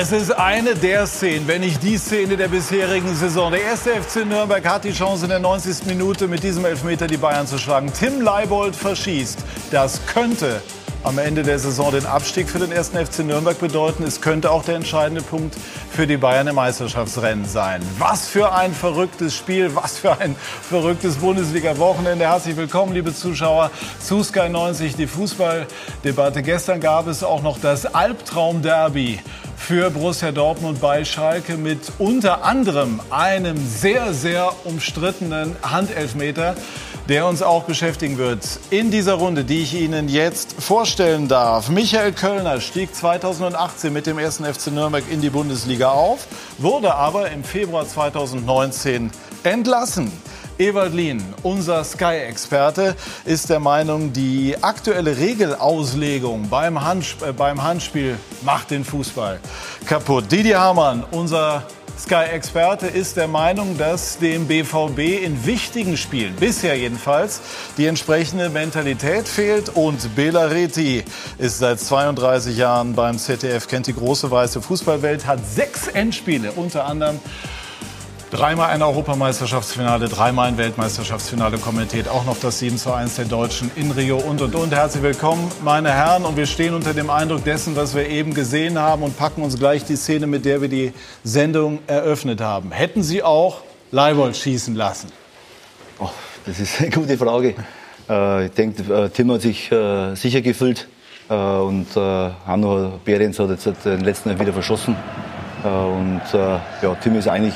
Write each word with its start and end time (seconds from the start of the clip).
Es 0.00 0.12
ist 0.12 0.30
eine 0.30 0.76
der 0.76 1.08
Szenen, 1.08 1.48
wenn 1.48 1.60
nicht 1.60 1.82
die 1.82 1.98
Szene 1.98 2.36
der 2.36 2.46
bisherigen 2.46 3.16
Saison. 3.16 3.50
Der 3.50 3.64
erste 3.64 3.90
FC 4.00 4.24
Nürnberg 4.24 4.64
hat 4.64 4.84
die 4.84 4.92
Chance 4.92 5.24
in 5.24 5.30
der 5.30 5.40
90. 5.40 5.86
Minute 5.86 6.28
mit 6.28 6.44
diesem 6.44 6.64
Elfmeter 6.64 7.08
die 7.08 7.16
Bayern 7.16 7.48
zu 7.48 7.58
schlagen. 7.58 7.92
Tim 7.92 8.20
Leibold 8.20 8.76
verschießt. 8.76 9.40
Das 9.72 10.06
könnte 10.06 10.62
am 11.02 11.18
Ende 11.18 11.42
der 11.42 11.58
Saison 11.58 11.90
den 11.90 12.06
Abstieg 12.06 12.48
für 12.48 12.60
den 12.60 12.70
ersten 12.70 13.04
FC 13.04 13.24
Nürnberg 13.24 13.58
bedeuten. 13.58 14.04
Es 14.04 14.20
könnte 14.20 14.52
auch 14.52 14.64
der 14.64 14.76
entscheidende 14.76 15.20
Punkt 15.20 15.56
für 15.90 16.06
die 16.06 16.16
Bayern 16.16 16.46
im 16.46 16.54
Meisterschaftsrennen 16.54 17.44
sein. 17.44 17.82
Was 17.98 18.28
für 18.28 18.52
ein 18.52 18.74
verrücktes 18.74 19.34
Spiel, 19.34 19.74
was 19.74 19.98
für 19.98 20.16
ein 20.16 20.36
verrücktes 20.62 21.16
Bundesliga-Wochenende. 21.16 22.24
Herzlich 22.24 22.56
willkommen, 22.56 22.92
liebe 22.92 23.12
Zuschauer, 23.12 23.72
zu 23.98 24.22
Sky 24.22 24.48
90, 24.48 24.94
die 24.94 25.08
Fußballdebatte. 25.08 26.44
Gestern 26.44 26.78
gab 26.78 27.08
es 27.08 27.24
auch 27.24 27.42
noch 27.42 27.58
das 27.60 27.84
Albtraum-Derby 27.84 29.18
für 29.58 29.90
Borussia 29.90 30.32
Dortmund 30.32 30.80
bei 30.80 31.04
Schalke 31.04 31.56
mit 31.56 31.92
unter 31.98 32.44
anderem 32.44 33.00
einem 33.10 33.58
sehr, 33.66 34.14
sehr 34.14 34.52
umstrittenen 34.64 35.56
Handelfmeter 35.62 36.54
der 37.08 37.26
uns 37.26 37.40
auch 37.40 37.64
beschäftigen 37.64 38.18
wird. 38.18 38.44
In 38.68 38.90
dieser 38.90 39.14
Runde, 39.14 39.44
die 39.44 39.62
ich 39.62 39.74
Ihnen 39.74 40.10
jetzt 40.10 40.54
vorstellen 40.60 41.26
darf. 41.26 41.70
Michael 41.70 42.12
Kölner 42.12 42.60
stieg 42.60 42.94
2018 42.94 43.92
mit 43.92 44.06
dem 44.06 44.18
ersten 44.18 44.44
FC 44.44 44.66
Nürnberg 44.66 45.04
in 45.10 45.22
die 45.22 45.30
Bundesliga 45.30 45.88
auf, 45.88 46.26
wurde 46.58 46.94
aber 46.94 47.30
im 47.30 47.44
Februar 47.44 47.88
2019 47.88 49.10
entlassen. 49.42 50.12
Ewald 50.58 50.92
Lien, 50.92 51.22
unser 51.44 51.84
Sky-Experte, 51.84 52.96
ist 53.24 53.48
der 53.48 53.60
Meinung, 53.60 54.12
die 54.12 54.56
aktuelle 54.60 55.16
Regelauslegung 55.16 56.48
beim, 56.48 56.84
Hand, 56.84 57.16
äh, 57.24 57.32
beim 57.32 57.62
Handspiel 57.62 58.18
macht 58.42 58.72
den 58.72 58.84
Fußball 58.84 59.38
kaputt. 59.86 60.32
Didi 60.32 60.50
Hamann, 60.50 61.04
unser 61.12 61.62
Sky-Experte 61.96 62.88
ist 62.88 63.16
der 63.16 63.28
Meinung, 63.28 63.78
dass 63.78 64.18
dem 64.18 64.48
BVB 64.48 65.24
in 65.24 65.46
wichtigen 65.46 65.96
Spielen, 65.96 66.34
bisher 66.34 66.76
jedenfalls, 66.76 67.40
die 67.76 67.86
entsprechende 67.86 68.50
Mentalität 68.50 69.28
fehlt. 69.28 69.68
Und 69.68 70.16
Bela 70.16 70.46
Reti 70.46 71.04
ist 71.38 71.58
seit 71.58 71.78
32 71.78 72.56
Jahren 72.56 72.94
beim 72.94 73.16
ZDF, 73.16 73.68
kennt 73.68 73.86
die 73.86 73.94
große 73.94 74.28
weiße 74.28 74.60
Fußballwelt, 74.60 75.24
hat 75.24 75.38
sechs 75.48 75.86
Endspiele, 75.86 76.50
unter 76.50 76.84
anderem 76.84 77.20
Dreimal 78.30 78.68
ein 78.68 78.82
Europameisterschaftsfinale, 78.82 80.06
dreimal 80.10 80.48
ein 80.48 80.58
Weltmeisterschaftsfinale 80.58 81.56
kommentiert. 81.56 82.08
Auch 82.08 82.26
noch 82.26 82.38
das 82.38 82.58
7 82.58 82.76
zu 82.76 82.92
1 82.92 83.16
der 83.16 83.24
Deutschen 83.24 83.70
in 83.74 83.90
Rio 83.90 84.18
und, 84.18 84.42
und, 84.42 84.54
und. 84.54 84.74
Herzlich 84.74 85.02
willkommen, 85.02 85.50
meine 85.64 85.90
Herren. 85.90 86.26
Und 86.26 86.36
wir 86.36 86.44
stehen 86.44 86.74
unter 86.74 86.92
dem 86.92 87.08
Eindruck 87.08 87.44
dessen, 87.44 87.74
was 87.74 87.94
wir 87.94 88.06
eben 88.06 88.34
gesehen 88.34 88.78
haben 88.78 89.02
und 89.02 89.16
packen 89.16 89.40
uns 89.40 89.58
gleich 89.58 89.86
die 89.86 89.96
Szene, 89.96 90.26
mit 90.26 90.44
der 90.44 90.60
wir 90.60 90.68
die 90.68 90.92
Sendung 91.24 91.78
eröffnet 91.86 92.42
haben. 92.42 92.70
Hätten 92.70 93.02
Sie 93.02 93.22
auch 93.22 93.62
Leibold 93.92 94.36
schießen 94.36 94.74
lassen? 94.74 95.10
Oh, 95.98 96.10
das 96.44 96.60
ist 96.60 96.82
eine 96.82 96.90
gute 96.90 97.16
Frage. 97.16 97.54
Äh, 98.10 98.44
ich 98.44 98.52
denke, 98.52 98.82
äh, 98.92 99.08
Tim 99.08 99.32
hat 99.32 99.40
sich 99.40 99.72
äh, 99.72 100.14
sicher 100.16 100.42
gefühlt. 100.42 100.86
Äh, 101.30 101.34
und 101.34 101.96
äh, 101.96 102.30
Hanno 102.46 103.00
Behrens 103.06 103.38
hat 103.38 103.48
jetzt 103.48 103.86
den 103.86 104.00
letzten 104.00 104.38
wieder 104.38 104.52
verschossen. 104.52 104.96
Äh, 105.64 105.68
und 105.68 106.20
ja, 106.34 106.94
Tim 107.02 107.16
ist 107.16 107.26
eigentlich 107.26 107.54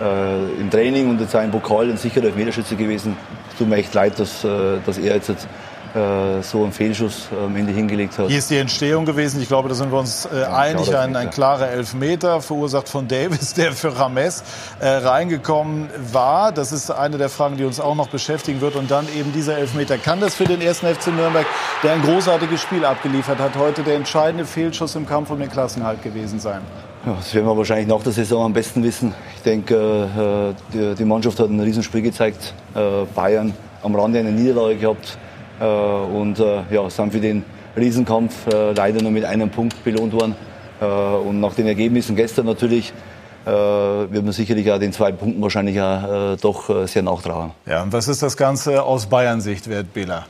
äh, 0.00 0.60
im 0.60 0.70
Training 0.70 1.10
und 1.10 1.20
jetzt 1.20 1.34
auch 1.34 1.42
im 1.42 1.50
Pokal 1.50 1.90
ein 1.90 1.96
sicherer 1.96 2.26
Elfmeterschütze 2.26 2.76
gewesen. 2.76 3.16
Es 3.50 3.58
tut 3.58 3.68
mir 3.68 3.76
echt 3.76 3.94
leid, 3.94 4.18
dass, 4.18 4.44
äh, 4.44 4.78
dass 4.84 4.98
er 4.98 5.14
jetzt, 5.14 5.28
jetzt 5.28 5.48
äh, 5.94 6.42
so 6.42 6.64
einen 6.64 6.72
Fehlschuss 6.72 7.28
am 7.30 7.54
Ende 7.54 7.72
hingelegt 7.72 8.18
hat. 8.18 8.26
Hier 8.26 8.38
ist 8.38 8.50
die 8.50 8.56
Entstehung 8.56 9.04
gewesen. 9.04 9.40
Ich 9.40 9.46
glaube, 9.46 9.68
da 9.68 9.76
sind 9.76 9.92
wir 9.92 9.98
uns 10.00 10.26
äh, 10.26 10.40
ja, 10.40 10.52
einig. 10.52 10.94
Ein, 10.94 11.14
ein 11.14 11.30
klarer 11.30 11.68
Elfmeter, 11.68 12.40
verursacht 12.40 12.88
von 12.88 13.06
Davis, 13.06 13.54
der 13.54 13.72
für 13.72 13.96
Rames 13.96 14.42
äh, 14.80 14.88
reingekommen 14.88 15.88
war. 16.12 16.50
Das 16.50 16.72
ist 16.72 16.90
eine 16.90 17.16
der 17.16 17.28
Fragen, 17.28 17.56
die 17.56 17.64
uns 17.64 17.78
auch 17.78 17.94
noch 17.94 18.08
beschäftigen 18.08 18.60
wird. 18.60 18.74
Und 18.74 18.90
dann 18.90 19.06
eben 19.16 19.32
dieser 19.32 19.56
Elfmeter. 19.56 19.96
Kann 19.98 20.18
das 20.18 20.34
für 20.34 20.44
den 20.44 20.60
ersten 20.60 20.92
FC 20.92 21.08
Nürnberg, 21.08 21.46
der 21.84 21.92
ein 21.92 22.02
großartiges 22.02 22.60
Spiel 22.60 22.84
abgeliefert 22.84 23.38
hat, 23.38 23.56
heute 23.56 23.84
der 23.84 23.94
entscheidende 23.94 24.46
Fehlschuss 24.46 24.96
im 24.96 25.06
Kampf 25.06 25.30
um 25.30 25.38
den 25.38 25.50
Klassenhalt 25.50 26.02
gewesen 26.02 26.40
sein? 26.40 26.62
Ja, 27.06 27.16
das 27.16 27.34
werden 27.34 27.46
wir 27.46 27.54
wahrscheinlich 27.54 27.86
nach 27.86 28.02
der 28.02 28.12
Saison 28.12 28.46
am 28.46 28.54
besten 28.54 28.82
wissen. 28.82 29.12
Ich 29.36 29.42
denke, 29.42 30.54
äh, 30.74 30.94
die, 30.94 31.04
Mannschaft 31.04 31.38
hat 31.38 31.50
ein 31.50 31.60
Riesenspiel 31.60 32.00
gezeigt. 32.00 32.54
Äh, 32.74 33.04
Bayern 33.14 33.52
am 33.82 33.94
Rande 33.94 34.20
eine 34.20 34.32
Niederlage 34.32 34.76
gehabt 34.76 35.18
äh, 35.60 35.64
und 35.64 36.38
ja, 36.38 36.88
sind 36.88 37.12
für 37.12 37.20
den 37.20 37.44
Riesenkampf 37.76 38.46
leider 38.74 39.02
nur 39.02 39.10
mit 39.10 39.24
einem 39.24 39.50
Punkt 39.50 39.82
belohnt 39.84 40.12
worden. 40.14 40.34
Und 40.80 41.40
nach 41.40 41.54
den 41.54 41.66
Ergebnissen 41.66 42.14
gestern 42.16 42.46
natürlich 42.46 42.92
wird 43.44 44.24
man 44.24 44.32
sicherlich 44.32 44.70
auch 44.70 44.78
den 44.78 44.92
zwei 44.92 45.12
Punkten 45.12 45.42
wahrscheinlich 45.42 45.80
auch 45.80 46.36
doch 46.40 46.86
sehr 46.86 47.02
nachtragen. 47.02 47.52
Ja, 47.66 47.82
und 47.82 47.92
was 47.92 48.08
ist 48.08 48.22
das 48.22 48.36
Ganze 48.36 48.82
aus 48.82 49.06
Bayern-Sicht 49.06 49.68
wert, 49.68 49.92
Bela? 49.92 50.26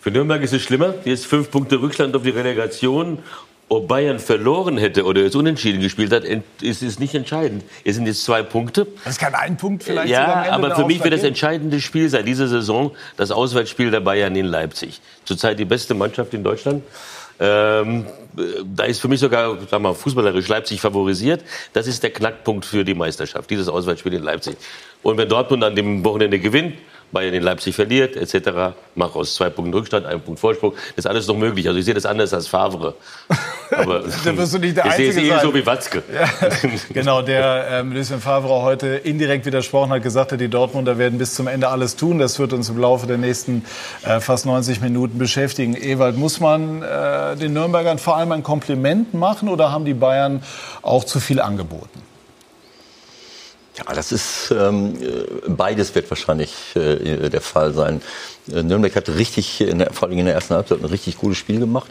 Für 0.00 0.10
Nürnberg 0.10 0.42
ist 0.42 0.52
es 0.52 0.62
schlimmer. 0.62 0.94
Jetzt 1.04 1.26
fünf 1.26 1.50
Punkte 1.50 1.80
Rückstand 1.80 2.14
auf 2.14 2.22
die 2.22 2.30
Relegation 2.30 3.18
ob 3.70 3.86
Bayern 3.86 4.18
verloren 4.18 4.78
hätte 4.78 5.04
oder 5.04 5.22
jetzt 5.22 5.36
unentschieden 5.36 5.80
gespielt 5.80 6.12
hat, 6.12 6.24
ist, 6.24 6.82
ist 6.82 6.98
nicht 6.98 7.14
entscheidend. 7.14 7.62
Es 7.84 7.94
sind 7.94 8.04
jetzt 8.04 8.24
zwei 8.24 8.42
Punkte. 8.42 8.88
Das 9.04 9.16
kann 9.16 9.32
ein 9.32 9.56
Punkt 9.56 9.84
vielleicht 9.84 10.08
Ja, 10.08 10.50
aber 10.50 10.74
für 10.74 10.86
mich 10.86 11.02
wird 11.04 11.14
das 11.14 11.22
entscheidende 11.22 11.80
Spiel 11.80 12.08
seit 12.08 12.26
dieser 12.26 12.48
Saison 12.48 12.90
das 13.16 13.30
Auswärtsspiel 13.30 13.92
der 13.92 14.00
Bayern 14.00 14.34
in 14.34 14.46
Leipzig. 14.46 15.00
Zurzeit 15.24 15.60
die 15.60 15.64
beste 15.64 15.94
Mannschaft 15.94 16.34
in 16.34 16.42
Deutschland. 16.42 16.82
Ähm, 17.38 18.06
da 18.74 18.84
ist 18.84 19.00
für 19.00 19.06
mich 19.06 19.20
sogar 19.20 19.56
sag 19.70 19.80
mal, 19.80 19.94
fußballerisch 19.94 20.48
Leipzig 20.48 20.80
favorisiert. 20.80 21.44
Das 21.72 21.86
ist 21.86 22.02
der 22.02 22.10
Knackpunkt 22.10 22.64
für 22.64 22.84
die 22.84 22.94
Meisterschaft, 22.94 23.48
dieses 23.50 23.68
Auswärtsspiel 23.68 24.14
in 24.14 24.24
Leipzig. 24.24 24.56
Und 25.04 25.16
wenn 25.16 25.28
Dortmund 25.28 25.62
an 25.62 25.76
dem 25.76 26.04
Wochenende 26.04 26.40
gewinnt, 26.40 26.74
Bayern 27.12 27.34
in 27.34 27.42
Leipzig 27.42 27.74
verliert, 27.74 28.16
etc. 28.16 28.74
Mach 28.94 29.14
aus 29.14 29.34
zwei 29.34 29.50
Punkten 29.50 29.74
Rückstand, 29.74 30.06
einem 30.06 30.20
Punkt 30.20 30.40
Vorsprung. 30.40 30.72
Das 30.96 31.04
ist 31.04 31.06
alles 31.06 31.26
noch 31.26 31.36
möglich. 31.36 31.66
Also 31.66 31.78
ich 31.78 31.84
sehe 31.84 31.94
das 31.94 32.06
anders 32.06 32.32
als 32.32 32.46
Favre. 32.46 32.94
Aber 33.70 34.04
da 34.24 34.36
wirst 34.36 34.54
du 34.54 34.58
nicht 34.58 34.76
der 34.76 34.84
Einzige 34.84 35.08
ich 35.08 35.14
sehe 35.14 35.34
es 35.34 35.42
eh 35.42 35.44
so 35.44 35.54
wie 35.54 35.64
Watzke. 35.66 36.02
Ja, 36.12 36.28
genau, 36.92 37.22
der 37.22 37.66
ähm, 37.70 37.92
Lucien 37.92 38.20
Favre 38.20 38.62
heute 38.62 38.88
indirekt 38.88 39.46
widersprochen 39.46 39.90
hat, 39.90 40.02
gesagt 40.02 40.32
hat, 40.32 40.40
die 40.40 40.48
Dortmunder 40.48 40.98
werden 40.98 41.18
bis 41.18 41.34
zum 41.34 41.46
Ende 41.46 41.68
alles 41.68 41.96
tun. 41.96 42.18
Das 42.18 42.38
wird 42.38 42.52
uns 42.52 42.68
im 42.68 42.78
Laufe 42.78 43.06
der 43.06 43.16
nächsten 43.16 43.64
äh, 44.04 44.20
fast 44.20 44.44
90 44.44 44.80
Minuten 44.80 45.18
beschäftigen. 45.18 45.74
Ewald, 45.76 46.16
muss 46.16 46.40
man 46.40 46.82
äh, 46.82 47.36
den 47.36 47.52
Nürnbergern 47.52 47.98
vor 47.98 48.16
allem 48.16 48.32
ein 48.32 48.42
Kompliment 48.42 49.14
machen 49.14 49.48
oder 49.48 49.72
haben 49.72 49.84
die 49.84 49.94
Bayern 49.94 50.42
auch 50.82 51.04
zu 51.04 51.20
viel 51.20 51.40
angeboten? 51.40 52.09
Ja, 53.86 53.94
das 53.94 54.12
ist 54.12 54.50
ähm, 54.50 54.98
beides 55.48 55.94
wird 55.94 56.10
wahrscheinlich 56.10 56.54
äh, 56.76 57.30
der 57.30 57.40
Fall 57.40 57.72
sein. 57.72 58.02
Äh, 58.52 58.62
Nürnberg 58.62 58.94
hat 58.94 59.08
richtig, 59.08 59.60
in 59.60 59.78
der, 59.78 59.92
vor 59.92 60.08
allem 60.08 60.18
in 60.18 60.26
der 60.26 60.34
ersten 60.34 60.54
Halbzeit, 60.54 60.80
ein 60.80 60.86
richtig 60.86 61.18
gutes 61.18 61.38
Spiel 61.38 61.60
gemacht 61.60 61.90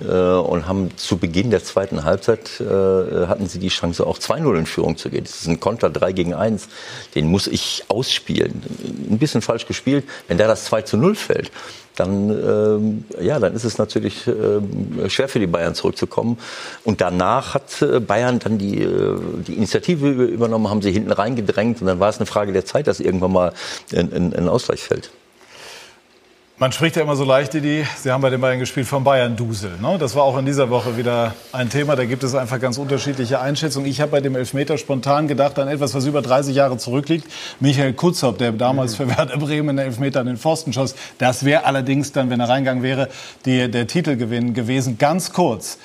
äh, 0.00 0.06
und 0.06 0.66
haben 0.66 0.96
zu 0.96 1.18
Beginn 1.18 1.50
der 1.50 1.62
zweiten 1.62 2.04
Halbzeit 2.04 2.60
äh, 2.60 3.26
hatten 3.26 3.46
sie 3.46 3.58
die 3.58 3.68
Chance, 3.68 4.06
auch 4.06 4.18
2-0 4.18 4.58
in 4.58 4.66
Führung 4.66 4.96
zu 4.96 5.10
gehen. 5.10 5.24
Das 5.24 5.40
ist 5.40 5.46
ein 5.46 5.60
Konter 5.60 5.90
3 5.90 6.12
gegen 6.12 6.34
1. 6.34 6.68
Den 7.14 7.26
muss 7.26 7.46
ich 7.46 7.84
ausspielen. 7.88 8.62
Ein 9.10 9.18
bisschen 9.18 9.42
falsch 9.42 9.66
gespielt. 9.66 10.04
Wenn 10.26 10.38
da 10.38 10.46
das 10.46 10.64
2 10.66 10.82
zu 10.82 10.96
0 10.96 11.14
fällt, 11.14 11.50
dann, 11.98 12.30
ähm, 12.30 13.04
ja, 13.20 13.38
dann 13.38 13.54
ist 13.54 13.64
es 13.64 13.78
natürlich 13.78 14.26
äh, 14.28 15.10
schwer 15.10 15.28
für 15.28 15.40
die 15.40 15.46
Bayern 15.46 15.74
zurückzukommen. 15.74 16.38
Und 16.84 17.00
danach 17.00 17.54
hat 17.54 17.82
äh, 17.82 17.98
Bayern 17.98 18.38
dann 18.38 18.58
die, 18.58 18.82
äh, 18.82 19.18
die 19.46 19.54
Initiative 19.54 20.08
übernommen, 20.08 20.70
haben 20.70 20.82
sie 20.82 20.92
hinten 20.92 21.12
reingedrängt 21.12 21.80
und 21.80 21.86
dann 21.88 21.98
war 21.98 22.08
es 22.08 22.18
eine 22.18 22.26
Frage 22.26 22.52
der 22.52 22.64
Zeit, 22.64 22.86
dass 22.86 23.00
irgendwann 23.00 23.32
mal 23.32 23.52
ein, 23.92 24.12
ein, 24.12 24.34
ein 24.34 24.48
Ausgleich 24.48 24.82
fällt. 24.82 25.10
Man 26.60 26.72
spricht 26.72 26.96
ja 26.96 27.02
immer 27.02 27.14
so 27.14 27.22
leicht, 27.22 27.54
die, 27.54 27.84
Sie 27.96 28.10
haben 28.10 28.20
bei 28.20 28.30
den 28.30 28.40
Bayern 28.40 28.58
gespielt, 28.58 28.88
vom 28.88 29.04
Bayern-Dusel. 29.04 29.78
Ne? 29.80 29.96
Das 29.96 30.16
war 30.16 30.24
auch 30.24 30.36
in 30.38 30.44
dieser 30.44 30.70
Woche 30.70 30.96
wieder 30.96 31.36
ein 31.52 31.70
Thema. 31.70 31.94
Da 31.94 32.04
gibt 32.04 32.24
es 32.24 32.34
einfach 32.34 32.58
ganz 32.58 32.78
unterschiedliche 32.78 33.40
Einschätzungen. 33.40 33.88
Ich 33.88 34.00
habe 34.00 34.10
bei 34.10 34.20
dem 34.20 34.34
Elfmeter 34.34 34.76
spontan 34.76 35.28
gedacht 35.28 35.56
an 35.60 35.68
etwas, 35.68 35.94
was 35.94 36.04
über 36.04 36.20
30 36.20 36.56
Jahre 36.56 36.76
zurückliegt. 36.76 37.28
Michael 37.60 37.92
Kutzop, 37.92 38.38
der 38.38 38.50
damals 38.50 38.96
für 38.96 39.06
Werder 39.08 39.36
Bremen 39.36 39.68
einen 39.68 39.78
Elfmeter 39.78 40.18
an 40.18 40.26
den 40.26 40.36
Pfosten 40.36 40.72
schoss. 40.72 40.96
Das 41.18 41.44
wäre 41.44 41.64
allerdings 41.64 42.10
dann, 42.10 42.28
wenn 42.28 42.40
er 42.40 42.48
reingegangen 42.48 42.82
wäre, 42.82 43.08
die, 43.44 43.70
der 43.70 43.86
Titelgewinn 43.86 44.52
gewesen. 44.52 44.98
Ganz 44.98 45.32
kurz. 45.32 45.78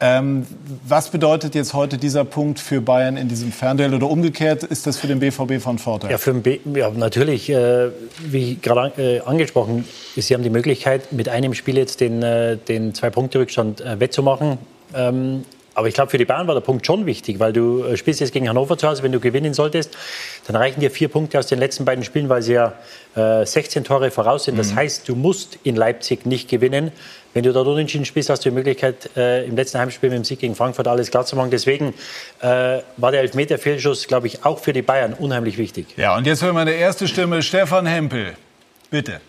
Ähm, 0.00 0.46
was 0.86 1.10
bedeutet 1.10 1.56
jetzt 1.56 1.74
heute 1.74 1.98
dieser 1.98 2.24
Punkt 2.24 2.60
für 2.60 2.80
Bayern 2.80 3.16
in 3.16 3.28
diesem 3.28 3.50
Fernduell 3.50 3.94
oder 3.94 4.08
umgekehrt 4.08 4.62
ist 4.62 4.86
das 4.86 4.96
für 4.96 5.08
den 5.08 5.18
BVB 5.18 5.60
von 5.60 5.78
Vorteil? 5.78 6.12
Ja, 6.12 6.18
für 6.18 6.32
den 6.32 6.42
B 6.42 6.60
ja, 6.74 6.90
natürlich, 6.90 7.50
äh, 7.50 7.88
wie 8.20 8.56
gerade 8.62 9.16
äh, 9.16 9.20
angesprochen, 9.20 9.84
Sie 10.14 10.34
haben 10.34 10.42
die 10.42 10.50
Möglichkeit, 10.50 11.12
mit 11.12 11.28
einem 11.28 11.54
Spiel 11.54 11.76
jetzt 11.76 12.00
den, 12.00 12.22
äh, 12.22 12.56
den 12.56 12.94
Zwei-Punkte-Rückstand 12.94 13.80
äh, 13.80 13.98
wettzumachen. 13.98 14.58
Ähm, 14.94 15.44
aber 15.78 15.86
ich 15.86 15.94
glaube, 15.94 16.10
für 16.10 16.18
die 16.18 16.24
Bayern 16.24 16.48
war 16.48 16.54
der 16.54 16.60
Punkt 16.60 16.84
schon 16.84 17.06
wichtig, 17.06 17.38
weil 17.38 17.52
du 17.52 17.84
äh, 17.84 17.96
spielst 17.96 18.18
jetzt 18.18 18.32
gegen 18.32 18.48
Hannover 18.48 18.76
zu 18.76 18.88
Hause, 18.88 19.04
wenn 19.04 19.12
du 19.12 19.20
gewinnen 19.20 19.54
solltest, 19.54 19.96
dann 20.48 20.56
reichen 20.56 20.80
dir 20.80 20.90
vier 20.90 21.06
Punkte 21.06 21.38
aus 21.38 21.46
den 21.46 21.60
letzten 21.60 21.84
beiden 21.84 22.02
Spielen, 22.02 22.28
weil 22.28 22.42
sie 22.42 22.54
ja 22.54 22.72
äh, 23.14 23.46
16 23.46 23.84
Tore 23.84 24.10
voraus 24.10 24.42
sind. 24.42 24.58
Das 24.58 24.72
mhm. 24.72 24.76
heißt, 24.76 25.08
du 25.08 25.14
musst 25.14 25.56
in 25.62 25.76
Leipzig 25.76 26.26
nicht 26.26 26.48
gewinnen. 26.48 26.90
Wenn 27.34 27.42
du 27.42 27.52
dort 27.52 27.68
unentschieden 27.68 28.04
spielst, 28.04 28.30
hast 28.30 28.44
du 28.44 28.50
die 28.50 28.54
Möglichkeit, 28.54 29.10
äh, 29.16 29.44
im 29.44 29.54
letzten 29.54 29.78
Heimspiel 29.78 30.08
mit 30.10 30.16
dem 30.16 30.24
Sieg 30.24 30.40
gegen 30.40 30.54
Frankfurt 30.54 30.88
alles 30.88 31.10
klar 31.10 31.26
zu 31.26 31.36
machen. 31.36 31.50
Deswegen 31.50 31.94
äh, 32.40 32.80
war 32.96 33.12
der 33.12 33.20
Elfmeter-Fehlschuss, 33.20 34.06
glaube 34.06 34.26
ich, 34.26 34.44
auch 34.44 34.58
für 34.58 34.72
die 34.72 34.82
Bayern 34.82 35.12
unheimlich 35.12 35.58
wichtig. 35.58 35.86
Ja, 35.96 36.16
und 36.16 36.26
jetzt 36.26 36.42
hören 36.42 36.54
wir 36.54 36.62
eine 36.62 36.72
erste 36.72 37.06
Stimme, 37.06 37.42
Stefan 37.42 37.86
Hempel. 37.86 38.34
Bitte. 38.90 39.20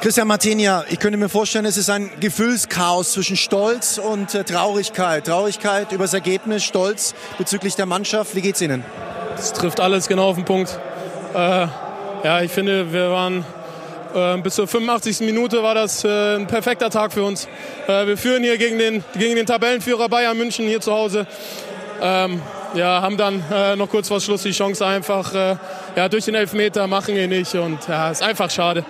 Christian 0.00 0.28
Martinia, 0.28 0.84
ich 0.90 1.00
könnte 1.00 1.18
mir 1.18 1.28
vorstellen, 1.28 1.64
es 1.64 1.76
ist 1.76 1.90
ein 1.90 2.08
Gefühlschaos 2.20 3.12
zwischen 3.12 3.36
Stolz 3.36 3.98
und 3.98 4.32
äh, 4.32 4.44
Traurigkeit. 4.44 5.26
Traurigkeit 5.26 5.90
über 5.90 6.04
das 6.04 6.14
Ergebnis, 6.14 6.62
Stolz 6.62 7.14
bezüglich 7.36 7.74
der 7.74 7.86
Mannschaft. 7.86 8.36
Wie 8.36 8.40
geht's 8.40 8.60
Ihnen? 8.62 8.84
Das 9.36 9.52
trifft 9.52 9.80
alles 9.80 10.06
genau 10.06 10.28
auf 10.28 10.36
den 10.36 10.44
Punkt. 10.44 10.78
Äh, 11.34 11.66
ja, 12.24 12.40
ich 12.42 12.52
finde, 12.52 12.92
wir 12.92 13.10
waren 13.10 13.44
bis 14.42 14.54
zur 14.54 14.66
85. 14.66 15.20
Minute 15.20 15.62
war 15.62 15.74
das 15.74 16.04
äh, 16.04 16.36
ein 16.36 16.46
perfekter 16.46 16.90
Tag 16.90 17.12
für 17.12 17.22
uns. 17.22 17.48
Äh, 17.86 18.06
wir 18.06 18.16
führen 18.16 18.42
hier 18.42 18.56
gegen 18.58 18.78
den, 18.78 19.04
gegen 19.18 19.36
den 19.36 19.46
Tabellenführer 19.46 20.08
Bayern 20.08 20.36
München 20.36 20.66
hier 20.66 20.80
zu 20.80 20.92
Hause. 20.92 21.26
Ähm, 22.00 22.40
ja, 22.74 23.02
haben 23.02 23.16
dann 23.16 23.42
äh, 23.52 23.76
noch 23.76 23.88
kurz 23.88 24.08
vor 24.08 24.20
Schluss 24.20 24.42
die 24.42 24.52
Chance 24.52 24.86
einfach 24.86 25.58
ja, 25.96 26.08
durch 26.08 26.26
den 26.26 26.34
Elfmeter 26.34 26.86
machen 26.86 27.14
wir 27.14 27.26
nicht 27.26 27.54
und 27.54 27.88
ja, 27.88 28.10
ist 28.10 28.22
einfach 28.22 28.50
schade. 28.50 28.84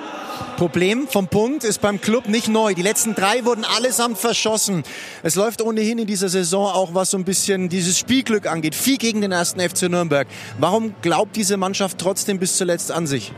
Problem 0.59 1.06
vom 1.09 1.29
Punkt 1.29 1.64
ist 1.64 1.81
beim 1.81 2.00
Club 2.00 2.29
nicht 2.29 2.49
neu. 2.49 2.75
Die 2.75 2.82
letzten 2.82 3.14
drei 3.14 3.44
wurden 3.44 3.64
allesamt 3.64 4.19
verschossen. 4.19 4.82
Es 5.23 5.37
läuft 5.37 5.62
ohnehin 5.62 5.99
in 5.99 6.06
dieser 6.06 6.29
Saison 6.29 6.67
auch 6.67 6.94
was 6.94 7.12
so 7.12 7.17
ein 7.17 7.25
bisschen 7.25 7.69
dieses 7.69 7.97
Spielglück 7.97 8.47
angeht. 8.47 8.75
Viel 8.75 8.99
gegen 8.99 9.21
den 9.21 9.32
ersten 9.32 9.61
FC 9.61 9.82
Nürnberg. 9.82 10.26
Warum 10.59 10.94
glaubt 11.00 11.37
diese 11.37 11.56
Mannschaft 11.56 11.99
trotzdem 11.99 12.38
bis 12.38 12.56
zuletzt 12.56 12.91
an 12.91 13.06
sich? 13.06 13.32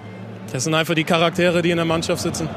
Das 0.52 0.64
sind 0.64 0.75
einfach 0.75 0.94
die 0.94 1.05
Charaktere, 1.05 1.62
die 1.62 1.70
in 1.70 1.76
der 1.76 1.85
Mannschaft 1.85 2.23
sitzen. 2.23 2.49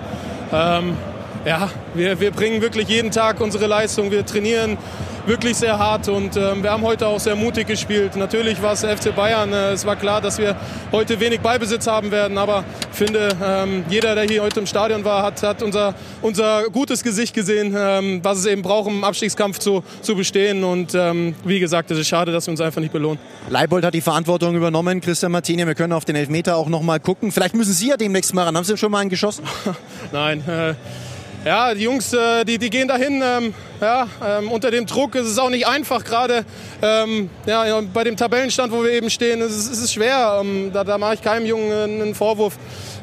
Ähm, 0.51 0.97
ja, 1.45 1.69
wir, 1.93 2.19
wir 2.19 2.31
bringen 2.31 2.61
wirklich 2.61 2.87
jeden 2.87 3.11
Tag 3.11 3.41
unsere 3.41 3.67
Leistung. 3.67 4.11
Wir 4.11 4.25
trainieren 4.25 4.77
wirklich 5.25 5.55
sehr 5.55 5.79
hart 5.79 6.09
und 6.09 6.35
ähm, 6.35 6.63
wir 6.63 6.71
haben 6.71 6.83
heute 6.83 7.07
auch 7.07 7.19
sehr 7.19 7.35
mutig 7.35 7.67
gespielt. 7.67 8.15
Natürlich 8.15 8.61
war 8.61 8.73
es 8.73 8.81
FC 8.81 9.15
Bayern. 9.15 9.53
Äh, 9.53 9.71
es 9.71 9.85
war 9.85 9.95
klar, 9.95 10.19
dass 10.19 10.37
wir 10.37 10.55
heute 10.91 11.19
wenig 11.19 11.39
Beibesitz 11.39 11.87
haben 11.87 12.11
werden, 12.11 12.37
aber 12.37 12.65
ich 12.91 12.97
finde, 12.97 13.29
ähm, 13.41 13.85
jeder, 13.89 14.15
der 14.15 14.25
hier 14.25 14.43
heute 14.43 14.59
im 14.59 14.65
Stadion 14.65 15.05
war, 15.05 15.23
hat, 15.23 15.41
hat 15.43 15.63
unser, 15.63 15.95
unser 16.21 16.63
gutes 16.71 17.03
Gesicht 17.03 17.33
gesehen, 17.33 17.73
ähm, 17.77 18.19
was 18.21 18.39
es 18.39 18.45
eben 18.45 18.61
braucht, 18.61 18.87
um 18.87 18.97
im 18.97 19.03
Abstiegskampf 19.03 19.59
zu, 19.59 19.83
zu 20.01 20.15
bestehen. 20.15 20.63
Und 20.63 20.93
ähm, 20.93 21.35
wie 21.45 21.59
gesagt, 21.59 21.91
es 21.91 21.99
ist 21.99 22.07
schade, 22.07 22.31
dass 22.31 22.47
wir 22.47 22.51
uns 22.51 22.61
einfach 22.61 22.81
nicht 22.81 22.93
belohnen. 22.93 23.19
Leibold 23.49 23.85
hat 23.85 23.93
die 23.93 24.01
Verantwortung 24.01 24.55
übernommen. 24.55 24.99
Christian 24.99 25.31
Martini, 25.31 25.65
wir 25.65 25.75
können 25.75 25.93
auf 25.93 26.05
den 26.05 26.17
Elfmeter 26.17 26.57
auch 26.57 26.67
noch 26.67 26.81
mal 26.81 26.99
gucken. 26.99 27.31
Vielleicht 27.31 27.55
müssen 27.55 27.73
Sie 27.73 27.89
ja 27.89 27.97
demnächst 27.97 28.33
mal 28.33 28.43
ran. 28.43 28.57
Haben 28.57 28.65
Sie 28.65 28.77
schon 28.77 28.91
mal 28.91 28.99
einen 28.99 29.09
geschossen? 29.09 29.45
Nein. 30.11 30.43
Äh, 30.47 30.73
ja, 31.45 31.73
die 31.73 31.83
Jungs, 31.83 32.13
äh, 32.13 32.45
die, 32.45 32.57
die 32.57 32.69
gehen 32.69 32.87
dahin. 32.87 33.21
Ähm, 33.23 33.53
ja, 33.81 34.07
ähm, 34.25 34.49
unter 34.51 34.71
dem 34.71 34.85
Druck 34.85 35.15
ist 35.15 35.27
es 35.27 35.37
auch 35.37 35.49
nicht 35.49 35.67
einfach, 35.67 36.05
gerade 36.05 36.45
ähm, 36.81 37.29
ja, 37.45 37.81
bei 37.93 38.05
dem 38.05 38.15
Tabellenstand, 38.15 38.71
wo 38.71 38.83
wir 38.83 38.91
eben 38.91 39.09
stehen, 39.09 39.41
ist 39.41 39.51
es 39.51 39.67
ist 39.67 39.93
schwer. 39.93 40.39
Ähm, 40.41 40.71
da, 40.73 40.83
da 40.83 40.97
mache 40.97 41.15
ich 41.15 41.21
keinem 41.21 41.45
Jungen 41.45 42.01
einen 42.01 42.15
Vorwurf. 42.15 42.57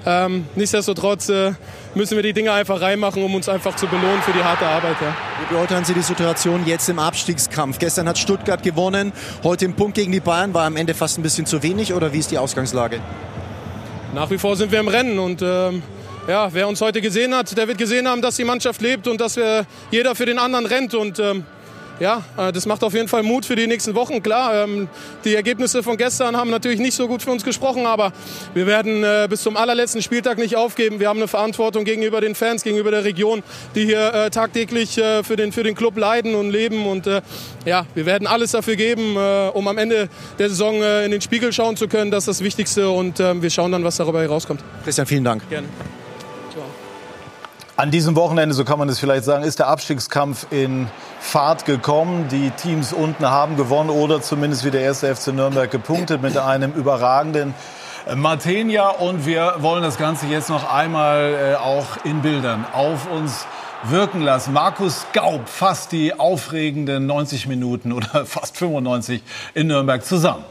Ähm, 0.07 0.47
nichtsdestotrotz 0.55 1.29
äh, 1.29 1.53
müssen 1.95 2.17
wir 2.17 2.23
die 2.23 2.33
Dinge 2.33 2.53
einfach 2.53 2.81
reinmachen, 2.81 3.23
um 3.23 3.35
uns 3.35 3.49
einfach 3.49 3.77
zu 3.77 3.87
belohnen 3.87 4.23
für 4.23 4.33
die 4.33 4.43
harte 4.43 4.67
Arbeit. 4.67 4.97
Ja. 5.03 5.15
Wie 5.41 5.55
beurteilen 5.55 5.85
Sie 5.85 5.93
die 5.93 6.01
Situation 6.01 6.67
jetzt 6.67 6.89
im 6.89 6.99
Abstiegskampf? 6.99 7.79
Gestern 7.79 8.09
hat 8.09 8.17
Stuttgart 8.17 8.63
gewonnen, 8.63 9.13
heute 9.45 9.67
im 9.67 9.75
Punkt 9.75 9.97
gegen 9.97 10.13
die 10.13 10.21
Bayern 10.21 10.55
war 10.55 10.65
am 10.65 10.77
Ende 10.77 10.95
fast 10.95 11.19
ein 11.19 11.23
bisschen 11.23 11.45
zu 11.45 11.63
wenig 11.63 11.93
oder 11.93 12.15
wie 12.15 12.19
ist 12.19 12.31
die 12.31 12.39
Ausgangslage? 12.39 13.01
Nach 14.15 14.31
wie 14.31 14.39
vor 14.39 14.57
sind 14.57 14.73
wir 14.73 14.81
im 14.81 14.89
Rennen 14.89 15.19
und 15.19 15.43
ähm, 15.43 15.83
ja, 16.31 16.49
wer 16.53 16.69
uns 16.69 16.81
heute 16.81 17.01
gesehen 17.01 17.35
hat, 17.35 17.57
der 17.59 17.67
wird 17.67 17.77
gesehen 17.77 18.07
haben, 18.07 18.23
dass 18.23 18.37
die 18.37 18.45
Mannschaft 18.45 18.81
lebt 18.81 19.09
und 19.09 19.21
dass 19.21 19.37
wir 19.37 19.67
jeder 19.91 20.15
für 20.15 20.27
den 20.27 20.39
anderen 20.39 20.65
rennt. 20.65 20.95
Und 20.95 21.19
ähm, 21.19 21.45
ja, 21.99 22.23
äh, 22.37 22.53
das 22.53 22.67
macht 22.67 22.85
auf 22.85 22.95
jeden 22.95 23.09
Fall 23.09 23.25
Mut 23.25 23.45
für 23.45 23.57
die 23.57 23.67
nächsten 23.67 23.97
Wochen. 23.97 24.23
Klar, 24.23 24.63
ähm, 24.63 24.89
die 25.25 25.35
Ergebnisse 25.35 25.83
von 25.83 25.97
gestern 25.97 26.37
haben 26.37 26.49
natürlich 26.49 26.79
nicht 26.79 26.95
so 26.95 27.09
gut 27.09 27.21
für 27.21 27.33
uns 27.33 27.43
gesprochen, 27.43 27.85
aber 27.85 28.13
wir 28.55 28.69
werden 28.69 29.03
äh, 29.03 29.27
bis 29.29 29.43
zum 29.43 29.57
allerletzten 29.57 30.03
Spieltag 30.03 30.39
nicht 30.39 30.55
aufgeben. 30.55 31.01
Wir 31.01 31.09
haben 31.09 31.19
eine 31.19 31.27
Verantwortung 31.27 31.83
gegenüber 31.83 32.21
den 32.21 32.37
Fans, 32.37 32.63
gegenüber 32.63 32.93
der 32.93 33.03
Region, 33.03 33.43
die 33.75 33.85
hier 33.85 34.15
äh, 34.15 34.31
tagtäglich 34.31 34.99
äh, 34.99 35.25
für, 35.25 35.35
den, 35.35 35.51
für 35.51 35.65
den 35.65 35.75
Club 35.75 35.99
leiden 35.99 36.37
und 36.37 36.53
leben. 36.53 36.87
Und 36.87 37.09
äh, 37.09 37.23
ja, 37.67 37.87
wir 37.97 38.07
werden 38.07 38.29
alles 38.29 38.53
dafür 38.53 38.77
geben, 38.77 39.17
äh, 39.17 39.49
um 39.53 39.67
am 39.67 39.79
Ende 39.79 40.09
der 40.39 40.49
Saison 40.49 40.77
in 40.77 41.11
den 41.11 41.21
Spiegel 41.21 41.53
schauen 41.53 41.77
zu 41.77 41.89
können. 41.89 42.13
Das 42.13 42.23
ist 42.23 42.29
das 42.29 42.45
Wichtigste 42.45 42.89
und 42.89 43.19
ähm, 43.19 43.43
wir 43.43 43.51
schauen 43.51 43.73
dann, 43.73 43.83
was 43.83 43.97
darüber 43.97 44.23
herauskommt. 44.23 44.63
Christian, 44.85 45.09
vielen 45.09 45.25
Dank. 45.25 45.43
Gerne. 45.51 45.67
An 47.81 47.91
diesem 47.91 48.15
Wochenende, 48.15 48.55
so 48.55 48.67
kann 48.67 48.79
man 48.79 48.91
es 48.91 48.99
vielleicht 48.99 49.25
sagen, 49.25 49.43
ist 49.43 49.59
der 49.59 49.69
Abstiegskampf 49.69 50.49
in 50.51 50.87
Fahrt 51.19 51.65
gekommen. 51.65 52.29
Die 52.29 52.51
Teams 52.51 52.93
unten 52.93 53.25
haben 53.25 53.57
gewonnen 53.57 53.89
oder 53.89 54.21
zumindest 54.21 54.67
wie 54.67 54.71
der 54.71 54.83
erste 54.83 55.17
FC 55.17 55.29
Nürnberg 55.29 55.71
gepunktet 55.71 56.21
mit 56.21 56.37
einem 56.37 56.75
überragenden 56.75 57.55
Martenia. 58.15 58.91
Und 58.91 59.25
wir 59.25 59.55
wollen 59.61 59.83
das 59.83 59.97
Ganze 59.97 60.27
jetzt 60.27 60.51
noch 60.51 60.71
einmal 60.71 61.33
äh, 61.33 61.55
auch 61.55 62.05
in 62.05 62.21
Bildern 62.21 62.67
auf 62.75 63.11
uns 63.11 63.47
wirken 63.85 64.21
lassen. 64.21 64.53
Markus 64.53 65.07
Gaub 65.15 65.49
fasst 65.49 65.93
die 65.93 66.13
aufregenden 66.13 67.07
90 67.07 67.47
Minuten 67.47 67.93
oder 67.93 68.27
fast 68.27 68.59
95 68.59 69.23
in 69.55 69.69
Nürnberg 69.69 70.05
zusammen. 70.05 70.45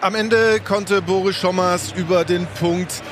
Am 0.00 0.14
Ende 0.14 0.60
konnte 0.60 1.02
Boris 1.02 1.36
Schommers 1.36 1.92
über 1.92 2.24
den 2.24 2.46
Punkt 2.58 3.02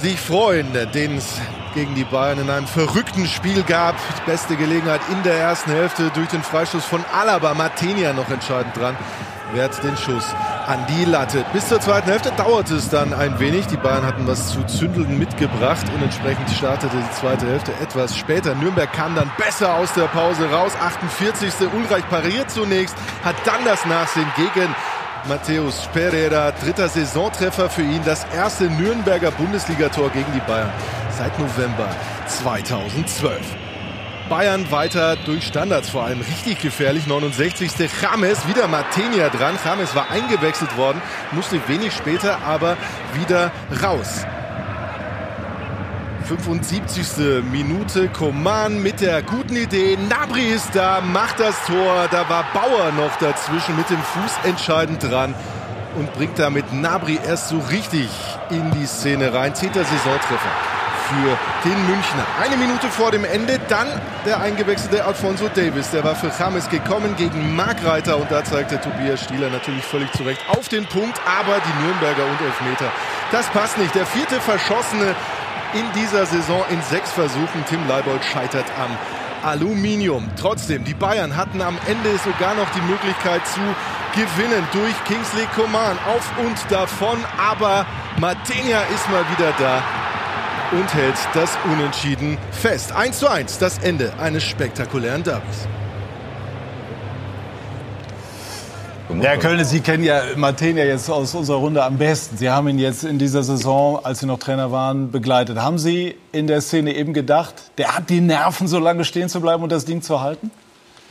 sich 0.00 0.18
freuen, 0.18 0.66
den 0.94 1.18
es 1.18 1.40
gegen 1.74 1.94
die 1.94 2.04
Bayern 2.04 2.40
in 2.40 2.50
einem 2.50 2.66
verrückten 2.66 3.26
Spiel 3.26 3.62
gab. 3.62 3.94
Die 4.18 4.30
beste 4.30 4.56
Gelegenheit 4.56 5.00
in 5.12 5.22
der 5.22 5.34
ersten 5.34 5.70
Hälfte 5.70 6.10
durch 6.14 6.28
den 6.28 6.42
Freistoß 6.42 6.84
von 6.84 7.04
Alaba. 7.12 7.54
Martinia 7.54 8.12
noch 8.12 8.30
entscheidend 8.30 8.76
dran. 8.76 8.96
Wehrt 9.52 9.82
den 9.82 9.96
Schuss 9.96 10.24
an 10.66 10.86
die 10.88 11.04
Latte. 11.04 11.44
Bis 11.52 11.68
zur 11.68 11.80
zweiten 11.80 12.08
Hälfte 12.08 12.30
dauerte 12.36 12.76
es 12.76 12.88
dann 12.88 13.12
ein 13.12 13.38
wenig. 13.40 13.66
Die 13.66 13.76
Bayern 13.76 14.06
hatten 14.06 14.26
was 14.26 14.50
zu 14.50 14.64
zündeln 14.64 15.18
mitgebracht 15.18 15.84
und 15.94 16.02
entsprechend 16.02 16.48
startete 16.50 16.96
die 16.96 17.16
zweite 17.18 17.46
Hälfte 17.46 17.72
etwas 17.82 18.16
später. 18.16 18.54
Nürnberg 18.54 18.92
kam 18.92 19.16
dann 19.16 19.30
besser 19.36 19.74
aus 19.74 19.92
der 19.94 20.04
Pause 20.04 20.48
raus. 20.50 20.72
48. 20.80 21.52
Ulreich 21.76 22.08
pariert 22.08 22.50
zunächst, 22.50 22.96
hat 23.24 23.36
dann 23.44 23.64
das 23.64 23.84
Nachsehen 23.86 24.30
gegen 24.36 24.74
Matthäus 25.28 25.86
Pereira, 25.92 26.50
dritter 26.52 26.88
Saisontreffer 26.88 27.68
für 27.68 27.82
ihn, 27.82 28.00
das 28.04 28.24
erste 28.34 28.64
Nürnberger 28.64 29.30
Bundesligator 29.30 30.08
gegen 30.10 30.32
die 30.34 30.40
Bayern 30.40 30.72
seit 31.16 31.38
November 31.38 31.88
2012. 32.26 33.40
Bayern 34.30 34.70
weiter 34.70 35.16
durch 35.16 35.46
Standards, 35.46 35.90
vor 35.90 36.04
allem 36.04 36.20
richtig 36.20 36.60
gefährlich. 36.60 37.06
69. 37.06 37.72
James, 38.00 38.46
wieder 38.48 38.68
Martenia 38.68 39.28
dran. 39.28 39.58
James 39.64 39.94
war 39.94 40.10
eingewechselt 40.10 40.76
worden, 40.76 41.02
musste 41.32 41.60
wenig 41.68 41.92
später 41.92 42.38
aber 42.42 42.76
wieder 43.14 43.50
raus. 43.82 44.24
75. 46.30 47.42
Minute. 47.50 48.08
Koman 48.08 48.80
mit 48.80 49.00
der 49.00 49.20
guten 49.20 49.56
Idee. 49.56 49.98
Nabri 50.08 50.44
ist 50.52 50.70
da, 50.74 51.00
macht 51.00 51.40
das 51.40 51.56
Tor. 51.66 52.06
Da 52.12 52.28
war 52.28 52.44
Bauer 52.54 52.92
noch 52.92 53.16
dazwischen 53.16 53.76
mit 53.76 53.90
dem 53.90 54.00
Fuß 54.00 54.44
entscheidend 54.44 55.02
dran 55.02 55.34
und 55.96 56.12
bringt 56.14 56.38
damit 56.38 56.72
Nabri 56.72 57.18
erst 57.26 57.48
so 57.48 57.58
richtig 57.58 58.08
in 58.50 58.70
die 58.70 58.86
Szene 58.86 59.34
rein. 59.34 59.56
Zehnter 59.56 59.82
Saisontreffer 59.82 60.50
für 61.08 61.68
den 61.68 61.86
Münchner. 61.88 62.24
Eine 62.40 62.56
Minute 62.56 62.86
vor 62.88 63.10
dem 63.10 63.24
Ende 63.24 63.58
dann 63.68 63.88
der 64.24 64.40
eingewechselte 64.40 65.04
Alfonso 65.04 65.48
Davis. 65.48 65.90
Der 65.90 66.04
war 66.04 66.14
für 66.14 66.30
James 66.38 66.68
gekommen 66.68 67.16
gegen 67.16 67.56
Markreiter 67.56 68.16
und 68.16 68.30
da 68.30 68.44
zeigte 68.44 68.80
Tobias 68.80 69.24
Stieler 69.24 69.50
natürlich 69.50 69.84
völlig 69.84 70.12
zurecht 70.12 70.40
auf 70.48 70.68
den 70.68 70.86
Punkt. 70.86 71.20
Aber 71.26 71.56
die 71.58 71.84
Nürnberger 71.84 72.24
und 72.24 72.40
Elfmeter, 72.40 72.92
das 73.32 73.46
passt 73.48 73.78
nicht. 73.78 73.92
Der 73.96 74.06
vierte 74.06 74.40
verschossene 74.40 75.16
in 75.74 75.84
dieser 75.94 76.26
Saison 76.26 76.62
in 76.70 76.80
sechs 76.82 77.10
Versuchen. 77.12 77.64
Tim 77.68 77.86
Leibold 77.88 78.24
scheitert 78.24 78.66
am 78.78 78.96
Aluminium. 79.42 80.28
Trotzdem, 80.38 80.84
die 80.84 80.94
Bayern 80.94 81.36
hatten 81.36 81.62
am 81.62 81.78
Ende 81.86 82.16
sogar 82.18 82.54
noch 82.54 82.68
die 82.70 82.82
Möglichkeit 82.82 83.46
zu 83.46 83.60
gewinnen 84.14 84.66
durch 84.72 85.04
Kingsley 85.04 85.46
Coman 85.54 85.98
auf 86.06 86.30
und 86.38 86.58
davon. 86.70 87.18
Aber 87.38 87.86
Martinia 88.18 88.80
ist 88.94 89.08
mal 89.10 89.24
wieder 89.36 89.52
da 89.58 89.82
und 90.72 90.92
hält 90.94 91.16
das 91.34 91.56
Unentschieden 91.64 92.38
fest. 92.52 92.92
1 92.92 93.18
zu 93.18 93.28
1, 93.28 93.58
das 93.58 93.78
Ende 93.78 94.12
eines 94.18 94.44
spektakulären 94.44 95.22
Derbys. 95.22 95.68
Ja, 99.18 99.30
Herr 99.30 99.38
Kölner, 99.38 99.64
Sie 99.64 99.80
kennen 99.80 100.04
ja 100.04 100.22
Martin 100.36 100.76
ja 100.78 100.84
jetzt 100.84 101.10
aus 101.10 101.34
unserer 101.34 101.58
Runde 101.58 101.82
am 101.82 101.98
besten. 101.98 102.36
Sie 102.38 102.48
haben 102.48 102.68
ihn 102.68 102.78
jetzt 102.78 103.04
in 103.04 103.18
dieser 103.18 103.42
Saison, 103.42 103.98
als 104.02 104.20
Sie 104.20 104.26
noch 104.26 104.38
Trainer 104.38 104.72
waren, 104.72 105.10
begleitet. 105.10 105.58
Haben 105.58 105.78
Sie 105.78 106.16
in 106.32 106.46
der 106.46 106.60
Szene 106.62 106.94
eben 106.94 107.12
gedacht, 107.12 107.54
der 107.76 107.96
hat 107.96 108.08
die 108.08 108.20
Nerven, 108.20 108.66
so 108.66 108.78
lange 108.78 109.04
stehen 109.04 109.28
zu 109.28 109.40
bleiben 109.40 109.62
und 109.62 109.72
das 109.72 109.84
Ding 109.84 110.00
zu 110.00 110.20
halten? 110.20 110.50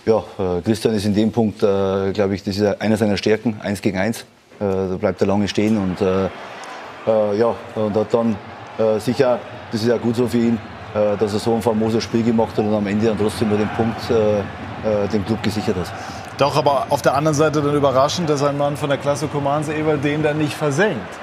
Ja, 0.06 0.24
äh, 0.40 0.62
Christian 0.62 0.96
ist 0.96 1.06
in 1.06 1.14
dem 1.14 1.32
Punkt, 1.32 1.62
äh, 1.62 2.12
glaube 2.14 2.34
ich, 2.34 2.44
das 2.44 2.58
ist 2.58 2.82
einer 2.82 2.98
seiner 2.98 3.18
Stärken, 3.18 3.60
eins 3.62 3.82
gegen 3.82 3.98
eins. 4.00 4.22
Äh, 4.22 4.24
da 4.60 4.98
bleibt 5.00 5.22
er 5.22 5.28
lange 5.28 5.48
stehen 5.48 5.78
und 5.78 6.02
äh, 6.02 6.26
äh, 6.26 7.38
ja, 7.38 7.54
und 7.76 7.96
hat 7.96 8.14
dann 8.14 8.36
äh, 8.78 9.00
sicher, 9.00 9.40
das 9.72 9.82
ist 9.82 9.88
ja 9.88 9.98
gut 9.98 10.16
so 10.16 10.28
für 10.28 10.38
ihn, 10.38 10.58
dass 10.92 11.34
er 11.34 11.40
so 11.40 11.54
ein 11.54 11.62
famoses 11.62 12.04
Spiel 12.04 12.24
gemacht 12.24 12.58
hat 12.58 12.66
und 12.66 12.74
am 12.74 12.88
Ende 12.88 13.06
dann 13.06 13.18
trotzdem 13.20 13.50
nur 13.50 13.60
den 13.60 13.70
Punkt 13.78 14.10
dem 14.10 15.24
Club 15.24 15.44
gesichert 15.44 15.76
hat. 15.76 15.94
Doch, 16.40 16.56
aber 16.56 16.86
auf 16.90 17.02
der 17.02 17.16
anderen 17.16 17.36
Seite 17.36 17.62
dann 17.62 17.76
überraschend, 17.76 18.30
dass 18.30 18.42
ein 18.44 18.58
Mann 18.58 18.78
von 18.78 18.88
der 18.88 18.98
Klasse 18.98 19.28
Command 19.28 19.68
Eberl 19.68 19.98
den 19.98 20.24
dann 20.24 20.38
nicht 20.38 20.54
versenkt. 20.54 21.14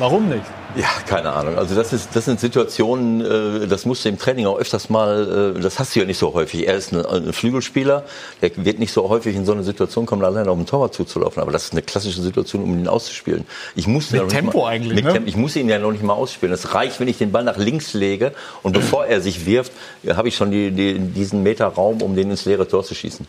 Warum 0.00 0.28
nicht? 0.28 0.44
Ja, 0.74 0.88
keine 1.06 1.32
Ahnung. 1.32 1.58
Also 1.58 1.74
das, 1.74 1.92
ist, 1.92 2.10
das 2.14 2.24
sind 2.24 2.40
Situationen, 2.40 3.20
äh, 3.64 3.66
das 3.66 3.84
musst 3.84 4.04
du 4.04 4.08
im 4.08 4.18
Training 4.18 4.46
auch 4.46 4.58
öfters 4.58 4.88
mal, 4.88 5.54
äh, 5.56 5.60
das 5.60 5.78
hast 5.78 5.94
du 5.94 6.00
ja 6.00 6.06
nicht 6.06 6.18
so 6.18 6.32
häufig. 6.32 6.66
Er 6.66 6.76
ist 6.76 6.92
ein, 6.92 7.32
Flügelspieler, 7.32 8.04
der 8.40 8.50
wird 8.56 8.78
nicht 8.78 8.92
so 8.92 9.08
häufig 9.08 9.36
in 9.36 9.44
so 9.44 9.52
eine 9.52 9.64
Situation 9.64 10.06
kommen, 10.06 10.24
alleine 10.24 10.50
auf 10.50 10.56
dem 10.56 10.66
Torwart 10.66 10.94
zuzulaufen. 10.94 11.42
Aber 11.42 11.52
das 11.52 11.64
ist 11.64 11.72
eine 11.72 11.82
klassische 11.82 12.22
Situation, 12.22 12.62
um 12.62 12.78
ihn 12.78 12.88
auszuspielen. 12.88 13.44
Ich 13.76 13.86
muss 13.86 14.10
mit 14.10 14.28
Tempo 14.28 14.62
mal, 14.62 14.68
eigentlich, 14.68 14.96
mit 14.96 15.04
ne? 15.04 15.12
Tempo, 15.12 15.28
Ich 15.28 15.36
muss 15.36 15.56
ihn 15.56 15.68
ja 15.68 15.78
noch 15.78 15.92
nicht 15.92 16.04
mal 16.04 16.14
ausspielen. 16.14 16.54
Es 16.54 16.74
reicht, 16.74 17.00
wenn 17.00 17.08
ich 17.08 17.18
den 17.18 17.32
Ball 17.32 17.44
nach 17.44 17.58
links 17.58 17.92
lege 17.92 18.32
und 18.62 18.72
bevor 18.72 19.04
er 19.06 19.20
sich 19.20 19.44
wirft, 19.44 19.72
habe 20.08 20.28
ich 20.28 20.36
schon 20.36 20.50
die, 20.50 20.70
die, 20.70 20.98
diesen 20.98 21.42
Meter 21.42 21.66
Raum, 21.66 22.00
um 22.00 22.16
den 22.16 22.30
ins 22.30 22.44
leere 22.46 22.66
Tor 22.66 22.82
zu 22.82 22.94
schießen. 22.94 23.26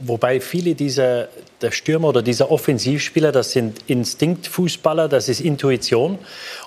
Wobei 0.00 0.40
viele 0.40 0.74
dieser 0.74 1.28
der 1.62 1.70
Stürmer 1.70 2.08
oder 2.08 2.22
dieser 2.22 2.50
Offensivspieler, 2.50 3.32
das 3.32 3.52
sind 3.52 3.78
Instinktfußballer, 3.86 5.08
das 5.08 5.28
ist 5.28 5.40
Intuition. 5.40 6.18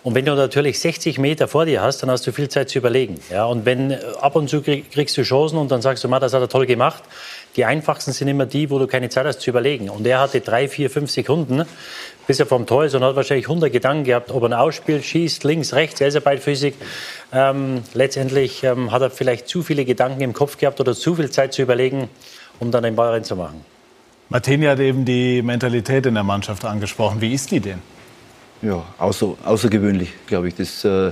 Und 0.03 0.15
wenn 0.15 0.25
du 0.25 0.34
natürlich 0.36 0.79
60 0.79 1.19
Meter 1.19 1.48
vor 1.48 1.65
dir 1.65 1.81
hast, 1.81 2.01
dann 2.01 2.10
hast 2.10 2.25
du 2.25 2.31
viel 2.31 2.50
Zeit 2.50 2.69
zu 2.69 2.79
überlegen. 2.79 3.19
Ja, 3.29 3.46
und 3.46 3.65
wenn 3.65 3.91
äh, 3.91 4.00
ab 4.19 4.36
und 4.36 4.50
zu 4.50 4.62
kriegst 4.62 5.17
du 5.17 5.24
Chancen 5.24 5.58
und 5.58 5.72
dann 5.72 5.81
sagst 5.81 6.03
du, 6.03 6.08
das 6.08 6.34
hat 6.34 6.41
er 6.41 6.50
toll 6.50 6.65
gemacht. 6.65 7.03
Die 7.55 7.65
einfachsten 7.65 8.12
sind 8.13 8.27
immer 8.27 8.46
die, 8.46 8.69
wo 8.69 8.79
du 8.79 8.88
keine 8.88 9.10
Zeit 9.10 9.25
hast 9.25 9.41
zu 9.41 9.50
überlegen. 9.50 9.89
Und 9.89 10.05
er 10.05 10.19
hatte 10.19 10.41
drei, 10.41 10.67
vier, 10.67 10.89
fünf 10.89 11.12
Sekunden, 11.12 11.65
bis 12.27 12.39
er 12.39 12.46
vom 12.46 12.65
Tor 12.65 12.86
ist 12.86 12.96
und 12.96 13.03
hat 13.03 13.15
wahrscheinlich 13.15 13.48
100 13.48 13.72
Gedanken 13.72 14.03
gehabt, 14.03 14.31
ob 14.31 14.43
er 14.43 14.50
ein 14.50 14.53
Ausspiel 14.53 15.01
schießt, 15.01 15.43
links, 15.43 15.74
rechts, 15.74 16.00
er 16.00 16.08
ist 16.08 16.13
ja 16.13 16.19
beidfüßig. 16.19 16.75
Ähm, 17.34 17.84
letztendlich 17.93 18.63
ähm, 18.63 18.91
hat 18.91 19.01
er 19.01 19.10
vielleicht 19.10 19.48
zu 19.48 19.63
viele 19.63 19.86
Gedanken 19.86 20.22
im 20.22 20.34
Kopf 20.34 20.58
gehabt 20.58 20.79
oder 20.79 20.93
zu 20.93 21.15
viel 21.15 21.29
Zeit 21.29 21.53
zu 21.53 21.62
überlegen 21.62 22.10
um 22.60 22.72
dann 22.72 22.84
den 22.84 22.96
Ball 22.96 23.10
reinzumachen. 23.10 23.63
Martini 24.31 24.65
hat 24.67 24.79
eben 24.79 25.05
die 25.05 25.41
Mentalität 25.41 26.05
in 26.05 26.13
der 26.13 26.24
Mannschaft 26.24 26.63
angesprochen. 26.63 27.19
Wie 27.19 27.33
ist 27.33 27.50
die 27.50 27.59
denn? 27.59 27.79
Ja, 28.62 28.83
außer, 29.00 29.33
außergewöhnlich, 29.43 30.13
glaube 30.27 30.50
ich. 30.50 30.55
Das 30.55 30.86
äh, 30.86 31.12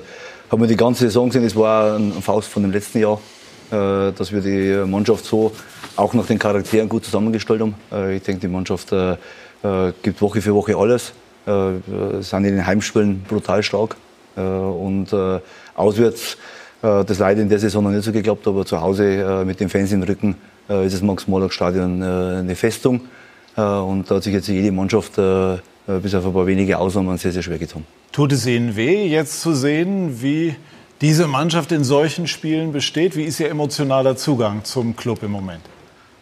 haben 0.52 0.62
wir 0.62 0.68
die 0.68 0.78
ganze 0.78 1.06
Saison 1.06 1.30
gesehen. 1.30 1.44
Das 1.44 1.56
war 1.56 1.96
ein 1.98 2.22
Faust 2.22 2.48
von 2.48 2.62
dem 2.62 2.72
letzten 2.72 3.00
Jahr, 3.00 3.20
äh, 3.72 4.12
dass 4.12 4.32
wir 4.32 4.42
die 4.42 4.88
Mannschaft 4.88 5.26
so 5.26 5.52
auch 5.96 6.14
nach 6.14 6.28
den 6.28 6.38
Charakteren 6.38 6.88
gut 6.88 7.06
zusammengestellt 7.06 7.62
haben. 7.62 7.74
Äh, 7.92 8.18
ich 8.18 8.22
denke, 8.22 8.42
die 8.42 8.50
Mannschaft 8.50 8.92
äh, 8.92 9.14
äh, 9.14 9.94
gibt 10.04 10.22
Woche 10.22 10.40
für 10.40 10.54
Woche 10.54 10.78
alles. 10.78 11.14
Äh, 11.48 12.22
sind 12.22 12.46
in 12.46 12.56
den 12.56 12.68
Heimspielen 12.68 13.24
brutal 13.24 13.64
stark. 13.64 13.96
Und 14.36 15.08
auswärts, 15.74 16.38
das 16.80 17.18
leider 17.18 17.42
in 17.42 17.50
der 17.50 17.58
Saison 17.58 17.84
noch 17.84 17.90
nicht 17.90 18.04
so 18.04 18.12
geklappt, 18.12 18.46
aber 18.46 18.68
zu 18.68 18.80
Hause 18.80 19.44
mit 19.48 19.60
den 19.60 19.68
Fans 19.68 19.92
im 19.92 20.04
Rücken 20.04 20.36
ist 20.74 20.94
das 20.94 21.02
Max-Morlock-Stadion 21.02 22.02
äh, 22.02 22.06
eine 22.40 22.56
Festung. 22.56 23.02
Äh, 23.56 23.62
und 23.62 24.10
da 24.10 24.16
hat 24.16 24.24
sich 24.24 24.34
jetzt 24.34 24.48
jede 24.48 24.72
Mannschaft 24.72 25.14
bis 25.16 26.14
auf 26.16 26.26
ein 26.26 26.34
paar 26.34 26.46
wenige 26.46 26.78
Ausnahmen 26.78 27.18
sehr, 27.18 27.32
sehr 27.32 27.42
schwer 27.42 27.58
getan. 27.58 27.86
Tut 28.12 28.34
es 28.34 28.46
Ihnen 28.46 28.76
weh, 28.76 29.08
jetzt 29.08 29.40
zu 29.40 29.54
sehen, 29.54 30.22
wie 30.22 30.56
diese 31.02 31.28
Mannschaft 31.28 31.72
in 31.72 31.84
solchen 31.84 32.28
Spielen 32.28 32.72
besteht? 32.72 33.16
Wie 33.16 33.24
ist 33.24 33.40
Ihr 33.40 33.50
emotionaler 33.50 34.18
Zugang 34.18 34.64
zum 34.64 34.96
Club 34.96 35.24
im 35.24 35.32
Moment? 35.32 35.62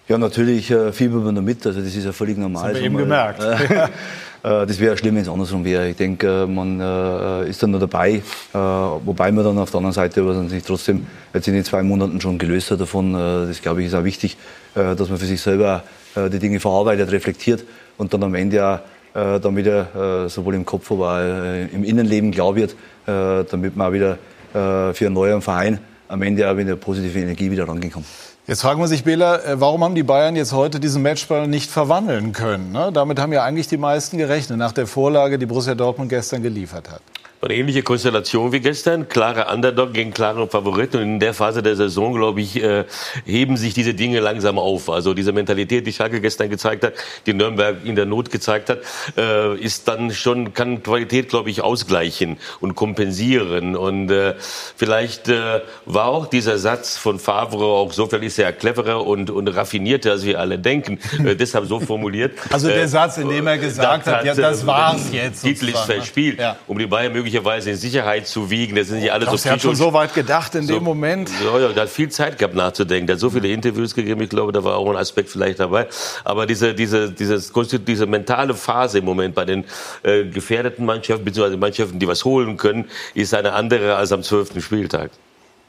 Ja, 0.07 0.17
natürlich 0.17 0.69
äh, 0.69 0.91
fiebert 0.91 1.23
man 1.23 1.35
da 1.35 1.41
mit. 1.41 1.65
Also 1.65 1.81
das 1.81 1.95
ist 1.95 2.05
ja 2.05 2.11
völlig 2.11 2.37
normal. 2.37 2.73
Das 2.73 2.73
haben 2.73 2.79
wir 2.79 2.85
eben 2.85 2.97
gemerkt. 2.97 3.41
Äh, 3.41 3.87
das 4.45 4.79
wäre 4.79 4.95
schlimm, 4.95 5.15
wenn 5.15 5.23
es 5.23 5.27
andersrum 5.27 5.65
wäre. 5.65 5.89
Ich 5.89 5.95
denke, 5.95 6.43
äh, 6.43 6.45
man 6.45 6.79
äh, 6.79 7.49
ist 7.49 7.63
dann 7.63 7.71
nur 7.71 7.79
dabei, 7.79 8.21
wobei 8.53 9.31
man 9.31 9.43
dann 9.43 9.57
auf 9.57 9.71
der 9.71 9.79
anderen 9.79 9.93
Seite 9.93 10.21
aber 10.21 10.47
sich 10.47 10.63
trotzdem 10.63 11.07
jetzt 11.33 11.47
in 11.47 11.55
den 11.55 11.63
zwei 11.63 11.81
Monaten 11.81 12.21
schon 12.21 12.37
gelöst 12.37 12.69
hat 12.69 12.79
davon. 12.79 13.13
Das 13.13 13.59
glaube 13.61 13.81
ich 13.81 13.87
ist 13.87 13.95
auch 13.95 14.03
wichtig, 14.03 14.37
dass 14.75 15.09
man 15.09 15.17
für 15.17 15.25
sich 15.25 15.41
selber 15.41 15.83
die 16.15 16.37
Dinge 16.37 16.59
verarbeitet, 16.59 17.11
reflektiert 17.11 17.63
und 17.97 18.13
dann 18.13 18.23
am 18.23 18.35
Ende 18.35 18.57
ja 18.57 18.81
dann 19.13 19.55
wieder 19.55 20.29
sowohl 20.29 20.55
im 20.55 20.65
Kopf, 20.65 20.91
aber 20.91 21.09
auch 21.09 21.73
im 21.73 21.83
Innenleben 21.83 22.31
klar 22.31 22.55
wird, 22.55 22.75
damit 23.05 23.75
man 23.75 23.87
auch 23.87 23.93
wieder 23.93 24.17
für 24.53 25.05
einen 25.05 25.13
neuen 25.13 25.41
Verein 25.41 25.79
am 26.07 26.21
Ende 26.21 26.49
auch 26.49 26.55
wieder 26.55 26.75
positive 26.75 27.19
Energie 27.19 27.49
wieder 27.49 27.67
rangekommen. 27.67 28.07
Jetzt 28.47 28.61
fragen 28.61 28.79
wir 28.79 28.87
sich, 28.87 29.03
Bela, 29.03 29.43
äh, 29.43 29.59
warum 29.59 29.83
haben 29.83 29.95
die 29.95 30.03
Bayern 30.03 30.35
jetzt 30.35 30.53
heute 30.53 30.79
diesen 30.79 31.01
Matchball 31.01 31.47
nicht 31.47 31.71
verwandeln 31.71 32.31
können? 32.31 32.71
Ne? 32.71 32.91
Damit 32.93 33.19
haben 33.19 33.33
ja 33.33 33.43
eigentlich 33.43 33.67
die 33.67 33.77
meisten 33.77 34.19
gerechnet, 34.19 34.59
nach 34.59 34.71
der 34.71 34.85
Vorlage, 34.85 35.39
die 35.39 35.47
Borussia 35.47 35.73
Dortmund 35.73 36.09
gestern 36.09 36.43
geliefert 36.43 36.91
hat 36.91 37.01
eine 37.41 37.55
ähnliche 37.55 37.83
Konstellation 37.83 38.51
wie 38.51 38.59
gestern. 38.59 39.07
Klare 39.07 39.53
Underdog 39.53 39.93
gegen 39.93 40.11
klare 40.11 40.47
Favoriten. 40.47 40.97
Und 40.97 41.03
in 41.03 41.19
der 41.19 41.33
Phase 41.33 41.61
der 41.61 41.75
Saison, 41.75 42.13
glaube 42.13 42.41
ich, 42.41 42.61
äh, 42.61 42.85
heben 43.25 43.57
sich 43.57 43.73
diese 43.73 43.93
Dinge 43.93 44.19
langsam 44.19 44.57
auf. 44.57 44.89
Also 44.89 45.13
diese 45.13 45.31
Mentalität, 45.31 45.85
die 45.85 45.93
Schalke 45.93 46.21
gestern 46.21 46.49
gezeigt 46.49 46.83
hat, 46.83 46.93
die 47.25 47.33
Nürnberg 47.33 47.77
in 47.83 47.95
der 47.95 48.05
Not 48.05 48.31
gezeigt 48.31 48.69
hat, 48.69 48.79
äh, 49.17 49.55
ist 49.57 49.87
dann 49.87 50.11
schon, 50.11 50.53
kann 50.53 50.83
Qualität, 50.83 51.29
glaube 51.29 51.49
ich, 51.49 51.61
ausgleichen 51.61 52.37
und 52.59 52.75
kompensieren. 52.75 53.75
Und 53.75 54.09
äh, 54.11 54.35
vielleicht 54.39 55.29
äh, 55.29 55.61
war 55.85 56.07
auch 56.07 56.27
dieser 56.27 56.57
Satz 56.57 56.97
von 56.97 57.19
Favre 57.19 57.65
auch 57.65 57.91
so, 57.91 58.07
vielleicht 58.07 58.25
ist 58.25 58.39
er 58.39 58.53
cleverer 58.53 59.05
und, 59.05 59.29
und 59.29 59.47
raffinierter, 59.47 60.11
als 60.11 60.25
wir 60.25 60.39
alle 60.39 60.57
denken. 60.59 60.99
Äh, 61.23 61.35
deshalb 61.35 61.65
so 61.65 61.79
formuliert. 61.79 62.33
Also 62.49 62.67
der 62.67 62.87
Satz, 62.87 63.17
in 63.17 63.29
dem 63.29 63.47
er 63.47 63.57
gesagt 63.57 64.07
hat, 64.07 64.25
ja, 64.25 64.33
das 64.33 64.65
war's 64.65 65.11
jetzt. 65.11 65.43
Titel 65.43 65.69
ist 65.69 65.79
verspielt, 65.79 66.39
ja. 66.39 66.57
um 66.67 66.77
die 66.77 66.87
Bayern 66.87 67.13
möglicherweise 67.25 67.71
in 67.71 67.75
Sicherheit 67.75 68.27
zu 68.27 68.51
wiegen. 68.51 68.75
Das 68.75 68.87
sind 68.87 69.01
ja 69.01 69.13
alle 69.13 69.25
so 69.25 69.35
viel. 69.35 69.51
hat 69.51 69.61
schon 69.61 69.75
so 69.75 69.91
weit 69.93 70.13
gedacht 70.13 70.53
in 70.53 70.63
so, 70.63 70.75
dem 70.75 70.83
Moment. 70.83 71.29
Ja, 71.43 71.59
ja, 71.59 71.69
der 71.69 71.83
hat 71.83 71.89
viel 71.89 72.09
Zeit 72.09 72.37
gehabt 72.37 72.53
nachzudenken. 72.53 73.07
Der 73.07 73.15
hat 73.15 73.19
so 73.19 73.31
viele 73.31 73.47
Interviews 73.47 73.95
gegeben. 73.95 74.21
Ich 74.21 74.29
glaube, 74.29 74.51
da 74.51 74.63
war 74.63 74.77
auch 74.77 74.89
ein 74.91 74.95
Aspekt 74.95 75.29
vielleicht 75.29 75.59
dabei. 75.59 75.87
Aber 76.23 76.45
diese, 76.45 76.75
diese, 76.75 77.11
dieses, 77.11 77.51
diese 77.87 78.05
mentale 78.05 78.53
Phase 78.53 78.99
im 78.99 79.05
Moment 79.05 79.33
bei 79.33 79.45
den 79.45 79.65
äh, 80.03 80.25
gefährdeten 80.25 80.85
Mannschaften, 80.85 81.25
beziehungsweise 81.25 81.57
Mannschaften, 81.57 81.97
die 81.97 82.07
was 82.07 82.23
holen 82.25 82.57
können, 82.57 82.85
ist 83.15 83.33
eine 83.33 83.53
andere 83.53 83.95
als 83.95 84.11
am 84.11 84.21
zwölften 84.21 84.61
Spieltag. 84.61 85.09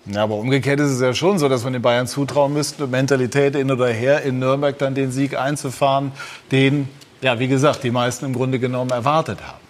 Ja, 0.05 0.25
aber 0.25 0.35
umgekehrt 0.35 0.79
ist 0.79 0.91
es 0.91 1.01
ja 1.01 1.15
schon 1.15 1.39
so, 1.39 1.49
dass 1.49 1.65
man 1.65 1.73
den 1.73 1.83
Bayern 1.83 2.07
zutrauen 2.07 2.53
müsste, 2.53 2.87
Mentalität 2.87 3.57
hin 3.57 3.71
oder 3.73 3.89
her 3.89 4.23
in 4.23 4.39
Nürnberg 4.39 4.79
dann 4.79 4.95
den 4.95 5.11
Sieg 5.11 5.37
einzufahren, 5.37 6.13
den, 6.53 6.89
ja, 7.23 7.41
wie 7.41 7.49
gesagt, 7.49 7.83
die 7.83 7.91
meisten 7.91 8.27
im 8.27 8.35
Grunde 8.35 8.59
genommen 8.59 8.91
erwartet 8.91 9.39
haben. 9.43 9.66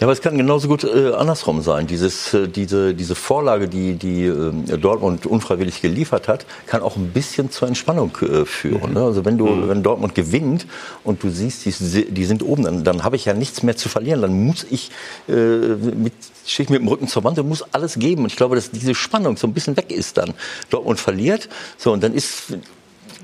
Ja, 0.00 0.06
aber 0.06 0.12
es 0.12 0.20
kann 0.20 0.38
genauso 0.38 0.68
gut 0.68 0.84
äh, 0.84 1.12
andersrum 1.12 1.60
sein. 1.60 1.88
Dieses, 1.88 2.32
äh, 2.32 2.46
diese, 2.46 2.94
diese 2.94 3.16
Vorlage, 3.16 3.66
die, 3.66 3.94
die 3.94 4.26
äh, 4.26 4.78
Dortmund 4.78 5.26
unfreiwillig 5.26 5.82
geliefert 5.82 6.28
hat, 6.28 6.46
kann 6.66 6.82
auch 6.82 6.96
ein 6.96 7.08
bisschen 7.08 7.50
zur 7.50 7.66
Entspannung 7.66 8.16
äh, 8.22 8.44
führen. 8.44 8.90
Mhm. 8.90 8.94
Ne? 8.94 9.02
Also 9.02 9.24
wenn 9.24 9.38
du, 9.38 9.46
mhm. 9.46 9.68
wenn 9.68 9.82
Dortmund 9.82 10.14
gewinnt 10.14 10.66
und 11.02 11.24
du 11.24 11.30
siehst, 11.30 11.66
die, 11.66 12.12
die 12.12 12.24
sind 12.24 12.44
oben, 12.44 12.62
dann, 12.62 12.84
dann 12.84 13.02
habe 13.02 13.16
ich 13.16 13.24
ja 13.24 13.34
nichts 13.34 13.64
mehr 13.64 13.76
zu 13.76 13.88
verlieren. 13.88 14.22
Dann 14.22 14.46
muss 14.46 14.64
ich 14.70 14.92
äh, 15.28 15.32
mit 15.32 16.12
stehe 16.46 16.64
ich 16.64 16.70
mit 16.70 16.80
dem 16.80 16.88
Rücken 16.88 17.08
zur 17.08 17.24
Wand 17.24 17.38
und 17.38 17.48
muss 17.48 17.64
alles 17.72 17.98
geben. 17.98 18.22
Und 18.22 18.30
ich 18.30 18.36
glaube, 18.36 18.54
dass 18.54 18.70
diese 18.70 18.94
Spannung 18.94 19.36
so 19.36 19.46
ein 19.46 19.52
bisschen 19.52 19.76
weg 19.76 19.90
ist 19.90 20.16
dann. 20.16 20.34
Dortmund 20.70 20.98
verliert, 21.00 21.48
so 21.76 21.92
und 21.92 22.02
dann 22.02 22.14
ist 22.14 22.54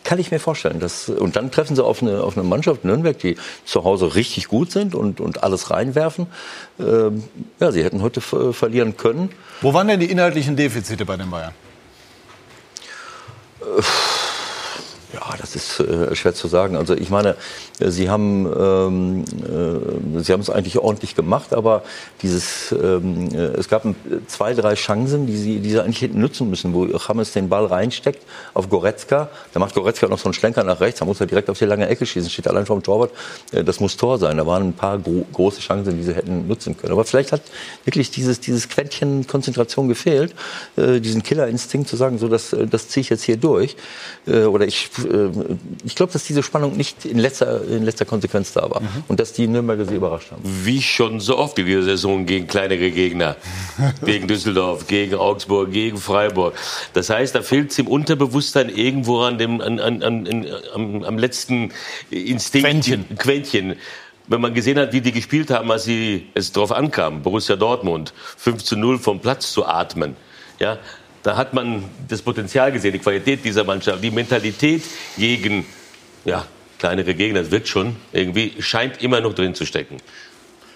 kann 0.04 0.18
ich 0.18 0.30
mir 0.30 0.38
vorstellen. 0.38 0.78
Dass, 0.78 1.08
und 1.08 1.36
dann 1.36 1.50
treffen 1.50 1.74
sie 1.74 1.84
auf 1.84 2.02
eine, 2.02 2.22
auf 2.22 2.36
eine 2.36 2.46
Mannschaft 2.46 2.84
Nürnberg, 2.84 3.18
die 3.18 3.36
zu 3.64 3.84
Hause 3.84 4.14
richtig 4.14 4.48
gut 4.48 4.70
sind 4.70 4.94
und, 4.94 5.20
und 5.20 5.42
alles 5.42 5.70
reinwerfen. 5.70 6.26
Ähm, 6.78 7.24
ja, 7.58 7.72
sie 7.72 7.82
hätten 7.82 8.02
heute 8.02 8.20
verlieren 8.20 8.96
können. 8.96 9.30
Wo 9.60 9.74
waren 9.74 9.88
denn 9.88 10.00
die 10.00 10.10
inhaltlichen 10.10 10.56
Defizite 10.56 11.04
bei 11.04 11.16
den 11.16 11.30
Bayern? 11.30 11.52
Äh, 13.60 13.82
ja, 15.14 15.33
das 15.54 15.80
ist 15.80 15.80
äh, 15.80 16.14
schwer 16.14 16.34
zu 16.34 16.48
sagen. 16.48 16.76
Also 16.76 16.94
ich 16.94 17.10
meine, 17.10 17.36
äh, 17.78 17.90
sie 17.90 18.10
haben 18.10 18.46
ähm, 18.46 19.24
äh, 19.42 20.22
sie 20.22 20.32
haben 20.32 20.40
es 20.40 20.50
eigentlich 20.50 20.78
ordentlich 20.78 21.14
gemacht, 21.14 21.54
aber 21.54 21.82
dieses 22.22 22.72
ähm, 22.72 23.28
äh, 23.32 23.38
es 23.58 23.68
gab 23.68 23.86
zwei 24.26 24.54
drei 24.54 24.74
Chancen, 24.74 25.26
die 25.26 25.36
sie 25.36 25.60
die 25.60 25.70
sie 25.70 25.80
eigentlich 25.80 26.02
hätten 26.02 26.20
nutzen 26.20 26.50
müssen, 26.50 26.74
wo 26.74 26.86
James 26.86 27.32
den 27.32 27.48
Ball 27.48 27.66
reinsteckt 27.66 28.22
auf 28.54 28.68
Goretzka. 28.68 29.28
Da 29.52 29.60
macht 29.60 29.74
Goretzka 29.74 30.08
noch 30.08 30.18
so 30.18 30.24
einen 30.24 30.34
Schlenker 30.34 30.64
nach 30.64 30.80
rechts, 30.80 31.00
da 31.00 31.04
muss 31.04 31.20
er 31.20 31.26
direkt 31.26 31.48
auf 31.50 31.58
die 31.58 31.64
lange 31.64 31.88
Ecke 31.88 32.06
schießen, 32.06 32.30
steht 32.30 32.48
allein 32.48 32.66
vom 32.66 32.82
Torwart. 32.82 33.12
Äh, 33.52 33.64
das 33.64 33.80
muss 33.80 33.96
Tor 33.96 34.18
sein. 34.18 34.36
Da 34.36 34.46
waren 34.46 34.68
ein 34.68 34.72
paar 34.72 34.98
gro 34.98 35.24
große 35.32 35.60
Chancen, 35.60 35.96
die 35.96 36.02
sie 36.02 36.14
hätten 36.14 36.48
nutzen 36.48 36.76
können. 36.76 36.92
Aber 36.92 37.04
vielleicht 37.04 37.32
hat 37.32 37.42
wirklich 37.84 38.10
dieses 38.10 38.40
dieses 38.40 38.68
Quäntchen 38.68 39.26
Konzentration 39.26 39.88
gefehlt, 39.88 40.34
äh, 40.76 41.00
diesen 41.00 41.22
Killerinstinkt 41.22 41.88
zu 41.88 41.96
sagen, 41.96 42.18
so 42.18 42.28
das 42.28 42.54
das 42.70 42.88
ziehe 42.88 43.02
ich 43.02 43.10
jetzt 43.10 43.22
hier 43.22 43.36
durch 43.36 43.76
oder 44.26 44.66
ich 44.66 44.88
ich 45.84 45.94
glaube, 45.94 46.12
dass 46.12 46.24
diese 46.24 46.42
Spannung 46.42 46.76
nicht 46.76 47.04
in 47.04 47.18
letzter, 47.18 47.66
in 47.66 47.84
letzter 47.84 48.04
Konsequenz 48.04 48.52
da 48.52 48.70
war. 48.70 48.80
Mhm. 48.80 49.04
Und 49.08 49.20
dass 49.20 49.32
die 49.32 49.46
Nürnberger 49.46 49.84
sie 49.84 49.96
überrascht 49.96 50.30
haben. 50.30 50.42
Wie 50.44 50.82
schon 50.82 51.20
so 51.20 51.38
oft 51.38 51.58
in 51.58 51.66
dieser 51.66 51.82
Saison 51.82 52.26
gegen 52.26 52.46
kleinere 52.46 52.90
Gegner. 52.90 53.36
gegen 54.04 54.26
Düsseldorf, 54.28 54.86
gegen 54.86 55.14
Augsburg, 55.14 55.70
gegen 55.72 55.96
Freiburg. 55.96 56.54
Das 56.92 57.10
heißt, 57.10 57.34
da 57.34 57.42
fehlt 57.42 57.70
es 57.70 57.78
im 57.78 57.86
Unterbewusstsein 57.86 58.68
irgendwo 58.68 59.20
an 59.20 59.38
dem, 59.38 59.60
an, 59.60 59.78
an, 59.80 60.02
an, 60.02 60.46
am, 60.74 61.02
am 61.02 61.18
letzten 61.18 61.72
Instinkt. 62.10 62.66
Quäntchen. 62.66 63.04
Quäntchen 63.16 63.76
wenn 64.26 64.40
man 64.40 64.54
gesehen 64.54 64.78
hat, 64.78 64.92
wie 64.92 65.00
die 65.00 65.12
gespielt 65.12 65.50
haben, 65.50 65.70
als 65.70 65.84
sie, 65.84 66.28
es 66.34 66.52
darauf 66.52 66.72
ankam, 66.72 67.22
Borussia 67.22 67.56
Dortmund, 67.56 68.14
5 68.38 68.64
zu 68.64 68.76
0 68.76 68.98
vom 68.98 69.20
Platz 69.20 69.52
zu 69.52 69.66
atmen, 69.66 70.16
ja, 70.58 70.78
da 71.24 71.36
hat 71.36 71.54
man 71.54 71.84
das 72.06 72.22
Potenzial 72.22 72.70
gesehen, 72.70 72.92
die 72.92 72.98
Qualität 72.98 73.44
dieser 73.44 73.64
Mannschaft, 73.64 74.04
die 74.04 74.10
Mentalität 74.10 74.82
gegen 75.16 75.66
ja, 76.24 76.44
kleinere 76.78 77.14
Gegner. 77.14 77.40
Das 77.40 77.50
wird 77.50 77.66
schon 77.66 77.96
irgendwie, 78.12 78.54
scheint 78.60 79.02
immer 79.02 79.20
noch 79.20 79.34
drin 79.34 79.54
zu 79.54 79.64
stecken. 79.64 79.96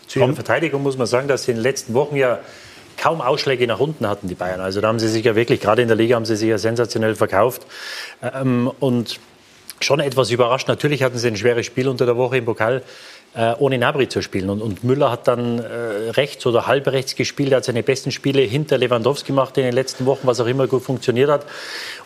Zu 0.06 0.20
ihrer 0.20 0.32
Verteidigung 0.32 0.82
muss 0.82 0.96
man 0.96 1.06
sagen, 1.06 1.28
dass 1.28 1.44
sie 1.44 1.50
in 1.50 1.58
den 1.58 1.62
letzten 1.62 1.92
Wochen 1.92 2.16
ja 2.16 2.40
kaum 2.96 3.20
Ausschläge 3.20 3.66
nach 3.66 3.78
unten 3.78 4.08
hatten, 4.08 4.26
die 4.26 4.34
Bayern. 4.34 4.60
Also 4.60 4.80
da 4.80 4.88
haben 4.88 4.98
sie 4.98 5.08
sich 5.08 5.22
ja 5.22 5.36
wirklich, 5.36 5.60
gerade 5.60 5.82
in 5.82 5.88
der 5.88 5.98
Liga 5.98 6.16
haben 6.16 6.24
sie 6.24 6.34
sich 6.34 6.48
ja 6.48 6.56
sensationell 6.56 7.14
verkauft. 7.14 7.66
Ähm, 8.22 8.72
und 8.80 9.20
schon 9.80 10.00
etwas 10.00 10.30
überrascht. 10.30 10.66
Natürlich 10.66 11.02
hatten 11.02 11.18
sie 11.18 11.28
ein 11.28 11.36
schweres 11.36 11.66
Spiel 11.66 11.88
unter 11.88 12.06
der 12.06 12.16
Woche 12.16 12.38
im 12.38 12.46
Pokal 12.46 12.82
äh, 13.34 13.54
ohne 13.58 13.78
Nabri 13.78 14.08
zu 14.08 14.22
spielen. 14.22 14.50
Und, 14.50 14.62
und 14.62 14.84
Müller 14.84 15.10
hat 15.10 15.28
dann 15.28 15.58
äh, 15.58 16.10
rechts 16.10 16.44
oder 16.46 16.66
halb 16.66 16.86
rechts 16.88 17.14
gespielt. 17.14 17.52
Er 17.52 17.58
hat 17.58 17.64
seine 17.64 17.82
besten 17.82 18.10
Spiele 18.10 18.42
hinter 18.42 18.78
Lewandowski 18.78 19.28
gemacht 19.28 19.56
in 19.58 19.64
den 19.64 19.74
letzten 19.74 20.06
Wochen, 20.06 20.26
was 20.26 20.40
auch 20.40 20.46
immer 20.46 20.66
gut 20.66 20.82
funktioniert 20.82 21.30
hat. 21.30 21.46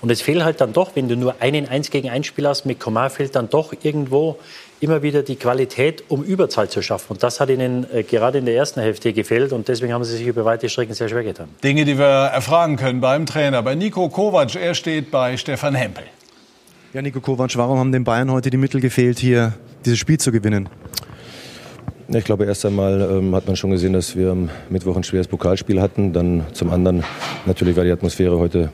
Und 0.00 0.10
es 0.10 0.20
fehlt 0.20 0.44
halt 0.44 0.60
dann 0.60 0.72
doch, 0.72 0.90
wenn 0.94 1.08
du 1.08 1.16
nur 1.16 1.36
einen 1.40 1.68
1 1.68 1.90
gegen 1.90 2.10
1 2.10 2.26
Spiel 2.26 2.46
hast, 2.46 2.66
mit 2.66 2.80
Komar 2.80 3.10
fehlt 3.10 3.36
dann 3.36 3.48
doch 3.48 3.72
irgendwo 3.82 4.38
immer 4.80 5.02
wieder 5.02 5.22
die 5.22 5.36
Qualität, 5.36 6.02
um 6.08 6.24
Überzahl 6.24 6.68
zu 6.68 6.82
schaffen. 6.82 7.12
Und 7.12 7.22
das 7.22 7.38
hat 7.38 7.48
ihnen 7.50 7.86
äh, 7.94 8.02
gerade 8.02 8.38
in 8.38 8.44
der 8.46 8.56
ersten 8.56 8.80
Hälfte 8.80 9.12
gefehlt. 9.12 9.52
Und 9.52 9.68
deswegen 9.68 9.92
haben 9.92 10.04
sie 10.04 10.16
sich 10.16 10.26
über 10.26 10.44
weite 10.44 10.68
Strecken 10.68 10.94
sehr 10.94 11.08
schwer 11.08 11.22
getan. 11.22 11.48
Dinge, 11.62 11.84
die 11.84 11.96
wir 11.98 12.04
erfragen 12.04 12.76
können 12.76 13.00
beim 13.00 13.26
Trainer. 13.26 13.62
Bei 13.62 13.76
Nico 13.76 14.08
Kovac, 14.08 14.56
er 14.56 14.74
steht 14.74 15.12
bei 15.12 15.36
Stefan 15.36 15.76
Hempel. 15.76 16.04
Ja, 16.92 17.00
Nico 17.00 17.20
Kovac, 17.20 17.56
warum 17.56 17.78
haben 17.78 17.92
den 17.92 18.04
Bayern 18.04 18.30
heute 18.30 18.50
die 18.50 18.56
Mittel 18.56 18.80
gefehlt, 18.80 19.18
hier 19.18 19.54
dieses 19.84 20.00
Spiel 20.00 20.18
zu 20.18 20.32
gewinnen? 20.32 20.68
Ich 22.08 22.24
glaube, 22.24 22.44
erst 22.44 22.66
einmal 22.66 23.00
ähm, 23.00 23.34
hat 23.34 23.46
man 23.46 23.56
schon 23.56 23.70
gesehen, 23.70 23.92
dass 23.92 24.16
wir 24.16 24.30
am 24.30 24.50
Mittwoch 24.70 24.96
ein 24.96 25.04
schweres 25.04 25.28
Pokalspiel 25.28 25.80
hatten. 25.80 26.12
Dann 26.12 26.44
zum 26.52 26.70
anderen, 26.70 27.04
natürlich 27.46 27.76
war 27.76 27.84
die 27.84 27.92
Atmosphäre 27.92 28.38
heute 28.38 28.70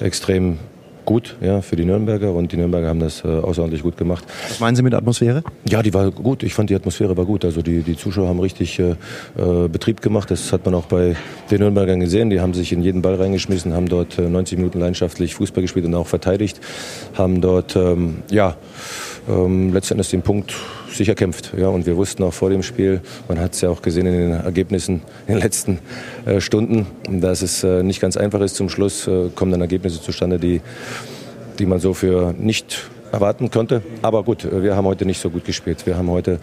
extrem 0.00 0.58
gut 1.04 1.36
ja, 1.40 1.60
für 1.62 1.76
die 1.76 1.84
Nürnberger 1.84 2.32
und 2.32 2.52
die 2.52 2.56
Nürnberger 2.56 2.88
haben 2.88 3.00
das 3.00 3.24
äh, 3.24 3.28
außerordentlich 3.28 3.82
gut 3.82 3.96
gemacht. 3.96 4.24
Was 4.48 4.60
meinen 4.60 4.76
Sie 4.76 4.82
mit 4.82 4.94
Atmosphäre? 4.94 5.42
Ja, 5.68 5.82
die 5.82 5.92
war 5.92 6.10
gut. 6.10 6.42
Ich 6.42 6.54
fand 6.54 6.70
die 6.70 6.74
Atmosphäre 6.74 7.16
war 7.16 7.24
gut. 7.24 7.44
Also 7.44 7.62
die, 7.62 7.82
die 7.82 7.96
Zuschauer 7.96 8.28
haben 8.28 8.40
richtig 8.40 8.78
äh, 8.78 8.94
äh 9.36 9.68
Betrieb 9.68 10.00
gemacht. 10.00 10.30
Das 10.30 10.52
hat 10.52 10.64
man 10.64 10.74
auch 10.74 10.86
bei 10.86 11.16
den 11.50 11.60
Nürnbergern 11.60 12.00
gesehen. 12.00 12.30
Die 12.30 12.40
haben 12.40 12.54
sich 12.54 12.72
in 12.72 12.82
jeden 12.82 13.02
Ball 13.02 13.16
reingeschmissen, 13.16 13.74
haben 13.74 13.88
dort 13.88 14.18
äh, 14.18 14.22
90 14.22 14.58
Minuten 14.58 14.80
leidenschaftlich 14.80 15.34
Fußball 15.34 15.62
gespielt 15.62 15.86
und 15.86 15.94
auch 15.94 16.06
verteidigt, 16.06 16.60
haben 17.14 17.40
dort 17.40 17.76
ähm, 17.76 18.22
ja 18.30 18.56
ähm, 19.28 19.72
letztendlich 19.72 20.10
den 20.10 20.22
Punkt 20.22 20.54
sich 20.90 21.08
erkämpft. 21.08 21.52
Ja, 21.56 21.68
und 21.68 21.86
wir 21.86 21.96
wussten 21.96 22.22
auch 22.22 22.32
vor 22.32 22.50
dem 22.50 22.62
Spiel, 22.62 23.00
man 23.28 23.38
hat 23.38 23.54
es 23.54 23.60
ja 23.60 23.70
auch 23.70 23.82
gesehen 23.82 24.06
in 24.06 24.12
den 24.12 24.32
Ergebnissen 24.32 25.02
in 25.26 25.34
den 25.34 25.42
letzten 25.42 25.78
äh, 26.26 26.40
Stunden, 26.40 26.86
dass 27.08 27.42
es 27.42 27.64
äh, 27.64 27.82
nicht 27.82 28.00
ganz 28.00 28.16
einfach 28.16 28.40
ist. 28.40 28.56
Zum 28.56 28.68
Schluss 28.68 29.06
äh, 29.06 29.30
kommen 29.34 29.52
dann 29.52 29.60
Ergebnisse 29.60 30.00
zustande, 30.00 30.38
die, 30.38 30.60
die 31.58 31.66
man 31.66 31.80
so 31.80 31.94
für 31.94 32.34
nicht 32.38 32.90
erwarten 33.12 33.50
konnte. 33.50 33.82
Aber 34.00 34.22
gut, 34.22 34.48
wir 34.50 34.74
haben 34.74 34.86
heute 34.86 35.04
nicht 35.04 35.20
so 35.20 35.30
gut 35.30 35.44
gespielt. 35.44 35.86
Wir 35.86 35.96
haben 35.96 36.10
heute 36.10 36.38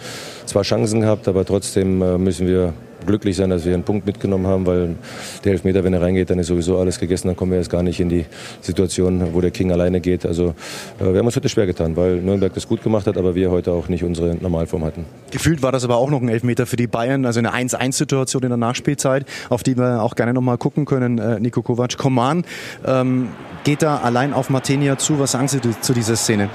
zwar 0.45 0.63
Chancen 0.63 1.01
gehabt, 1.01 1.27
aber 1.27 1.45
trotzdem 1.45 2.01
äh, 2.01 2.17
müssen 2.17 2.47
wir 2.47 2.73
glücklich 3.05 3.35
sein, 3.35 3.49
dass 3.49 3.65
wir 3.65 3.73
einen 3.73 3.83
Punkt 3.83 4.05
mitgenommen 4.05 4.47
haben, 4.47 4.65
weil 4.65 4.95
der 5.43 5.53
Elfmeter, 5.53 5.83
wenn 5.83 5.93
er 5.93 6.01
reingeht, 6.01 6.29
dann 6.29 6.39
ist 6.39 6.47
sowieso 6.47 6.77
alles 6.77 6.99
gegessen. 6.99 7.27
Dann 7.27 7.35
kommen 7.35 7.51
wir 7.51 7.57
jetzt 7.57 7.69
gar 7.69 7.83
nicht 7.83 7.99
in 7.99 8.09
die 8.09 8.25
Situation, 8.61 9.33
wo 9.33 9.41
der 9.41 9.51
King 9.51 9.71
alleine 9.71 10.01
geht. 10.01 10.25
Also 10.25 10.55
äh, 10.99 11.05
wir 11.05 11.19
haben 11.19 11.25
uns 11.25 11.35
heute 11.35 11.49
schwer 11.49 11.65
getan, 11.65 11.95
weil 11.95 12.17
Nürnberg 12.17 12.53
das 12.53 12.67
gut 12.67 12.83
gemacht 12.83 13.07
hat, 13.07 13.17
aber 13.17 13.35
wir 13.35 13.51
heute 13.51 13.71
auch 13.71 13.87
nicht 13.87 14.03
unsere 14.03 14.35
Normalform 14.35 14.85
hatten. 14.85 15.05
Gefühlt 15.31 15.61
war 15.61 15.71
das 15.71 15.83
aber 15.83 15.97
auch 15.97 16.09
noch 16.09 16.21
ein 16.21 16.29
Elfmeter 16.29 16.65
für 16.65 16.75
die 16.75 16.87
Bayern, 16.87 17.25
also 17.25 17.39
eine 17.39 17.53
1-1-Situation 17.53 18.43
in 18.43 18.49
der 18.49 18.57
Nachspielzeit, 18.57 19.25
auf 19.49 19.63
die 19.63 19.77
wir 19.77 20.01
auch 20.01 20.15
gerne 20.15 20.33
noch 20.33 20.41
mal 20.41 20.57
gucken 20.57 20.85
können. 20.85 21.17
Äh, 21.17 21.39
Nico 21.39 21.61
Kovac, 21.61 21.97
Koman 21.97 22.43
ähm, 22.85 23.29
geht 23.63 23.81
da 23.81 23.97
allein 23.97 24.33
auf 24.33 24.49
Martinia 24.49 24.97
zu. 24.97 25.19
Was 25.19 25.31
sagen 25.31 25.47
Sie 25.47 25.59
zu 25.81 25.93
dieser 25.93 26.15
Szene? 26.15 26.49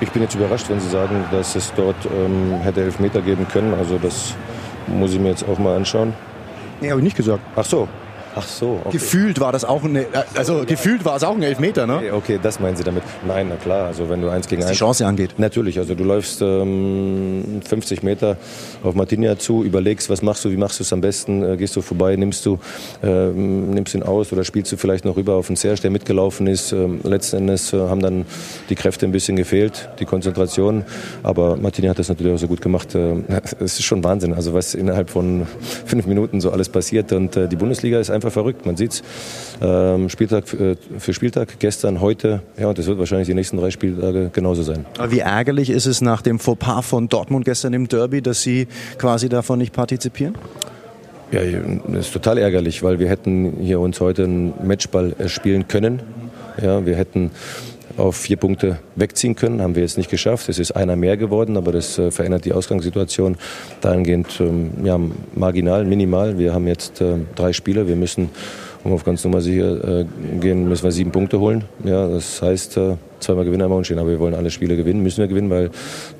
Ich 0.00 0.10
bin 0.10 0.22
jetzt 0.22 0.34
überrascht, 0.34 0.68
wenn 0.68 0.78
Sie 0.78 0.90
sagen, 0.90 1.24
dass 1.30 1.56
es 1.56 1.72
dort 1.74 1.96
ähm, 2.04 2.60
hätte 2.60 2.82
Elfmeter 2.82 3.22
geben 3.22 3.46
können. 3.48 3.72
Also 3.74 3.98
das 3.98 4.34
muss 4.86 5.12
ich 5.12 5.20
mir 5.20 5.30
jetzt 5.30 5.46
auch 5.48 5.58
mal 5.58 5.76
anschauen. 5.76 6.12
Nee, 6.80 6.90
habe 6.90 7.00
ich 7.00 7.04
nicht 7.04 7.16
gesagt. 7.16 7.40
Ach 7.56 7.64
so. 7.64 7.88
Ach 8.38 8.46
so. 8.46 8.80
Okay. 8.84 8.92
Gefühlt 8.92 9.40
war 9.40 9.50
das 9.50 9.64
auch 9.64 9.82
eine, 9.82 10.04
also 10.34 10.64
gefühlt 10.66 11.06
war 11.06 11.16
es 11.16 11.24
auch 11.24 11.34
ein 11.34 11.42
Elfmeter, 11.42 11.86
ne? 11.86 11.96
Okay, 11.96 12.10
okay, 12.10 12.40
das 12.42 12.60
meinen 12.60 12.76
Sie 12.76 12.84
damit. 12.84 13.02
Nein, 13.26 13.46
na 13.48 13.56
klar. 13.56 13.86
Also 13.86 14.10
wenn 14.10 14.20
du 14.20 14.28
eins 14.28 14.46
gegen 14.46 14.60
Was 14.60 14.68
eins. 14.68 14.76
die 14.76 14.78
Chance 14.78 15.06
angeht. 15.06 15.34
Natürlich. 15.38 15.78
Also 15.78 15.94
du 15.94 16.04
läufst 16.04 16.42
ähm, 16.42 17.62
50 17.66 18.02
Meter 18.02 18.36
auf 18.82 18.94
Martinia 18.94 19.38
zu, 19.38 19.64
überlegst, 19.64 20.10
was 20.10 20.20
machst 20.20 20.44
du, 20.44 20.50
wie 20.50 20.58
machst 20.58 20.78
du 20.78 20.82
es 20.82 20.92
am 20.92 21.00
besten, 21.00 21.42
äh, 21.42 21.56
gehst 21.56 21.74
du 21.76 21.80
vorbei, 21.80 22.14
nimmst 22.16 22.44
du, 22.44 22.58
äh, 23.02 23.06
nimmst 23.06 23.94
ihn 23.94 24.02
aus 24.02 24.32
oder 24.32 24.44
spielst 24.44 24.70
du 24.70 24.76
vielleicht 24.76 25.06
noch 25.06 25.16
rüber 25.16 25.36
auf 25.36 25.46
den 25.46 25.56
Serge, 25.56 25.80
der 25.80 25.90
mitgelaufen 25.90 26.46
ist. 26.46 26.72
Ähm, 26.72 27.00
letzten 27.04 27.38
Endes 27.38 27.72
äh, 27.72 27.78
haben 27.78 28.00
dann 28.02 28.26
die 28.68 28.74
Kräfte 28.74 29.06
ein 29.06 29.12
bisschen 29.12 29.36
gefehlt, 29.36 29.88
die 29.98 30.04
Konzentration. 30.04 30.84
Aber 31.22 31.56
Martinia 31.56 31.90
hat 31.90 31.98
das 31.98 32.10
natürlich 32.10 32.34
auch 32.34 32.38
so 32.38 32.48
gut 32.48 32.60
gemacht. 32.60 32.94
Äh, 32.94 33.14
es 33.60 33.78
ist 33.78 33.84
schon 33.84 34.04
Wahnsinn. 34.04 34.34
Also 34.34 34.52
was 34.52 34.74
innerhalb 34.74 35.08
von 35.08 35.46
fünf 35.86 36.06
Minuten 36.06 36.42
so 36.42 36.50
alles 36.50 36.68
passiert 36.68 37.12
und 37.12 37.34
äh, 37.36 37.48
die 37.48 37.56
Bundesliga 37.56 37.98
ist 37.98 38.10
einfach 38.10 38.25
einfach 38.26 38.32
verrückt. 38.32 38.66
Man 38.66 38.76
sieht 38.76 38.92
es 38.92 39.02
ähm, 39.60 40.08
Spieltag 40.08 40.52
äh, 40.54 40.76
für 40.98 41.14
Spieltag, 41.14 41.58
gestern, 41.58 42.00
heute, 42.00 42.42
ja, 42.58 42.68
und 42.68 42.78
das 42.78 42.86
wird 42.86 42.98
wahrscheinlich 42.98 43.28
die 43.28 43.34
nächsten 43.34 43.56
drei 43.56 43.70
Spieltage 43.70 44.30
genauso 44.32 44.62
sein. 44.62 44.84
Aber 44.98 45.10
wie 45.10 45.20
ärgerlich 45.20 45.70
ist 45.70 45.86
es 45.86 46.00
nach 46.00 46.22
dem 46.22 46.38
Fauxpas 46.38 46.82
von 46.82 47.08
Dortmund 47.08 47.44
gestern 47.44 47.72
im 47.72 47.88
Derby, 47.88 48.22
dass 48.22 48.42
Sie 48.42 48.66
quasi 48.98 49.28
davon 49.28 49.58
nicht 49.58 49.72
partizipieren? 49.72 50.34
Ja, 51.32 51.40
das 51.88 52.06
ist 52.06 52.12
total 52.12 52.38
ärgerlich, 52.38 52.82
weil 52.82 52.98
wir 52.98 53.08
hätten 53.08 53.54
hier 53.60 53.80
uns 53.80 54.00
heute 54.00 54.24
einen 54.24 54.54
Matchball 54.64 55.14
spielen 55.26 55.66
können. 55.66 56.02
Ja, 56.62 56.86
wir 56.86 56.94
hätten 56.94 57.32
auf 57.96 58.16
vier 58.16 58.36
Punkte 58.36 58.78
wegziehen 58.94 59.34
können. 59.34 59.62
Haben 59.62 59.74
wir 59.74 59.82
jetzt 59.82 59.96
nicht 59.96 60.10
geschafft. 60.10 60.48
Es 60.48 60.58
ist 60.58 60.72
einer 60.72 60.96
mehr 60.96 61.16
geworden, 61.16 61.56
aber 61.56 61.72
das 61.72 61.98
äh, 61.98 62.10
verändert 62.10 62.44
die 62.44 62.52
Ausgangssituation 62.52 63.36
dahingehend 63.80 64.40
ähm, 64.40 64.70
ja, 64.84 64.98
marginal, 65.34 65.84
minimal. 65.84 66.38
Wir 66.38 66.52
haben 66.52 66.66
jetzt 66.66 67.00
äh, 67.00 67.16
drei 67.34 67.52
Spieler. 67.52 67.88
Wir 67.88 67.96
müssen, 67.96 68.30
um 68.84 68.92
auf 68.92 69.04
ganz 69.04 69.24
Nummer 69.24 69.40
sicher 69.40 70.00
äh, 70.00 70.06
gehen, 70.40 70.68
müssen 70.68 70.84
wir 70.84 70.92
sieben 70.92 71.12
Punkte 71.12 71.40
holen. 71.40 71.64
Ja, 71.84 72.08
das 72.08 72.42
heißt, 72.42 72.76
äh, 72.76 72.96
zweimal 73.20 73.44
gewinnen, 73.44 73.62
einmal 73.62 73.78
unstehen. 73.78 73.98
Aber 73.98 74.10
wir 74.10 74.20
wollen 74.20 74.34
alle 74.34 74.50
Spiele 74.50 74.76
gewinnen, 74.76 75.02
müssen 75.02 75.18
wir 75.18 75.28
gewinnen, 75.28 75.50
weil 75.50 75.70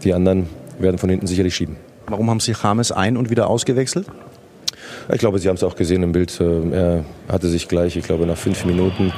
die 0.03 0.15
anderen 0.15 0.49
werden 0.79 0.99
von 0.99 1.11
hinten 1.11 1.27
sicherlich 1.27 1.55
schieben. 1.55 1.77
Warum 2.07 2.31
haben 2.31 2.41
Sie 2.41 2.53
James 2.61 2.93
ein- 2.93 3.17
und 3.17 3.31
wieder 3.31 3.49
ausgewechselt? 3.49 4.07
Ich 5.13 5.19
glaube, 5.19 5.39
Sie 5.39 5.49
haben 5.49 5.57
es 5.57 5.63
auch 5.63 5.77
gesehen 5.77 6.03
im 6.03 6.13
Bild. 6.13 6.41
Äh, 6.41 6.71
er 6.71 7.05
hatte 7.29 7.49
sich 7.49 7.69
gleich, 7.69 7.97
ich 7.97 8.05
glaube, 8.05 8.27
nach 8.27 8.37
fünf 8.37 8.65
Minuten 8.65 9.13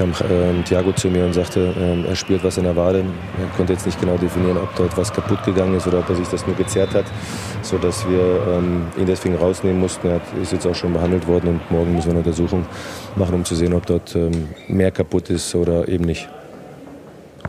kam 0.00 0.12
äh, 0.12 0.62
Thiago 0.62 0.92
zu 0.92 1.08
mir 1.08 1.26
und 1.26 1.34
sagte, 1.34 1.74
äh, 1.78 2.08
er 2.08 2.16
spürt 2.16 2.42
was 2.42 2.56
in 2.56 2.64
der 2.64 2.74
Wade. 2.74 3.04
Er 3.38 3.56
konnte 3.56 3.74
jetzt 3.74 3.84
nicht 3.84 4.00
genau 4.00 4.16
definieren, 4.16 4.56
ob 4.56 4.74
dort 4.74 4.96
was 4.96 5.12
kaputt 5.12 5.44
gegangen 5.44 5.76
ist 5.76 5.86
oder 5.86 5.98
ob 5.98 6.08
er 6.08 6.14
sich 6.14 6.28
das 6.28 6.46
nur 6.46 6.56
gezerrt 6.56 6.94
hat, 6.94 7.04
sodass 7.60 8.08
wir 8.08 8.40
ähm, 8.48 8.86
ihn 8.96 9.04
deswegen 9.04 9.36
rausnehmen 9.36 9.78
mussten. 9.78 10.08
Er 10.08 10.20
ist 10.40 10.52
jetzt 10.52 10.66
auch 10.66 10.74
schon 10.74 10.94
behandelt 10.94 11.26
worden 11.26 11.48
und 11.48 11.70
morgen 11.70 11.94
müssen 11.94 12.06
wir 12.06 12.12
eine 12.12 12.20
Untersuchung 12.20 12.64
machen, 13.16 13.34
um 13.34 13.44
zu 13.44 13.54
sehen, 13.54 13.74
ob 13.74 13.84
dort 13.84 14.16
ähm, 14.16 14.48
mehr 14.68 14.90
kaputt 14.90 15.28
ist 15.28 15.54
oder 15.54 15.86
eben 15.86 16.04
nicht. 16.04 16.30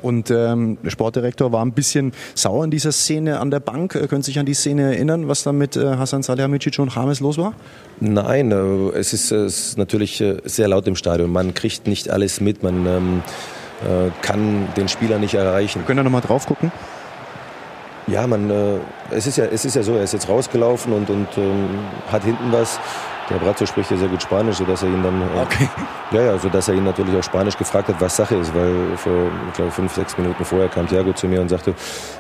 Und 0.02 0.32
ähm, 0.32 0.78
der 0.84 0.90
Sportdirektor 0.90 1.52
war 1.52 1.64
ein 1.64 1.74
bisschen 1.74 2.14
sauer 2.36 2.64
in 2.64 2.72
dieser 2.72 2.92
Szene 2.92 3.40
an 3.40 3.52
der 3.52 3.60
Bank. 3.60 3.96
Äh, 3.96 4.08
können 4.08 4.24
Sie 4.24 4.32
sich 4.32 4.40
an 4.40 4.46
die 4.46 4.54
Szene 4.54 4.94
erinnern, 4.94 5.28
was 5.28 5.44
da 5.44 5.52
mit 5.52 5.76
äh, 5.76 5.96
Hasan 5.98 6.24
Salihamidzic 6.24 6.80
und 6.80 6.94
James 6.94 7.20
los 7.20 7.38
war? 7.38 7.54
Nein, 8.00 8.52
äh, 8.52 8.98
es, 8.98 9.14
ist, 9.14 9.32
es 9.32 9.68
ist 9.68 9.78
natürlich 9.78 10.22
äh, 10.22 10.38
sehr 10.46 10.68
laut 10.68 10.88
im 10.88 10.96
Stadion. 10.96 11.32
Man 11.32 11.54
kriegt 11.54 11.88
nicht 11.88 12.10
alles 12.10 12.42
mit. 12.42 12.64
Man 12.64 12.86
ähm, 12.86 13.24
äh, 13.82 14.12
kann 14.22 14.68
den 14.76 14.88
Spieler 14.88 15.20
nicht 15.20 15.34
erreichen. 15.34 15.80
Wir 15.80 15.86
können 15.86 15.98
da 15.98 16.04
nochmal 16.04 16.22
drauf 16.22 16.46
gucken. 16.46 16.72
Ja, 18.08 18.26
man, 18.28 18.50
äh, 18.50 18.80
es, 19.12 19.28
ist 19.28 19.38
ja, 19.38 19.46
es 19.46 19.64
ist 19.64 19.76
ja 19.76 19.84
so, 19.84 19.96
er 19.96 20.04
ist 20.04 20.14
jetzt 20.14 20.28
rausgelaufen 20.28 20.92
und, 20.94 21.10
und 21.10 21.28
ähm, 21.38 21.70
hat 22.12 22.24
hinten 22.24 22.52
was. 22.52 22.80
Der 23.32 23.38
Brazzo 23.38 23.66
spricht 23.66 23.90
ja 23.90 23.98
sehr 23.98 24.10
gut 24.10 24.22
Spanisch, 24.22 24.58
sodass 24.58 24.84
er 24.84 24.90
ihn 24.90 25.02
dann, 25.02 25.22
äh, 25.22 25.42
okay. 25.42 25.70
ja, 26.12 26.22
ja, 26.22 26.38
sodass 26.38 26.68
er 26.68 26.76
ihn 26.76 26.84
natürlich 26.84 27.16
auf 27.16 27.24
Spanisch 27.24 27.58
gefragt 27.58 27.88
hat, 27.88 27.96
was 28.02 28.18
Sache 28.18 28.36
ist, 28.36 28.54
weil 28.54 28.98
vor, 28.98 29.32
ich 29.48 29.54
glaube, 29.54 29.72
fünf, 29.72 29.94
sechs 29.94 30.18
Minuten 30.18 30.44
vorher 30.44 30.68
kam 30.68 30.86
Thiago 30.88 31.14
zu 31.14 31.28
mir 31.28 31.40
und 31.40 31.48
sagte, 31.48 31.74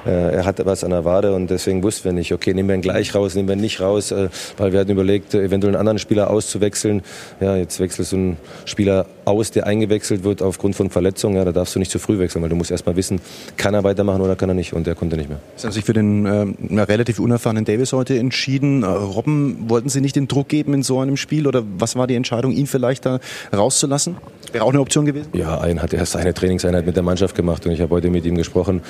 äh, 0.05 0.35
er 0.35 0.45
hatte 0.45 0.65
was 0.65 0.85
an 0.85 0.91
der 0.91 1.03
Wade 1.03 1.33
und 1.33 1.49
deswegen 1.49 1.83
wussten 1.83 2.05
wir 2.05 2.13
nicht, 2.13 2.33
okay, 2.33 2.53
nehmen 2.53 2.69
wir 2.69 2.75
ihn 2.75 2.81
gleich 2.81 3.13
raus, 3.13 3.35
nehmen 3.35 3.49
wir 3.49 3.55
ihn 3.55 3.61
nicht 3.61 3.81
raus, 3.81 4.11
äh, 4.11 4.29
weil 4.57 4.71
wir 4.71 4.79
hatten 4.79 4.91
überlegt, 4.91 5.33
eventuell 5.33 5.73
einen 5.73 5.79
anderen 5.79 5.99
Spieler 5.99 6.29
auszuwechseln. 6.29 7.01
Ja, 7.41 7.57
jetzt 7.57 7.81
wechselst 7.81 8.13
du 8.13 8.15
einen 8.15 8.37
Spieler 8.63 9.05
aus, 9.25 9.51
der 9.51 9.67
eingewechselt 9.67 10.23
wird 10.23 10.41
aufgrund 10.41 10.75
von 10.75 10.89
Verletzungen, 10.89 11.35
ja, 11.35 11.45
da 11.45 11.51
darfst 11.51 11.75
du 11.75 11.79
nicht 11.79 11.91
zu 11.91 11.99
früh 11.99 12.19
wechseln, 12.19 12.41
weil 12.41 12.49
du 12.49 12.55
musst 12.55 12.71
erstmal 12.71 12.95
wissen, 12.95 13.21
kann 13.57 13.73
er 13.73 13.83
weitermachen 13.83 14.21
oder 14.21 14.35
kann 14.35 14.49
er 14.49 14.55
nicht 14.55 14.73
und 14.73 14.87
der 14.87 14.95
konnte 14.95 15.17
nicht 15.17 15.29
mehr. 15.29 15.39
Sie 15.55 15.67
haben 15.67 15.73
sich 15.73 15.85
für 15.85 15.93
den 15.93 16.25
äh, 16.25 16.81
relativ 16.81 17.19
unerfahrenen 17.19 17.65
Davis 17.65 17.93
heute 17.93 18.17
entschieden. 18.17 18.83
Äh, 18.83 18.87
Robben, 18.87 19.69
wollten 19.69 19.89
Sie 19.89 20.01
nicht 20.01 20.15
den 20.15 20.27
Druck 20.27 20.49
geben 20.49 20.73
in 20.73 20.83
so 20.83 20.99
einem 20.99 21.17
Spiel 21.17 21.47
oder 21.47 21.63
was 21.77 21.95
war 21.95 22.07
die 22.07 22.15
Entscheidung, 22.15 22.51
ihn 22.51 22.67
vielleicht 22.67 23.05
da 23.05 23.19
rauszulassen? 23.53 24.17
Wäre 24.51 24.65
auch 24.65 24.71
eine 24.71 24.81
Option 24.81 25.05
gewesen? 25.05 25.29
Ja, 25.33 25.59
ein 25.59 25.81
hat 25.81 25.93
erst 25.93 26.15
eine 26.15 26.33
Trainingseinheit 26.33 26.85
mit 26.85 26.95
der 26.95 27.03
Mannschaft 27.03 27.35
gemacht 27.35 27.65
und 27.65 27.71
ich 27.71 27.81
habe 27.81 27.95
heute 27.95 28.09
mit 28.09 28.25
ihm 28.25 28.35
gesprochen, 28.35 28.81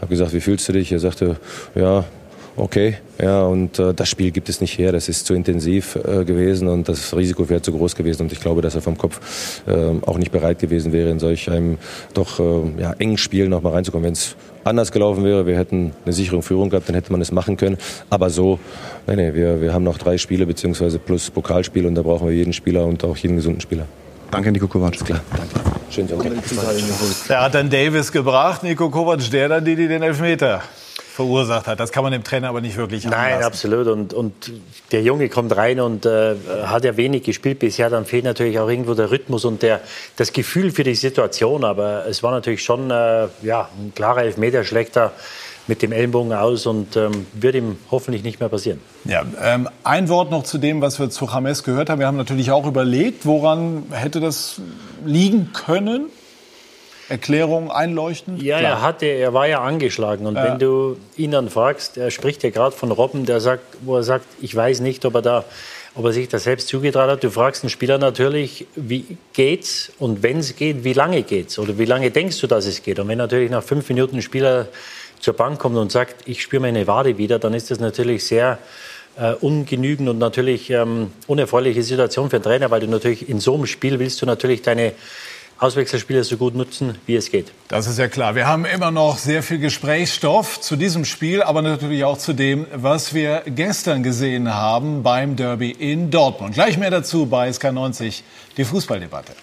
habe 0.00 0.08
gesagt, 0.08 0.32
wie 0.32 0.40
fühlst 0.40 0.68
du 0.68 0.72
dich? 0.72 0.92
Er 0.92 0.98
sagte, 0.98 1.36
ja, 1.74 2.04
okay, 2.56 2.96
ja, 3.20 3.42
und 3.42 3.78
äh, 3.78 3.92
das 3.94 4.08
Spiel 4.08 4.30
gibt 4.30 4.48
es 4.48 4.60
nicht 4.60 4.78
her. 4.78 4.92
Das 4.92 5.08
ist 5.08 5.26
zu 5.26 5.34
intensiv 5.34 5.96
äh, 5.96 6.24
gewesen 6.24 6.68
und 6.68 6.88
das 6.88 7.14
Risiko 7.14 7.48
wäre 7.48 7.62
zu 7.62 7.72
groß 7.72 7.94
gewesen. 7.94 8.22
Und 8.22 8.32
ich 8.32 8.40
glaube, 8.40 8.62
dass 8.62 8.74
er 8.74 8.80
vom 8.80 8.96
Kopf 8.96 9.62
äh, 9.66 9.72
auch 10.06 10.18
nicht 10.18 10.32
bereit 10.32 10.58
gewesen 10.58 10.92
wäre, 10.92 11.10
in 11.10 11.18
solch 11.18 11.50
einem 11.50 11.78
doch 12.14 12.40
äh, 12.40 12.80
ja, 12.80 12.92
engen 12.98 13.18
Spiel 13.18 13.48
noch 13.48 13.62
mal 13.62 13.72
reinzukommen. 13.72 14.06
Wenn 14.06 14.12
es 14.12 14.36
anders 14.64 14.92
gelaufen 14.92 15.24
wäre, 15.24 15.46
wir 15.46 15.56
hätten 15.56 15.92
eine 16.04 16.12
sichere 16.12 16.42
Führung 16.42 16.70
gehabt, 16.70 16.88
dann 16.88 16.94
hätte 16.94 17.12
man 17.12 17.20
es 17.20 17.32
machen 17.32 17.56
können. 17.56 17.78
Aber 18.08 18.30
so, 18.30 18.58
nee, 19.06 19.16
nee, 19.16 19.34
wir, 19.34 19.60
wir 19.60 19.72
haben 19.72 19.84
noch 19.84 19.98
drei 19.98 20.18
Spiele 20.18 20.46
beziehungsweise 20.46 20.98
plus 20.98 21.30
Pokalspiel 21.30 21.86
und 21.86 21.94
da 21.94 22.02
brauchen 22.02 22.28
wir 22.28 22.34
jeden 22.34 22.52
Spieler 22.52 22.84
und 22.86 23.04
auch 23.04 23.16
jeden 23.16 23.36
gesunden 23.36 23.60
Spieler. 23.60 23.86
Danke, 24.30 24.52
Nico 24.52 24.68
Kovac. 24.68 24.92
Klar, 25.04 25.20
danke. 25.36 25.54
Schön, 25.90 26.06
danke. 26.06 26.30
Er 27.28 27.42
hat 27.42 27.54
dann 27.54 27.68
Davis 27.68 28.12
gebracht, 28.12 28.62
Nico 28.62 28.88
Kovac, 28.90 29.28
der 29.30 29.48
dann 29.48 29.64
die, 29.64 29.74
die 29.74 29.88
den 29.88 30.02
Elfmeter 30.02 30.62
verursacht 31.10 31.66
hat. 31.66 31.80
Das 31.80 31.92
kann 31.92 32.02
man 32.02 32.12
dem 32.12 32.24
Trainer 32.24 32.48
aber 32.48 32.60
nicht 32.60 32.76
wirklich 32.76 33.06
anlassen. 33.06 33.30
Nein, 33.30 33.42
absolut. 33.42 33.86
Und, 33.88 34.14
und 34.14 34.52
der 34.92 35.02
Junge 35.02 35.28
kommt 35.28 35.56
rein 35.56 35.80
und 35.80 36.06
äh, 36.06 36.36
hat 36.64 36.84
ja 36.84 36.96
wenig 36.96 37.24
gespielt 37.24 37.58
bisher. 37.58 37.90
Dann 37.90 38.06
fehlt 38.06 38.24
natürlich 38.24 38.58
auch 38.58 38.68
irgendwo 38.68 38.94
der 38.94 39.10
Rhythmus 39.10 39.44
und 39.44 39.62
der, 39.62 39.80
das 40.16 40.32
Gefühl 40.32 40.70
für 40.70 40.84
die 40.84 40.94
Situation. 40.94 41.64
Aber 41.64 42.06
es 42.06 42.22
war 42.22 42.30
natürlich 42.32 42.62
schon 42.62 42.90
äh, 42.90 43.26
ja, 43.42 43.68
ein 43.78 43.92
klarer 43.94 44.22
Elfmeter, 44.22 44.64
schlägt 44.64 44.96
er 44.96 45.12
mit 45.66 45.82
dem 45.82 45.92
Ellenbogen 45.92 46.32
aus 46.32 46.66
und 46.66 46.96
ähm, 46.96 47.26
wird 47.32 47.54
ihm 47.54 47.78
hoffentlich 47.90 48.22
nicht 48.22 48.40
mehr 48.40 48.48
passieren. 48.48 48.80
Ja, 49.04 49.24
ähm, 49.42 49.68
ein 49.84 50.08
Wort 50.08 50.30
noch 50.30 50.42
zu 50.42 50.58
dem, 50.58 50.80
was 50.80 50.98
wir 50.98 51.10
zu 51.10 51.26
James 51.26 51.62
gehört 51.62 51.90
haben. 51.90 52.00
Wir 52.00 52.06
haben 52.06 52.16
natürlich 52.16 52.50
auch 52.50 52.66
überlegt, 52.66 53.24
woran 53.24 53.84
hätte 53.90 54.20
das 54.20 54.60
liegen 55.04 55.52
können? 55.52 56.06
Erklärung 57.10 57.72
einleuchten? 57.72 58.40
Ja, 58.40 58.60
Klar. 58.60 58.70
er 58.70 58.82
hatte, 58.82 59.06
er 59.06 59.34
war 59.34 59.48
ja 59.48 59.60
angeschlagen 59.62 60.26
und 60.26 60.36
ja. 60.36 60.44
wenn 60.44 60.58
du 60.58 60.96
ihn 61.16 61.32
dann 61.32 61.50
fragst, 61.50 61.96
er 61.96 62.10
spricht 62.10 62.44
ja 62.44 62.50
gerade 62.50 62.74
von 62.74 62.92
Robben, 62.92 63.26
der 63.26 63.40
sagt, 63.40 63.64
wo 63.82 63.96
er 63.96 64.04
sagt, 64.04 64.26
ich 64.40 64.54
weiß 64.54 64.80
nicht, 64.80 65.04
ob 65.04 65.16
er 65.16 65.22
da, 65.22 65.44
ob 65.96 66.04
er 66.04 66.12
sich 66.12 66.28
das 66.28 66.44
selbst 66.44 66.68
zugetraut 66.68 67.10
hat. 67.10 67.24
Du 67.24 67.30
fragst 67.30 67.64
einen 67.64 67.70
Spieler 67.70 67.98
natürlich, 67.98 68.66
wie 68.76 69.18
geht's 69.32 69.92
und 69.98 70.22
wenn 70.22 70.38
es 70.38 70.54
geht, 70.54 70.84
wie 70.84 70.92
lange 70.92 71.22
geht's 71.22 71.58
oder 71.58 71.78
wie 71.78 71.84
lange 71.84 72.12
denkst 72.12 72.40
du, 72.40 72.46
dass 72.46 72.66
es 72.66 72.82
geht? 72.82 73.00
Und 73.00 73.08
wenn 73.08 73.18
natürlich 73.18 73.50
nach 73.50 73.64
fünf 73.64 73.88
Minuten 73.88 74.16
ein 74.16 74.22
Spieler 74.22 74.68
zur 75.18 75.34
Bank 75.34 75.58
kommt 75.58 75.76
und 75.76 75.90
sagt, 75.90 76.28
ich 76.28 76.42
spüre 76.42 76.62
meine 76.62 76.86
Wade 76.86 77.18
wieder, 77.18 77.40
dann 77.40 77.54
ist 77.54 77.72
das 77.72 77.80
natürlich 77.80 78.24
sehr 78.24 78.58
äh, 79.18 79.32
ungenügend 79.32 80.08
und 80.08 80.18
natürlich 80.18 80.70
ähm, 80.70 81.10
unerfreuliche 81.26 81.82
Situation 81.82 82.30
für 82.30 82.36
einen 82.36 82.44
Trainer, 82.44 82.70
weil 82.70 82.80
du 82.80 82.86
natürlich 82.86 83.28
in 83.28 83.40
so 83.40 83.54
einem 83.54 83.66
Spiel 83.66 83.98
willst 83.98 84.22
du 84.22 84.26
natürlich 84.26 84.62
deine 84.62 84.92
Auswechselspieler 85.60 86.24
so 86.24 86.38
gut 86.38 86.54
nutzen, 86.54 86.96
wie 87.04 87.16
es 87.16 87.30
geht. 87.30 87.52
Das 87.68 87.86
ist 87.86 87.98
ja 87.98 88.08
klar. 88.08 88.34
Wir 88.34 88.46
haben 88.46 88.64
immer 88.64 88.90
noch 88.90 89.18
sehr 89.18 89.42
viel 89.42 89.58
Gesprächsstoff 89.58 90.58
zu 90.58 90.74
diesem 90.74 91.04
Spiel, 91.04 91.42
aber 91.42 91.60
natürlich 91.60 92.02
auch 92.04 92.16
zu 92.16 92.32
dem, 92.32 92.66
was 92.74 93.12
wir 93.12 93.42
gestern 93.44 94.02
gesehen 94.02 94.54
haben 94.54 95.02
beim 95.02 95.36
Derby 95.36 95.70
in 95.70 96.10
Dortmund. 96.10 96.54
Gleich 96.54 96.78
mehr 96.78 96.90
dazu 96.90 97.26
bei 97.26 97.50
SK90, 97.50 98.22
die 98.56 98.64
Fußballdebatte. 98.64 99.34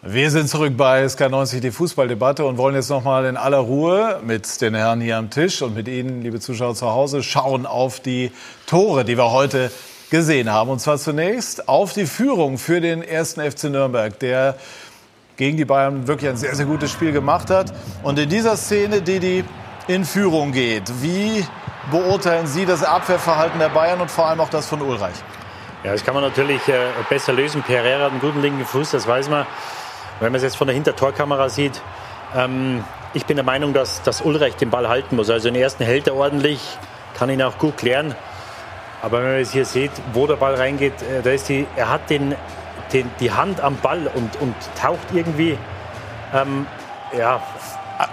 Wir 0.00 0.30
sind 0.30 0.48
zurück 0.48 0.74
bei 0.78 1.04
SK90, 1.04 1.60
die 1.60 1.70
Fußballdebatte 1.70 2.46
und 2.46 2.56
wollen 2.56 2.74
jetzt 2.74 2.88
noch 2.88 3.04
mal 3.04 3.26
in 3.26 3.36
aller 3.36 3.58
Ruhe 3.58 4.22
mit 4.24 4.62
den 4.62 4.74
Herren 4.74 5.02
hier 5.02 5.18
am 5.18 5.28
Tisch 5.28 5.60
und 5.60 5.74
mit 5.74 5.86
Ihnen, 5.88 6.22
liebe 6.22 6.40
Zuschauer 6.40 6.74
zu 6.74 6.86
Hause, 6.86 7.22
schauen 7.22 7.66
auf 7.66 8.00
die 8.00 8.32
Tore, 8.64 9.04
die 9.04 9.18
wir 9.18 9.30
heute 9.30 9.70
gesehen 10.10 10.50
haben. 10.50 10.70
Und 10.70 10.80
zwar 10.80 10.98
zunächst 10.98 11.68
auf 11.68 11.92
die 11.92 12.06
Führung 12.06 12.58
für 12.58 12.80
den 12.80 13.02
ersten 13.02 13.40
FC 13.40 13.64
Nürnberg, 13.64 14.18
der 14.18 14.56
gegen 15.36 15.56
die 15.56 15.64
Bayern 15.64 16.08
wirklich 16.08 16.30
ein 16.30 16.36
sehr, 16.36 16.54
sehr 16.54 16.66
gutes 16.66 16.90
Spiel 16.90 17.12
gemacht 17.12 17.50
hat. 17.50 17.72
Und 18.02 18.18
in 18.18 18.28
dieser 18.28 18.56
Szene, 18.56 19.02
die 19.02 19.20
die 19.20 19.44
in 19.86 20.04
Führung 20.04 20.52
geht, 20.52 20.84
wie 21.00 21.44
beurteilen 21.90 22.46
Sie 22.46 22.66
das 22.66 22.82
Abwehrverhalten 22.82 23.58
der 23.58 23.70
Bayern 23.70 24.00
und 24.00 24.10
vor 24.10 24.26
allem 24.26 24.40
auch 24.40 24.50
das 24.50 24.66
von 24.66 24.82
Ulreich? 24.82 25.14
Ja, 25.84 25.92
das 25.92 26.04
kann 26.04 26.14
man 26.14 26.24
natürlich 26.24 26.66
äh, 26.68 26.88
besser 27.08 27.32
lösen. 27.32 27.62
Pereira 27.62 28.04
hat 28.04 28.10
einen 28.10 28.20
guten 28.20 28.42
linken 28.42 28.64
Fuß, 28.64 28.90
das 28.90 29.06
weiß 29.06 29.28
man. 29.30 29.46
Wenn 30.20 30.32
man 30.32 30.36
es 30.36 30.42
jetzt 30.42 30.56
von 30.56 30.66
der 30.66 30.74
Hintertorkamera 30.74 31.48
sieht, 31.48 31.80
ähm, 32.36 32.84
ich 33.14 33.24
bin 33.24 33.36
der 33.36 33.44
Meinung, 33.44 33.72
dass, 33.72 34.02
dass 34.02 34.20
Ulreich 34.20 34.56
den 34.56 34.70
Ball 34.70 34.88
halten 34.88 35.16
muss. 35.16 35.30
Also 35.30 35.48
den 35.48 35.54
ersten 35.54 35.84
hält 35.84 36.08
er 36.08 36.16
ordentlich, 36.16 36.60
kann 37.16 37.30
ihn 37.30 37.40
auch 37.42 37.58
gut 37.58 37.76
klären. 37.76 38.14
Aber 39.02 39.18
wenn 39.18 39.30
man 39.30 39.38
jetzt 39.38 39.52
hier 39.52 39.64
sieht, 39.64 39.92
wo 40.12 40.26
der 40.26 40.36
Ball 40.36 40.54
reingeht, 40.54 40.94
äh, 41.02 41.22
da 41.22 41.30
ist 41.30 41.48
die, 41.48 41.66
er 41.76 41.88
hat 41.88 42.10
den, 42.10 42.34
den, 42.92 43.10
die 43.20 43.30
Hand 43.30 43.60
am 43.60 43.76
Ball 43.76 44.10
und, 44.14 44.40
und 44.40 44.54
taucht 44.80 45.08
irgendwie. 45.12 45.56
Ähm, 46.34 46.66
ja, 47.16 47.40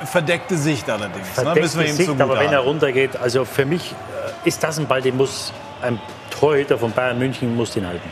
Verdeckte 0.05 0.57
Sicht 0.57 0.89
allerdings. 0.89 1.27
Ne? 1.27 1.33
Verdeckte 1.33 1.59
ne? 1.59 1.61
Müssen 1.61 1.79
wir 1.79 1.87
ihm 1.87 1.95
Sicht, 1.95 2.21
aber 2.21 2.39
wenn 2.39 2.51
er 2.51 2.61
runtergeht, 2.61 3.17
also 3.17 3.45
für 3.45 3.65
mich 3.65 3.91
äh, 3.91 4.47
ist 4.47 4.63
das 4.63 4.79
ein 4.79 4.87
Ball, 4.87 5.01
den 5.01 5.15
muss 5.17 5.53
ein 5.81 5.99
Torhüter 6.31 6.77
von 6.77 6.91
Bayern 6.91 7.19
München 7.19 7.55
muss 7.55 7.71
den 7.71 7.87
halten. 7.87 8.09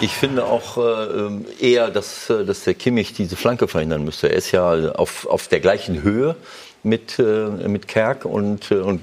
Ich 0.00 0.12
finde 0.12 0.44
auch 0.44 0.76
äh, 0.76 1.64
eher, 1.64 1.90
dass, 1.90 2.28
äh, 2.28 2.44
dass 2.44 2.64
der 2.64 2.74
Kimmich 2.74 3.12
diese 3.14 3.36
Flanke 3.36 3.68
verhindern 3.68 4.04
müsste. 4.04 4.28
Er 4.28 4.36
ist 4.36 4.50
ja 4.50 4.92
auf, 4.92 5.26
auf 5.26 5.48
der 5.48 5.60
gleichen 5.60 6.02
Höhe 6.02 6.36
mit, 6.86 7.18
äh, 7.18 7.68
mit 7.68 7.88
Kerk 7.88 8.24
und, 8.24 8.70
äh, 8.70 8.76
und 8.76 9.00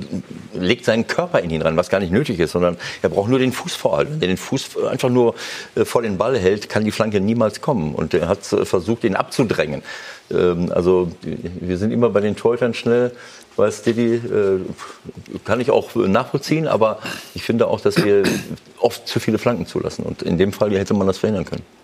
legt 0.54 0.86
seinen 0.86 1.06
Körper 1.06 1.41
in 1.41 1.50
ihn 1.50 1.62
rein, 1.62 1.78
was 1.78 1.89
gar 1.89 2.00
nicht 2.00 2.12
nötig 2.12 2.39
ist, 2.39 2.54
sondern 2.54 2.78
er 3.02 3.10
braucht 3.10 3.30
nur 3.30 3.39
den 3.39 3.52
Fuß 3.52 3.76
vorhalten. 3.76 4.15
Wenn 4.15 4.30
er 4.30 4.36
den 4.36 4.38
Fuß 4.38 4.78
einfach 4.89 5.10
nur 5.10 5.36
äh, 5.76 5.86
vor 5.86 6.02
den 6.02 6.17
Ball 6.17 6.38
hält, 6.38 6.69
kann 6.69 6.86
die 6.86 6.91
Flanke 6.91 7.19
niemals 7.19 7.62
kommen. 7.62 7.93
Und 7.93 8.13
er 8.13 8.28
hat 8.28 8.46
versucht, 8.46 9.04
ihn 9.04 9.15
abzudrängen. 9.15 9.84
Ähm, 10.32 10.72
also 10.74 11.12
wir 11.22 11.78
sind 11.78 11.91
immer 11.91 12.10
bei 12.10 12.22
den 12.22 12.36
Torhütern 12.36 12.74
schnell. 12.74 13.12
Weiß 13.56 13.84
Didi, 13.84 14.15
äh, 14.15 14.60
kann 15.46 15.60
ich 15.60 15.69
auch 15.69 15.93
nachvollziehen, 15.96 16.67
aber 16.67 17.00
ich 17.36 17.43
finde 17.43 17.67
auch, 17.67 17.82
dass 17.82 18.04
wir 18.04 18.24
oft 18.80 19.08
zu 19.08 19.19
viele 19.19 19.38
Flanken 19.38 19.67
zulassen. 19.67 20.04
Und 20.04 20.24
in 20.24 20.38
dem 20.38 20.54
Fall 20.54 20.72
hätte 20.72 20.93
man 20.93 21.06
das 21.06 21.19
verhindern 21.19 21.46
können. 21.46 21.83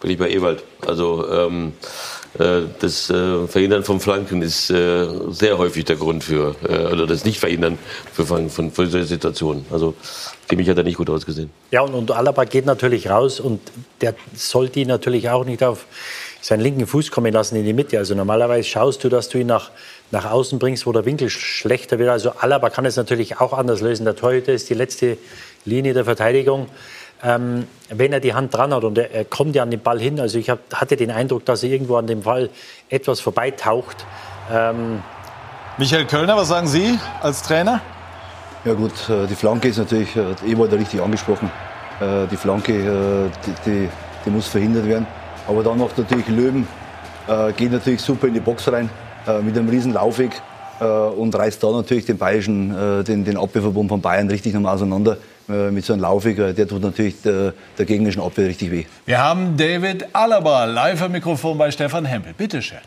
Bin 0.00 0.10
ich 0.10 0.18
bei 0.18 0.30
Ewald. 0.30 0.62
Also 0.86 1.28
ähm, 1.30 1.72
äh, 2.38 2.62
das 2.78 3.10
äh, 3.10 3.46
Verhindern 3.46 3.84
von 3.84 4.00
Flanken 4.00 4.42
ist 4.42 4.70
äh, 4.70 5.06
sehr 5.30 5.58
häufig 5.58 5.84
der 5.86 5.96
Grund 5.96 6.22
für, 6.22 6.54
oder 6.62 7.06
das 7.06 7.24
Nicht-Verhindern 7.24 7.78
von, 8.12 8.50
von, 8.50 8.70
für 8.70 8.86
solche 8.86 9.06
Situationen. 9.06 9.64
Also 9.70 9.94
Kimmich 10.48 10.68
hat 10.68 10.78
da 10.78 10.82
nicht 10.82 10.98
gut 10.98 11.10
ausgesehen. 11.10 11.50
Ja, 11.70 11.80
und, 11.82 11.94
und 11.94 12.10
Alaba 12.10 12.44
geht 12.44 12.66
natürlich 12.66 13.08
raus 13.08 13.40
und 13.40 13.60
der 14.00 14.14
soll 14.34 14.68
die 14.68 14.84
natürlich 14.84 15.30
auch 15.30 15.44
nicht 15.44 15.64
auf 15.64 15.86
seinen 16.40 16.60
linken 16.60 16.86
Fuß 16.86 17.10
kommen 17.10 17.32
lassen 17.32 17.56
in 17.56 17.64
die 17.64 17.72
Mitte. 17.72 17.98
Also 17.98 18.14
normalerweise 18.14 18.68
schaust 18.68 19.02
du, 19.02 19.08
dass 19.08 19.28
du 19.28 19.38
ihn 19.38 19.48
nach, 19.48 19.70
nach 20.10 20.30
außen 20.30 20.58
bringst, 20.58 20.86
wo 20.86 20.92
der 20.92 21.04
Winkel 21.04 21.30
schlechter 21.30 21.98
wird. 21.98 22.10
Also 22.10 22.30
Alaba 22.38 22.70
kann 22.70 22.86
es 22.86 22.96
natürlich 22.96 23.40
auch 23.40 23.52
anders 23.52 23.80
lösen. 23.80 24.04
Der 24.04 24.14
Torhüter 24.14 24.52
ist 24.52 24.70
die 24.70 24.74
letzte 24.74 25.18
Linie 25.64 25.94
der 25.94 26.04
Verteidigung 26.04 26.68
ähm, 27.22 27.66
wenn 27.90 28.12
er 28.12 28.20
die 28.20 28.34
Hand 28.34 28.54
dran 28.54 28.72
hat 28.72 28.84
und 28.84 28.98
er, 28.98 29.10
er, 29.12 29.24
kommt 29.24 29.54
ja 29.54 29.62
an 29.62 29.70
den 29.70 29.80
Ball 29.80 29.98
hin. 29.98 30.20
Also 30.20 30.38
ich 30.38 30.50
hab, 30.50 30.58
hatte 30.72 30.96
den 30.96 31.10
Eindruck, 31.10 31.44
dass 31.44 31.62
er 31.62 31.70
irgendwo 31.70 31.96
an 31.96 32.06
dem 32.06 32.22
Ball 32.22 32.50
etwas 32.88 33.20
vorbeitaucht. 33.20 34.06
Ähm 34.50 35.02
Michael 35.78 36.06
Kölner, 36.06 36.36
was 36.36 36.48
sagen 36.48 36.66
Sie 36.66 36.98
als 37.22 37.42
Trainer? 37.42 37.80
Ja 38.64 38.74
gut, 38.74 39.08
äh, 39.08 39.26
die 39.26 39.34
Flanke 39.34 39.68
ist 39.68 39.78
natürlich, 39.78 40.14
äh, 40.16 40.34
Ewo 40.46 40.64
richtig 40.64 41.00
angesprochen, 41.00 41.50
äh, 42.00 42.26
die 42.30 42.36
Flanke, 42.36 43.30
die, 43.46 43.52
die, 43.64 43.88
die, 44.24 44.30
muss 44.30 44.48
verhindert 44.48 44.86
werden. 44.86 45.06
Aber 45.46 45.62
dann 45.62 45.78
noch 45.78 45.96
natürlich 45.96 46.28
Löwen, 46.28 46.68
geht 47.56 47.72
natürlich 47.72 48.00
super 48.00 48.26
in 48.26 48.34
die 48.34 48.40
Box 48.40 48.70
rein, 48.70 48.90
mit 49.42 49.56
einem 49.56 49.68
riesen 49.68 49.94
Laufweg 49.94 50.32
und 50.80 51.34
reißt 51.34 51.62
da 51.62 51.70
natürlich 51.70 52.04
den 52.04 52.18
bayerischen, 52.18 53.04
den, 53.04 53.24
den 53.24 53.36
Abwehrverbund 53.38 53.88
von 53.88 54.00
Bayern 54.02 54.28
richtig 54.28 54.52
nochmal 54.52 54.74
auseinander. 54.74 55.16
Äh, 55.48 55.70
mit 55.70 55.84
so 55.84 55.94
einem 55.94 56.02
Laufiger, 56.02 56.52
der 56.52 56.68
tut 56.68 56.82
natürlich 56.82 57.22
der, 57.22 57.54
der 57.78 57.86
gegnerischen 57.86 58.20
Abwehr 58.20 58.48
richtig 58.48 58.70
weh. 58.70 58.84
Wir 59.06 59.18
haben 59.18 59.56
David 59.56 60.06
Alaba 60.12 60.66
live 60.66 61.02
am 61.02 61.12
Mikrofon 61.12 61.56
bei 61.56 61.70
Stefan 61.70 62.04
Hempel. 62.04 62.34
Bitte 62.36 62.60
schön. 62.60 62.78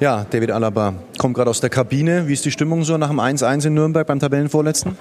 Ja, 0.00 0.26
David 0.28 0.50
Alaba 0.50 0.94
kommt 1.18 1.34
gerade 1.34 1.50
aus 1.50 1.60
der 1.60 1.70
Kabine. 1.70 2.26
Wie 2.26 2.32
ist 2.32 2.44
die 2.44 2.50
Stimmung 2.50 2.84
so 2.84 2.96
nach 2.96 3.10
dem 3.10 3.20
1-1 3.20 3.66
in 3.66 3.74
Nürnberg 3.74 4.06
beim 4.06 4.18
Tabellenvorletzten? 4.18 4.96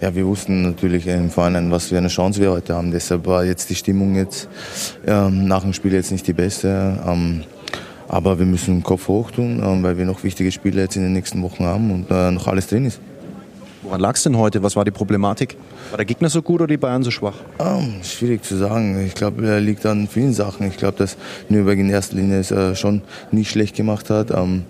Ja, 0.00 0.14
wir 0.14 0.26
wussten 0.26 0.62
natürlich 0.62 1.06
im 1.06 1.30
Vorhinein, 1.30 1.70
was 1.70 1.86
für 1.86 1.96
eine 1.96 2.08
Chance 2.08 2.40
wir 2.40 2.52
heute 2.52 2.74
haben. 2.74 2.90
Deshalb 2.90 3.26
war 3.26 3.44
jetzt 3.44 3.70
die 3.70 3.74
Stimmung 3.74 4.14
jetzt 4.16 4.48
ähm, 5.06 5.48
nach 5.48 5.62
dem 5.62 5.72
Spiel 5.72 5.94
jetzt 5.94 6.12
nicht 6.12 6.26
die 6.26 6.34
beste. 6.34 7.00
Ähm, 7.06 7.44
aber 8.06 8.38
wir 8.38 8.46
müssen 8.46 8.76
den 8.76 8.82
Kopf 8.82 9.08
hoch 9.08 9.30
tun, 9.30 9.62
ähm, 9.64 9.82
weil 9.82 9.96
wir 9.96 10.04
noch 10.04 10.22
wichtige 10.22 10.52
Spiele 10.52 10.82
jetzt 10.82 10.94
in 10.96 11.02
den 11.02 11.14
nächsten 11.14 11.42
Wochen 11.42 11.64
haben 11.64 11.90
und 11.90 12.10
äh, 12.10 12.30
noch 12.30 12.46
alles 12.46 12.66
drin 12.66 12.84
ist. 12.84 13.00
Woran 13.84 14.00
lag 14.00 14.16
es 14.16 14.22
denn 14.22 14.38
heute? 14.38 14.62
Was 14.62 14.76
war 14.76 14.84
die 14.86 14.90
Problematik? 14.90 15.58
War 15.90 15.98
der 15.98 16.06
Gegner 16.06 16.30
so 16.30 16.40
gut 16.40 16.62
oder 16.62 16.68
die 16.68 16.78
Bayern 16.78 17.02
so 17.02 17.10
schwach? 17.10 17.34
Ähm, 17.58 18.02
schwierig 18.02 18.42
zu 18.42 18.56
sagen. 18.56 19.04
Ich 19.04 19.14
glaube, 19.14 19.46
er 19.46 19.60
liegt 19.60 19.84
an 19.84 20.08
vielen 20.08 20.32
Sachen. 20.32 20.66
Ich 20.66 20.78
glaube, 20.78 20.96
dass 20.96 21.18
Nürnberg 21.50 21.78
in 21.78 21.90
erster 21.90 22.16
Linie 22.16 22.40
es 22.40 22.50
äh, 22.50 22.74
schon 22.74 23.02
nicht 23.30 23.50
schlecht 23.50 23.76
gemacht 23.76 24.08
hat. 24.08 24.30
Ähm, 24.30 24.64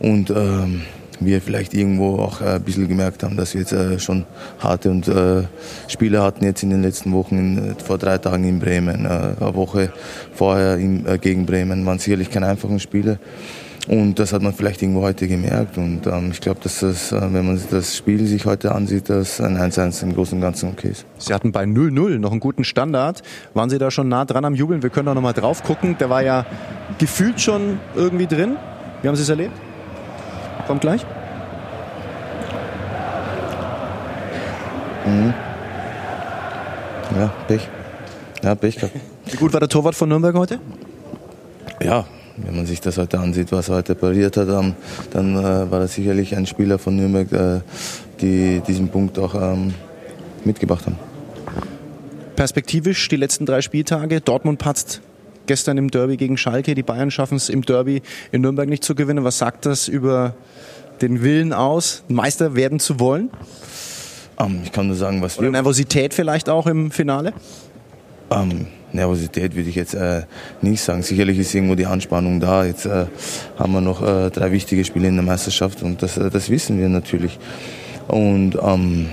und 0.00 0.30
ähm, 0.30 0.82
wir 1.20 1.40
vielleicht 1.40 1.72
irgendwo 1.72 2.18
auch 2.18 2.40
äh, 2.40 2.56
ein 2.56 2.62
bisschen 2.62 2.88
gemerkt 2.88 3.22
haben, 3.22 3.36
dass 3.36 3.54
wir 3.54 3.60
jetzt 3.60 3.72
äh, 3.72 4.00
schon 4.00 4.26
harte 4.58 4.90
und, 4.90 5.06
äh, 5.06 5.44
Spiele 5.86 6.20
hatten 6.20 6.44
jetzt 6.44 6.64
in 6.64 6.70
den 6.70 6.82
letzten 6.82 7.12
Wochen, 7.12 7.38
in, 7.38 7.70
äh, 7.70 7.74
vor 7.82 7.96
drei 7.96 8.18
Tagen 8.18 8.42
in 8.42 8.58
Bremen, 8.58 9.04
äh, 9.04 9.08
eine 9.08 9.54
Woche 9.54 9.92
vorher 10.34 10.76
in, 10.78 11.06
äh, 11.06 11.18
gegen 11.18 11.46
Bremen, 11.46 11.86
waren 11.86 12.00
sicherlich 12.00 12.28
keine 12.28 12.48
einfachen 12.48 12.80
Spiele. 12.80 13.20
Und 13.88 14.18
das 14.18 14.32
hat 14.32 14.42
man 14.42 14.52
vielleicht 14.52 14.82
irgendwo 14.82 15.02
heute 15.02 15.28
gemerkt. 15.28 15.78
Und 15.78 16.06
ähm, 16.06 16.30
ich 16.32 16.40
glaube, 16.40 16.58
dass 16.60 16.80
das, 16.80 17.12
äh, 17.12 17.20
wenn 17.20 17.46
man 17.46 17.60
das 17.70 17.96
Spiel 17.96 18.26
sich 18.26 18.44
heute 18.44 18.74
ansieht, 18.74 19.08
dass 19.08 19.40
ein 19.40 19.56
1-1 19.56 20.02
im 20.02 20.14
Großen 20.14 20.36
und 20.36 20.42
Ganzen 20.42 20.70
okay 20.70 20.88
ist. 20.88 21.06
Sie 21.18 21.32
hatten 21.32 21.52
bei 21.52 21.62
0-0 21.62 22.18
noch 22.18 22.32
einen 22.32 22.40
guten 22.40 22.64
Standard. 22.64 23.22
Waren 23.54 23.70
Sie 23.70 23.78
da 23.78 23.92
schon 23.92 24.08
nah 24.08 24.24
dran 24.24 24.44
am 24.44 24.54
Jubeln? 24.54 24.82
Wir 24.82 24.90
können 24.90 25.06
da 25.06 25.14
nochmal 25.14 25.34
drauf 25.34 25.62
gucken. 25.62 25.96
Der 25.98 26.10
war 26.10 26.22
ja 26.22 26.44
gefühlt 26.98 27.40
schon 27.40 27.78
irgendwie 27.94 28.26
drin. 28.26 28.56
Wie 29.02 29.08
haben 29.08 29.16
Sie 29.16 29.22
es 29.22 29.28
erlebt? 29.28 29.54
Kommt 30.66 30.80
gleich. 30.80 31.06
Mhm. 35.04 35.32
Ja, 37.16 37.32
Pech. 37.46 37.68
Ja, 38.42 38.54
Pech 38.56 38.76
gehabt. 38.76 38.94
Wie 39.26 39.36
gut 39.36 39.52
war 39.52 39.60
der 39.60 39.68
Torwart 39.68 39.94
von 39.94 40.08
Nürnberg 40.08 40.34
heute? 40.34 40.58
Ja, 41.80 42.04
wenn 42.36 42.56
man 42.56 42.66
sich 42.66 42.80
das 42.80 42.98
heute 42.98 43.18
ansieht, 43.18 43.52
was 43.52 43.68
er 43.68 43.76
heute 43.76 43.94
pariert 43.94 44.36
hat, 44.36 44.48
ähm, 44.48 44.74
dann 45.10 45.36
äh, 45.36 45.70
war 45.70 45.80
das 45.80 45.94
sicherlich 45.94 46.36
ein 46.36 46.46
Spieler 46.46 46.78
von 46.78 46.96
Nürnberg, 46.96 47.32
äh, 47.32 47.60
die 48.20 48.60
diesen 48.66 48.88
Punkt 48.88 49.18
auch 49.18 49.34
ähm, 49.34 49.74
mitgebracht 50.44 50.86
haben. 50.86 50.98
Perspektivisch 52.36 53.08
die 53.08 53.16
letzten 53.16 53.46
drei 53.46 53.62
Spieltage. 53.62 54.20
Dortmund 54.20 54.58
patzt 54.58 55.00
gestern 55.46 55.78
im 55.78 55.90
Derby 55.90 56.16
gegen 56.16 56.36
Schalke. 56.36 56.74
Die 56.74 56.82
Bayern 56.82 57.10
schaffen 57.10 57.36
es 57.36 57.48
im 57.48 57.62
Derby 57.62 58.02
in 58.32 58.42
Nürnberg 58.42 58.68
nicht 58.68 58.84
zu 58.84 58.94
gewinnen. 58.94 59.24
Was 59.24 59.38
sagt 59.38 59.64
das 59.64 59.88
über 59.88 60.34
den 61.00 61.22
Willen 61.22 61.52
aus, 61.52 62.04
Meister 62.08 62.54
werden 62.54 62.80
zu 62.80 63.00
wollen? 63.00 63.30
Ähm, 64.38 64.60
ich 64.64 64.72
kann 64.72 64.86
nur 64.86 64.96
sagen, 64.96 65.22
was 65.22 65.38
Oder 65.38 65.48
wir. 65.48 65.52
Nervosität 65.52 66.14
vielleicht 66.14 66.48
auch 66.48 66.66
im 66.66 66.90
Finale? 66.90 67.32
Ähm, 68.30 68.66
Nervosität 68.92 69.54
würde 69.54 69.68
ich 69.68 69.74
jetzt 69.74 69.94
äh, 69.94 70.22
nicht 70.62 70.82
sagen. 70.82 71.02
Sicherlich 71.02 71.38
ist 71.38 71.54
irgendwo 71.54 71.74
die 71.74 71.86
Anspannung 71.86 72.40
da. 72.40 72.64
Jetzt 72.64 72.86
äh, 72.86 73.06
haben 73.58 73.72
wir 73.72 73.80
noch 73.80 74.02
äh, 74.02 74.30
drei 74.30 74.52
wichtige 74.52 74.84
Spiele 74.84 75.08
in 75.08 75.16
der 75.16 75.24
Meisterschaft 75.24 75.82
und 75.82 76.02
das, 76.02 76.16
äh, 76.16 76.30
das 76.30 76.50
wissen 76.50 76.78
wir 76.78 76.88
natürlich. 76.88 77.38
Und 78.08 78.56
ähm, 78.62 79.08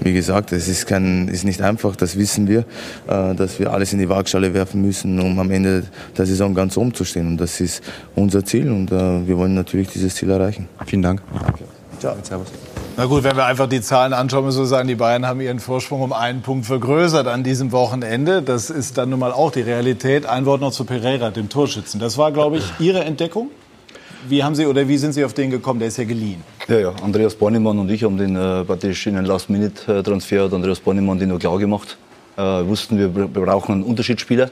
wie 0.00 0.12
gesagt, 0.12 0.52
es 0.52 0.68
ist, 0.68 0.86
kein, 0.86 1.28
ist 1.28 1.44
nicht 1.44 1.60
einfach, 1.62 1.96
das 1.96 2.16
wissen 2.16 2.48
wir, 2.48 2.60
äh, 3.08 3.34
dass 3.34 3.58
wir 3.58 3.72
alles 3.72 3.92
in 3.92 3.98
die 3.98 4.08
Waagschale 4.08 4.54
werfen 4.54 4.82
müssen, 4.82 5.18
um 5.20 5.38
am 5.38 5.50
Ende 5.50 5.84
der 6.16 6.26
Saison 6.26 6.54
ganz 6.54 6.76
oben 6.76 6.94
zu 6.94 7.04
stehen. 7.04 7.26
Und 7.26 7.36
das 7.38 7.60
ist 7.60 7.82
unser 8.14 8.44
Ziel 8.44 8.70
und 8.70 8.92
äh, 8.92 9.26
wir 9.26 9.36
wollen 9.36 9.54
natürlich 9.54 9.88
dieses 9.88 10.14
Ziel 10.14 10.30
erreichen. 10.30 10.68
Vielen 10.86 11.02
Dank. 11.02 11.22
Ciao. 11.98 12.16
Servus. 12.22 12.48
Na 12.96 13.06
gut, 13.06 13.22
wenn 13.22 13.36
wir 13.36 13.44
einfach 13.44 13.68
die 13.68 13.80
Zahlen 13.80 14.12
anschauen, 14.12 14.44
müssen 14.44 14.60
wir 14.60 14.66
sagen, 14.66 14.88
die 14.88 14.96
Bayern 14.96 15.26
haben 15.26 15.40
ihren 15.40 15.60
Vorsprung 15.60 16.02
um 16.02 16.12
einen 16.12 16.42
Punkt 16.42 16.66
vergrößert 16.66 17.28
an 17.28 17.44
diesem 17.44 17.70
Wochenende. 17.70 18.42
Das 18.42 18.70
ist 18.70 18.98
dann 18.98 19.10
nun 19.10 19.20
mal 19.20 19.32
auch 19.32 19.52
die 19.52 19.60
Realität. 19.60 20.26
Ein 20.26 20.46
Wort 20.46 20.60
noch 20.60 20.72
zu 20.72 20.84
Pereira, 20.84 21.30
dem 21.30 21.48
Torschützen. 21.48 22.00
Das 22.00 22.18
war, 22.18 22.32
glaube 22.32 22.58
ich, 22.58 22.64
Ihre 22.80 23.04
Entdeckung. 23.04 23.50
Wie 24.28 24.42
haben 24.42 24.56
Sie 24.56 24.66
oder 24.66 24.88
wie 24.88 24.98
sind 24.98 25.12
Sie 25.12 25.24
auf 25.24 25.32
den 25.32 25.50
gekommen? 25.50 25.78
Der 25.78 25.88
ist 25.88 25.96
ja 25.96 26.04
geliehen. 26.04 26.42
Ja, 26.66 26.78
ja, 26.78 26.92
Andreas 27.02 27.36
Bornemann 27.36 27.78
und 27.78 27.88
ich 27.88 28.02
haben 28.02 28.18
den 28.18 28.34
äh, 28.34 28.64
praktisch 28.64 29.06
in 29.06 29.16
einen 29.16 29.26
Last-Minute-Transfer, 29.26 30.44
hat 30.44 30.52
Andreas 30.52 30.80
Bornemann 30.80 31.18
den 31.18 31.28
nur 31.28 31.38
klar 31.38 31.56
gemacht. 31.58 31.96
Äh, 32.36 32.42
wussten, 32.42 32.98
wir, 32.98 33.14
wir 33.14 33.28
brauchen 33.28 33.72
einen 33.72 33.84
Unterschiedsspieler. 33.84 34.50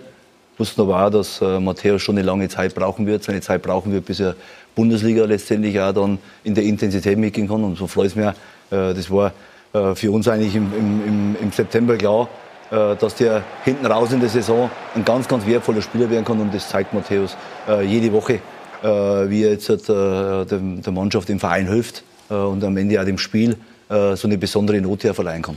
Wussten 0.56 0.80
aber 0.80 1.04
auch, 1.04 1.10
dass 1.10 1.40
äh, 1.42 1.60
Matthäus 1.60 2.00
schon 2.00 2.16
eine 2.16 2.24
lange 2.24 2.48
Zeit 2.48 2.74
brauchen 2.74 3.06
wird. 3.06 3.24
Seine 3.24 3.40
Zeit 3.40 3.62
brauchen 3.62 3.92
wir, 3.92 4.00
bis 4.00 4.20
er 4.20 4.36
Bundesliga 4.76 5.24
letztendlich 5.24 5.80
auch 5.80 5.92
dann 5.92 6.18
in 6.44 6.54
der 6.54 6.62
Intensität 6.62 7.18
mitgehen 7.18 7.48
kann. 7.48 7.64
Und 7.64 7.76
so 7.76 7.88
freut 7.88 8.08
es 8.08 8.14
mich 8.14 8.26
auch. 8.26 8.34
Äh, 8.70 8.94
das 8.94 9.10
war 9.10 9.32
äh, 9.72 9.94
für 9.96 10.12
uns 10.12 10.28
eigentlich 10.28 10.54
im, 10.54 10.70
im, 10.78 11.08
im, 11.08 11.36
im 11.42 11.50
September 11.50 11.96
klar, 11.96 12.28
äh, 12.70 12.94
dass 12.94 13.16
der 13.16 13.42
hinten 13.64 13.86
raus 13.86 14.12
in 14.12 14.20
der 14.20 14.28
Saison 14.28 14.70
ein 14.94 15.04
ganz, 15.04 15.26
ganz 15.26 15.44
wertvoller 15.46 15.82
Spieler 15.82 16.08
werden 16.10 16.24
kann. 16.24 16.38
Und 16.38 16.54
das 16.54 16.68
zeigt 16.68 16.94
Matthäus 16.94 17.36
jede 17.84 18.12
Woche, 18.12 18.38
wie 18.82 19.42
er 19.42 19.50
jetzt 19.50 19.68
der, 19.88 20.92
Mannschaft, 20.92 21.28
dem 21.28 21.40
Verein 21.40 21.66
hilft 21.66 22.04
und 22.28 22.62
am 22.62 22.76
Ende 22.76 23.00
auch 23.00 23.04
dem 23.04 23.18
Spiel 23.18 23.56
so 23.88 24.28
eine 24.28 24.38
besondere 24.38 24.80
Note 24.80 25.12
verleihen 25.14 25.42
kann. 25.42 25.56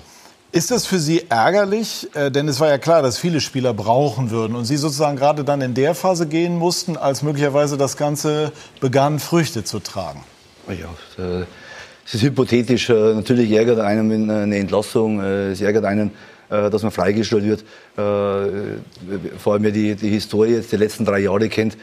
Ist 0.51 0.71
das 0.71 0.87
für 0.87 0.97
Sie 0.97 1.25
ärgerlich? 1.29 2.07
Äh, 2.15 2.31
Denn 2.31 2.47
es 2.47 2.59
war 2.59 2.69
ja 2.69 2.79
klar, 2.79 3.03
dass 3.03 3.19
viele 3.19 3.39
Spieler 3.39 3.71
brauchen 3.73 4.31
würden 4.31 4.55
und 4.55 4.65
Sie 4.65 4.77
sozusagen 4.77 5.15
gerade 5.15 5.43
dann 5.43 5.61
in 5.61 5.75
der 5.75 5.93
Phase 5.93 6.25
gehen 6.25 6.57
mussten, 6.57 6.97
als 6.97 7.21
möglicherweise 7.21 7.77
das 7.77 7.97
Ganze 7.97 8.51
begann, 8.79 9.19
Früchte 9.19 9.63
zu 9.63 9.79
tragen. 9.79 10.23
Ja, 10.67 11.23
äh, 11.23 11.45
es 12.03 12.15
ist 12.15 12.23
hypothetisch. 12.23 12.89
Äh, 12.89 13.13
Natürlich 13.13 13.51
ärgert 13.51 13.79
einen 13.79 14.31
eine 14.31 14.57
Entlassung, 14.57 15.21
es 15.21 15.61
ärgert 15.61 15.85
einen, 15.85 16.11
dass 16.49 16.81
man 16.81 16.91
freigestellt 16.91 17.43
wird. 17.43 17.63
Vor 17.95 19.53
allem, 19.53 19.63
wer 19.63 19.71
die, 19.71 19.93
die 19.93 20.09
Historie 20.09 20.53
jetzt 20.53 20.71
der 20.71 20.79
letzten 20.79 21.05
drei 21.05 21.19
Jahre 21.19 21.47
kennt, 21.47 21.77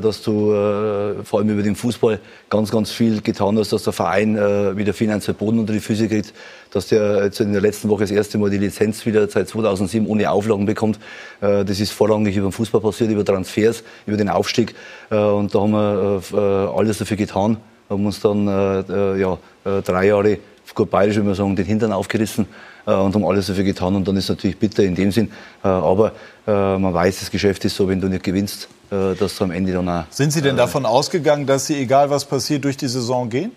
dass 0.00 0.22
du 0.22 0.52
äh, 0.52 1.24
vor 1.24 1.40
allem 1.40 1.50
über 1.50 1.62
den 1.62 1.76
Fußball 1.76 2.20
ganz, 2.50 2.70
ganz 2.70 2.90
viel 2.90 3.20
getan 3.20 3.58
hast, 3.58 3.72
dass 3.72 3.84
der 3.84 3.92
Verein 3.92 4.36
äh, 4.36 4.76
wieder 4.76 4.92
finanziell 4.94 5.34
Boden 5.34 5.58
unter 5.58 5.72
die 5.72 5.80
Füße 5.80 6.08
kriegt, 6.08 6.34
dass 6.72 6.88
der 6.88 7.24
jetzt 7.24 7.40
in 7.40 7.52
der 7.52 7.62
letzten 7.62 7.88
Woche 7.88 8.02
das 8.02 8.10
erste 8.10 8.38
Mal 8.38 8.50
die 8.50 8.58
Lizenz 8.58 9.04
wieder 9.06 9.28
seit 9.28 9.48
2007 9.48 10.06
ohne 10.06 10.30
Auflagen 10.30 10.66
bekommt. 10.66 10.98
Äh, 11.40 11.64
Das 11.64 11.80
ist 11.80 11.92
vorrangig 11.92 12.36
über 12.36 12.48
den 12.48 12.52
Fußball 12.52 12.80
passiert, 12.80 13.10
über 13.10 13.24
Transfers, 13.24 13.84
über 14.06 14.16
den 14.16 14.28
Aufstieg. 14.28 14.74
Äh, 15.10 15.16
Und 15.16 15.54
da 15.54 15.60
haben 15.60 15.72
wir 15.72 16.22
äh, 16.32 16.36
äh, 16.36 16.78
alles 16.78 16.98
dafür 16.98 17.16
getan 17.16 17.56
haben 17.92 18.06
uns 18.06 18.20
dann 18.20 18.48
äh, 18.48 18.80
äh, 18.80 19.20
ja, 19.20 19.38
äh, 19.64 19.82
drei 19.82 20.06
Jahre, 20.06 20.38
gut 20.74 20.90
bayerisch 20.90 21.16
würde 21.16 21.26
man 21.26 21.34
sagen, 21.34 21.54
den 21.54 21.66
Hintern 21.66 21.92
aufgerissen 21.92 22.46
äh, 22.46 22.71
und 22.90 23.14
haben 23.14 23.24
alles 23.24 23.46
dafür 23.46 23.64
getan. 23.64 23.94
Und 23.94 24.06
dann 24.08 24.16
ist 24.16 24.24
es 24.24 24.30
natürlich 24.30 24.58
bitter 24.58 24.82
in 24.82 24.94
dem 24.94 25.12
Sinn. 25.12 25.30
Äh, 25.62 25.68
aber 25.68 26.12
äh, 26.46 26.50
man 26.78 26.92
weiß, 26.92 27.20
das 27.20 27.30
Geschäft 27.30 27.64
ist 27.64 27.76
so, 27.76 27.88
wenn 27.88 28.00
du 28.00 28.08
nicht 28.08 28.24
gewinnst, 28.24 28.68
äh, 28.90 29.14
dass 29.14 29.36
du 29.36 29.44
am 29.44 29.50
Ende 29.50 29.72
dann 29.72 29.88
auch. 29.88 30.04
Sind 30.10 30.32
Sie 30.32 30.42
denn 30.42 30.56
davon 30.56 30.86
ausgegangen, 30.86 31.46
dass 31.46 31.66
Sie, 31.66 31.76
egal 31.76 32.10
was 32.10 32.24
passiert, 32.24 32.64
durch 32.64 32.76
die 32.76 32.88
Saison 32.88 33.28
gehen? 33.28 33.52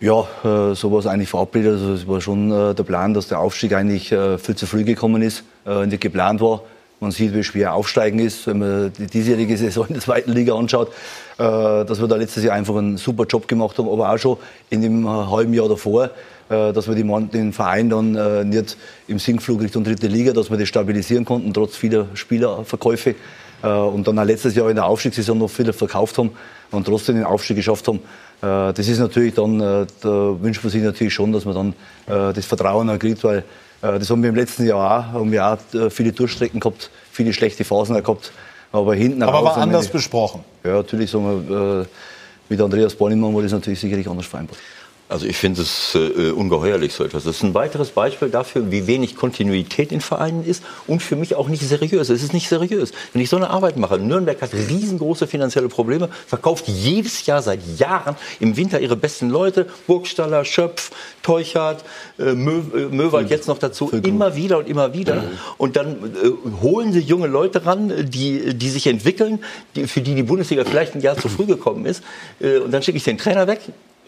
Ja, 0.00 0.20
äh, 0.44 0.74
so 0.74 0.90
war 0.90 1.00
es 1.00 1.06
eigentlich 1.06 1.28
verabredet. 1.28 1.72
Also 1.72 1.92
es 1.92 2.08
war 2.08 2.20
schon 2.20 2.50
äh, 2.50 2.74
der 2.74 2.84
Plan, 2.84 3.12
dass 3.12 3.28
der 3.28 3.38
Aufstieg 3.38 3.74
eigentlich 3.74 4.10
äh, 4.12 4.38
viel 4.38 4.56
zu 4.56 4.66
früh 4.66 4.84
gekommen 4.84 5.20
ist, 5.20 5.44
äh, 5.66 5.84
nicht 5.86 6.00
geplant 6.00 6.40
war. 6.40 6.62
Man 7.00 7.12
sieht, 7.12 7.34
wie 7.34 7.42
schwer 7.42 7.74
Aufsteigen 7.74 8.18
ist, 8.18 8.46
wenn 8.46 8.58
man 8.58 8.92
die 8.92 9.06
diesjährige 9.06 9.56
Saison 9.58 9.86
in 9.88 9.94
der 9.94 10.02
zweiten 10.02 10.32
Liga 10.32 10.54
anschaut, 10.54 10.88
äh, 11.38 11.42
dass 11.84 12.00
wir 12.00 12.08
da 12.08 12.16
letztes 12.16 12.44
Jahr 12.44 12.54
einfach 12.54 12.76
einen 12.76 12.96
super 12.96 13.24
Job 13.24 13.46
gemacht 13.46 13.76
haben, 13.76 13.88
aber 13.88 14.10
auch 14.10 14.18
schon 14.18 14.38
in 14.70 14.80
dem 14.80 15.04
äh, 15.04 15.08
halben 15.08 15.52
Jahr 15.52 15.68
davor, 15.68 16.04
äh, 16.04 16.08
dass 16.72 16.88
wir 16.88 16.94
die 16.94 17.04
den 17.32 17.52
Verein 17.52 17.88
dann 17.90 18.14
äh, 18.16 18.44
nicht 18.44 18.76
im 19.08 19.18
Sinkflug 19.18 19.60
Richtung 19.62 19.84
dritte 19.84 20.06
Liga, 20.08 20.32
dass 20.32 20.50
wir 20.50 20.58
das 20.58 20.68
stabilisieren 20.68 21.24
konnten, 21.24 21.54
trotz 21.54 21.76
vieler 21.76 22.06
Spielerverkäufe. 22.14 23.14
Äh, 23.62 23.68
und 23.68 24.06
dann 24.08 24.18
auch 24.18 24.24
letztes 24.24 24.54
Jahr 24.54 24.68
in 24.70 24.76
der 24.76 24.86
Aufstiegssaison 24.86 25.38
noch 25.38 25.48
viele 25.50 25.72
verkauft 25.72 26.18
haben 26.18 26.30
und 26.70 26.86
trotzdem 26.86 27.16
den 27.16 27.24
Aufstieg 27.24 27.56
geschafft 27.56 27.86
haben. 27.88 27.98
Äh, 28.42 28.72
Das 28.72 28.88
ist 28.88 28.98
natürlich 28.98 29.34
dann, 29.34 29.60
äh, 29.60 29.86
da 30.00 30.36
wünscht 30.40 30.62
man 30.64 30.70
sich 30.70 30.82
natürlich 30.82 31.14
schon, 31.14 31.32
dass 31.32 31.44
man 31.44 31.54
dann 31.54 32.30
äh, 32.30 32.32
das 32.32 32.46
Vertrauen 32.46 32.98
kriegt, 32.98 33.22
weil 33.24 33.38
äh, 33.82 33.98
das 33.98 34.08
haben 34.10 34.22
wir 34.22 34.30
im 34.30 34.36
letzten 34.36 34.66
Jahr 34.66 34.78
auch, 35.10 35.12
haben 35.20 35.30
wir 35.32 35.46
auch 35.46 35.74
äh, 35.78 35.90
viele 35.90 36.12
Durchstrecken 36.12 36.58
gehabt, 36.60 36.90
viele 37.12 37.32
schlechte 37.32 37.64
Phasen 37.64 37.94
gehabt. 38.02 38.32
Aber 38.72 38.94
hinten 38.94 39.22
Aber 39.24 39.42
war 39.44 39.56
anders 39.58 39.86
wir- 39.88 39.92
besprochen. 39.94 40.42
Ja, 40.64 40.74
natürlich 40.76 41.10
sagen 41.10 41.48
wir, 41.48 41.80
äh, 41.82 41.86
mit 42.48 42.60
Andreas 42.60 42.94
Bornemann 42.94 43.34
war 43.34 43.42
das 43.42 43.52
natürlich 43.52 43.80
sicherlich 43.80 44.08
anders 44.08 44.26
vereinbart. 44.26 44.58
Also 45.10 45.26
ich 45.26 45.36
finde 45.36 45.62
es 45.62 45.96
äh, 45.96 46.30
ungeheuerlich 46.30 46.92
so 46.92 47.02
etwas. 47.02 47.24
Das 47.24 47.36
ist 47.36 47.42
ein 47.42 47.52
weiteres 47.52 47.90
Beispiel 47.90 48.28
dafür, 48.28 48.70
wie 48.70 48.86
wenig 48.86 49.16
Kontinuität 49.16 49.90
in 49.90 50.00
Vereinen 50.00 50.44
ist 50.44 50.62
und 50.86 51.02
für 51.02 51.16
mich 51.16 51.34
auch 51.34 51.48
nicht 51.48 51.62
seriös. 51.62 52.10
Es 52.10 52.22
ist 52.22 52.32
nicht 52.32 52.48
seriös. 52.48 52.92
Wenn 53.12 53.20
ich 53.20 53.28
so 53.28 53.36
eine 53.36 53.50
Arbeit 53.50 53.76
mache, 53.76 53.98
Nürnberg 53.98 54.40
hat 54.40 54.54
riesengroße 54.54 55.26
finanzielle 55.26 55.68
Probleme, 55.68 56.10
verkauft 56.28 56.68
jedes 56.68 57.26
Jahr 57.26 57.42
seit 57.42 57.58
Jahren 57.78 58.14
im 58.38 58.56
Winter 58.56 58.78
ihre 58.78 58.94
besten 58.94 59.30
Leute, 59.30 59.66
Burgstaller, 59.88 60.44
Schöpf, 60.44 60.92
Teuchert, 61.24 61.84
äh, 62.20 62.32
Mö, 62.32 62.62
äh, 62.72 62.94
Möwald 62.94 63.30
jetzt 63.30 63.48
noch 63.48 63.58
dazu, 63.58 63.90
immer 63.90 64.36
wieder 64.36 64.58
und 64.58 64.68
immer 64.68 64.94
wieder. 64.94 65.24
Und 65.58 65.74
dann 65.74 65.96
äh, 65.96 66.62
holen 66.62 66.92
sie 66.92 67.00
junge 67.00 67.26
Leute 67.26 67.66
ran, 67.66 67.92
die, 68.08 68.54
die 68.54 68.70
sich 68.70 68.86
entwickeln, 68.86 69.40
die, 69.74 69.88
für 69.88 70.02
die 70.02 70.14
die 70.14 70.22
Bundesliga 70.22 70.64
vielleicht 70.64 70.94
ein 70.94 71.00
Jahr 71.00 71.16
zu 71.16 71.28
früh 71.28 71.46
gekommen 71.46 71.84
ist. 71.84 72.04
Äh, 72.38 72.58
und 72.58 72.70
dann 72.70 72.84
schicke 72.84 72.96
ich 72.96 73.04
den 73.04 73.18
Trainer 73.18 73.48
weg, 73.48 73.60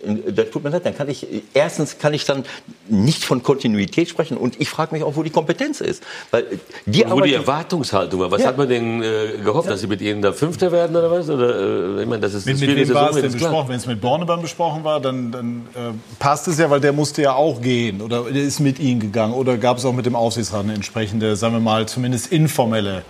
das 0.02 0.50
tut 0.50 0.64
mir 0.64 0.70
leid, 0.70 0.84
dann 0.84 0.96
kann 0.96 1.08
ich, 1.08 1.26
erstens 1.54 1.98
kann 1.98 2.12
ich 2.12 2.24
dann 2.24 2.44
nicht 2.88 3.24
von 3.24 3.42
Kontinuität 3.42 4.08
sprechen 4.08 4.36
und 4.36 4.60
ich 4.60 4.68
frage 4.68 4.94
mich 4.94 5.04
auch, 5.04 5.16
wo 5.16 5.22
die 5.22 5.30
Kompetenz 5.30 5.80
ist. 5.80 6.02
Weil 6.30 6.44
die 6.86 7.04
und 7.04 7.12
wo 7.12 7.20
die 7.20 7.34
Erwartungshaltung 7.34 8.20
war. 8.20 8.30
Was 8.30 8.42
ja. 8.42 8.48
hat 8.48 8.58
man 8.58 8.68
denn 8.68 9.02
äh, 9.02 9.38
gehofft, 9.44 9.66
ja. 9.66 9.72
dass 9.72 9.80
sie 9.80 9.86
mit 9.86 10.00
ihnen 10.00 10.20
da 10.20 10.32
Fünfter 10.32 10.72
werden 10.72 10.96
oder 10.96 11.10
was? 11.10 11.30
Oder, 11.30 11.98
äh, 11.98 12.02
ich 12.02 12.08
meine, 12.08 12.20
das 12.20 12.34
ist 12.34 12.46
mit, 12.46 12.60
mit 12.60 12.76
wem 12.76 12.94
war 12.94 13.10
es 13.10 13.20
denn 13.20 13.32
besprochen? 13.32 13.68
Wenn 13.68 13.76
es 13.76 13.86
mit 13.86 14.00
Bornemann 14.00 14.42
besprochen 14.42 14.82
war, 14.82 15.00
dann, 15.00 15.30
dann 15.30 15.66
äh, 15.74 15.92
passt 16.18 16.48
es 16.48 16.58
ja, 16.58 16.68
weil 16.68 16.80
der 16.80 16.92
musste 16.92 17.22
ja 17.22 17.34
auch 17.34 17.60
gehen 17.60 18.00
oder 18.00 18.24
der 18.24 18.42
ist 18.42 18.60
mit 18.60 18.80
ihnen 18.80 19.00
gegangen 19.00 19.34
oder 19.34 19.56
gab 19.56 19.78
es 19.78 19.84
auch 19.84 19.92
mit 19.92 20.06
dem 20.06 20.16
Aufsichtsrat 20.16 20.64
eine 20.64 20.74
entsprechende, 20.74 21.36
sagen 21.36 21.54
wir 21.54 21.60
mal, 21.60 21.86
zumindest 21.86 22.32
informelle 22.32 23.04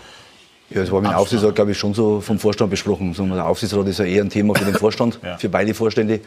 ja, 0.75 0.83
es 0.83 0.91
war 0.91 1.01
mit 1.01 1.11
dem 1.11 1.17
Aufsichtsrat, 1.17 1.55
glaube 1.55 1.73
ich, 1.73 1.79
schon 1.79 1.95
so 1.95 2.21
vom 2.21 2.39
Vorstand 2.39 2.71
besprochen. 2.71 3.15
Der 3.15 3.47
Aufsichtsrat 3.47 3.87
ist 3.89 3.99
ja 3.99 4.05
eher 4.05 4.23
ein 4.23 4.31
Thema 4.31 4.55
für 4.55 4.65
den 4.65 4.75
Vorstand, 4.79 5.19
ja. 5.23 5.37
für 5.37 5.49
beide 5.49 5.75
Vorstände. 5.75 6.21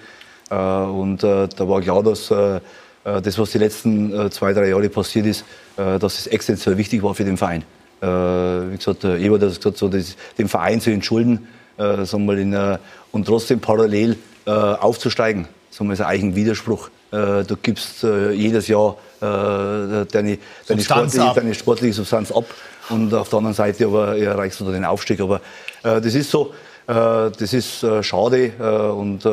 Äh, 0.49 0.55
und 0.55 1.23
äh, 1.23 1.47
da 1.47 1.67
war 1.67 1.81
klar, 1.81 2.03
dass 2.03 2.31
äh, 2.31 2.60
das, 3.03 3.38
was 3.38 3.51
die 3.51 3.60
letzten 3.60 4.31
zwei, 4.31 4.51
drei 4.53 4.69
Jahre 4.69 4.89
passiert 4.89 5.27
ist, 5.27 5.45
dass 5.75 6.17
es 6.17 6.25
extrem 6.25 6.75
wichtig 6.75 7.03
war 7.03 7.13
für 7.13 7.23
den 7.23 7.38
Verein. 7.38 7.63
Wie 8.01 8.77
gesagt, 8.77 9.03
Ebert 9.03 9.43
hat 9.43 9.55
gesagt, 9.55 9.77
so, 9.77 9.88
das, 9.88 10.15
den 10.39 10.47
Verein 10.47 10.81
zu 10.81 10.89
entschulden 10.89 11.47
sagen 11.77 12.25
wir, 12.25 12.36
in, 12.36 12.79
und 13.12 13.27
trotzdem 13.27 13.60
parallel 13.60 14.17
aufzusteigen. 14.45 15.47
Sagen 15.69 15.88
wir, 15.88 15.93
ist 15.93 16.01
eigentlich 16.01 16.23
ein 16.23 16.36
Widerspruch. 16.36 16.89
Du 17.12 17.55
gibst 17.62 18.01
jedes 18.01 18.67
Jahr 18.69 18.97
deine, 19.19 20.08
deine, 20.08 20.38
sportliche, 20.81 21.31
deine 21.36 21.53
sportliche 21.53 21.93
Substanz 21.93 22.31
ab 22.31 22.45
und 22.89 23.13
auf 23.13 23.29
der 23.29 23.38
anderen 23.38 23.55
Seite 23.55 23.86
aber 23.86 24.17
erreichst 24.17 24.60
du 24.62 24.71
den 24.71 24.84
Aufstieg. 24.84 25.21
Aber 25.21 25.41
das 25.84 26.15
ist 26.15 26.31
so, 26.31 26.55
das 26.88 27.53
ist 27.53 27.86
schade 28.01 28.93
und 28.97 29.27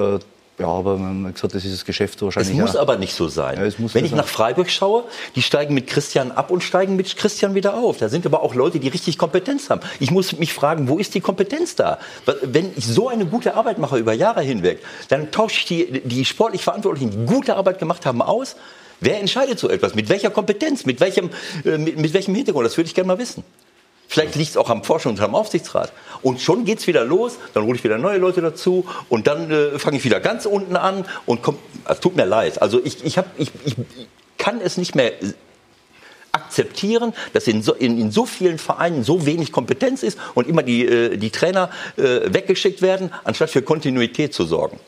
ja, 0.62 0.68
aber 0.68 0.96
man 0.96 1.26
hat 1.26 1.34
gesagt, 1.34 1.56
das 1.56 1.64
ist 1.64 1.74
das 1.74 1.84
Geschäft 1.84 2.22
wahrscheinlich. 2.22 2.52
Es 2.52 2.60
muss 2.60 2.74
ja. 2.74 2.80
aber 2.80 2.96
nicht 2.96 3.14
so 3.14 3.26
sein. 3.26 3.58
Ja, 3.58 3.86
Wenn 3.92 4.04
ich 4.04 4.12
nach 4.12 4.28
Freiburg 4.28 4.70
schaue, 4.70 5.04
die 5.34 5.42
steigen 5.42 5.74
mit 5.74 5.88
Christian 5.88 6.30
ab 6.30 6.52
und 6.52 6.62
steigen 6.62 6.94
mit 6.94 7.16
Christian 7.16 7.56
wieder 7.56 7.74
auf. 7.74 7.98
Da 7.98 8.08
sind 8.08 8.24
aber 8.26 8.42
auch 8.42 8.54
Leute, 8.54 8.78
die 8.78 8.86
richtig 8.86 9.18
Kompetenz 9.18 9.70
haben. 9.70 9.80
Ich 9.98 10.12
muss 10.12 10.38
mich 10.38 10.52
fragen, 10.52 10.88
wo 10.88 10.98
ist 10.98 11.14
die 11.16 11.20
Kompetenz 11.20 11.74
da? 11.74 11.98
Wenn 12.42 12.70
ich 12.76 12.86
so 12.86 13.08
eine 13.08 13.26
gute 13.26 13.54
Arbeit 13.54 13.78
mache 13.78 13.98
über 13.98 14.12
Jahre 14.12 14.42
hinweg, 14.42 14.78
dann 15.08 15.32
tausche 15.32 15.58
ich 15.58 15.64
die, 15.64 16.00
die 16.04 16.24
sportlich 16.24 16.62
Verantwortlichen, 16.62 17.10
die 17.10 17.26
gute 17.26 17.56
Arbeit 17.56 17.80
gemacht 17.80 18.06
haben, 18.06 18.22
aus. 18.22 18.54
Wer 19.00 19.18
entscheidet 19.18 19.58
so 19.58 19.68
etwas? 19.68 19.96
Mit 19.96 20.08
welcher 20.08 20.30
Kompetenz? 20.30 20.86
Mit 20.86 21.00
welchem, 21.00 21.30
äh, 21.64 21.76
mit, 21.76 21.98
mit 21.98 22.14
welchem 22.14 22.36
Hintergrund? 22.36 22.66
Das 22.66 22.76
würde 22.76 22.86
ich 22.86 22.94
gerne 22.94 23.08
mal 23.08 23.18
wissen. 23.18 23.42
Vielleicht 24.08 24.34
liegt 24.34 24.50
es 24.50 24.56
auch 24.56 24.68
am 24.68 24.82
Forschungs- 24.82 25.08
und 25.08 25.20
am 25.20 25.34
Aufsichtsrat. 25.34 25.92
Und 26.22 26.40
schon 26.40 26.64
geht 26.64 26.80
es 26.80 26.86
wieder 26.86 27.04
los, 27.04 27.38
dann 27.54 27.64
hole 27.64 27.76
ich 27.76 27.84
wieder 27.84 27.98
neue 27.98 28.18
Leute 28.18 28.42
dazu 28.42 28.84
und 29.08 29.26
dann 29.26 29.50
äh, 29.50 29.78
fange 29.78 29.96
ich 29.96 30.04
wieder 30.04 30.20
ganz 30.20 30.46
unten 30.46 30.76
an 30.76 31.04
und 31.26 31.42
komm, 31.42 31.58
es 31.88 32.00
tut 32.00 32.14
mir 32.16 32.26
leid. 32.26 32.60
Also 32.60 32.80
ich, 32.84 33.04
ich, 33.04 33.16
hab, 33.18 33.26
ich, 33.38 33.50
ich 33.64 33.74
kann 34.38 34.60
es 34.60 34.76
nicht 34.76 34.94
mehr 34.94 35.12
akzeptieren, 36.32 37.12
dass 37.32 37.46
in 37.46 37.62
so, 37.62 37.74
in, 37.74 37.98
in 37.98 38.10
so 38.10 38.26
vielen 38.26 38.58
Vereinen 38.58 39.04
so 39.04 39.26
wenig 39.26 39.52
Kompetenz 39.52 40.02
ist 40.02 40.18
und 40.34 40.48
immer 40.48 40.62
die, 40.62 40.86
äh, 40.86 41.16
die 41.16 41.30
Trainer 41.30 41.70
äh, 41.96 42.32
weggeschickt 42.32 42.82
werden, 42.82 43.12
anstatt 43.24 43.50
für 43.50 43.62
Kontinuität 43.62 44.34
zu 44.34 44.44
sorgen. 44.44 44.78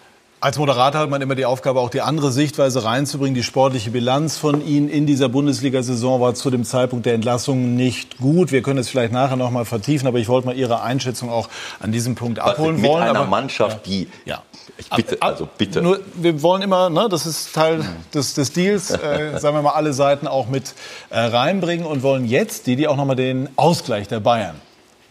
Als 0.44 0.58
Moderator 0.58 1.00
hat 1.00 1.08
man 1.08 1.22
immer 1.22 1.36
die 1.36 1.46
Aufgabe, 1.46 1.80
auch 1.80 1.88
die 1.88 2.02
andere 2.02 2.30
Sichtweise 2.30 2.84
reinzubringen. 2.84 3.34
Die 3.34 3.42
sportliche 3.42 3.90
Bilanz 3.92 4.36
von 4.36 4.62
Ihnen 4.62 4.90
in 4.90 5.06
dieser 5.06 5.30
Bundesliga-Saison 5.30 6.20
war 6.20 6.34
zu 6.34 6.50
dem 6.50 6.64
Zeitpunkt 6.64 7.06
der 7.06 7.14
Entlassung 7.14 7.76
nicht 7.76 8.18
gut. 8.18 8.52
Wir 8.52 8.60
können 8.60 8.78
es 8.78 8.90
vielleicht 8.90 9.10
nachher 9.10 9.36
noch 9.36 9.50
mal 9.50 9.64
vertiefen, 9.64 10.06
aber 10.06 10.18
ich 10.18 10.28
wollte 10.28 10.48
mal 10.48 10.54
Ihre 10.54 10.82
Einschätzung 10.82 11.30
auch 11.30 11.48
an 11.80 11.92
diesem 11.92 12.14
Punkt 12.14 12.40
abholen 12.40 12.76
mit 12.76 12.84
wollen. 12.84 13.04
Mit 13.04 13.08
einer 13.08 13.20
aber, 13.20 13.28
Mannschaft, 13.30 13.86
die 13.86 14.06
ja. 14.26 14.42
Ich 14.76 14.90
bitte, 14.90 15.16
also 15.22 15.48
bitte. 15.56 15.80
Nur, 15.80 16.00
wir 16.14 16.42
wollen 16.42 16.60
immer, 16.60 16.90
ne, 16.90 17.08
das 17.08 17.24
ist 17.24 17.54
Teil 17.54 17.82
des, 18.12 18.34
des 18.34 18.52
Deals, 18.52 18.90
äh, 18.90 19.38
sagen 19.38 19.56
wir 19.56 19.62
mal, 19.62 19.72
alle 19.72 19.94
Seiten 19.94 20.28
auch 20.28 20.48
mit 20.48 20.74
äh, 21.08 21.20
reinbringen 21.20 21.86
und 21.86 22.02
wollen 22.02 22.26
jetzt, 22.26 22.66
die, 22.66 22.76
die 22.76 22.86
auch 22.86 22.96
noch 22.96 23.06
mal 23.06 23.14
den 23.14 23.48
Ausgleich 23.56 24.08
der 24.08 24.20
Bayern 24.20 24.56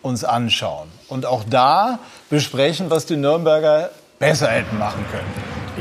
uns 0.03 0.23
anschauen 0.23 0.89
und 1.07 1.25
auch 1.25 1.43
da 1.49 1.97
besprechen, 2.29 2.91
was 2.91 3.07
die 3.07 3.15
Nürnberger 3.15 3.89
besser 4.23 4.47
hätten 4.47 4.77
machen 4.77 5.05
können. 5.11 5.27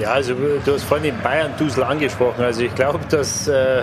Ja, 0.00 0.12
also 0.12 0.34
du 0.34 0.72
hast 0.72 0.82
vorhin 0.84 1.14
den 1.14 1.22
Bayern-Dusel 1.22 1.84
angesprochen. 1.84 2.42
Also 2.42 2.62
ich 2.62 2.74
glaube, 2.74 2.98
dass, 3.08 3.46
äh, 3.46 3.82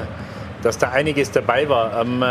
dass 0.61 0.77
da 0.77 0.89
einiges 0.89 1.31
dabei 1.31 1.69
war. 1.69 2.01
Ähm, 2.01 2.25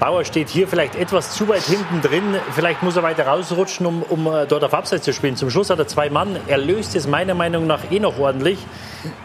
Bauer 0.00 0.24
steht 0.24 0.48
hier 0.48 0.68
vielleicht 0.68 0.94
etwas 0.94 1.32
zu 1.32 1.48
weit 1.48 1.62
hinten 1.62 2.00
drin. 2.00 2.36
Vielleicht 2.54 2.82
muss 2.82 2.96
er 2.96 3.02
weiter 3.02 3.26
rausrutschen, 3.26 3.84
um, 3.84 4.02
um 4.02 4.26
äh, 4.28 4.46
dort 4.46 4.64
auf 4.64 4.72
Abseits 4.72 5.04
zu 5.04 5.12
spielen. 5.12 5.36
Zum 5.36 5.50
Schluss 5.50 5.68
hat 5.68 5.78
er 5.78 5.88
zwei 5.88 6.08
Mann. 6.08 6.36
Er 6.46 6.56
löst 6.56 6.94
es 6.96 7.06
meiner 7.06 7.34
Meinung 7.34 7.66
nach 7.66 7.90
eh 7.90 7.98
noch 7.98 8.18
ordentlich, 8.18 8.64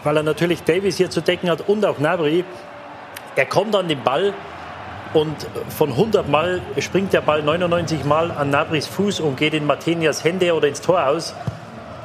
weil 0.04 0.18
er 0.18 0.24
natürlich 0.24 0.64
Davis 0.64 0.98
hier 0.98 1.12
zu 1.12 1.22
decken 1.22 1.50
hat 1.50 1.70
und 1.70 1.86
auch 1.86 2.00
Nabri. 2.00 2.44
Er 3.36 3.46
kommt 3.46 3.76
an 3.76 3.88
den 3.88 4.04
Ball 4.04 4.34
und 5.14 5.36
von 5.70 5.92
100 5.92 6.28
Mal 6.28 6.62
springt 6.80 7.14
der 7.14 7.22
Ball 7.22 7.44
99 7.44 8.04
Mal 8.04 8.32
an 8.32 8.50
Nabris 8.50 8.88
Fuß 8.88 9.20
und 9.20 9.38
geht 9.38 9.54
in 9.54 9.66
Martenias 9.66 10.24
Hände 10.24 10.54
oder 10.56 10.68
ins 10.68 10.82
Tor 10.82 11.08
aus. 11.08 11.36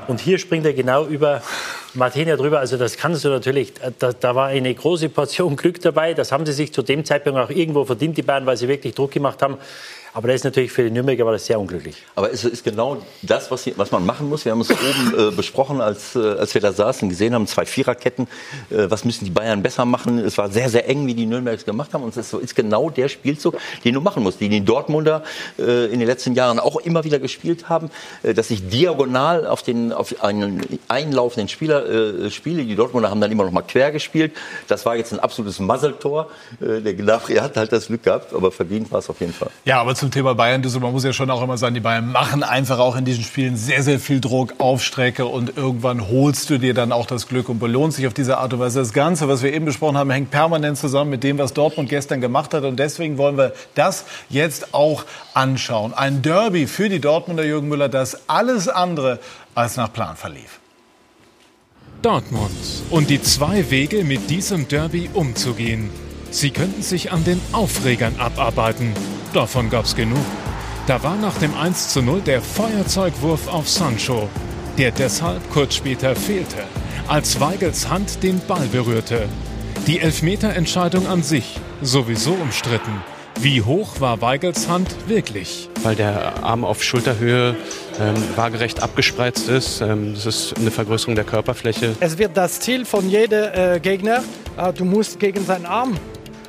Und 0.08 0.20
hier 0.20 0.38
springt 0.38 0.64
er 0.64 0.72
genau 0.72 1.06
über 1.06 1.42
Martina 1.94 2.36
drüber. 2.36 2.58
Also 2.58 2.76
das 2.76 2.96
kannst 2.96 3.24
du 3.24 3.28
natürlich, 3.28 3.72
da, 3.98 4.12
da, 4.12 4.34
war 4.34 4.48
eine 4.48 4.74
große 4.74 5.08
Portion 5.08 5.56
Glück 5.56 5.80
dabei. 5.80 6.14
Das 6.14 6.32
haben 6.32 6.44
sie 6.46 6.52
sich 6.52 6.72
zu 6.72 6.82
dem 6.82 7.04
Zeitpunkt 7.04 7.38
auch 7.38 7.50
irgendwo 7.50 7.84
verdient, 7.84 8.16
die 8.16 8.22
Bayern, 8.22 8.46
weil 8.46 8.56
sie 8.56 8.68
wirklich 8.68 8.94
Druck 8.94 9.12
gemacht 9.12 9.42
haben. 9.42 9.58
Aber 10.14 10.28
das 10.28 10.36
ist 10.36 10.44
natürlich 10.44 10.72
für 10.72 10.82
die 10.82 10.90
Nürnberger 10.90 11.24
war 11.26 11.32
das 11.32 11.46
sehr 11.46 11.60
unglücklich. 11.60 12.02
Aber 12.14 12.32
es 12.32 12.44
ist 12.44 12.64
genau 12.64 12.96
das, 13.22 13.50
was, 13.50 13.70
was 13.76 13.90
man 13.90 14.04
machen 14.04 14.28
muss. 14.28 14.44
Wir 14.44 14.52
haben 14.52 14.60
es 14.62 14.70
oben 14.70 15.14
äh, 15.16 15.30
besprochen, 15.30 15.80
als, 15.80 16.16
äh, 16.16 16.18
als 16.18 16.54
wir 16.54 16.60
da 16.60 16.72
saßen, 16.72 17.08
gesehen 17.08 17.34
haben, 17.34 17.46
zwei 17.46 17.66
Viererketten. 17.66 18.26
Äh, 18.70 18.90
was 18.90 19.04
müssen 19.04 19.26
die 19.26 19.30
Bayern 19.30 19.62
besser 19.62 19.84
machen? 19.84 20.18
Es 20.18 20.38
war 20.38 20.50
sehr, 20.50 20.70
sehr 20.70 20.88
eng, 20.88 21.06
wie 21.06 21.14
die 21.14 21.26
Nürnbergs 21.26 21.64
gemacht 21.64 21.92
haben. 21.94 22.02
Und 22.02 22.16
es 22.16 22.32
ist, 22.32 22.42
ist 22.42 22.56
genau 22.56 22.90
der 22.90 23.08
Spielzug, 23.08 23.58
den 23.84 23.94
du 23.94 24.00
machen 24.00 24.22
musst, 24.22 24.40
den 24.40 24.50
die 24.50 24.64
Dortmunder 24.64 25.22
äh, 25.58 25.86
in 25.86 26.00
den 26.00 26.08
letzten 26.08 26.34
Jahren 26.34 26.58
auch 26.58 26.76
immer 26.78 27.04
wieder 27.04 27.18
gespielt 27.18 27.68
haben, 27.68 27.90
äh, 28.22 28.34
dass 28.34 28.50
ich 28.50 28.68
diagonal 28.68 29.46
auf, 29.46 29.62
den, 29.62 29.92
auf 29.92 30.24
einen 30.24 30.80
einlaufenden 30.88 31.48
Spieler 31.48 31.77
äh, 31.86 32.30
spiele. 32.30 32.64
Die 32.64 32.76
Dortmunder 32.76 33.10
haben 33.10 33.20
dann 33.20 33.30
immer 33.30 33.44
noch 33.44 33.52
mal 33.52 33.62
quer 33.62 33.92
gespielt. 33.92 34.32
Das 34.68 34.84
war 34.86 34.96
jetzt 34.96 35.12
ein 35.12 35.20
absolutes 35.20 35.58
Muzzletor. 35.58 36.28
der 36.60 36.94
Gnabry 36.94 37.36
hat 37.36 37.56
halt 37.56 37.72
das 37.72 37.86
Glück 37.86 38.02
gehabt, 38.02 38.34
aber 38.34 38.50
verdient 38.50 38.90
war 38.90 38.98
es 38.98 39.10
auf 39.10 39.20
jeden 39.20 39.32
Fall. 39.32 39.50
Ja, 39.64 39.80
aber 39.80 39.94
zum 39.94 40.10
Thema 40.10 40.34
Bayern, 40.34 40.62
man 40.80 40.92
muss 40.92 41.04
ja 41.04 41.12
schon 41.12 41.30
auch 41.30 41.42
immer 41.42 41.56
sagen, 41.58 41.74
die 41.74 41.80
Bayern 41.80 42.10
machen 42.10 42.42
einfach 42.42 42.78
auch 42.78 42.96
in 42.96 43.04
diesen 43.04 43.24
Spielen 43.24 43.56
sehr, 43.56 43.82
sehr 43.82 43.98
viel 43.98 44.20
Druck 44.20 44.54
auf 44.58 44.82
Strecke 44.82 45.26
und 45.26 45.56
irgendwann 45.56 46.08
holst 46.08 46.50
du 46.50 46.58
dir 46.58 46.74
dann 46.74 46.92
auch 46.92 47.06
das 47.06 47.28
Glück 47.28 47.48
und 47.48 47.58
belohnt 47.58 47.94
sich 47.94 48.06
auf 48.06 48.14
diese 48.14 48.38
Art 48.38 48.52
und 48.52 48.60
Weise. 48.60 48.80
Das 48.80 48.92
Ganze, 48.92 49.28
was 49.28 49.42
wir 49.42 49.52
eben 49.52 49.64
besprochen 49.64 49.96
haben, 49.96 50.10
hängt 50.10 50.30
permanent 50.30 50.78
zusammen 50.78 51.10
mit 51.10 51.24
dem, 51.24 51.38
was 51.38 51.52
Dortmund 51.52 51.88
gestern 51.88 52.20
gemacht 52.20 52.54
hat 52.54 52.64
und 52.64 52.76
deswegen 52.78 53.18
wollen 53.18 53.36
wir 53.36 53.52
das 53.74 54.04
jetzt 54.28 54.74
auch 54.74 55.04
anschauen. 55.34 55.94
Ein 55.94 56.22
Derby 56.22 56.66
für 56.66 56.88
die 56.88 57.00
Dortmunder 57.00 57.44
Jürgen 57.44 57.68
Müller, 57.68 57.88
das 57.88 58.28
alles 58.28 58.68
andere 58.68 59.18
als 59.54 59.76
nach 59.76 59.92
Plan 59.92 60.16
verlief. 60.16 60.60
Dortmund 62.02 62.50
und 62.90 63.10
die 63.10 63.20
zwei 63.20 63.70
Wege, 63.70 64.04
mit 64.04 64.30
diesem 64.30 64.68
Derby 64.68 65.10
umzugehen. 65.14 65.90
Sie 66.30 66.50
könnten 66.50 66.82
sich 66.82 67.10
an 67.10 67.24
den 67.24 67.40
Aufregern 67.52 68.14
abarbeiten. 68.18 68.92
Davon 69.32 69.68
gab's 69.68 69.96
genug. 69.96 70.24
Da 70.86 71.02
war 71.02 71.16
nach 71.16 71.36
dem 71.38 71.54
1 71.54 71.88
zu 71.88 72.00
0 72.00 72.20
der 72.20 72.40
Feuerzeugwurf 72.40 73.48
auf 73.48 73.68
Sancho, 73.68 74.28
der 74.78 74.92
deshalb 74.92 75.50
kurz 75.50 75.74
später 75.74 76.14
fehlte, 76.14 76.64
als 77.08 77.40
Weigels 77.40 77.88
Hand 77.88 78.22
den 78.22 78.40
Ball 78.46 78.66
berührte. 78.68 79.28
Die 79.86 80.00
Elfmeterentscheidung 80.00 81.06
an 81.06 81.22
sich 81.22 81.58
sowieso 81.82 82.32
umstritten. 82.32 83.02
Wie 83.40 83.62
hoch 83.62 84.00
war 84.00 84.20
Weigels 84.20 84.68
Hand 84.68 84.88
wirklich? 85.06 85.68
Weil 85.84 85.94
der 85.94 86.42
Arm 86.42 86.64
auf 86.64 86.82
Schulterhöhe 86.82 87.54
ähm, 88.00 88.14
waagerecht 88.34 88.82
abgespreizt 88.82 89.48
ist. 89.48 89.80
Ähm, 89.80 90.14
das 90.14 90.26
ist 90.26 90.58
eine 90.58 90.72
Vergrößerung 90.72 91.14
der 91.14 91.24
Körperfläche. 91.24 91.94
Es 92.00 92.18
wird 92.18 92.36
das 92.36 92.58
Ziel 92.58 92.84
von 92.84 93.08
jedem 93.08 93.44
äh, 93.54 93.78
Gegner. 93.78 94.24
Äh, 94.56 94.72
du 94.72 94.84
musst 94.84 95.20
gegen 95.20 95.44
seinen 95.44 95.66
Arm 95.66 95.96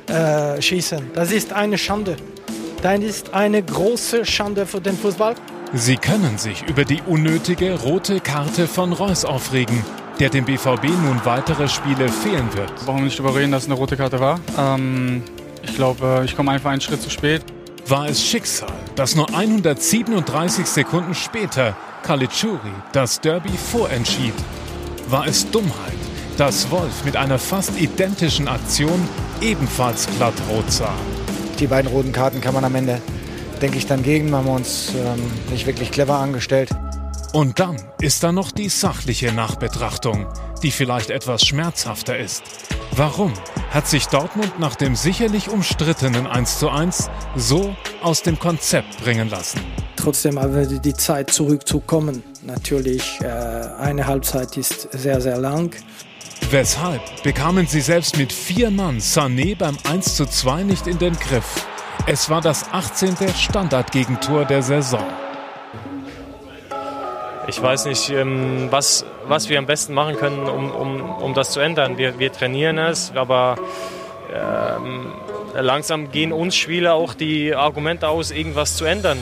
äh, 0.08 0.60
schießen. 0.60 1.12
Das 1.14 1.30
ist 1.30 1.52
eine 1.52 1.78
Schande. 1.78 2.16
Das 2.82 2.98
ist 2.98 3.34
eine 3.34 3.62
große 3.62 4.24
Schande 4.26 4.66
für 4.66 4.80
den 4.80 4.96
Fußball. 4.96 5.36
Sie 5.72 5.96
können 5.96 6.38
sich 6.38 6.68
über 6.68 6.84
die 6.84 7.02
unnötige 7.06 7.80
rote 7.80 8.18
Karte 8.18 8.66
von 8.66 8.92
Reus 8.92 9.24
aufregen, 9.24 9.84
der 10.18 10.28
dem 10.28 10.44
BVB 10.44 10.86
nun 11.04 11.20
weitere 11.22 11.68
Spiele 11.68 12.08
fehlen 12.08 12.48
wird. 12.54 12.72
Warum 12.84 13.04
nicht 13.04 13.16
darüber 13.16 13.36
reden, 13.36 13.52
dass 13.52 13.62
es 13.62 13.68
eine 13.68 13.78
rote 13.78 13.96
Karte 13.96 14.18
war? 14.18 14.40
Ähm, 14.58 15.22
ich 15.70 15.76
glaube, 15.76 16.22
ich 16.24 16.36
komme 16.36 16.50
einfach 16.50 16.70
einen 16.70 16.80
Schritt 16.80 17.00
zu 17.00 17.10
spät. 17.10 17.42
War 17.86 18.08
es 18.08 18.24
Schicksal, 18.24 18.72
dass 18.96 19.14
nur 19.14 19.32
137 19.32 20.66
Sekunden 20.66 21.14
später 21.14 21.76
Caligiuri 22.02 22.72
das 22.92 23.20
Derby 23.20 23.50
vorentschied? 23.50 24.34
War 25.08 25.26
es 25.26 25.48
Dummheit, 25.50 25.98
dass 26.36 26.70
Wolf 26.70 27.04
mit 27.04 27.16
einer 27.16 27.38
fast 27.38 27.80
identischen 27.80 28.48
Aktion 28.48 29.08
ebenfalls 29.40 30.06
glatt 30.16 30.34
rot 30.50 30.70
sah? 30.70 30.94
Die 31.58 31.66
beiden 31.66 31.90
roten 31.90 32.12
Karten 32.12 32.40
kann 32.40 32.54
man 32.54 32.64
am 32.64 32.74
Ende, 32.74 33.00
denke 33.62 33.78
ich, 33.78 33.86
dann 33.86 34.02
gegen. 34.02 34.34
Haben 34.34 34.46
wir 34.46 34.54
uns 34.54 34.92
ähm, 34.94 35.22
nicht 35.50 35.66
wirklich 35.66 35.90
clever 35.90 36.16
angestellt. 36.16 36.70
Und 37.32 37.60
dann 37.60 37.76
ist 38.00 38.24
da 38.24 38.32
noch 38.32 38.50
die 38.50 38.68
sachliche 38.68 39.32
Nachbetrachtung, 39.32 40.26
die 40.64 40.72
vielleicht 40.72 41.10
etwas 41.10 41.46
schmerzhafter 41.46 42.18
ist. 42.18 42.42
Warum 42.96 43.32
hat 43.70 43.86
sich 43.86 44.06
Dortmund 44.06 44.58
nach 44.58 44.74
dem 44.74 44.96
sicherlich 44.96 45.48
umstrittenen 45.48 46.26
1:1 46.26 47.08
so 47.36 47.76
aus 48.02 48.22
dem 48.22 48.36
Konzept 48.36 49.00
bringen 49.04 49.30
lassen? 49.30 49.60
Trotzdem 49.94 50.40
haben 50.40 50.54
wir 50.56 50.66
die 50.66 50.94
Zeit 50.94 51.30
zurückzukommen. 51.30 52.24
Natürlich, 52.42 53.20
äh, 53.20 53.26
eine 53.26 54.06
Halbzeit 54.06 54.56
ist 54.56 54.88
sehr, 54.92 55.20
sehr 55.20 55.38
lang. 55.38 55.76
Weshalb 56.50 57.22
bekamen 57.22 57.68
sie 57.68 57.80
selbst 57.80 58.16
mit 58.18 58.32
vier 58.32 58.72
Mann 58.72 58.98
Sané 58.98 59.56
beim 59.56 59.76
1:2 59.84 60.64
nicht 60.64 60.88
in 60.88 60.98
den 60.98 61.14
Griff? 61.14 61.66
Es 62.06 62.28
war 62.28 62.40
das 62.40 62.72
18. 62.72 63.34
Standardgegentor 63.34 64.46
der 64.46 64.62
Saison. 64.62 65.06
Ich 67.50 67.60
weiß 67.60 67.86
nicht, 67.86 68.10
ähm, 68.10 68.68
was, 68.70 69.04
was 69.26 69.48
wir 69.48 69.58
am 69.58 69.66
besten 69.66 69.92
machen 69.92 70.16
können, 70.16 70.48
um, 70.48 70.70
um, 70.70 71.00
um 71.00 71.34
das 71.34 71.50
zu 71.50 71.58
ändern. 71.58 71.98
Wir, 71.98 72.16
wir 72.20 72.32
trainieren 72.32 72.78
es, 72.78 73.10
aber 73.12 73.56
ähm, 74.32 75.06
langsam 75.54 76.12
gehen 76.12 76.32
uns 76.32 76.54
Spieler 76.54 76.94
auch 76.94 77.12
die 77.12 77.52
Argumente 77.52 78.06
aus, 78.08 78.30
irgendwas 78.30 78.76
zu 78.76 78.84
ändern. 78.84 79.18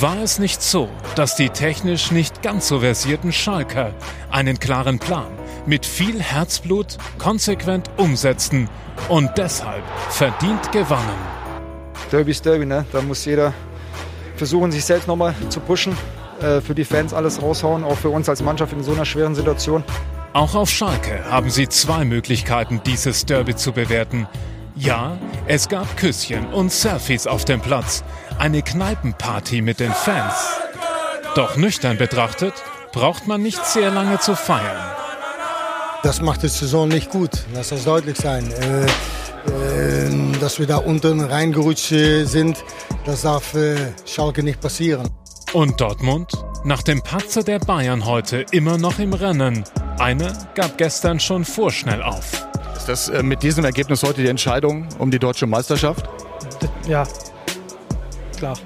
War 0.00 0.16
es 0.22 0.38
nicht 0.38 0.62
so, 0.62 0.88
dass 1.14 1.36
die 1.36 1.50
technisch 1.50 2.10
nicht 2.10 2.40
ganz 2.40 2.68
so 2.68 2.80
versierten 2.80 3.34
Schalker 3.34 3.92
einen 4.30 4.58
klaren 4.58 4.98
Plan 4.98 5.30
mit 5.66 5.84
viel 5.84 6.22
Herzblut 6.22 6.96
konsequent 7.18 7.90
umsetzten 7.98 8.70
und 9.10 9.30
deshalb 9.36 9.84
verdient 10.08 10.72
gewannen? 10.72 11.18
Derby 12.10 12.30
ist 12.30 12.46
Derby, 12.46 12.64
ne? 12.64 12.86
Da 12.92 13.02
muss 13.02 13.26
jeder 13.26 13.52
versuchen, 14.36 14.72
sich 14.72 14.86
selbst 14.86 15.06
nochmal 15.06 15.34
zu 15.50 15.60
pushen, 15.60 15.92
äh, 15.92 16.21
für 16.42 16.74
die 16.74 16.84
Fans 16.84 17.14
alles 17.14 17.40
raushauen, 17.40 17.84
auch 17.84 17.96
für 17.96 18.10
uns 18.10 18.28
als 18.28 18.42
Mannschaft 18.42 18.72
in 18.72 18.82
so 18.82 18.92
einer 18.92 19.04
schweren 19.04 19.34
Situation. 19.34 19.84
Auch 20.32 20.54
auf 20.54 20.70
Schalke 20.70 21.24
haben 21.30 21.50
sie 21.50 21.68
zwei 21.68 22.04
Möglichkeiten, 22.04 22.80
dieses 22.86 23.26
Derby 23.26 23.54
zu 23.54 23.72
bewerten. 23.72 24.26
Ja, 24.74 25.18
es 25.46 25.68
gab 25.68 25.96
Küsschen 25.98 26.46
und 26.46 26.72
Selfies 26.72 27.26
auf 27.26 27.44
dem 27.44 27.60
Platz, 27.60 28.02
eine 28.38 28.62
Kneipenparty 28.62 29.60
mit 29.60 29.78
den 29.78 29.92
Fans. 29.92 30.34
Doch 31.34 31.56
nüchtern 31.56 31.98
betrachtet, 31.98 32.54
braucht 32.92 33.26
man 33.26 33.42
nicht 33.42 33.64
sehr 33.66 33.90
lange 33.90 34.18
zu 34.20 34.34
feiern. 34.34 34.92
Das 36.02 36.22
macht 36.22 36.42
die 36.42 36.48
Saison 36.48 36.88
nicht 36.88 37.10
gut, 37.10 37.30
lass 37.54 37.68
das 37.68 37.84
deutlich 37.84 38.16
sein. 38.16 38.50
Äh, 38.50 38.86
äh, 38.86 40.38
dass 40.40 40.58
wir 40.58 40.66
da 40.66 40.78
unten 40.78 41.20
reingerutscht 41.20 41.92
sind, 42.24 42.64
das 43.04 43.22
darf 43.22 43.54
äh, 43.54 43.76
Schalke 44.06 44.42
nicht 44.42 44.60
passieren. 44.60 45.08
Und 45.52 45.82
Dortmund? 45.82 46.32
Nach 46.64 46.82
dem 46.82 47.02
Patzer 47.02 47.42
der 47.42 47.58
Bayern 47.58 48.06
heute 48.06 48.46
immer 48.52 48.78
noch 48.78 48.98
im 48.98 49.12
Rennen. 49.12 49.64
Eine 49.98 50.32
gab 50.54 50.78
gestern 50.78 51.20
schon 51.20 51.44
vorschnell 51.44 52.02
auf. 52.02 52.46
Ist 52.74 52.88
das 52.88 53.10
äh, 53.10 53.22
mit 53.22 53.42
diesem 53.42 53.62
Ergebnis 53.66 54.02
heute 54.02 54.22
die 54.22 54.28
Entscheidung 54.28 54.88
um 54.98 55.10
die 55.10 55.18
deutsche 55.18 55.46
Meisterschaft? 55.46 56.08
Ja, 56.88 57.04
klar. 58.38 58.56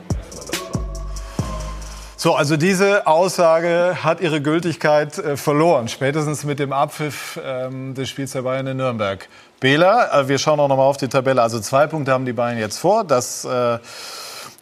So, 2.16 2.36
also 2.36 2.56
diese 2.56 3.08
Aussage 3.08 4.04
hat 4.04 4.20
ihre 4.20 4.40
Gültigkeit 4.40 5.18
äh, 5.18 5.36
verloren, 5.36 5.88
spätestens 5.88 6.44
mit 6.44 6.60
dem 6.60 6.72
Abpfiff 6.72 7.40
ähm, 7.44 7.94
des 7.94 8.08
Spiels 8.08 8.30
der 8.30 8.42
Bayern 8.42 8.68
in 8.68 8.76
Nürnberg. 8.76 9.28
Bela, 9.58 10.20
äh, 10.20 10.28
wir 10.28 10.38
schauen 10.38 10.60
auch 10.60 10.68
noch 10.68 10.76
mal 10.76 10.84
auf 10.84 10.98
die 10.98 11.08
Tabelle. 11.08 11.42
Also 11.42 11.58
zwei 11.58 11.88
Punkte 11.88 12.12
haben 12.12 12.26
die 12.26 12.32
Bayern 12.32 12.58
jetzt 12.58 12.78
vor. 12.78 13.02
Das 13.02 13.44
äh, 13.44 13.78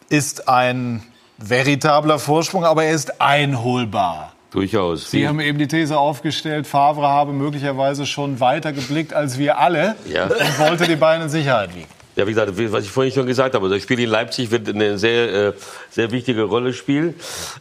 ist 0.09 0.49
ein 0.49 1.03
veritabler 1.37 2.19
Vorsprung, 2.19 2.63
aber 2.65 2.83
er 2.83 2.93
ist 2.93 3.21
einholbar. 3.21 4.33
Durchaus. 4.51 5.11
Sie 5.11 5.27
haben 5.27 5.41
eben 5.41 5.57
die 5.57 5.67
These 5.67 5.97
aufgestellt, 5.97 6.65
Favre 6.65 7.07
habe 7.07 7.33
möglicherweise 7.33 8.05
schon 8.05 8.39
weiter 8.39 8.71
geblickt 8.71 9.13
als 9.13 9.37
wir 9.37 9.57
alle 9.57 9.95
Ja. 10.07 10.25
und 10.27 10.59
wollte 10.59 10.87
die 10.87 10.95
Bayern 10.95 11.23
in 11.23 11.29
Sicherheit 11.29 11.75
wiegen. 11.75 11.87
Ja, 12.15 12.25
wie 12.25 12.31
gesagt, 12.31 12.53
was 12.71 12.85
ich 12.85 12.89
vorhin 12.89 13.11
schon 13.11 13.25
gesagt 13.25 13.55
habe, 13.55 13.67
das 13.67 13.81
Spiel 13.83 13.99
in 13.99 14.09
Leipzig 14.09 14.49
wird 14.49 14.69
eine 14.69 14.97
sehr, 14.97 15.47
äh, 15.49 15.53
sehr 15.89 16.11
wichtige 16.11 16.43
Rolle 16.43 16.71
spielen. 16.71 17.13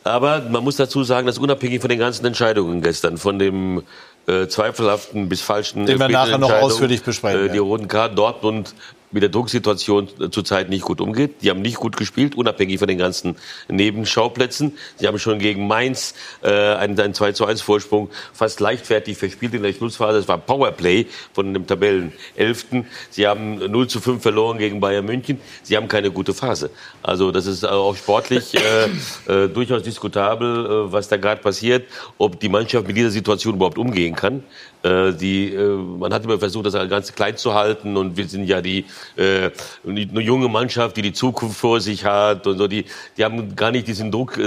Aber 0.05 0.43
man 0.49 0.63
muss 0.63 0.77
dazu 0.77 1.03
sagen, 1.03 1.27
dass 1.27 1.39
unabhängig 1.39 1.81
von 1.81 1.91
den 1.91 1.99
ganzen 1.99 2.25
Entscheidungen 2.25 2.81
gestern, 2.81 3.19
von 3.19 3.41
dem 3.41 3.83
äh, 4.29 4.47
zweifelhaften 4.47 5.29
bis 5.29 5.41
falschen 5.43 5.87
Den 5.87 5.99
wir 5.99 6.09
nachher 6.09 6.39
noch 6.39 6.53
ausführlich 6.53 7.03
besprechen 7.03 7.49
Äh, 7.49 7.53
die 7.53 7.59
roten 7.59 7.89
Karten 7.89 8.15
Dortmund 8.15 8.75
mit 9.15 9.23
der 9.23 9.31
Drucksituation 9.31 10.09
äh, 10.21 10.29
zurzeit 10.29 10.69
nicht 10.69 10.85
gut 10.85 11.01
umgeht. 11.01 11.37
Die 11.41 11.49
haben 11.49 11.63
nicht 11.63 11.77
gut 11.77 11.97
gespielt, 11.97 12.35
unabhängig 12.35 12.79
von 12.81 12.89
den 12.89 12.99
ganzen 12.99 13.37
Nebenschauplätzen. 13.69 14.77
Sie 14.97 15.07
haben 15.07 15.19
schon 15.19 15.39
gegen 15.39 15.67
Mainz 15.67 16.15
äh, 16.43 16.51
einen, 16.51 16.99
einen 17.01 17.15
2 17.15 17.33
zu 17.33 17.47
1 17.47 17.63
Vorsprung 17.63 18.11
fast 18.33 18.61
leichtfertig 18.61 19.17
verspielt 19.17 19.55
in 19.55 19.63
der 19.63 19.73
Schlussphase. 19.73 20.19
Das 20.19 20.29
war 20.29 20.37
Powerplay 20.39 21.07
von 21.33 21.55
dem 21.55 21.67
Tabellen 21.67 22.13
11. 22.35 22.67
Sie 23.11 23.27
haben 23.27 23.59
0 23.59 23.87
zu 23.87 24.01
5 24.01 24.21
verloren 24.21 24.59
gegen 24.59 24.81
Bayern 24.81 25.05
München. 25.07 25.41
Sie 25.63 25.77
haben 25.77 25.87
keine 25.87 26.11
gute 26.11 26.35
Phase. 26.35 26.71
Also 27.03 27.31
das 27.31 27.47
ist 27.47 27.65
auch 27.65 27.95
sportlich 27.95 28.55
äh, 28.55 28.87
äh, 29.33 29.49
durchaus 29.49 29.85
diskutabel, 29.85 30.67
äh, 30.67 30.93
was 30.93 31.09
da 31.09 31.17
gerade 31.17 31.41
passiert, 31.41 31.87
ob 32.19 32.41
die 32.41 32.49
Mannschaft 32.49 32.89
mit 32.89 32.97
dieser 32.97 33.11
Situation 33.11 33.55
überhaupt 33.55 33.79
umgehen 33.79 34.17
kann. 34.17 34.43
Äh, 34.85 35.15
die, 35.15 35.55
äh, 35.55 35.77
man 35.77 36.13
hat 36.13 36.25
immer 36.25 36.39
versucht, 36.39 36.67
das 36.67 36.75
ganz 36.91 37.15
klein 37.15 37.39
zu 37.39 37.55
halten 37.55 37.97
und 37.97 38.19
wir 38.19 38.29
sind 38.29 38.45
ja 38.45 38.61
die 38.61 38.85
äh, 39.17 39.51
eine 39.89 40.21
junge 40.21 40.49
Mannschaft, 40.49 40.99
die 40.99 41.03
die 41.03 41.15
Zukunft 41.15 41.59
vor 41.59 41.81
sich 41.81 42.05
hat 42.05 42.47
und 42.47 42.59
so. 42.59 42.69
Die, 42.69 42.85
die 43.17 43.25
haben 43.25 43.57
gar 43.57 43.71
nicht 43.71 43.89
diesen 43.89 44.11
Druck 44.13 44.37
äh, 44.37 44.47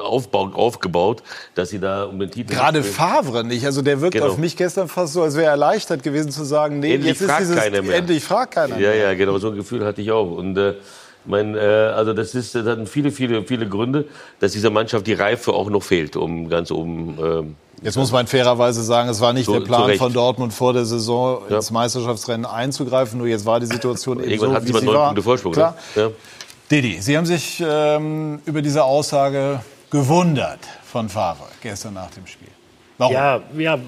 aufbau, 0.00 0.50
aufgebaut, 0.54 1.22
dass 1.54 1.70
sie 1.70 1.78
da 1.78 2.04
um 2.04 2.18
den 2.18 2.32
Titel 2.32 2.52
Gerade. 2.52 2.82
Favre 2.82 3.44
nicht. 3.44 3.64
Also 3.64 3.80
der 3.82 4.00
wirkt 4.00 4.14
Genau. 4.14 4.26
auf 4.26 4.38
mich 4.38 4.56
gestern 4.56 4.88
fast 4.88 5.12
so, 5.12 5.22
als 5.22 5.36
wäre 5.36 5.44
er 5.46 5.50
erleichtert 5.52 6.02
gewesen 6.02 6.32
zu 6.32 6.42
sagen, 6.44 6.80
nee, 6.80 6.94
Endlich 6.94 7.12
jetzt 7.12 7.20
ist 7.20 7.28
fragt 7.28 7.40
dieses 7.42 7.56
keiner 7.56 7.82
mehr. 7.82 7.94
endlich 7.96 8.24
fragt 8.24 8.54
keiner 8.54 8.74
Ja, 8.74 8.88
mehr. 8.90 8.96
ja, 8.96 9.14
genau, 9.14 9.38
so 9.38 9.50
ein 9.50 9.54
Gefühl 9.56 9.84
hatte 9.86 10.02
ich 10.02 10.10
auch. 10.10 10.32
Und 10.36 10.56
äh, 10.58 10.74
mein, 11.26 11.54
äh, 11.54 11.60
also 11.60 12.12
das 12.12 12.34
ist, 12.34 12.56
das 12.56 12.66
hatten 12.66 12.88
viele, 12.88 13.12
viele, 13.12 13.44
viele 13.44 13.68
Gründe, 13.68 14.06
dass 14.40 14.50
dieser 14.50 14.70
Mannschaft 14.70 15.06
die 15.06 15.12
Reife 15.12 15.52
auch 15.52 15.70
noch 15.70 15.84
fehlt, 15.84 16.16
um 16.16 16.48
ganz 16.48 16.72
oben. 16.72 17.18
ähm, 17.22 17.54
Jetzt 17.82 17.96
muss 17.96 18.12
man 18.12 18.26
fairerweise 18.26 18.82
sagen, 18.82 19.08
es 19.08 19.20
war 19.20 19.32
nicht 19.32 19.46
Zu- 19.46 19.52
der 19.52 19.60
Plan 19.60 19.94
von 19.96 20.12
Dortmund 20.12 20.52
vor 20.52 20.72
der 20.74 20.84
Saison 20.84 21.42
Ja. 21.48 21.56
ins 21.56 21.70
Meisterschaftsrennen 21.70 22.44
einzugreifen. 22.44 23.18
Nur 23.18 23.26
jetzt 23.26 23.46
war 23.46 23.58
die 23.60 23.66
Situation 23.66 24.18
eben 24.20 24.28
Irgendwann 24.30 24.50
so, 24.50 24.54
hatten 24.56 24.68
wie 24.68 24.72
sie 24.72 24.74
mal 24.74 24.84
neun 24.84 24.94
war. 24.94 25.06
Punkte 25.06 25.22
Vorsprung. 25.22 25.52
Klar. 25.52 25.76
Ne? 25.96 26.02
Ja. 26.02 26.10
Didi, 26.70 27.00
Sie 27.00 27.16
haben 27.16 27.26
sich 27.26 27.62
ähm, 27.66 28.40
über 28.44 28.60
diese 28.62 28.84
Aussage 28.84 29.60
gewundert 29.90 30.60
von 30.84 31.08
Favre 31.08 31.46
gestern 31.62 31.94
nach 31.94 32.10
dem 32.10 32.26
Spiel. 32.26 32.48
Warum? 32.98 33.14
Ja, 33.14 33.40
ja, 33.56 33.78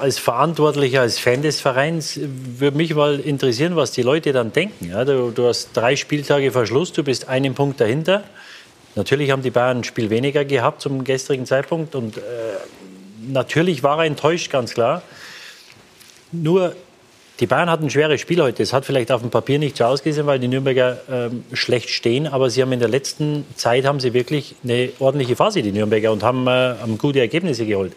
als 0.00 0.18
Verantwortlicher, 0.20 1.00
als 1.00 1.18
Fan 1.18 1.42
des 1.42 1.60
Vereins 1.60 2.20
würde 2.22 2.76
mich 2.76 2.94
mal 2.94 3.18
interessieren, 3.18 3.74
was 3.74 3.90
die 3.90 4.02
Leute 4.02 4.32
dann 4.32 4.52
denken. 4.52 4.88
Ja, 4.88 5.04
du, 5.04 5.32
du 5.32 5.48
hast 5.48 5.70
drei 5.74 5.96
Spieltage 5.96 6.52
Verschluss, 6.52 6.92
du 6.92 7.02
bist 7.02 7.28
einen 7.28 7.54
Punkt 7.54 7.80
dahinter. 7.80 8.22
Natürlich 8.94 9.32
haben 9.32 9.42
die 9.42 9.50
Bayern 9.50 9.78
ein 9.78 9.84
Spiel 9.84 10.10
weniger 10.10 10.44
gehabt 10.44 10.80
zum 10.80 11.02
gestrigen 11.02 11.44
Zeitpunkt 11.44 11.96
und 11.96 12.18
äh, 12.18 12.20
natürlich 13.28 13.82
war 13.82 13.98
er 13.98 14.04
enttäuscht, 14.04 14.50
ganz 14.50 14.74
klar. 14.74 15.02
Nur 16.32 16.74
die 17.40 17.46
Bayern 17.46 17.70
hatten 17.70 17.86
ein 17.86 17.90
schweres 17.90 18.20
Spiel 18.20 18.40
heute. 18.40 18.62
Es 18.62 18.72
hat 18.72 18.84
vielleicht 18.84 19.10
auf 19.10 19.20
dem 19.20 19.30
Papier 19.30 19.58
nicht 19.58 19.76
so 19.76 19.84
ausgesehen, 19.84 20.26
weil 20.26 20.38
die 20.38 20.48
Nürnberger 20.48 21.00
ähm, 21.10 21.44
schlecht 21.52 21.90
stehen. 21.90 22.26
Aber 22.26 22.50
sie 22.50 22.62
haben 22.62 22.72
in 22.72 22.78
der 22.78 22.88
letzten 22.88 23.44
Zeit 23.56 23.84
haben 23.84 24.00
sie 24.00 24.14
wirklich 24.14 24.54
eine 24.62 24.90
ordentliche 24.98 25.34
Phase, 25.34 25.62
die 25.62 25.72
Nürnberger, 25.72 26.12
und 26.12 26.22
haben, 26.22 26.46
äh, 26.46 26.50
haben 26.50 26.98
gute 26.98 27.20
Ergebnisse 27.20 27.66
geholt. 27.66 27.94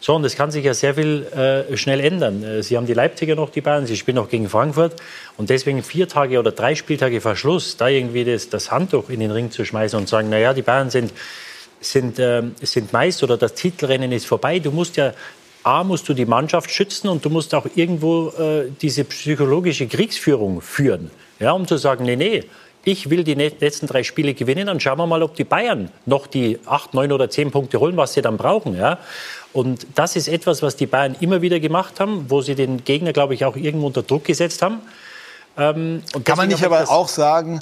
So, 0.00 0.14
und 0.14 0.22
das 0.22 0.36
kann 0.36 0.50
sich 0.50 0.66
ja 0.66 0.74
sehr 0.74 0.96
viel 0.96 1.24
äh, 1.32 1.76
schnell 1.78 2.00
ändern. 2.00 2.44
Äh, 2.44 2.62
Sie 2.62 2.76
haben 2.76 2.84
die 2.84 2.92
Leipziger 2.92 3.36
noch, 3.36 3.48
die 3.48 3.62
Bayern, 3.62 3.86
sie 3.86 3.96
spielen 3.96 4.16
noch 4.16 4.28
gegen 4.28 4.50
Frankfurt. 4.50 4.96
Und 5.38 5.48
deswegen 5.48 5.82
vier 5.82 6.06
Tage 6.08 6.38
oder 6.38 6.52
drei 6.52 6.74
Spieltage 6.74 7.22
Verschluss, 7.22 7.78
da 7.78 7.88
irgendwie 7.88 8.24
das, 8.24 8.50
das 8.50 8.70
Handtuch 8.70 9.08
in 9.08 9.20
den 9.20 9.30
Ring 9.30 9.50
zu 9.50 9.64
schmeißen 9.64 9.98
und 9.98 10.10
sagen, 10.10 10.28
naja, 10.28 10.52
die 10.52 10.60
Bayern 10.60 10.90
sind, 10.90 11.10
sind, 11.84 12.18
ähm, 12.18 12.54
sind 12.60 12.92
Meister 12.92 13.24
oder 13.24 13.36
das 13.36 13.54
Titelrennen 13.54 14.12
ist 14.12 14.26
vorbei. 14.26 14.58
Du 14.58 14.70
musst 14.70 14.96
ja, 14.96 15.12
A, 15.62 15.82
musst 15.82 16.08
du 16.08 16.14
die 16.14 16.26
Mannschaft 16.26 16.70
schützen 16.70 17.08
und 17.08 17.24
du 17.24 17.30
musst 17.30 17.54
auch 17.54 17.66
irgendwo 17.74 18.28
äh, 18.30 18.70
diese 18.82 19.04
psychologische 19.04 19.86
Kriegsführung 19.86 20.60
führen. 20.60 21.10
Ja, 21.40 21.52
um 21.52 21.66
zu 21.66 21.76
sagen, 21.76 22.04
nee, 22.04 22.16
nee, 22.16 22.44
ich 22.84 23.08
will 23.08 23.24
die 23.24 23.34
letzten 23.34 23.86
drei 23.86 24.02
Spiele 24.02 24.34
gewinnen, 24.34 24.66
dann 24.66 24.78
schauen 24.78 24.98
wir 24.98 25.06
mal, 25.06 25.22
ob 25.22 25.34
die 25.34 25.44
Bayern 25.44 25.90
noch 26.04 26.26
die 26.26 26.58
acht, 26.66 26.92
neun 26.92 27.12
oder 27.12 27.30
zehn 27.30 27.50
Punkte 27.50 27.80
holen, 27.80 27.96
was 27.96 28.12
sie 28.12 28.22
dann 28.22 28.36
brauchen. 28.36 28.76
Ja? 28.76 28.98
Und 29.52 29.86
das 29.94 30.16
ist 30.16 30.28
etwas, 30.28 30.62
was 30.62 30.76
die 30.76 30.86
Bayern 30.86 31.16
immer 31.20 31.40
wieder 31.40 31.60
gemacht 31.60 31.98
haben, 31.98 32.26
wo 32.28 32.42
sie 32.42 32.54
den 32.54 32.84
Gegner, 32.84 33.12
glaube 33.12 33.34
ich, 33.34 33.44
auch 33.44 33.56
irgendwo 33.56 33.86
unter 33.86 34.02
Druck 34.02 34.24
gesetzt 34.24 34.60
haben. 34.60 34.80
Ähm, 35.56 36.02
Kann 36.24 36.36
man 36.36 36.48
nicht 36.48 36.64
aber 36.64 36.90
auch 36.90 37.08
sagen, 37.08 37.60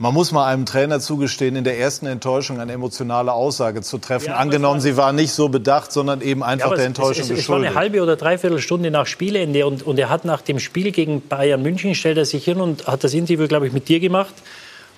man 0.00 0.14
muss 0.14 0.30
mal 0.30 0.46
einem 0.46 0.64
Trainer 0.64 1.00
zugestehen, 1.00 1.56
in 1.56 1.64
der 1.64 1.78
ersten 1.78 2.06
Enttäuschung 2.06 2.60
eine 2.60 2.72
emotionale 2.72 3.32
Aussage 3.32 3.82
zu 3.82 3.98
treffen. 3.98 4.28
Ja, 4.28 4.36
Angenommen, 4.36 4.80
sie 4.80 4.96
war 4.96 5.12
nicht 5.12 5.32
so 5.32 5.48
bedacht, 5.48 5.90
sondern 5.92 6.20
eben 6.20 6.42
einfach 6.44 6.66
aber 6.66 6.76
der 6.76 6.84
es- 6.84 6.88
Enttäuschung 6.88 7.24
es, 7.24 7.30
es, 7.30 7.38
es 7.40 7.48
war 7.48 7.56
geschuldet. 7.56 7.70
eine 7.70 7.74
halbe 7.78 8.02
oder 8.02 8.14
dreiviertel 8.16 8.60
Stunde 8.60 8.90
nach 8.92 9.06
Spielende 9.06 9.66
und, 9.66 9.82
und 9.82 9.98
er 9.98 10.08
hat 10.08 10.24
nach 10.24 10.40
dem 10.40 10.60
Spiel 10.60 10.92
gegen 10.92 11.20
Bayern 11.26 11.62
München 11.62 11.94
stellt 11.96 12.16
er 12.16 12.24
sich 12.26 12.44
hin 12.44 12.60
und 12.60 12.86
hat 12.86 13.02
das 13.02 13.12
Interview, 13.14 13.48
glaube 13.48 13.66
ich, 13.66 13.72
mit 13.72 13.88
dir 13.88 13.98
gemacht, 13.98 14.34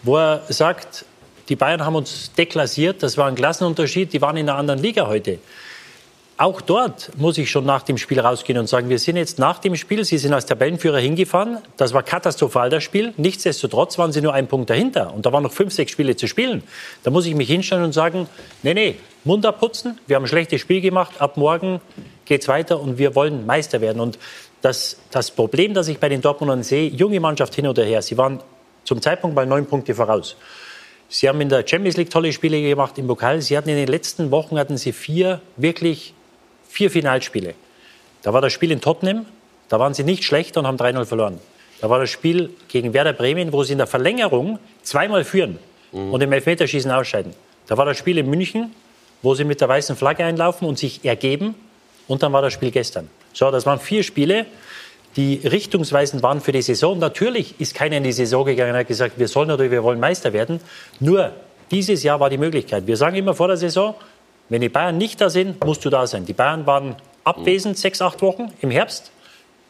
wo 0.03 0.19
er 0.19 0.43
sagt, 0.49 1.05
die 1.49 1.57
Bayern 1.57 1.85
haben 1.85 1.97
uns 1.97 2.33
deklassiert, 2.37 3.03
das 3.03 3.17
war 3.17 3.27
ein 3.27 3.35
Klassenunterschied, 3.35 4.13
die 4.13 4.21
waren 4.21 4.37
in 4.37 4.49
einer 4.49 4.59
anderen 4.59 4.81
Liga 4.81 5.07
heute. 5.09 5.39
Auch 6.41 6.63
dort 6.63 7.11
muss 7.19 7.37
ich 7.37 7.51
schon 7.51 7.67
nach 7.67 7.83
dem 7.83 7.99
Spiel 7.99 8.19
rausgehen 8.19 8.59
und 8.59 8.67
sagen, 8.67 8.89
wir 8.89 8.99
sind 8.99 9.19
jetzt 9.19 9.39
nach 9.39 9.59
dem 9.59 9.77
Spiel, 9.77 10.07
Sie 10.07 10.17
sind 10.17 10.33
als 10.33 10.47
Tabellenführer 10.47 10.97
hingefahren, 10.97 11.59
das 11.77 11.93
war 11.93 12.03
katastrophal, 12.03 12.71
das 12.71 12.83
Spiel. 12.83 13.13
Nichtsdestotrotz 13.19 13.99
waren 13.99 14.11
Sie 14.11 14.23
nur 14.23 14.33
einen 14.33 14.49
Punkt 14.49 14.71
dahinter 14.71 15.13
und 15.13 15.27
da 15.27 15.35
waren 15.35 15.43
noch 15.43 15.53
fünf, 15.53 15.75
sechs 15.75 15.93
Spiele 15.93 16.17
zu 16.17 16.27
spielen. 16.27 16.63
Da 17.03 17.11
muss 17.11 17.27
ich 17.27 17.35
mich 17.35 17.47
hinstellen 17.47 17.85
und 17.85 17.93
sagen, 17.93 18.27
nee, 18.63 18.73
nee, 18.73 18.97
Mund 19.23 19.45
abputzen, 19.45 20.01
wir 20.07 20.17
haben 20.17 20.25
ein 20.25 20.29
schlechtes 20.29 20.63
Spiel 20.63 20.81
gemacht, 20.81 21.21
ab 21.21 21.37
morgen 21.37 21.83
geht's 22.25 22.49
weiter 22.49 22.81
und 22.81 22.97
wir 22.97 23.15
wollen 23.15 23.45
Meister 23.45 23.83
werden. 23.83 24.01
Und 24.01 24.19
das, 24.63 24.97
das 25.11 25.31
Problem, 25.33 25.75
das 25.75 25.89
ich 25.89 25.99
bei 25.99 26.09
den 26.09 26.23
Dortmundern 26.23 26.63
sehe, 26.63 26.89
junge 26.89 27.21
Mannschaft 27.21 27.55
hin 27.55 27.67
oder 27.67 27.85
her, 27.85 28.01
sie 28.01 28.17
waren 28.17 28.41
zum 28.85 29.03
Zeitpunkt 29.03 29.37
mal 29.37 29.45
neun 29.45 29.67
Punkte 29.67 29.95
voraus. 29.95 30.37
Sie 31.07 31.29
haben 31.29 31.43
in 31.43 31.51
der 31.51 31.67
Champions 31.69 31.99
League 31.99 32.09
tolle 32.09 32.33
Spiele 32.33 32.63
gemacht 32.63 32.97
im 32.97 33.07
Pokal. 33.09 33.43
Sie 33.43 33.59
hatten 33.59 33.69
in 33.69 33.77
den 33.77 33.89
letzten 33.89 34.31
Wochen 34.31 34.59
hatten 34.59 34.79
sie 34.79 34.93
vier 34.93 35.43
wirklich 35.59 36.15
vier 36.71 36.91
Finalspiele. 36.91 37.55
Da 38.23 38.33
war 38.33 38.41
das 38.41 38.53
Spiel 38.53 38.71
in 38.71 38.81
Tottenham, 38.81 39.27
da 39.69 39.79
waren 39.79 39.93
sie 39.93 40.05
nicht 40.05 40.25
schlecht 40.25 40.57
und 40.57 40.67
haben 40.67 40.77
3-0 40.77 41.05
verloren. 41.05 41.41
Da 41.81 41.91
war 41.91 41.99
das 41.99 42.11
Spiel 42.11 42.51
gegen 42.69 42.93
Werder 42.93 43.13
Bremen, 43.13 43.53
wo 43.53 43.63
sie 43.65 43.73
in 43.73 43.79
der 43.79 43.87
Verlängerung 43.87 44.59
zweimal 44.83 45.25
führen 45.25 45.59
mhm. 45.93 46.13
und 46.13 46.23
im 46.23 46.33
Elfmeterschießen 46.33 46.91
ausscheiden. 46.91 47.33
Da 47.67 47.77
war 47.77 47.87
das 47.87 47.97
Spiel 47.97 48.19
in 48.19 48.29
München, 48.29 48.75
wo 49.23 49.35
sie 49.35 49.45
mit 49.45 49.61
der 49.61 49.69
weißen 49.69 49.97
Flagge 49.97 50.25
einlaufen 50.25 50.67
und 50.69 50.79
sich 50.79 51.05
ergeben. 51.05 51.55
Und 52.09 52.23
dann 52.23 52.33
war 52.33 52.43
das 52.43 52.53
Spiel 52.53 52.71
gestern. 52.71 53.09
So, 53.33 53.51
das 53.51 53.65
waren 53.67 53.79
vier 53.79 54.03
Spiele, 54.03 54.47
die 55.17 55.41
richtungsweisend 55.45 56.23
waren 56.23 56.41
für 56.41 56.53
die 56.53 56.63
Saison. 56.63 56.99
Natürlich 56.99 57.55
ist 57.59 57.75
keiner 57.75 57.97
in 57.97 58.05
die 58.05 58.13
Saison 58.13 58.45
gegangen 58.45 58.73
und 58.73 58.79
hat 58.79 58.89
gesagt, 58.89 59.19
wir 59.19 59.29
sollen 59.29 59.51
oder 59.51 59.71
wir 59.71 59.83
wollen 59.83 60.01
Meister 60.01 60.33
werden. 60.33 60.61
Nur 60.99 61.33
dieses 61.71 62.03
Jahr 62.03 62.21
war 62.21 62.31
die 62.31 62.39
Möglichkeit. 62.39 62.87
Wir 62.87 62.97
sagen 62.97 63.17
immer 63.17 63.35
vor 63.35 63.49
der 63.49 63.57
Saison, 63.57 63.95
wenn 64.51 64.61
die 64.61 64.69
Bayern 64.69 64.99
nicht 64.99 65.21
da 65.21 65.31
sind, 65.31 65.65
musst 65.65 65.85
du 65.85 65.91
da 65.91 66.07
sein. 66.07 66.27
Die 66.27 66.33
Bayern 66.33 66.67
waren 66.67 66.97
abwesend 67.25 67.79
sechs, 67.79 68.03
acht 68.03 68.21
Wochen 68.21 68.53
im 68.61 68.71
Herbst. 68.71 69.11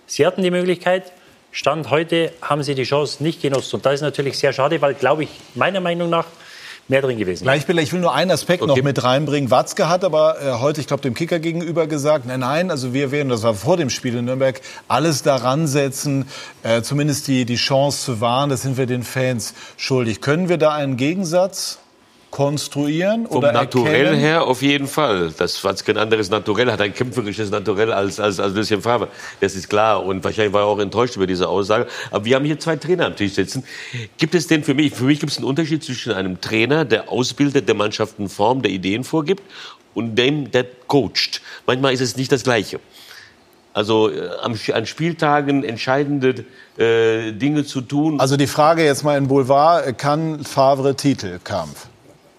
Sie 0.07 0.27
hatten 0.27 0.43
die 0.43 0.51
Möglichkeit. 0.51 1.13
Stand 1.53 1.91
heute 1.91 2.33
haben 2.43 2.63
sie 2.63 2.75
die 2.75 2.85
Chance 2.85 3.23
nicht 3.23 3.43
genutzt. 3.43 3.73
Und 3.75 3.85
das 3.85 3.95
ist 3.95 4.01
natürlich 4.01 4.39
sehr 4.39 4.53
schade, 4.53 4.81
weil, 4.81 4.95
glaube 4.95 5.25
ich, 5.25 5.31
meiner 5.55 5.81
Meinung 5.81 6.09
nach 6.09 6.27
mehr 6.89 7.03
drin 7.03 7.19
gewesen. 7.19 7.45
Gleichbilder, 7.45 7.83
ich 7.83 7.93
will 7.93 8.01
nur 8.01 8.15
einen 8.15 8.31
Aspekt 8.31 8.63
okay. 8.63 8.71
noch 8.71 8.83
mit 8.83 9.03
reinbringen. 9.03 9.51
Watzke 9.51 9.89
hat 9.89 10.03
aber 10.03 10.41
äh, 10.41 10.53
heute, 10.61 10.81
ich 10.81 10.87
glaube, 10.87 11.03
dem 11.03 11.15
Kicker 11.15 11.39
gegenüber 11.39 11.87
gesagt, 11.87 12.27
nein, 12.27 12.41
nein, 12.41 12.71
also 12.71 12.95
wir 12.95 13.11
werden, 13.13 13.29
das 13.29 13.43
war 13.43 13.55
vor 13.55 13.77
dem 13.77 13.91
Spiel 13.91 14.17
in 14.17 14.25
Nürnberg, 14.25 14.61
alles 14.89 15.23
daran 15.23 15.67
setzen, 15.67 16.27
äh, 16.63 16.83
zumindest 16.83 17.29
die, 17.29 17.45
die 17.45 17.57
Chance 17.57 18.05
zu 18.05 18.21
wahren. 18.21 18.49
Das 18.49 18.63
sind 18.63 18.79
wir 18.79 18.87
den 18.87 19.03
Fans 19.03 19.55
schuldig. 19.77 20.21
Können 20.21 20.49
wir 20.49 20.57
da 20.57 20.73
einen 20.73 20.97
Gegensatz 20.97 21.80
konstruieren 22.31 23.27
Vom 23.27 23.39
oder 23.39 23.53
Naturell 23.53 24.07
erkennen? 24.07 24.21
her 24.21 24.45
auf 24.45 24.63
jeden 24.63 24.87
Fall. 24.87 25.33
Das 25.37 25.63
war 25.65 25.75
kein 25.75 25.97
anderes 25.97 26.31
Naturell, 26.31 26.71
hat 26.71 26.81
ein 26.81 26.95
kämpferisches 26.95 27.51
Naturell 27.51 27.93
als, 27.93 28.21
als, 28.21 28.39
als 28.39 28.55
Lucien 28.55 28.83
Favre. 28.83 29.09
Das 29.41 29.55
ist 29.55 29.69
klar. 29.69 30.05
Und 30.05 30.23
wahrscheinlich 30.23 30.53
war 30.53 30.63
er 30.63 30.67
auch 30.67 30.79
enttäuscht 30.79 31.17
über 31.17 31.27
diese 31.27 31.49
Aussage. 31.49 31.87
Aber 32.11 32.25
wir 32.25 32.37
haben 32.37 32.45
hier 32.45 32.59
zwei 32.59 32.77
Trainer 32.77 33.07
am 33.07 33.17
Tisch 33.17 33.35
sitzen. 33.35 33.65
Gibt 34.19 34.35
es 34.35 34.47
denn 34.47 34.63
für 34.65 34.75
mich, 34.75 34.95
für 34.95 35.05
mich 35.05 35.21
gibt 35.21 35.33
es 35.33 35.39
einen 35.39 35.47
Unterschied 35.47 35.83
zwischen 35.83 36.13
einem 36.13 36.41
Trainer, 36.41 36.85
der 36.85 37.11
ausbildet, 37.11 37.69
der 37.69 37.75
Mannschaften 37.75 38.29
Form, 38.29 38.63
der 38.63 38.71
Ideen 38.71 39.05
vorgibt, 39.05 39.43
und 39.95 40.15
dem, 40.15 40.51
der 40.51 40.65
coacht. 40.87 41.43
Manchmal 41.67 41.93
ist 41.93 42.01
es 42.01 42.17
nicht 42.17 42.31
das 42.31 42.45
Gleiche. 42.45 42.79
Also 43.73 44.11
äh, 44.11 44.29
an 44.73 44.87
Spieltagen 44.87 45.63
entscheidende 45.63 46.45
äh, 46.77 47.33
Dinge 47.33 47.65
zu 47.65 47.81
tun. 47.81 48.19
Also 48.19 48.37
die 48.37 48.47
Frage 48.49 48.85
jetzt 48.85 49.05
mal 49.05 49.17
in 49.17 49.29
Boulevard, 49.29 49.97
kann 49.97 50.45
Favre 50.45 50.97
Titelkampf? 50.97 51.90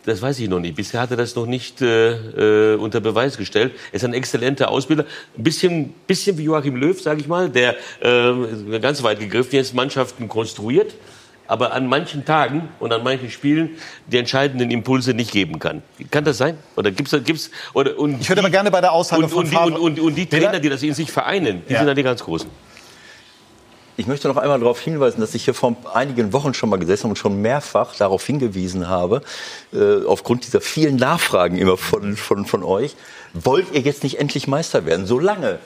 Das 0.05 0.21
weiß 0.21 0.39
ich 0.39 0.49
noch 0.49 0.59
nicht. 0.59 0.75
Bisher 0.75 1.01
hat 1.01 1.11
er 1.11 1.17
das 1.17 1.35
noch 1.35 1.45
nicht 1.45 1.81
äh, 1.81 2.73
äh, 2.73 2.75
unter 2.75 2.99
Beweis 2.99 3.37
gestellt. 3.37 3.73
Er 3.91 3.95
ist 3.97 4.03
ein 4.05 4.13
exzellenter 4.13 4.69
Ausbilder. 4.69 5.05
Ein 5.37 5.43
bisschen, 5.43 5.93
bisschen 6.07 6.37
wie 6.39 6.43
Joachim 6.45 6.75
Löw, 6.75 6.99
sage 6.99 7.21
ich 7.21 7.27
mal, 7.27 7.49
der 7.49 7.75
äh, 8.01 8.79
ganz 8.79 9.03
weit 9.03 9.19
gegriffen 9.19 9.55
jetzt 9.55 9.75
Mannschaften 9.75 10.27
konstruiert, 10.27 10.95
aber 11.47 11.73
an 11.73 11.85
manchen 11.85 12.25
Tagen 12.25 12.69
und 12.79 12.91
an 12.93 13.03
manchen 13.03 13.29
Spielen 13.29 13.71
die 14.07 14.17
entscheidenden 14.17 14.71
Impulse 14.71 15.13
nicht 15.13 15.31
geben 15.31 15.59
kann. 15.59 15.83
Kann 16.09 16.23
das 16.23 16.37
sein? 16.39 16.57
Oder 16.77 16.89
gibt's, 16.91 17.11
gibt's, 17.23 17.51
oder, 17.73 17.99
und 17.99 18.21
ich 18.21 18.29
würde 18.29 18.41
aber 18.41 18.49
gerne 18.49 18.71
bei 18.71 18.81
der 18.81 18.93
Aussage 18.93 19.23
und, 19.23 19.29
von 19.29 19.43
und, 19.45 19.51
die, 19.51 19.55
und, 19.57 19.77
und, 19.77 19.99
und 19.99 20.15
die 20.15 20.25
Trainer, 20.25 20.59
die 20.59 20.69
das 20.69 20.81
in 20.81 20.93
sich 20.95 21.11
vereinen, 21.11 21.61
die 21.67 21.73
Ja. 21.73 21.79
sind 21.79 21.87
dann 21.87 21.95
die 21.95 22.03
ganz 22.03 22.23
Großen. 22.23 22.49
Ich 23.97 24.07
möchte 24.07 24.27
noch 24.27 24.37
einmal 24.37 24.59
darauf 24.59 24.79
hinweisen, 24.79 25.19
dass 25.19 25.35
ich 25.35 25.45
hier 25.45 25.53
vor 25.53 25.75
einigen 25.93 26.33
Wochen 26.33 26.53
schon 26.53 26.69
mal 26.69 26.79
gesessen 26.79 27.03
habe 27.03 27.11
und 27.11 27.17
schon 27.17 27.41
mehrfach 27.41 27.95
darauf 27.95 28.25
hingewiesen 28.25 28.87
habe, 28.87 29.21
äh, 29.73 30.05
aufgrund 30.05 30.45
dieser 30.45 30.61
vielen 30.61 30.95
Nachfragen 30.95 31.57
immer 31.57 31.77
von, 31.77 32.15
von, 32.15 32.45
von 32.45 32.63
euch, 32.63 32.95
wollt 33.33 33.71
ihr 33.73 33.81
jetzt 33.81 34.03
nicht 34.03 34.19
endlich 34.19 34.47
Meister 34.47 34.85
werden? 34.85 35.05
Solange, 35.05 35.59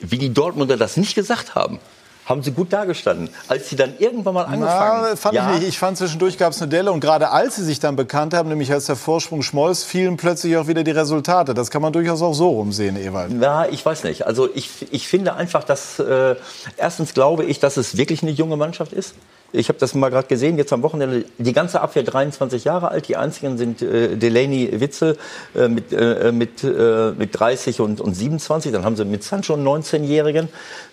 wie 0.00 0.18
die 0.18 0.32
Dortmunder 0.32 0.76
das 0.76 0.96
nicht 0.96 1.14
gesagt 1.14 1.54
haben, 1.54 1.78
haben 2.26 2.42
sie 2.42 2.52
gut 2.52 2.72
dargestanden. 2.72 3.28
Als 3.48 3.68
sie 3.68 3.76
dann 3.76 3.94
irgendwann 3.98 4.34
mal 4.34 4.44
angefangen 4.44 5.06
Na, 5.10 5.16
fand 5.16 5.34
Ja. 5.34 5.52
ich 5.52 5.58
nicht. 5.60 5.68
Ich 5.68 5.78
fand 5.78 5.98
zwischendurch 5.98 6.38
gab 6.38 6.52
es 6.52 6.62
eine 6.62 6.70
Delle 6.70 6.90
und 6.92 7.00
gerade 7.00 7.30
als 7.30 7.56
sie 7.56 7.64
sich 7.64 7.80
dann 7.80 7.96
bekannt 7.96 8.32
haben, 8.34 8.48
nämlich 8.48 8.72
als 8.72 8.86
der 8.86 8.96
Vorsprung 8.96 9.42
schmolz, 9.42 9.84
fielen 9.84 10.16
plötzlich 10.16 10.56
auch 10.56 10.66
wieder 10.66 10.84
die 10.84 10.90
Resultate. 10.92 11.52
Das 11.54 11.70
kann 11.70 11.82
man 11.82 11.92
durchaus 11.92 12.22
auch 12.22 12.34
so 12.34 12.48
rumsehen, 12.50 12.96
Ewald. 12.96 13.30
Na, 13.34 13.68
ich 13.68 13.84
weiß 13.84 14.04
nicht. 14.04 14.26
Also 14.26 14.48
ich, 14.54 14.70
ich 14.90 15.06
finde 15.08 15.34
einfach, 15.34 15.64
dass 15.64 15.98
äh, 15.98 16.36
erstens 16.76 17.14
glaube 17.14 17.44
ich, 17.44 17.60
dass 17.60 17.76
es 17.76 17.96
wirklich 17.96 18.22
eine 18.22 18.32
junge 18.32 18.56
Mannschaft 18.56 18.92
ist. 18.92 19.14
Ich 19.52 19.68
habe 19.68 19.78
das 19.78 19.94
mal 19.94 20.10
gerade 20.10 20.26
gesehen, 20.26 20.58
jetzt 20.58 20.72
am 20.72 20.82
Wochenende, 20.82 21.24
die 21.38 21.52
ganze 21.52 21.80
Abwehr 21.80 22.02
23 22.02 22.64
Jahre 22.64 22.88
alt. 22.90 23.06
Die 23.08 23.16
einzigen 23.16 23.56
sind 23.56 23.82
äh, 23.82 24.16
Delaney 24.16 24.80
Witzel 24.80 25.16
äh, 25.54 25.68
mit, 25.68 25.92
äh, 25.92 26.32
mit, 26.32 26.64
äh, 26.64 27.12
mit 27.16 27.38
30 27.38 27.80
und, 27.80 28.00
und 28.00 28.14
27. 28.14 28.72
Dann 28.72 28.84
haben 28.84 28.96
sie 28.96 29.04
mit 29.04 29.22
Sancho 29.22 29.54
einen 29.54 29.66
19-Jährigen. 29.66 30.48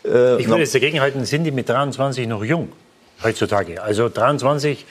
Äh, 0.05 0.39
Ich 0.39 0.47
würde 0.47 0.61
jetzt 0.61 0.75
dagegen 0.75 1.01
halten, 1.01 1.25
sind 1.25 1.43
die 1.43 1.51
mit 1.51 1.69
23 1.69 2.27
noch 2.27 2.43
jung 2.43 2.69
heutzutage. 3.23 3.81
Also 3.81 4.09
23, 4.09 4.85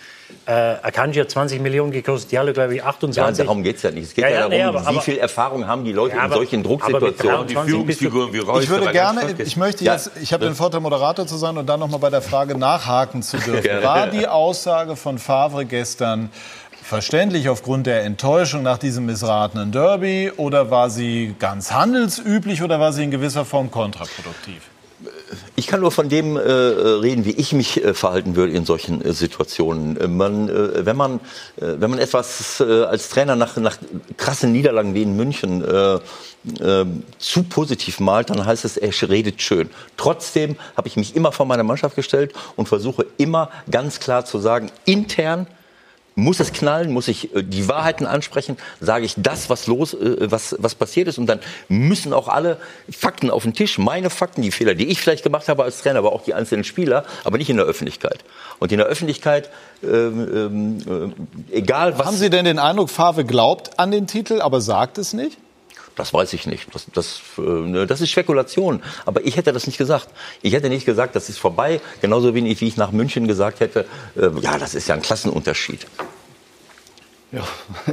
äh, 0.46 0.52
Akanji 0.82 1.20
hat 1.20 1.30
20 1.30 1.60
Millionen 1.60 1.92
gekostet, 1.92 2.32
Diallo 2.32 2.52
glaube 2.52 2.74
ich 2.74 2.78
ja, 2.80 2.86
28. 2.86 3.44
darum 3.44 3.62
geht 3.62 3.76
es 3.76 3.82
ja 3.82 3.90
nicht. 3.90 4.04
Es 4.04 4.14
geht 4.14 4.24
Ja, 4.24 4.28
ja, 4.30 4.34
ja, 4.34 4.40
darum, 4.40 4.52
nee, 4.54 4.62
aber- 4.62 4.94
wie 4.96 5.00
viel 5.00 5.18
Erfahrung 5.18 5.66
haben 5.66 5.84
die 5.84 5.92
Leute 5.92 6.14
Ja, 6.16 6.20
in 6.20 6.26
aber- 6.26 6.36
solchen 6.36 6.60
aber 6.66 6.70
mit 6.74 6.80
Drucksituationen. 6.82 7.46
23 7.54 7.86
bist 7.86 8.00
du- 8.00 8.60
Ich 8.60 8.68
würde 8.68 8.92
gerne, 8.92 9.20
ich 9.38 9.56
möchte 9.56 9.84
Ja. 9.84 9.92
jetzt, 9.94 10.10
ich 10.20 10.32
habe 10.32 10.44
den 10.44 10.54
Vorteil, 10.54 10.80
Moderator 10.80 11.26
zu 11.26 11.36
sein 11.36 11.56
und 11.58 11.66
dann 11.66 11.80
noch 11.80 11.88
mal 11.88 11.98
bei 11.98 12.10
der 12.10 12.22
Frage 12.22 12.56
nachhaken 12.56 13.22
zu 13.22 13.38
dürfen. 13.38 13.82
War 13.82 14.06
die 14.08 14.26
Aussage 14.26 14.96
von 14.96 15.18
Favre 15.18 15.64
gestern 15.66 16.30
verständlich 16.82 17.48
aufgrund 17.48 17.86
der 17.86 18.02
Enttäuschung 18.04 18.62
nach 18.62 18.78
diesem 18.78 19.06
missratenen 19.06 19.70
Derby 19.70 20.32
oder 20.36 20.70
war 20.70 20.90
sie 20.90 21.34
ganz 21.38 21.70
handelsüblich 21.72 22.62
oder 22.62 22.80
war 22.80 22.92
sie 22.92 23.04
in 23.04 23.10
gewisser 23.10 23.44
Form 23.44 23.70
kontraproduktiv? 23.70 24.62
Ich 25.56 25.66
kann 25.66 25.80
nur 25.80 25.90
von 25.90 26.08
dem 26.08 26.36
äh, 26.36 26.40
reden, 26.40 27.24
wie 27.24 27.32
ich 27.32 27.52
mich 27.52 27.82
äh, 27.82 27.94
verhalten 27.94 28.36
würde 28.36 28.52
in 28.52 28.64
solchen 28.64 29.04
äh, 29.04 29.12
Situationen. 29.12 29.96
Äh, 29.96 30.08
man, 30.08 30.48
äh, 30.48 30.84
wenn, 30.86 30.96
man, 30.96 31.16
äh, 31.56 31.76
wenn 31.78 31.90
man 31.90 31.98
etwas 31.98 32.60
äh, 32.60 32.84
als 32.84 33.08
Trainer 33.08 33.36
nach, 33.36 33.56
nach 33.56 33.78
krassen 34.16 34.52
Niederlagen 34.52 34.94
wie 34.94 35.02
in 35.02 35.16
München 35.16 35.64
äh, 35.64 35.94
äh, 35.94 36.86
zu 37.18 37.42
positiv 37.44 38.00
malt, 38.00 38.30
dann 38.30 38.44
heißt 38.44 38.64
es, 38.64 38.76
er 38.76 38.92
redet 39.08 39.42
schön. 39.42 39.70
Trotzdem 39.96 40.56
habe 40.76 40.88
ich 40.88 40.96
mich 40.96 41.16
immer 41.16 41.32
vor 41.32 41.46
meine 41.46 41.64
Mannschaft 41.64 41.96
gestellt 41.96 42.32
und 42.56 42.68
versuche 42.68 43.06
immer 43.16 43.50
ganz 43.70 44.00
klar 44.00 44.24
zu 44.24 44.38
sagen, 44.38 44.70
intern 44.84 45.46
muss 46.14 46.40
es 46.40 46.52
knallen, 46.52 46.92
muss 46.92 47.08
ich 47.08 47.34
äh, 47.34 47.42
die 47.42 47.68
Wahrheiten 47.68 48.06
ansprechen, 48.06 48.56
sage 48.80 49.04
ich 49.04 49.14
das, 49.16 49.50
was 49.50 49.66
los, 49.66 49.94
äh, 49.94 50.30
was, 50.30 50.56
was 50.58 50.74
passiert 50.74 51.08
ist 51.08 51.18
und 51.18 51.26
dann 51.26 51.40
müssen 51.68 52.12
auch 52.12 52.28
alle 52.28 52.58
Fakten 52.90 53.30
auf 53.30 53.42
den 53.44 53.54
Tisch, 53.54 53.78
meine 53.78 54.10
Fakten, 54.10 54.42
die 54.42 54.50
Fehler, 54.50 54.74
die 54.74 54.86
ich 54.86 55.00
vielleicht 55.00 55.22
gemacht 55.22 55.48
habe 55.48 55.64
als 55.64 55.82
Trainer, 55.82 55.98
aber 56.00 56.12
auch 56.12 56.24
die 56.24 56.34
einzelnen 56.34 56.64
Spieler, 56.64 57.04
aber 57.24 57.38
nicht 57.38 57.50
in 57.50 57.56
der 57.56 57.66
Öffentlichkeit. 57.66 58.24
Und 58.58 58.72
in 58.72 58.78
der 58.78 58.86
Öffentlichkeit, 58.86 59.50
ähm, 59.82 60.78
ähm, 60.88 61.14
äh, 61.50 61.56
egal 61.56 61.98
was... 61.98 62.06
Haben 62.06 62.16
Sie 62.16 62.30
denn 62.30 62.44
den 62.44 62.58
Eindruck, 62.58 62.90
Favre 62.90 63.24
glaubt 63.24 63.78
an 63.78 63.90
den 63.90 64.06
Titel, 64.06 64.40
aber 64.40 64.60
sagt 64.60 64.98
es 64.98 65.12
nicht? 65.12 65.38
Das 66.00 66.14
weiß 66.14 66.32
ich 66.32 66.46
nicht. 66.46 66.74
Das, 66.74 66.86
das, 66.94 67.20
äh, 67.36 67.42
ne, 67.42 67.86
das 67.86 68.00
ist 68.00 68.08
Spekulation. 68.08 68.82
Aber 69.04 69.22
ich 69.26 69.36
hätte 69.36 69.52
das 69.52 69.66
nicht 69.66 69.76
gesagt. 69.76 70.08
Ich 70.40 70.54
hätte 70.54 70.70
nicht 70.70 70.86
gesagt, 70.86 71.14
das 71.14 71.28
ist 71.28 71.38
vorbei. 71.38 71.78
Genauso 72.00 72.34
wenig, 72.34 72.58
wie 72.62 72.68
ich 72.68 72.78
nach 72.78 72.90
München 72.90 73.28
gesagt 73.28 73.60
hätte, 73.60 73.84
äh, 74.16 74.30
ja, 74.40 74.56
das 74.56 74.74
ist 74.74 74.88
ja 74.88 74.94
ein 74.94 75.02
Klassenunterschied. 75.02 75.86
Ja. 77.32 77.42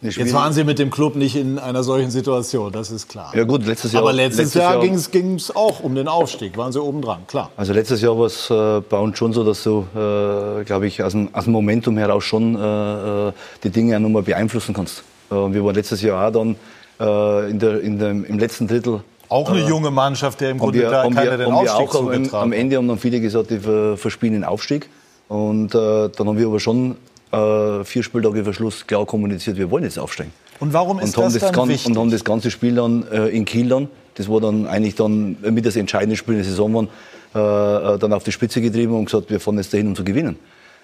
Jetzt 0.00 0.32
waren 0.32 0.52
Sie 0.52 0.62
mit 0.62 0.78
dem 0.78 0.92
Club 0.92 1.16
nicht 1.16 1.34
in 1.34 1.58
einer 1.58 1.82
solchen 1.82 2.12
Situation, 2.12 2.70
das 2.70 2.92
ist 2.92 3.08
klar. 3.08 3.32
Ja 3.34 3.42
gut, 3.42 3.66
letztes 3.66 3.92
Jahr. 3.92 4.02
Aber 4.02 4.12
letztes, 4.12 4.38
letztes 4.38 4.62
Jahr, 4.62 4.74
Jahr- 4.74 5.10
ging 5.10 5.34
es 5.34 5.54
auch 5.54 5.80
um 5.80 5.96
den 5.96 6.06
Aufstieg, 6.06 6.56
waren 6.56 6.70
Sie 6.70 6.80
oben 6.80 7.02
dran, 7.02 7.26
klar. 7.26 7.50
Also 7.56 7.72
letztes 7.72 8.00
Jahr 8.00 8.16
war 8.16 8.26
es 8.26 8.48
äh, 8.48 8.80
bei 8.88 8.96
uns 8.96 9.18
schon 9.18 9.32
so, 9.32 9.42
dass 9.42 9.64
du, 9.64 9.80
äh, 9.92 10.64
glaube 10.64 10.86
ich, 10.86 11.02
aus 11.02 11.12
dem, 11.12 11.34
aus 11.34 11.44
dem 11.44 11.52
Momentum 11.52 11.98
heraus 11.98 12.22
schon 12.22 12.54
äh, 12.54 13.28
äh, 13.28 13.32
die 13.64 13.70
Dinge 13.70 13.96
auch 13.96 14.00
nochmal 14.00 14.22
beeinflussen 14.22 14.72
kannst. 14.72 15.02
Äh, 15.30 15.34
und 15.34 15.52
wir 15.52 15.64
waren 15.64 15.74
letztes 15.74 16.00
Jahr 16.00 16.28
auch 16.28 16.32
dann 16.32 16.56
äh, 17.00 17.50
in 17.50 17.58
der, 17.58 17.80
in 17.80 17.98
dem, 17.98 18.24
im 18.24 18.38
letzten 18.38 18.68
Drittel. 18.68 19.00
Auch 19.28 19.48
eine 19.50 19.60
äh, 19.60 19.68
junge 19.68 19.90
Mannschaft, 19.90 20.40
der 20.40 20.50
im 20.50 20.58
Grunde 20.58 20.80
wir, 20.80 20.90
da 20.90 21.02
keiner 21.02 21.38
wir, 21.38 21.46
den 21.46 21.52
Aufstieg 21.52 21.94
auch 21.94 22.12
am, 22.12 22.34
am. 22.34 22.52
Ende 22.52 22.76
haben 22.76 22.88
dann 22.88 22.98
viele 22.98 23.20
gesagt, 23.20 23.50
die 23.50 23.58
ver- 23.58 23.96
verspielen 23.96 24.34
den 24.34 24.44
Aufstieg. 24.44 24.88
Und 25.28 25.74
äh, 25.74 26.08
dann 26.08 26.26
haben 26.26 26.36
wir 26.38 26.46
aber 26.48 26.58
schon 26.58 26.96
äh, 27.30 27.84
vier 27.84 28.02
Spieltage 28.02 28.42
vor 28.42 28.52
Schluss 28.52 28.86
klar 28.86 29.06
kommuniziert, 29.06 29.56
wir 29.56 29.70
wollen 29.70 29.84
jetzt 29.84 29.98
aufsteigen. 29.98 30.32
Und 30.58 30.72
warum 30.72 30.98
ist 30.98 31.16
und 31.16 31.24
das 31.24 31.38
das, 31.38 31.52
dann 31.52 31.68
wichtig? 31.68 31.86
und 31.86 31.96
haben 31.96 32.10
das 32.10 32.24
ganze 32.24 32.50
Spiel 32.50 32.74
dann 32.74 33.06
äh, 33.10 33.28
in 33.28 33.44
Kiel 33.44 33.68
dann, 33.68 33.88
das 34.16 34.28
war 34.28 34.40
dann 34.40 34.66
eigentlich 34.66 34.96
dann 34.96 35.36
mit 35.40 35.64
das 35.64 35.76
entscheidende 35.76 36.16
Spiel 36.16 36.34
in 36.34 36.40
der 36.40 36.50
Saison 36.50 36.74
waren, 36.74 36.88
äh, 37.32 37.94
äh, 37.94 37.98
dann 37.98 38.12
auf 38.12 38.24
die 38.24 38.32
Spitze 38.32 38.60
getrieben 38.60 38.92
und 38.94 39.04
gesagt, 39.04 39.30
wir 39.30 39.38
fahren 39.38 39.56
jetzt 39.58 39.72
dahin, 39.72 39.86
um 39.86 39.94
zu 39.94 40.02
gewinnen. 40.02 40.36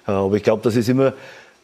Äh, 0.07 0.13
aber 0.13 0.37
ich 0.37 0.45
glaube, 0.45 0.63
das 0.63 0.77
ist 0.77 0.89
immer, 0.89 1.13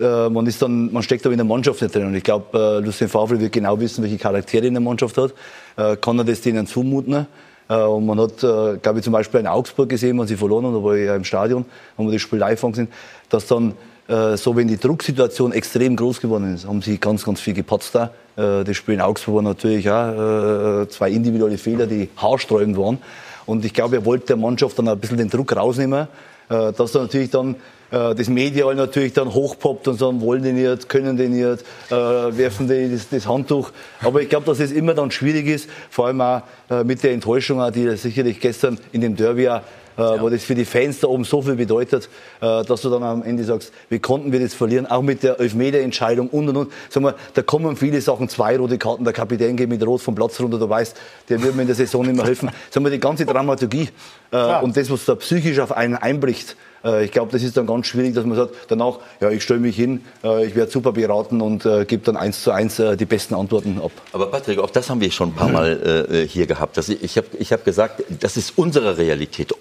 äh, 0.02 0.28
man, 0.28 0.46
ist 0.46 0.60
dann, 0.60 0.92
man 0.92 1.02
steckt 1.02 1.24
aber 1.24 1.32
in 1.32 1.38
der 1.38 1.46
Mannschaft 1.46 1.80
nicht 1.80 1.94
drin. 1.94 2.06
Und 2.06 2.14
ich 2.14 2.24
glaube, 2.24 2.58
äh, 2.58 2.84
Lucien 2.84 3.08
Favre 3.08 3.38
wird 3.40 3.52
genau 3.52 3.78
wissen, 3.78 4.02
welche 4.02 4.18
Charaktere 4.18 4.66
in 4.66 4.74
der 4.74 4.82
Mannschaft 4.82 5.16
hat. 5.16 5.32
Äh, 5.76 5.96
kann 5.96 6.18
er 6.18 6.24
das 6.24 6.40
denen 6.40 6.66
zumuten? 6.66 7.26
Äh, 7.68 7.74
und 7.76 8.06
man 8.06 8.20
hat, 8.20 8.42
äh, 8.42 8.78
glaube 8.78 8.98
ich, 8.98 9.04
zum 9.04 9.12
Beispiel 9.12 9.40
in 9.40 9.46
Augsburg 9.46 9.88
gesehen, 9.88 10.18
wenn 10.18 10.26
sie 10.26 10.36
verloren 10.36 10.66
haben, 10.66 10.74
da 10.74 10.82
war 10.82 10.94
ich 10.94 11.06
ja 11.06 11.16
im 11.16 11.24
Stadion, 11.24 11.64
haben 11.96 12.06
wir 12.06 12.12
das 12.12 12.22
Spiel 12.22 12.38
live 12.38 12.62
angesehen, 12.64 12.88
dass 13.28 13.46
dann 13.46 13.74
äh, 14.08 14.36
so, 14.36 14.56
wenn 14.56 14.68
die 14.68 14.78
Drucksituation 14.78 15.52
extrem 15.52 15.96
groß 15.96 16.20
geworden 16.20 16.54
ist, 16.54 16.66
haben 16.66 16.82
sie 16.82 16.98
ganz, 16.98 17.24
ganz 17.24 17.40
viel 17.40 17.54
gepatzt 17.54 17.94
da. 17.94 18.10
Das 18.34 18.74
Spiel 18.78 18.94
in 18.94 19.02
Augsburg 19.02 19.34
war 19.34 19.42
natürlich 19.42 19.90
auch 19.90 20.86
zwei 20.86 21.10
individuelle 21.10 21.58
Fehler, 21.58 21.86
die 21.86 22.08
haarsträubend 22.16 22.78
waren. 22.78 22.96
Und 23.44 23.62
ich 23.62 23.74
glaube, 23.74 23.96
er 23.96 24.06
wollte 24.06 24.28
der 24.28 24.36
Mannschaft 24.36 24.78
dann 24.78 24.88
ein 24.88 24.98
bisschen 24.98 25.18
den 25.18 25.28
Druck 25.28 25.54
rausnehmen, 25.54 26.08
dass 26.48 26.92
dann 26.92 27.02
natürlich 27.02 27.28
dann 27.28 27.56
äh, 27.92 28.14
das 28.14 28.28
Medial 28.28 28.74
natürlich 28.74 29.12
dann 29.12 29.32
hochpoppt 29.32 29.86
und 29.88 29.98
sagen, 29.98 30.20
wollen 30.20 30.42
die 30.42 30.52
nicht, 30.52 30.88
können 30.88 31.16
die 31.16 31.28
nicht, 31.28 31.64
äh, 31.90 31.94
werfen 31.94 32.66
die 32.66 32.90
das, 32.90 33.08
das 33.08 33.28
Handtuch. 33.28 33.70
Aber 34.02 34.20
ich 34.20 34.28
glaube, 34.28 34.46
dass 34.46 34.58
es 34.58 34.72
immer 34.72 34.94
dann 34.94 35.10
schwierig 35.10 35.46
ist, 35.46 35.68
vor 35.90 36.06
allem 36.06 36.20
auch 36.20 36.42
äh, 36.70 36.82
mit 36.82 37.02
der 37.02 37.12
Enttäuschung, 37.12 37.60
die 37.72 37.96
sicherlich 37.96 38.40
gestern 38.40 38.78
in 38.92 39.02
dem 39.02 39.14
Derby 39.14 39.48
auch 39.48 39.60
äh, 39.96 40.20
wo 40.20 40.30
das 40.30 40.42
für 40.42 40.54
die 40.54 40.64
Fans 40.64 41.00
da 41.00 41.08
oben 41.08 41.24
so 41.24 41.42
viel 41.42 41.54
bedeutet, 41.54 42.08
äh, 42.40 42.64
dass 42.64 42.80
du 42.80 42.90
dann 42.90 43.02
am 43.02 43.22
Ende 43.22 43.44
sagst, 43.44 43.72
wie 43.90 43.98
konnten 43.98 44.32
wir 44.32 44.40
das 44.40 44.54
verlieren, 44.54 44.86
auch 44.86 45.02
mit 45.02 45.22
der 45.22 45.38
Elfmeter-Entscheidung 45.38 46.28
und 46.28 46.48
und 46.48 46.56
und. 46.56 46.72
Sag 46.88 47.02
mal, 47.02 47.14
da 47.34 47.42
kommen 47.42 47.76
viele 47.76 48.00
Sachen, 48.00 48.28
zwei 48.28 48.56
rote 48.56 48.78
Karten, 48.78 49.04
der 49.04 49.12
Kapitän 49.12 49.56
geht 49.56 49.68
mit 49.68 49.84
Rot 49.86 50.00
vom 50.00 50.14
Platz 50.14 50.40
runter, 50.40 50.58
du 50.58 50.68
weißt, 50.68 50.96
der 51.28 51.42
wird 51.42 51.54
mir 51.54 51.62
in 51.62 51.68
der 51.68 51.76
Saison 51.76 52.06
nicht 52.06 52.16
mehr 52.16 52.24
helfen. 52.24 52.50
Sag 52.70 52.82
mal, 52.82 52.90
die 52.90 53.00
ganze 53.00 53.26
Dramaturgie 53.26 53.90
äh, 54.30 54.60
und 54.62 54.76
das, 54.76 54.90
was 54.90 55.04
da 55.04 55.14
psychisch 55.14 55.58
auf 55.58 55.72
einen 55.72 55.96
einbricht, 55.96 56.56
äh, 56.84 57.04
ich 57.04 57.10
glaube, 57.10 57.32
das 57.32 57.42
ist 57.42 57.56
dann 57.56 57.66
ganz 57.66 57.86
schwierig, 57.86 58.14
dass 58.14 58.24
man 58.24 58.36
sagt, 58.36 58.54
danach, 58.68 58.98
ja, 59.20 59.30
ich 59.30 59.42
stelle 59.42 59.60
mich 59.60 59.76
hin, 59.76 60.02
äh, 60.24 60.46
ich 60.46 60.54
werde 60.54 60.70
super 60.70 60.92
beraten 60.92 61.40
und 61.40 61.64
äh, 61.66 61.84
gebe 61.84 62.04
dann 62.04 62.16
eins 62.16 62.42
zu 62.42 62.50
eins 62.50 62.78
äh, 62.78 62.96
die 62.96 63.04
besten 63.04 63.34
Antworten 63.34 63.80
ab. 63.82 63.92
Aber 64.12 64.26
Patrick, 64.26 64.58
auch 64.58 64.70
das 64.70 64.90
haben 64.90 65.00
wir 65.00 65.10
schon 65.10 65.30
ein 65.30 65.34
paar 65.34 65.48
Mal 65.48 66.06
äh, 66.10 66.26
hier 66.26 66.46
gehabt. 66.46 66.76
Das, 66.76 66.88
ich 66.88 67.16
habe 67.16 67.26
ich 67.38 67.52
hab 67.52 67.64
gesagt, 67.64 68.02
das 68.20 68.36
ist 68.36 68.52
unsere 68.56 68.98
Realität. 68.98 69.52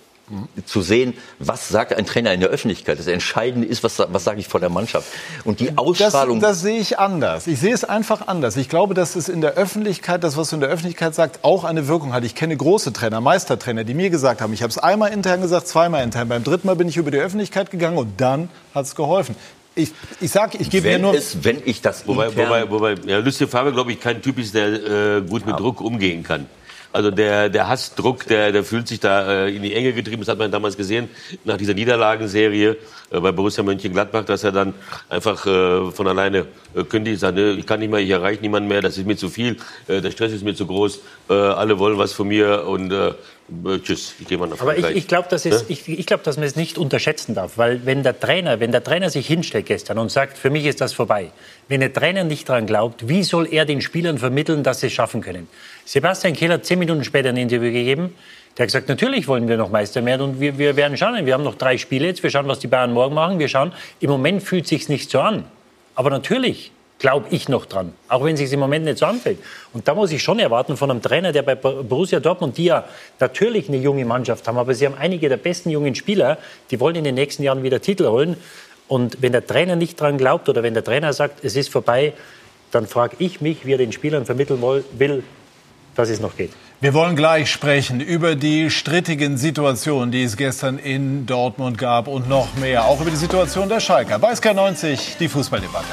Zu 0.65 0.81
sehen, 0.81 1.13
was 1.39 1.69
sagt 1.69 1.93
ein 1.93 2.05
Trainer 2.05 2.33
in 2.33 2.39
der 2.39 2.49
Öffentlichkeit. 2.49 2.99
Das 2.99 3.07
Entscheidende 3.07 3.67
ist, 3.67 3.83
was, 3.83 3.99
was 3.99 4.23
sage 4.23 4.39
ich 4.39 4.47
vor 4.47 4.59
der 4.59 4.69
Mannschaft. 4.69 5.07
Und 5.43 5.59
die 5.59 5.67
Das, 5.67 5.77
Ausstrahlung. 5.77 6.39
das 6.39 6.61
sehe 6.61 6.79
ich 6.79 6.99
anders. 6.99 7.47
Ich 7.47 7.59
sehe 7.59 7.73
es 7.73 7.83
einfach 7.83 8.27
anders. 8.27 8.57
Ich 8.57 8.69
glaube, 8.69 8.93
dass 8.93 9.15
es 9.15 9.29
in 9.29 9.41
der 9.41 9.53
Öffentlichkeit, 9.53 10.23
das, 10.23 10.37
was 10.37 10.49
du 10.49 10.55
in 10.55 10.61
der 10.61 10.69
Öffentlichkeit 10.69 11.15
sagst, 11.15 11.39
auch 11.43 11.63
eine 11.63 11.87
Wirkung 11.87 12.13
hat. 12.13 12.23
Ich 12.23 12.35
kenne 12.35 12.55
große 12.55 12.93
Trainer, 12.93 13.21
Meistertrainer, 13.21 13.83
die 13.83 13.93
mir 13.93 14.09
gesagt 14.09 14.41
haben, 14.41 14.53
ich 14.53 14.61
habe 14.61 14.71
es 14.71 14.77
einmal 14.77 15.11
intern 15.11 15.41
gesagt, 15.41 15.67
zweimal 15.67 16.03
intern. 16.03 16.29
Beim 16.29 16.43
dritten 16.43 16.67
Mal 16.67 16.75
bin 16.75 16.87
ich 16.87 16.97
über 16.97 17.11
die 17.11 17.19
Öffentlichkeit 17.19 17.71
gegangen 17.71 17.97
und 17.97 18.19
dann 18.21 18.49
hat 18.73 18.85
es 18.85 18.95
geholfen. 18.95 19.35
Ich, 19.73 19.91
ich 20.19 20.31
sage, 20.31 20.57
ich 20.59 20.69
gebe 20.69 20.87
mir 20.87 20.95
wenn, 20.95 21.01
nur... 21.01 21.13
es, 21.15 21.43
wenn 21.43 21.61
ich 21.63 21.81
das 21.81 22.05
Wobei, 22.05 22.35
wobei, 22.35 22.69
wobei 22.69 22.95
ja, 23.05 23.19
Lucien 23.19 23.49
Favre, 23.49 23.71
glaube 23.71 23.93
ich, 23.93 24.01
kein 24.01 24.21
Typ 24.21 24.37
ist, 24.37 24.53
der 24.53 24.67
äh, 25.17 25.21
gut 25.21 25.45
mit 25.45 25.57
Druck 25.57 25.79
umgehen 25.79 26.23
kann. 26.23 26.45
Also 26.93 27.09
der, 27.09 27.49
der 27.49 27.69
hasst 27.69 27.97
Druck, 27.97 28.25
der, 28.27 28.51
der 28.51 28.63
fühlt 28.63 28.87
sich 28.87 28.99
da 28.99 29.45
äh, 29.45 29.55
in 29.55 29.63
die 29.63 29.73
Enge 29.73 29.93
getrieben. 29.93 30.21
Das 30.21 30.27
hat 30.29 30.37
man 30.37 30.51
damals 30.51 30.75
gesehen 30.75 31.09
nach 31.45 31.57
dieser 31.57 31.73
Niederlagenserie 31.73 32.77
äh, 33.11 33.19
bei 33.19 33.31
Borussia 33.31 33.63
Mönchengladbach, 33.63 34.25
dass 34.25 34.43
er 34.43 34.51
dann 34.51 34.73
einfach 35.09 35.45
äh, 35.45 35.91
von 35.91 36.07
alleine 36.07 36.47
äh, 36.75 36.83
kündigt, 36.83 37.19
sagt, 37.19 37.35
ne, 37.35 37.51
ich 37.51 37.65
kann 37.65 37.79
nicht 37.79 37.91
mehr, 37.91 37.99
ich 37.99 38.09
erreiche 38.09 38.41
niemanden 38.41 38.67
mehr, 38.67 38.81
das 38.81 38.97
ist 38.97 39.07
mir 39.07 39.15
zu 39.15 39.29
viel, 39.29 39.57
äh, 39.87 40.01
der 40.01 40.11
Stress 40.11 40.33
ist 40.33 40.43
mir 40.43 40.53
zu 40.53 40.65
groß, 40.65 40.99
äh, 41.29 41.33
alle 41.33 41.79
wollen 41.79 41.97
was 41.97 42.13
von 42.13 42.27
mir 42.27 42.67
und 42.67 42.91
äh, 42.91 43.13
äh, 43.65 43.79
tschüss, 43.79 44.13
ich 44.19 44.27
gehe 44.27 44.37
mal 44.37 44.47
nach 44.47 44.59
Aber 44.61 44.77
ich, 44.77 44.85
ich 44.89 45.07
glaube, 45.07 45.27
dass, 45.29 45.45
es- 45.45 45.61
Ne? 45.63 45.65
ich, 45.69 45.87
ich 45.87 46.05
glaub, 46.05 46.23
dass 46.23 46.37
man 46.37 46.45
es 46.45 46.55
nicht 46.55 46.77
unterschätzen 46.77 47.35
darf. 47.35 47.57
Weil 47.57 47.85
wenn 47.85 48.03
der, 48.03 48.19
Trainer, 48.19 48.59
wenn 48.59 48.71
der 48.71 48.83
Trainer 48.83 49.09
sich 49.09 49.27
hinstellt 49.27 49.65
gestern 49.65 49.97
und 49.99 50.09
sagt, 50.11 50.37
für 50.37 50.49
mich 50.49 50.65
ist 50.65 50.81
das 50.81 50.93
vorbei, 50.93 51.31
wenn 51.67 51.79
der 51.81 51.91
Trainer 51.93 52.23
nicht 52.23 52.47
daran 52.47 52.65
glaubt, 52.65 53.07
wie 53.09 53.23
soll 53.23 53.47
er 53.51 53.65
den 53.65 53.81
Spielern 53.81 54.17
vermitteln, 54.17 54.63
dass 54.63 54.79
sie 54.81 54.87
es 54.87 54.93
schaffen 54.93 55.21
können? 55.21 55.47
Sebastian 55.85 56.33
Kehl 56.33 56.51
hat 56.51 56.65
zehn 56.65 56.79
Minuten 56.79 57.03
später 57.03 57.29
ein 57.29 57.37
Interview 57.37 57.71
gegeben. 57.71 58.15
Der 58.57 58.63
hat 58.63 58.67
gesagt, 58.67 58.89
natürlich 58.89 59.27
wollen 59.27 59.47
wir 59.47 59.55
noch 59.57 59.69
Meister 59.69 60.03
werden 60.05 60.21
und 60.21 60.39
wir, 60.41 60.57
wir 60.57 60.75
werden 60.75 60.97
schauen. 60.97 61.25
Wir 61.25 61.33
haben 61.33 61.43
noch 61.43 61.55
drei 61.55 61.77
Spiele 61.77 62.07
jetzt. 62.07 62.21
Wir 62.21 62.29
schauen, 62.29 62.47
was 62.47 62.59
die 62.59 62.67
Bayern 62.67 62.91
morgen 62.93 63.15
machen. 63.15 63.39
Wir 63.39 63.47
schauen. 63.47 63.71
Im 64.01 64.09
Moment 64.09 64.43
fühlt 64.43 64.67
sich 64.67 64.89
nicht 64.89 65.09
so 65.09 65.21
an. 65.21 65.45
Aber 65.95 66.09
natürlich 66.09 66.71
glaube 67.01 67.25
ich 67.31 67.49
noch 67.49 67.65
dran, 67.65 67.93
auch 68.09 68.23
wenn 68.23 68.35
es 68.35 68.39
sich 68.39 68.53
im 68.53 68.59
Moment 68.59 68.85
nicht 68.85 68.99
so 68.99 69.07
anfällt. 69.07 69.39
Und 69.73 69.87
da 69.87 69.95
muss 69.95 70.11
ich 70.11 70.21
schon 70.21 70.37
erwarten 70.37 70.77
von 70.77 70.91
einem 70.91 71.01
Trainer, 71.01 71.31
der 71.31 71.41
bei 71.41 71.55
Borussia 71.55 72.19
Dortmund, 72.19 72.57
die 72.57 72.65
ja 72.65 72.85
natürlich 73.19 73.67
eine 73.67 73.77
junge 73.77 74.05
Mannschaft 74.05 74.47
haben, 74.47 74.59
aber 74.59 74.75
sie 74.75 74.85
haben 74.85 74.95
einige 74.99 75.27
der 75.27 75.37
besten 75.37 75.71
jungen 75.71 75.95
Spieler, 75.95 76.37
die 76.69 76.79
wollen 76.79 76.95
in 76.95 77.03
den 77.03 77.15
nächsten 77.15 77.41
Jahren 77.41 77.63
wieder 77.63 77.81
Titel 77.81 78.05
holen. 78.07 78.37
Und 78.87 79.21
wenn 79.21 79.31
der 79.31 79.45
Trainer 79.45 79.75
nicht 79.75 79.99
dran 79.99 80.19
glaubt 80.19 80.47
oder 80.47 80.61
wenn 80.61 80.75
der 80.75 80.83
Trainer 80.83 81.11
sagt, 81.11 81.43
es 81.43 81.55
ist 81.55 81.69
vorbei, 81.69 82.13
dann 82.69 82.85
frage 82.85 83.15
ich 83.17 83.41
mich, 83.41 83.65
wie 83.65 83.73
er 83.73 83.79
den 83.79 83.91
Spielern 83.91 84.25
vermitteln 84.25 84.61
will, 84.61 85.23
dass 85.95 86.09
es 86.09 86.19
noch 86.19 86.37
geht. 86.37 86.51
Wir 86.81 86.93
wollen 86.93 87.15
gleich 87.15 87.49
sprechen 87.49 87.99
über 87.99 88.35
die 88.35 88.69
strittigen 88.69 89.37
Situationen, 89.37 90.11
die 90.11 90.23
es 90.23 90.37
gestern 90.37 90.77
in 90.77 91.25
Dortmund 91.25 91.79
gab 91.79 92.07
und 92.07 92.29
noch 92.29 92.55
mehr. 92.55 92.85
Auch 92.85 93.01
über 93.01 93.09
die 93.09 93.17
Situation 93.17 93.69
der 93.69 93.79
Schalker. 93.79 94.19
Bei 94.19 94.33
SK90 94.33 95.17
die 95.19 95.27
Fußballdebatte. 95.27 95.87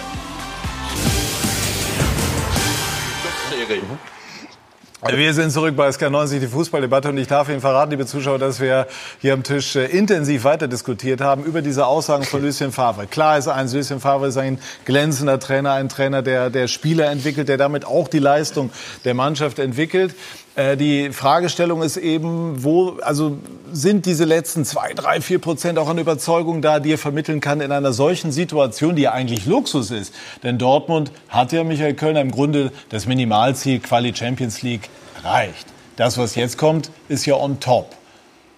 Wir 5.15 5.33
sind 5.33 5.53
zurück 5.53 5.77
bei 5.77 5.89
SK90, 5.89 6.41
die 6.41 6.49
Fußballdebatte. 6.49 7.11
Und 7.11 7.19
ich 7.19 7.29
darf 7.29 7.49
Ihnen 7.49 7.61
verraten, 7.61 7.91
liebe 7.93 8.05
Zuschauer, 8.05 8.39
dass 8.39 8.61
wir 8.61 8.89
hier 9.21 9.33
am 9.33 9.45
Tisch 9.45 9.77
äh, 9.77 9.85
intensiv 9.85 10.43
weiter 10.43 10.67
diskutiert 10.67 11.21
haben 11.21 11.45
über 11.45 11.63
diese 11.63 11.87
Aussagen 11.87 12.25
von 12.25 12.43
Lucien 12.43 12.73
Favre. 12.73 13.07
Klar 13.07 13.39
ist 13.39 13.47
eins, 13.47 13.73
Lucien 13.75 14.01
Favre 14.01 14.27
ist 14.27 14.37
ein 14.39 14.59
glänzender 14.87 15.39
Trainer, 15.39 15.73
ein 15.73 15.89
Trainer, 15.89 16.23
der, 16.23 16.51
der 16.51 16.67
Spieler 16.67 17.11
entwickelt, 17.11 17.49
der 17.49 17.59
damit 17.59 17.85
auch 17.85 18.09
die 18.09 18.19
Leistung 18.19 18.71
der 19.05 19.15
Mannschaft 19.15 19.61
entwickelt. 19.61 20.15
Äh, 20.59 20.77
Die 20.77 21.13
Fragestellung 21.13 21.83
ist 21.83 21.97
eben, 21.97 22.65
wo, 22.65 22.99
also 23.01 23.39
sind 23.73 24.07
diese 24.07 24.25
letzten 24.25 24.65
zwei, 24.65 24.93
drei, 24.93 25.21
vier 25.21 25.39
Prozent 25.39 25.79
auch 25.79 25.89
an 25.89 25.99
Überzeugung 25.99 26.61
da, 26.63 26.81
die 26.81 26.93
er 26.93 26.99
vermitteln 26.99 27.41
kann 27.41 27.61
in 27.61 27.71
einer 27.71 27.93
solchen 27.93 28.33
Situation, 28.33 28.97
die 28.97 29.03
ja 29.03 29.13
eigentlich 29.13 29.47
Luxus 29.47 29.91
ist. 29.91 30.13
Denn 30.43 30.59
Dortmund 30.59 31.13
hat 31.29 31.53
ja 31.53 31.63
Michael 31.63 31.95
Kölner 31.95 32.21
im 32.21 32.33
Grunde 32.33 32.73
das 32.89 33.07
Minimalziel 33.07 33.79
Quali 33.79 34.15
Champions 34.15 34.63
League 34.63 34.89
erreicht. 35.23 35.67
Das, 35.97 36.19
was 36.19 36.35
jetzt 36.35 36.59
kommt, 36.59 36.91
ist 37.09 37.25
ja 37.27 37.37
on 37.37 37.61
top. 37.61 37.95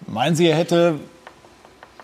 Meinen 0.07 0.35
Sie, 0.35 0.47
er 0.47 0.55
hätte 0.55 0.95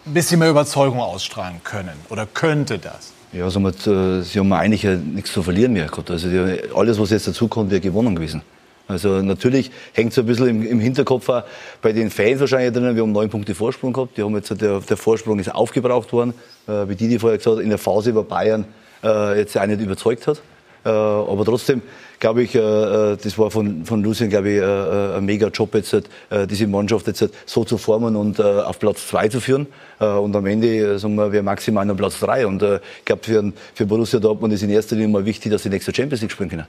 ein 0.06 0.14
bisschen 0.14 0.40
mehr 0.40 0.50
Überzeugung 0.50 1.00
ausstrahlen 1.00 1.62
können 1.64 1.98
oder 2.10 2.28
könnte 2.32 2.78
das? 2.78 3.14
Ja, 3.34 3.50
somit, 3.50 3.86
äh, 3.88 4.22
sie 4.22 4.40
haben 4.40 4.54
eigentlich 4.54 4.84
nichts 4.84 5.34
zu 5.34 5.42
verlieren 5.42 5.74
mehr 5.74 5.88
gehabt. 5.88 6.12
Also 6.12 6.28
alles, 6.76 7.00
was 7.00 7.10
jetzt 7.10 7.28
dazu 7.28 7.48
kommt, 7.48 7.72
wäre 7.72 7.82
gewonnen 7.82 8.16
gewesen. 8.16 8.42
Also 8.88 9.22
natürlich 9.22 9.72
hängt 9.94 10.14
so 10.14 10.22
ein 10.22 10.28
bisschen 10.28 10.48
im, 10.48 10.66
im 10.66 10.80
Hinterkopf 10.80 11.28
auch 11.30 11.44
bei 11.82 11.92
den 11.92 12.10
Fans 12.10 12.40
wahrscheinlich 12.40 12.74
drinnen. 12.74 12.96
Wir 12.96 13.04
haben 13.04 13.12
neun 13.12 13.30
Punkte 13.30 13.54
Vorsprung 13.54 13.94
gehabt. 13.94 14.18
Die 14.18 14.24
haben 14.24 14.36
jetzt, 14.36 14.50
der, 14.62 14.80
der 14.80 14.98
Vorsprung 14.98 15.40
ist 15.40 15.54
aufgebraucht 15.54 16.14
worden. 16.14 16.34
Äh, 16.68 16.88
wie 16.88 16.96
Didi 16.96 17.20
vorher 17.20 17.38
gesagt 17.38 17.58
hat, 17.58 17.64
in 17.64 17.70
der 17.70 17.78
Phase, 17.78 18.16
wo 18.16 18.24
Bayern 18.24 18.66
äh, 19.04 19.40
jetzt 19.40 19.58
auch 19.58 19.66
nicht 19.66 19.82
überzeugt 19.82 20.28
hat. 20.28 20.42
Äh, 20.88 20.90
aber 20.90 21.44
trotzdem, 21.44 21.82
glaube 22.20 22.44
ich, 22.44 22.56
äh, 22.56 22.60
äh, 22.60 23.18
das 23.22 23.38
war 23.38 23.52
von, 23.52 23.84
von 23.84 24.02
Lucien, 24.02 24.30
glaube 24.30 24.50
ich, 24.50 24.64
ein 24.64 25.26
mega 25.26 25.48
Job 25.48 25.76
jetzt, 25.76 25.94
äh, 25.94 26.48
diese 26.48 26.66
Mannschaft 26.68 27.08
jetzt 27.08 27.30
so 27.46 27.66
zu 27.66 27.78
formen 27.78 28.16
und 28.16 28.40
auf 28.40 28.80
Platz 28.80 29.08
zwei 29.08 29.28
zu 29.28 29.42
führen. 29.42 29.68
Und 30.00 30.36
am 30.36 30.46
Ende, 30.46 31.00
sagen 31.00 31.16
wir, 31.16 31.32
wir 31.32 31.42
maximal 31.42 31.90
auf 31.90 31.98
Platz 31.98 32.20
drei. 32.20 32.46
Und 32.46 32.62
ich 32.62 33.06
glaube, 33.06 33.24
für, 33.24 33.52
für 33.74 33.86
Borussia 33.86 34.20
Dortmund 34.20 34.54
ist 34.54 34.62
in 34.62 34.70
erster 34.70 34.96
Linie 34.96 35.10
mal 35.10 35.26
wichtig, 35.26 35.52
dass 35.52 35.64
sie 35.64 35.70
nächste 35.70 35.94
Champions 35.94 36.22
League 36.22 36.32
spielen 36.32 36.50
können. 36.50 36.68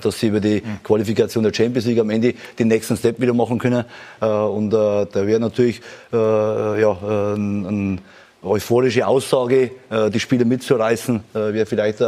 Dass 0.00 0.20
sie 0.20 0.28
über 0.28 0.38
die 0.38 0.62
Qualifikation 0.84 1.42
der 1.42 1.52
Champions 1.52 1.86
League 1.86 1.98
am 1.98 2.10
Ende 2.10 2.34
den 2.58 2.68
nächsten 2.68 2.96
Step 2.96 3.20
wieder 3.20 3.34
machen 3.34 3.58
können. 3.58 3.84
Und 4.20 4.70
da 4.70 5.06
wäre 5.12 5.40
natürlich 5.40 5.80
ja, 6.12 6.96
ein, 7.34 7.66
ein 7.66 8.00
euphorische 8.42 9.06
Aussage, 9.06 9.70
äh, 9.90 10.10
die 10.10 10.20
Spieler 10.20 10.44
mitzureißen, 10.44 11.22
äh, 11.34 11.52
wäre 11.52 11.66
vielleicht 11.66 12.00
äh, 12.00 12.04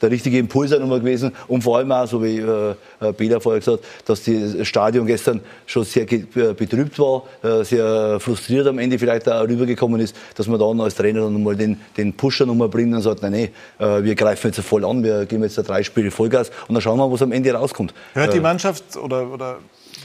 der 0.00 0.10
richtige 0.10 0.38
Impuls 0.38 0.70
nochmal 0.70 1.00
gewesen. 1.00 1.32
Und 1.48 1.62
vor 1.62 1.78
allem 1.78 1.92
auch, 1.92 2.06
so 2.06 2.22
wie 2.22 2.38
äh, 2.38 2.74
äh, 3.00 3.12
Bela 3.12 3.40
vorher 3.40 3.60
gesagt 3.60 3.78
hat, 3.78 4.08
dass 4.08 4.24
das 4.24 4.66
Stadion 4.66 5.06
gestern 5.06 5.40
schon 5.66 5.84
sehr 5.84 6.10
äh, 6.10 6.54
betrübt 6.54 6.98
war, 6.98 7.22
äh, 7.42 7.64
sehr 7.64 8.18
frustriert 8.18 8.66
am 8.66 8.78
Ende 8.78 8.98
vielleicht 8.98 9.28
auch 9.28 9.46
rübergekommen 9.46 10.00
ist, 10.00 10.16
dass 10.34 10.46
man 10.48 10.58
dann 10.58 10.80
als 10.80 10.94
Trainer 10.94 11.22
dann 11.22 11.32
nochmal 11.32 11.56
den, 11.56 11.80
den 11.96 12.12
Pusher 12.14 12.46
nochmal 12.46 12.68
bringt 12.68 12.94
und 12.94 13.02
sagt, 13.02 13.22
nein, 13.22 13.32
nein, 13.32 13.48
äh, 13.78 14.02
wir 14.02 14.14
greifen 14.14 14.48
jetzt 14.48 14.60
voll 14.60 14.84
an, 14.84 15.02
wir 15.02 15.26
geben 15.26 15.42
jetzt 15.42 15.56
drei 15.56 15.82
Spiele 15.82 16.10
Vollgas 16.10 16.50
und 16.68 16.74
dann 16.74 16.82
schauen 16.82 16.98
wir, 16.98 17.10
was 17.10 17.22
am 17.22 17.32
Ende 17.32 17.52
rauskommt. 17.52 17.94
Hört 18.14 18.30
Äh, 18.30 18.34
die 18.34 18.40
Mannschaft 18.40 18.96
oder, 18.96 19.30
oder 19.32 19.58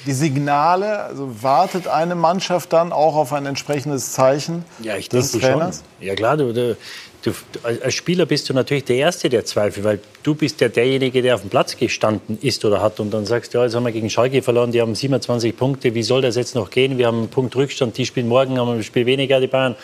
die 0.05 0.13
Signale, 0.13 1.03
also 1.03 1.43
wartet 1.43 1.87
eine 1.87 2.15
Mannschaft 2.15 2.73
dann 2.73 2.91
auch 2.91 3.15
auf 3.15 3.33
ein 3.33 3.45
entsprechendes 3.45 4.13
Zeichen 4.13 4.63
ja, 4.81 4.95
ich 4.95 5.09
des 5.09 5.31
denke 5.31 5.47
Trainers? 5.47 5.83
Schon. 5.99 6.07
Ja 6.07 6.15
klar, 6.15 6.37
du, 6.37 6.53
du, 6.53 6.77
du, 7.23 7.31
als 7.63 7.93
Spieler 7.93 8.25
bist 8.25 8.49
du 8.49 8.53
natürlich 8.53 8.85
der 8.85 8.97
Erste, 8.97 9.29
der 9.29 9.45
zweifelt, 9.45 9.85
weil 9.85 9.99
du 10.23 10.35
bist 10.35 10.61
ja 10.61 10.69
derjenige, 10.69 11.21
der 11.21 11.35
auf 11.35 11.41
dem 11.41 11.49
Platz 11.49 11.75
gestanden 11.77 12.37
ist 12.41 12.63
oder 12.63 12.81
hat 12.81 12.99
und 12.99 13.11
dann 13.11 13.25
sagst 13.25 13.53
du, 13.53 13.57
ja, 13.57 13.65
jetzt 13.65 13.75
haben 13.75 13.85
wir 13.85 13.91
gegen 13.91 14.09
Schalke 14.09 14.41
verloren, 14.41 14.71
die 14.71 14.81
haben 14.81 14.95
27 14.95 15.55
Punkte, 15.57 15.93
wie 15.93 16.03
soll 16.03 16.21
das 16.21 16.35
jetzt 16.35 16.55
noch 16.55 16.69
gehen? 16.69 16.97
Wir 16.97 17.07
haben 17.07 17.19
einen 17.19 17.29
Punkt 17.29 17.55
Rückstand, 17.55 17.97
die 17.97 18.05
spielen 18.05 18.27
morgen, 18.27 18.57
haben 18.57 18.71
ein 18.71 18.83
Spiel 18.83 19.05
weniger, 19.05 19.39
die 19.39 19.47
Bayern. 19.47 19.75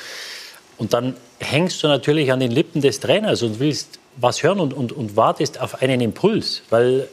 Und 0.77 0.93
dann 0.93 1.15
hängst 1.39 1.83
du 1.83 1.87
natürlich 1.87 2.31
an 2.31 2.39
den 2.39 2.51
Lippen 2.51 2.81
des 2.81 2.99
Trainers 2.99 3.41
und 3.43 3.59
willst 3.59 3.99
was 4.17 4.43
hören 4.43 4.59
und, 4.59 4.73
und, 4.73 4.91
und 4.91 5.15
wartest 5.15 5.59
auf 5.59 5.81
einen 5.81 6.01
Impuls, 6.01 6.61
weil 6.69 7.07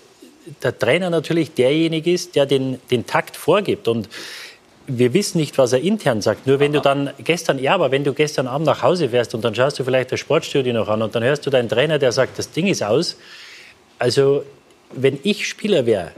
der 0.62 0.78
Trainer 0.78 1.11
natürlich 1.11 1.55
derjenige 1.55 2.12
ist, 2.12 2.36
der 2.36 2.47
den, 2.47 2.78
den 2.91 3.07
Takt 3.07 3.36
vorgibt. 3.36 3.88
Und 3.88 4.09
wir 4.86 5.14
wissen 5.14 5.38
nicht, 5.38 5.57
was 5.59 5.72
er 5.72 5.80
intern 5.80 6.20
sagt. 6.22 6.47
Nur 6.47 6.59
wenn 6.59 6.72
du 6.72 6.80
dann 6.80 7.11
gestern, 7.22 7.59
ja, 7.59 7.74
aber 7.74 7.91
wenn 7.91 8.05
du 8.05 8.12
gestern 8.12 8.47
Abend 8.47 8.66
nach 8.66 8.82
Hause 8.82 9.11
fährst 9.11 9.34
und 9.34 9.45
dann 9.45 9.55
schaust 9.55 9.78
du 9.78 9.84
vielleicht 9.84 10.12
das 10.12 10.20
Sportstudio 10.20 10.72
noch 10.72 10.88
an 10.88 11.03
und 11.03 11.14
dann 11.14 11.22
hörst 11.22 11.47
du 11.47 11.51
deinen 11.51 11.68
Trainer, 11.68 11.99
der 11.99 12.12
sagt, 12.12 12.38
das 12.38 12.51
Ding 12.51 12.66
ist 12.66 12.82
aus. 12.82 13.16
Also, 13.99 14.45
wenn 14.93 15.18
ich 15.22 15.47
Spieler 15.47 15.86
wäre, 15.86 16.12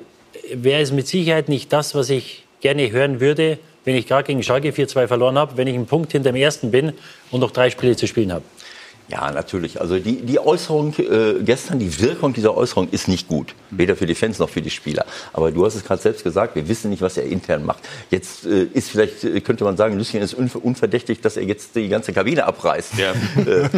wäre 0.54 0.80
es 0.80 0.92
mit 0.92 1.06
Sicherheit 1.06 1.48
nicht 1.48 1.72
das, 1.72 1.94
was 1.94 2.08
ich 2.08 2.44
gerne 2.60 2.90
hören 2.90 3.20
würde, 3.20 3.58
wenn 3.84 3.96
ich 3.96 4.06
gerade 4.06 4.24
gegen 4.24 4.42
Schalke 4.42 4.70
4-2 4.70 5.08
verloren 5.08 5.36
habe, 5.36 5.56
wenn 5.56 5.66
ich 5.66 5.74
einen 5.74 5.86
Punkt 5.86 6.12
hinter 6.12 6.30
dem 6.30 6.36
ersten 6.36 6.70
bin 6.70 6.92
und 7.30 7.40
noch 7.40 7.50
drei 7.50 7.68
Spiele 7.70 7.96
zu 7.96 8.06
spielen 8.06 8.32
habe. 8.32 8.44
Ja, 9.08 9.30
natürlich. 9.30 9.80
Also 9.80 9.98
die, 9.98 10.22
die 10.22 10.38
Äußerung 10.38 10.94
äh, 10.98 11.42
gestern, 11.42 11.78
die 11.78 12.00
Wirkung 12.00 12.32
dieser 12.32 12.56
Äußerung 12.56 12.88
ist 12.90 13.08
nicht 13.08 13.28
gut. 13.28 13.54
Weder 13.70 13.96
für 13.96 14.06
die 14.06 14.14
Fans 14.14 14.38
noch 14.38 14.48
für 14.48 14.62
die 14.62 14.70
Spieler. 14.70 15.04
Aber 15.32 15.50
du 15.50 15.66
hast 15.66 15.74
es 15.74 15.84
gerade 15.84 16.00
selbst 16.00 16.24
gesagt, 16.24 16.54
wir 16.54 16.68
wissen 16.68 16.90
nicht, 16.90 17.02
was 17.02 17.16
er 17.16 17.24
intern 17.24 17.64
macht. 17.64 17.82
Jetzt 18.10 18.46
äh, 18.46 18.64
ist 18.72 18.90
vielleicht, 18.90 19.24
äh, 19.24 19.40
könnte 19.40 19.64
man 19.64 19.76
sagen, 19.76 19.98
Lucien 19.98 20.22
ist 20.22 20.34
unverdächtig, 20.34 21.20
dass 21.20 21.36
er 21.36 21.42
jetzt 21.42 21.74
die 21.74 21.88
ganze 21.88 22.12
Kabine 22.12 22.44
abreißt. 22.44 22.94
Ja. 22.96 23.12
Äh, 23.12 23.68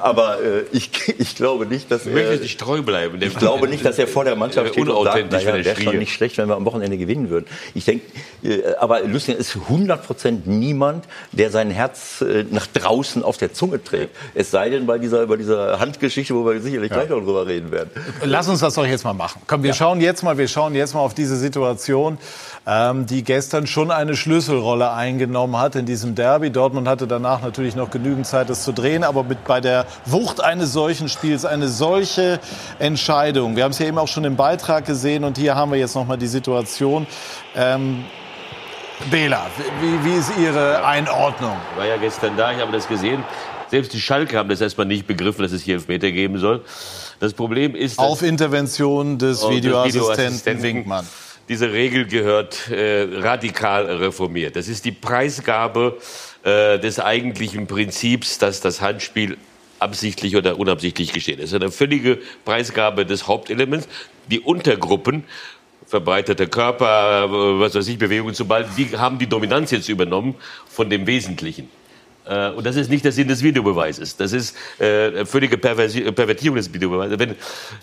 aber 0.00 0.42
äh, 0.42 0.64
ich, 0.72 0.90
ich 1.18 1.34
glaube 1.34 1.66
nicht, 1.66 1.90
dass 1.90 2.06
er... 2.06 2.16
Ich 2.16 2.28
möchte 2.28 2.42
nicht 2.42 2.60
treu 2.60 2.82
bleiben. 2.82 3.20
Ich 3.20 3.36
glaube 3.36 3.68
nicht, 3.68 3.84
dass 3.84 3.98
er 3.98 4.06
vor 4.06 4.24
der 4.24 4.36
Mannschaft 4.36 4.68
steht 4.72 4.88
und 4.88 5.04
sagt, 5.04 5.32
naja, 5.32 5.64
wäre 5.64 5.80
schon 5.80 5.98
nicht 5.98 6.12
schlecht, 6.12 6.38
wenn 6.38 6.48
wir 6.48 6.56
am 6.56 6.64
Wochenende 6.66 6.98
gewinnen 6.98 7.30
würden. 7.30 7.46
Ich 7.74 7.84
denke, 7.84 8.04
äh, 8.42 8.74
aber 8.78 9.02
Lucien 9.02 9.36
ist 9.38 9.56
100 9.56 10.06
Prozent 10.06 10.46
niemand, 10.46 11.06
der 11.32 11.50
sein 11.50 11.70
Herz 11.70 12.24
nach 12.50 12.66
draußen 12.66 13.22
auf 13.22 13.38
der 13.38 13.52
Zunge 13.52 13.82
trägt. 13.82 14.14
Es 14.34 14.50
sei 14.50 14.70
denn, 14.74 14.86
bei 14.86 14.98
dieser, 14.98 15.26
bei 15.26 15.36
dieser 15.36 15.78
Handgeschichte, 15.78 16.34
wo 16.34 16.44
wir 16.44 16.60
sicherlich 16.60 16.90
ja. 16.90 16.98
gleich 16.98 17.08
noch 17.08 17.20
drüber 17.20 17.46
reden 17.46 17.70
werden. 17.70 17.90
Lass 18.22 18.48
uns 18.48 18.60
das 18.60 18.74
doch 18.74 18.86
jetzt 18.86 19.04
mal 19.04 19.14
machen. 19.14 19.40
Komm, 19.46 19.62
wir 19.62 19.70
ja. 19.70 19.74
schauen 19.74 20.00
jetzt 20.00 20.22
mal, 20.22 20.36
wir 20.36 20.48
schauen 20.48 20.74
jetzt 20.74 20.94
mal 20.94 21.00
auf 21.00 21.14
diese 21.14 21.36
Situation, 21.36 22.18
ähm, 22.66 23.06
die 23.06 23.24
gestern 23.24 23.66
schon 23.66 23.90
eine 23.90 24.16
Schlüsselrolle 24.16 24.92
eingenommen 24.92 25.58
hat 25.58 25.76
in 25.76 25.86
diesem 25.86 26.14
Derby. 26.14 26.50
Dortmund 26.50 26.88
hatte 26.88 27.06
danach 27.06 27.42
natürlich 27.42 27.76
noch 27.76 27.90
genügend 27.90 28.26
Zeit, 28.26 28.50
das 28.50 28.64
zu 28.64 28.72
drehen, 28.72 29.04
aber 29.04 29.22
mit 29.22 29.44
bei 29.44 29.60
der 29.60 29.86
Wucht 30.04 30.42
eines 30.42 30.72
solchen 30.72 31.08
Spiels 31.08 31.44
eine 31.44 31.68
solche 31.68 32.40
Entscheidung. 32.78 33.56
Wir 33.56 33.64
haben 33.64 33.72
es 33.72 33.78
ja 33.78 33.86
eben 33.86 33.98
auch 33.98 34.08
schon 34.08 34.24
im 34.24 34.36
Beitrag 34.36 34.86
gesehen 34.86 35.24
und 35.24 35.38
hier 35.38 35.54
haben 35.54 35.70
wir 35.70 35.78
jetzt 35.78 35.94
noch 35.94 36.06
mal 36.06 36.16
die 36.16 36.26
Situation. 36.26 37.06
Ähm, 37.54 38.04
Bela, 39.10 39.46
wie, 39.80 40.04
wie, 40.04 40.14
ist 40.16 40.32
Ihre 40.38 40.84
Einordnung? 40.84 41.56
Ich 41.72 41.78
war 41.78 41.86
ja 41.86 41.96
gestern 41.96 42.36
da, 42.36 42.52
ich 42.52 42.60
habe 42.60 42.72
das 42.72 42.88
gesehen. 42.88 43.24
Selbst 43.74 43.92
die 43.92 44.00
Schalke 44.00 44.38
haben 44.38 44.48
das 44.48 44.60
erstmal 44.60 44.86
nicht 44.86 45.04
begriffen, 45.04 45.42
dass 45.42 45.50
es 45.50 45.62
hier 45.64 45.74
Elfmeter 45.74 46.12
geben 46.12 46.38
soll. 46.38 46.62
Das 47.18 47.34
Problem 47.34 47.74
ist... 47.74 47.98
Auf 47.98 48.22
Intervention 48.22 49.18
des 49.18 49.42
Videoassistenten 49.48 50.62
Winkmann. 50.62 51.04
Diese 51.48 51.72
Regel 51.72 52.06
gehört 52.06 52.70
äh, 52.70 53.08
radikal 53.18 53.86
reformiert. 53.86 54.54
Das 54.54 54.68
ist 54.68 54.84
die 54.84 54.92
Preisgabe 54.92 55.98
äh, 56.44 56.78
des 56.78 57.00
eigentlichen 57.00 57.66
Prinzips, 57.66 58.38
dass 58.38 58.60
das 58.60 58.80
Handspiel 58.80 59.38
absichtlich 59.80 60.36
oder 60.36 60.56
unabsichtlich 60.56 61.12
geschehen 61.12 61.40
ist. 61.40 61.52
Eine 61.52 61.72
völlige 61.72 62.20
Preisgabe 62.44 63.04
des 63.04 63.26
Hauptelements. 63.26 63.88
Die 64.30 64.38
Untergruppen 64.38 65.24
verbreiteter 65.84 66.46
Körper, 66.46 67.24
äh, 67.24 67.60
was 67.60 67.74
weiß 67.74 67.88
ich, 67.88 67.98
Bewegungen 67.98 68.36
zum 68.36 68.46
Ball, 68.46 68.68
die 68.76 68.96
haben 68.96 69.18
die 69.18 69.26
Dominanz 69.26 69.72
jetzt 69.72 69.88
übernommen 69.88 70.36
von 70.68 70.88
dem 70.88 71.08
Wesentlichen. 71.08 71.68
Äh, 72.26 72.50
und 72.50 72.64
das 72.64 72.76
ist 72.76 72.90
nicht 72.90 73.04
der 73.04 73.12
Sinn 73.12 73.28
des 73.28 73.42
Videobeweises. 73.42 74.16
Das 74.16 74.32
ist 74.32 74.56
äh, 74.78 75.24
völlige 75.26 75.58
Perversi 75.58 76.00
Pervertierung 76.12 76.56
des 76.56 76.72
Videobeweises. 76.72 77.18
Wenn, 77.18 77.30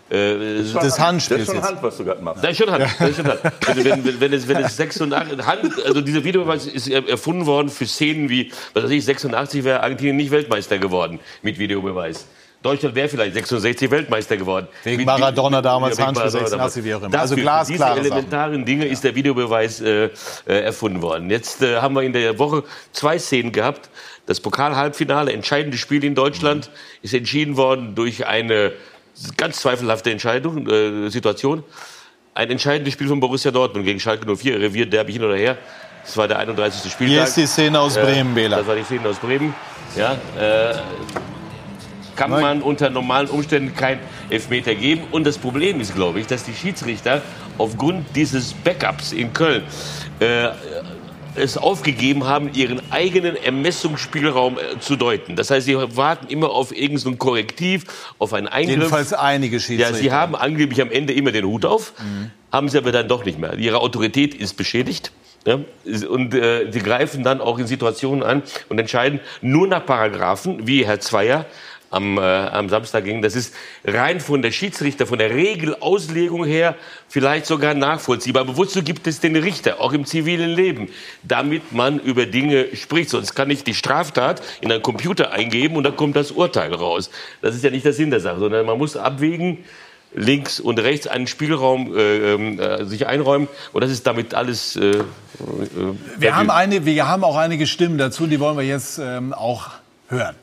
äh, 0.09 0.63
das 0.73 0.99
Handspiels. 0.99 1.45
Das 1.45 1.55
ist 1.55 1.61
schon 1.61 1.63
Hand, 1.63 1.83
was 1.83 1.97
du 1.97 2.05
gerade 2.05 2.23
machst. 2.23 2.43
Das 2.43 2.51
ist 2.51 2.57
schon 2.57 2.71
Hand. 2.71 2.85
Das 2.99 3.09
ist 3.09 3.15
schon 3.17 3.27
Hand. 3.27 3.41
wenn, 3.67 4.05
wenn, 4.05 4.19
wenn, 4.19 4.33
es, 4.33 4.47
wenn 4.47 4.57
es 4.57 4.77
86, 4.77 5.45
Hand, 5.45 5.85
also 5.85 6.01
dieser 6.01 6.23
Videobeweis 6.23 6.65
ist 6.65 6.89
erfunden 6.89 7.45
worden 7.45 7.69
für 7.69 7.85
Szenen 7.85 8.29
wie, 8.29 8.51
was 8.73 8.85
weiß 8.85 8.91
ich, 8.91 9.05
86 9.05 9.63
wäre 9.63 9.81
Argentinien 9.81 10.17
nicht 10.17 10.31
Weltmeister 10.31 10.77
geworden 10.77 11.19
mit 11.41 11.59
Videobeweis. 11.59 12.25
Deutschland 12.61 12.93
wäre 12.93 13.09
vielleicht 13.09 13.33
66 13.33 13.89
Weltmeister 13.89 14.37
geworden. 14.37 14.67
Wegen 14.83 15.03
Maradona 15.03 15.61
damals, 15.63 15.97
ja, 15.97 16.07
Handspiel 16.07 16.29
86, 16.29 16.83
wie 16.83 16.93
auch 16.93 17.01
immer. 17.01 17.19
Also 17.19 17.35
glasklar. 17.35 17.95
Diese 17.95 18.07
elementaren 18.09 18.53
Sachen. 18.53 18.65
Dinge 18.65 18.85
ist 18.85 19.03
der 19.03 19.15
Videobeweis 19.15 19.81
äh, 19.81 20.05
äh, 20.05 20.09
erfunden 20.45 21.01
worden. 21.01 21.29
Jetzt 21.31 21.63
äh, 21.63 21.77
haben 21.77 21.95
wir 21.95 22.03
in 22.03 22.13
der 22.13 22.37
Woche 22.37 22.63
zwei 22.91 23.17
Szenen 23.17 23.51
gehabt. 23.51 23.89
Das 24.32 24.39
Pokal-Halbfinale, 24.39 25.34
entscheidende 25.34 25.77
Spiel 25.77 26.05
in 26.05 26.15
Deutschland, 26.15 26.69
mhm. 26.69 26.99
ist 27.01 27.13
entschieden 27.13 27.57
worden 27.57 27.95
durch 27.95 28.25
eine 28.25 28.71
ganz 29.36 29.57
zweifelhafte 29.57 30.09
Entscheidung, 30.09 30.69
äh, 30.69 31.09
Situation. 31.09 31.65
Ein 32.34 32.49
entscheidendes 32.49 32.93
Spiel 32.93 33.09
von 33.09 33.19
Borussia 33.19 33.51
Dortmund 33.51 33.86
gegen 33.86 33.99
Schalke 33.99 34.25
04, 34.25 34.57
Revier 34.57 34.86
Derby 34.86 35.11
hin 35.11 35.25
oder 35.25 35.36
her. 35.36 35.57
Das 36.05 36.15
war 36.15 36.29
der 36.29 36.39
31. 36.39 36.89
Spieltag. 36.89 37.13
Hier 37.13 37.23
ist 37.25 37.36
die 37.36 37.45
Szene 37.45 37.77
aus 37.77 37.95
Bremen, 37.95 38.34
Bela. 38.34 38.59
Das 38.59 38.67
war 38.67 38.75
die 38.77 38.86
Szene 38.86 39.09
aus 39.09 39.17
Bremen. 39.17 39.53
Ja, 39.97 40.13
äh, 40.39 40.75
kann 42.15 42.32
Nein. 42.32 42.41
man 42.41 42.61
unter 42.61 42.89
normalen 42.89 43.27
Umständen 43.27 43.75
kein 43.75 43.99
Elfmeter 44.29 44.75
geben. 44.75 45.03
Und 45.11 45.27
das 45.27 45.38
Problem 45.38 45.82
ist, 45.82 45.93
glaube 45.93 46.21
ich, 46.21 46.27
dass 46.27 46.45
die 46.45 46.53
Schiedsrichter 46.53 47.21
aufgrund 47.57 48.15
dieses 48.15 48.53
Backups 48.53 49.11
in 49.11 49.34
Köln 49.34 49.63
äh, 50.21 50.45
es 51.36 51.57
aufgegeben 51.57 52.25
haben, 52.25 52.53
ihren 52.53 52.82
eigenen 52.91 53.36
Ermessungsspielraum 53.36 54.57
äh, 54.57 54.79
zu 54.79 54.95
deuten. 54.95 55.36
Das 55.36 55.49
heißt, 55.49 55.65
sie 55.65 55.75
warten 55.75 56.27
immer 56.27 56.51
auf 56.51 56.75
irgendein 56.75 57.17
Korrektiv, 57.17 57.86
auf 58.19 58.34
einen 58.34 58.47
Eingriff. 58.47 58.77
Jedenfalls 58.77 59.13
einige 59.13 59.59
Schiedsrichter. 59.59 59.95
Ja, 59.95 60.01
sie 60.01 60.11
haben 60.11 60.36
angeblich 60.36 60.82
am 60.82 60.91
Ende 60.91 61.13
immer 61.13 61.32
den 61.32 61.45
Hut 61.45 61.65
auf, 61.65 61.93
mhm. 61.99 62.32
haben 62.51 62.69
sie 62.69 62.77
aber 62.77 62.91
dann 62.91 63.07
doch 63.07 63.25
nicht 63.25 63.39
mehr. 63.39 63.53
Ihre 63.55 63.79
Autorität 63.79 64.36
ist 64.36 64.55
beschädigt. 64.55 65.11
Ja, 65.45 65.59
und 66.07 66.36
äh, 66.36 66.71
sie 66.71 66.82
greifen 66.82 67.23
dann 67.23 67.41
auch 67.41 67.57
in 67.57 67.65
Situationen 67.65 68.21
an 68.21 68.43
und 68.69 68.77
entscheiden 68.77 69.19
nur 69.41 69.67
nach 69.67 69.84
Paragraphen, 69.84 70.67
wie 70.67 70.86
Herr 70.86 70.99
Zweier 70.99 71.47
am, 71.91 72.17
äh, 72.17 72.21
am 72.21 72.69
Samstag 72.69 73.03
ging. 73.03 73.21
Das 73.21 73.35
ist 73.35 73.53
rein 73.85 74.19
von 74.19 74.41
der 74.41 74.51
Schiedsrichter, 74.51 75.05
von 75.05 75.19
der 75.19 75.29
Regelauslegung 75.29 76.45
her 76.45 76.75
vielleicht 77.07 77.45
sogar 77.45 77.73
nachvollziehbar. 77.73 78.43
Aber 78.43 78.57
wozu 78.57 78.81
gibt 78.81 79.05
es 79.05 79.19
den 79.19 79.35
Richter, 79.35 79.79
auch 79.79 79.93
im 79.93 80.05
zivilen 80.05 80.49
Leben? 80.49 80.89
Damit 81.21 81.73
man 81.73 81.99
über 81.99 82.25
Dinge 82.25 82.75
spricht. 82.75 83.09
Sonst 83.09 83.35
kann 83.35 83.49
ich 83.49 83.63
die 83.63 83.75
Straftat 83.75 84.41
in 84.61 84.71
einen 84.71 84.81
Computer 84.81 85.31
eingeben 85.31 85.75
und 85.75 85.83
dann 85.83 85.95
kommt 85.95 86.15
das 86.15 86.31
Urteil 86.31 86.73
raus. 86.73 87.11
Das 87.41 87.53
ist 87.55 87.63
ja 87.63 87.69
nicht 87.69 87.85
der 87.85 87.93
Sinn 87.93 88.09
der 88.09 88.21
Sache, 88.21 88.39
sondern 88.39 88.65
man 88.65 88.77
muss 88.77 88.95
abwägen, 88.95 89.59
links 90.13 90.59
und 90.59 90.79
rechts 90.79 91.07
einen 91.07 91.27
Spielraum 91.27 91.95
äh, 91.95 92.33
ähm, 92.33 92.59
äh, 92.59 92.85
sich 92.85 93.07
einräumen. 93.07 93.47
Und 93.73 93.83
das 93.83 93.91
ist 93.91 94.07
damit 94.07 94.33
alles. 94.33 94.75
Äh, 94.75 94.91
äh, 94.91 95.03
wir, 96.17 96.35
haben 96.35 96.49
eine, 96.49 96.85
wir 96.85 97.07
haben 97.07 97.23
auch 97.23 97.37
einige 97.37 97.67
Stimmen 97.67 97.97
dazu, 97.97 98.27
die 98.27 98.39
wollen 98.39 98.57
wir 98.57 98.65
jetzt 98.65 98.99
ähm, 98.99 99.33
auch 99.33 99.69
hören. 100.07 100.35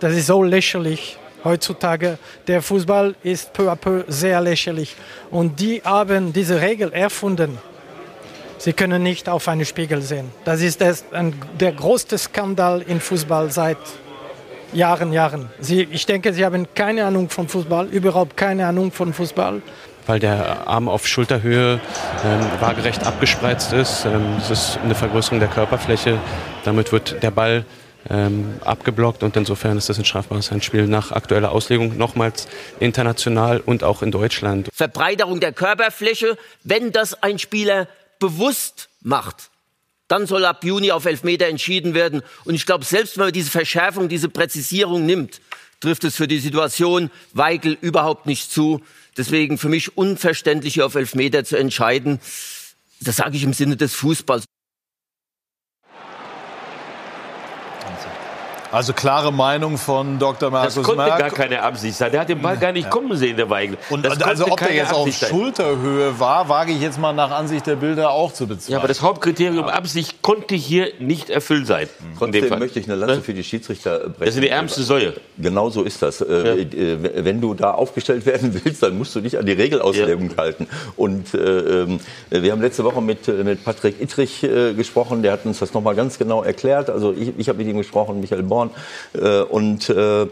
Das 0.00 0.14
ist 0.14 0.26
so 0.26 0.42
lächerlich 0.42 1.18
heutzutage. 1.44 2.18
Der 2.46 2.62
Fußball 2.62 3.14
ist 3.22 3.52
peu 3.52 3.70
à 3.70 3.76
peu 3.76 4.04
sehr 4.08 4.40
lächerlich. 4.40 4.96
Und 5.30 5.60
die 5.60 5.82
haben 5.84 6.32
diese 6.32 6.60
Regel 6.60 6.92
erfunden. 6.92 7.58
Sie 8.58 8.72
können 8.72 9.02
nicht 9.02 9.28
auf 9.28 9.48
einen 9.48 9.64
Spiegel 9.64 10.02
sehen. 10.02 10.30
Das 10.44 10.60
ist 10.60 10.82
ein, 11.12 11.34
der 11.58 11.72
größte 11.72 12.18
Skandal 12.18 12.82
im 12.82 13.00
Fußball 13.00 13.50
seit 13.50 13.78
Jahren, 14.72 15.12
Jahren. 15.12 15.50
Sie, 15.60 15.88
ich 15.90 16.06
denke, 16.06 16.32
Sie 16.32 16.44
haben 16.44 16.66
keine 16.74 17.04
Ahnung 17.04 17.28
von 17.28 17.48
Fußball, 17.48 17.86
überhaupt 17.88 18.36
keine 18.36 18.66
Ahnung 18.66 18.92
von 18.92 19.12
Fußball. 19.12 19.62
Weil 20.06 20.18
der 20.18 20.66
Arm 20.66 20.88
auf 20.88 21.06
Schulterhöhe 21.06 21.80
ähm, 22.24 22.60
waagerecht 22.60 23.06
abgespreizt 23.06 23.72
ist. 23.72 24.04
Ähm, 24.04 24.36
das 24.38 24.50
ist 24.50 24.78
eine 24.82 24.94
Vergrößerung 24.94 25.40
der 25.40 25.48
Körperfläche. 25.48 26.18
Damit 26.64 26.92
wird 26.92 27.22
der 27.22 27.30
Ball 27.30 27.64
ähm, 28.08 28.54
abgeblockt 28.64 29.22
und 29.22 29.36
insofern 29.36 29.76
ist 29.76 29.88
das 29.88 29.98
ein 29.98 30.04
strafbares 30.04 30.50
Handspiel 30.50 30.86
nach 30.86 31.12
aktueller 31.12 31.52
Auslegung 31.52 31.96
nochmals 31.98 32.48
international 32.78 33.60
und 33.60 33.84
auch 33.84 34.02
in 34.02 34.10
Deutschland. 34.10 34.68
Verbreiterung 34.72 35.40
der 35.40 35.52
Körperfläche, 35.52 36.38
wenn 36.64 36.92
das 36.92 37.22
ein 37.22 37.38
Spieler 37.38 37.88
bewusst 38.18 38.88
macht, 39.02 39.50
dann 40.08 40.26
soll 40.26 40.44
ab 40.44 40.64
Juni 40.64 40.90
auf 40.90 41.04
Elfmeter 41.04 41.46
entschieden 41.46 41.94
werden. 41.94 42.22
Und 42.44 42.54
ich 42.54 42.66
glaube, 42.66 42.84
selbst 42.84 43.16
wenn 43.16 43.26
man 43.26 43.32
diese 43.32 43.50
Verschärfung, 43.50 44.08
diese 44.08 44.28
Präzisierung 44.28 45.06
nimmt, 45.06 45.40
trifft 45.80 46.04
es 46.04 46.16
für 46.16 46.26
die 46.26 46.40
Situation 46.40 47.10
Weigel 47.32 47.78
überhaupt 47.80 48.26
nicht 48.26 48.50
zu. 48.50 48.82
Deswegen 49.16 49.56
für 49.56 49.68
mich 49.68 49.96
unverständlich, 49.96 50.74
hier 50.74 50.86
auf 50.86 50.94
Elfmeter 50.94 51.44
zu 51.44 51.56
entscheiden. 51.56 52.20
Das 53.00 53.16
sage 53.16 53.36
ich 53.36 53.44
im 53.44 53.52
Sinne 53.52 53.76
des 53.76 53.94
Fußballs. 53.94 54.44
Also 58.72 58.92
klare 58.92 59.32
Meinung 59.32 59.78
von 59.78 60.18
Dr. 60.18 60.50
Markus 60.50 60.74
Das 60.74 60.84
konnte 60.84 61.02
Merck. 61.04 61.18
gar 61.18 61.30
keine 61.30 61.62
Absicht 61.62 61.96
sein. 61.96 62.12
Der 62.12 62.20
hat 62.20 62.28
den 62.28 62.40
Ball 62.40 62.56
gar 62.56 62.72
nicht 62.72 62.88
kommen 62.88 63.16
sehen, 63.16 63.36
der 63.36 63.50
Weigel. 63.50 63.76
Und 63.90 64.04
das 64.04 64.20
also 64.20 64.44
konnte 64.44 64.52
ob 64.52 64.58
der 64.58 64.68
keine 64.68 64.78
jetzt 64.78 64.92
auf 64.92 65.00
Absicht 65.00 65.20
sein. 65.20 65.30
Schulterhöhe 65.30 66.20
war, 66.20 66.48
wage 66.48 66.72
ich 66.72 66.80
jetzt 66.80 66.98
mal 66.98 67.12
nach 67.12 67.30
Ansicht 67.30 67.66
der 67.66 67.76
Bilder 67.76 68.10
auch 68.10 68.32
zu 68.32 68.46
bezweifeln. 68.46 68.72
Ja, 68.72 68.78
aber 68.78 68.88
das 68.88 69.02
Hauptkriterium 69.02 69.64
Absicht 69.64 70.22
konnte 70.22 70.54
hier 70.54 70.92
nicht 71.00 71.30
erfüllt 71.30 71.66
sein. 71.66 71.88
In 72.20 72.32
dem 72.32 72.42
Trotzdem 72.42 72.58
möchte 72.58 72.78
ich 72.78 72.86
eine 72.86 72.94
Lanze 72.94 73.22
für 73.22 73.34
die 73.34 73.42
Schiedsrichter 73.42 73.98
brechen. 73.98 74.14
Das 74.18 74.34
ist 74.34 74.42
die 74.42 74.48
ärmste 74.48 74.82
Säue. 74.82 75.14
Genau 75.38 75.70
so 75.70 75.82
ist 75.82 76.02
das. 76.02 76.20
Äh, 76.20 76.62
äh, 76.62 77.24
Wenn 77.24 77.40
du 77.40 77.54
da 77.54 77.72
aufgestellt 77.72 78.24
werden 78.30 78.60
willst, 78.62 78.82
dann 78.82 78.96
musst 78.96 79.14
du 79.14 79.20
dich 79.20 79.36
an 79.38 79.46
die 79.46 79.52
Regelauslegung 79.52 80.30
halten. 80.36 80.68
Und 80.96 81.34
äh, 81.34 81.38
ähm, 81.82 82.00
wir 82.30 82.52
haben 82.52 82.60
letzte 82.60 82.84
Woche 82.84 83.00
mit, 83.00 83.26
äh, 83.26 83.32
mit 83.44 83.64
Patrick 83.64 84.00
Ittrich 84.00 84.44
äh, 84.44 84.74
gesprochen. 84.74 85.22
Der 85.22 85.32
hat 85.32 85.44
uns 85.44 85.58
das 85.58 85.74
nochmal 85.74 85.94
ganz 85.94 86.18
genau 86.18 86.42
erklärt. 86.42 86.88
Also 86.90 87.12
ich, 87.12 87.32
ich 87.36 87.48
habe 87.48 87.58
mit 87.58 87.66
ihm 87.66 87.78
gesprochen, 87.78 88.20
Michael 88.20 88.42
Born. 88.42 88.59
Äh, 89.14 89.40
und 89.42 89.88
äh, 89.88 90.22
äh, 90.22 90.26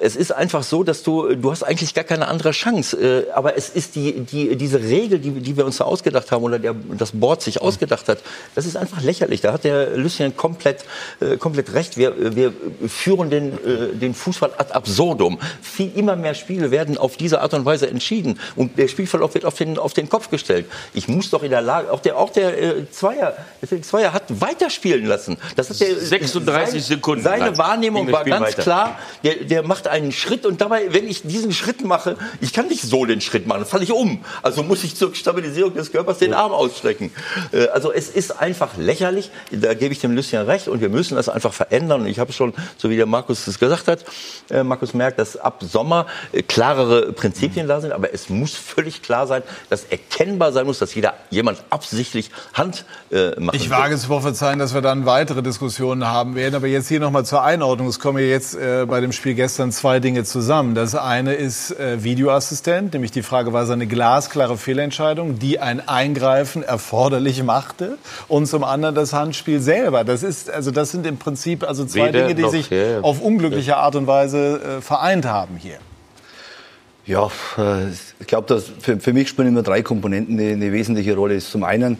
es 0.00 0.16
ist 0.16 0.32
einfach 0.32 0.62
so, 0.62 0.82
dass 0.82 1.02
du, 1.02 1.34
du 1.34 1.50
hast 1.50 1.62
eigentlich 1.62 1.94
gar 1.94 2.04
keine 2.04 2.28
andere 2.28 2.52
Chance. 2.52 2.96
Äh, 2.96 3.30
aber 3.32 3.56
es 3.56 3.68
ist 3.68 3.94
die, 3.96 4.20
die, 4.20 4.56
diese 4.56 4.80
Regel, 4.80 5.18
die, 5.18 5.30
die 5.30 5.56
wir 5.56 5.66
uns 5.66 5.76
da 5.76 5.84
ausgedacht 5.84 6.30
haben 6.32 6.42
oder 6.42 6.58
der, 6.58 6.74
das 6.96 7.12
Board 7.12 7.42
sich 7.42 7.60
ausgedacht 7.60 8.08
hat, 8.08 8.18
das 8.54 8.66
ist 8.66 8.76
einfach 8.76 9.02
lächerlich. 9.02 9.40
Da 9.40 9.52
hat 9.52 9.64
der 9.64 9.96
Lucien 9.96 10.36
komplett, 10.36 10.84
äh, 11.20 11.36
komplett 11.36 11.74
recht. 11.74 11.96
Wir, 11.96 12.36
wir 12.36 12.52
führen 12.86 13.30
den, 13.30 13.52
äh, 13.52 13.94
den 13.94 14.14
Fußball 14.14 14.52
ad 14.56 14.72
absurdum. 14.72 15.38
Viel, 15.60 15.92
immer 15.94 16.16
mehr 16.16 16.34
Spiele 16.34 16.70
werden 16.70 16.96
auf 16.96 17.16
diese 17.16 17.40
Art 17.40 17.54
und 17.54 17.64
Weise 17.64 17.88
entschieden. 17.88 18.38
Und 18.56 18.78
der 18.78 18.88
Spielverlauf 18.88 19.34
wird 19.34 19.44
auf 19.44 19.54
den, 19.54 19.78
auf 19.78 19.92
den 19.92 20.08
Kopf 20.08 20.30
gestellt. 20.30 20.66
Ich 20.94 21.08
muss 21.08 21.30
doch 21.30 21.42
in 21.42 21.50
der 21.50 21.62
Lage, 21.62 21.92
auch 21.92 22.00
der, 22.00 22.16
auch 22.16 22.30
der 22.30 22.60
äh, 22.60 22.90
Zweier, 22.90 23.34
der 23.60 23.82
Zweier 23.82 24.12
hat 24.12 24.24
weiterspielen 24.40 25.06
lassen. 25.06 25.36
Das 25.56 25.70
hat 25.70 25.80
der, 25.80 25.96
36 25.96 26.84
Sekunden 26.84 27.22
Seine 27.22 27.41
lang 27.46 27.58
Wahrnehmung 27.58 28.10
war 28.12 28.24
ganz 28.24 28.48
weiter. 28.48 28.62
klar, 28.62 28.98
der, 29.24 29.36
der 29.44 29.62
macht 29.62 29.88
einen 29.88 30.12
Schritt 30.12 30.46
und 30.46 30.60
dabei, 30.60 30.92
wenn 30.92 31.08
ich 31.08 31.22
diesen 31.22 31.52
Schritt 31.52 31.84
mache, 31.84 32.16
ich 32.40 32.52
kann 32.52 32.68
nicht 32.68 32.82
so 32.82 33.04
den 33.04 33.20
Schritt 33.20 33.46
machen, 33.46 33.60
dann 33.60 33.68
falle 33.68 33.84
ich 33.84 33.92
um. 33.92 34.24
Also 34.42 34.62
muss 34.62 34.84
ich 34.84 34.96
zur 34.96 35.14
Stabilisierung 35.14 35.74
des 35.74 35.92
Körpers 35.92 36.18
den 36.18 36.34
Arm 36.34 36.52
ausstrecken. 36.52 37.10
Äh, 37.52 37.68
Also 37.68 37.92
es 37.92 38.08
ist 38.08 38.40
einfach 38.40 38.76
lächerlich, 38.76 39.30
da 39.50 39.74
gebe 39.74 39.92
ich 39.92 40.00
dem 40.00 40.14
Lucien 40.14 40.42
recht 40.42 40.68
und 40.68 40.80
wir 40.80 40.88
müssen 40.88 41.16
das 41.16 41.28
einfach 41.28 41.52
verändern. 41.52 42.02
Und 42.02 42.06
ich 42.06 42.18
habe 42.18 42.32
schon, 42.32 42.54
so 42.78 42.90
wie 42.90 42.96
der 42.96 43.06
Markus 43.06 43.46
es 43.46 43.58
gesagt 43.58 43.88
hat, 43.88 44.04
äh, 44.50 44.62
Markus 44.62 44.94
merkt, 44.94 45.18
dass 45.18 45.36
ab 45.36 45.62
Sommer 45.62 46.06
äh, 46.32 46.42
klarere 46.42 47.12
Prinzipien 47.12 47.66
da 47.68 47.80
sind, 47.80 47.92
aber 47.92 48.12
es 48.14 48.28
muss 48.28 48.54
völlig 48.54 49.02
klar 49.02 49.26
sein, 49.26 49.42
dass 49.70 49.84
erkennbar 49.84 50.52
sein 50.52 50.66
muss, 50.66 50.78
dass 50.78 50.94
jeder 50.94 51.14
jemand 51.30 51.62
absichtlich 51.70 52.30
Hand 52.54 52.84
äh, 53.10 53.38
macht. 53.40 53.56
Ich 53.56 53.70
wage 53.70 53.96
zu 53.96 54.06
prophezeien, 54.06 54.58
dass 54.58 54.74
wir 54.74 54.80
dann 54.80 55.06
weitere 55.06 55.42
Diskussionen 55.42 56.06
haben 56.06 56.34
werden. 56.34 56.54
Aber 56.54 56.66
jetzt 56.66 56.88
hier 56.88 57.00
nochmal 57.00 57.24
zur 57.32 57.42
Einordnung. 57.42 57.88
Es 57.88 57.98
kommen 57.98 58.18
ja 58.18 58.26
jetzt 58.26 58.54
äh, 58.54 58.84
bei 58.86 59.00
dem 59.00 59.10
Spiel 59.10 59.32
gestern 59.32 59.72
zwei 59.72 60.00
Dinge 60.00 60.22
zusammen. 60.24 60.74
Das 60.74 60.94
eine 60.94 61.32
ist 61.32 61.70
äh, 61.70 62.04
Videoassistent, 62.04 62.92
nämlich 62.92 63.10
die 63.10 63.22
Frage, 63.22 63.54
war 63.54 63.62
es 63.62 63.70
eine 63.70 63.86
glasklare 63.86 64.58
Fehlentscheidung, 64.58 65.38
die 65.38 65.58
ein 65.58 65.88
Eingreifen 65.88 66.62
erforderlich 66.62 67.42
machte? 67.42 67.96
Und 68.28 68.48
zum 68.48 68.64
anderen 68.64 68.94
das 68.94 69.14
Handspiel 69.14 69.60
selber. 69.60 70.04
Das 70.04 70.22
ist, 70.22 70.50
also 70.50 70.70
das 70.70 70.90
sind 70.90 71.06
im 71.06 71.16
Prinzip 71.16 71.66
also 71.66 71.86
zwei 71.86 72.08
Weder 72.08 72.20
Dinge, 72.20 72.34
die 72.34 72.42
noch, 72.42 72.50
sich 72.50 72.68
ja, 72.68 72.76
ja. 72.76 73.00
auf 73.00 73.22
unglückliche 73.22 73.78
Art 73.78 73.96
und 73.96 74.06
Weise 74.06 74.60
äh, 74.60 74.82
vereint 74.82 75.24
haben 75.24 75.56
hier. 75.56 75.78
Ja, 77.06 77.30
äh, 77.56 77.92
ich 78.20 78.26
glaube, 78.26 78.46
dass 78.46 78.64
für, 78.78 79.00
für 79.00 79.14
mich 79.14 79.30
spielen 79.30 79.48
immer 79.48 79.62
drei 79.62 79.80
Komponenten 79.80 80.38
eine, 80.38 80.50
eine 80.52 80.70
wesentliche 80.70 81.14
Rolle. 81.16 81.38
Zum 81.38 81.64
einen 81.64 81.96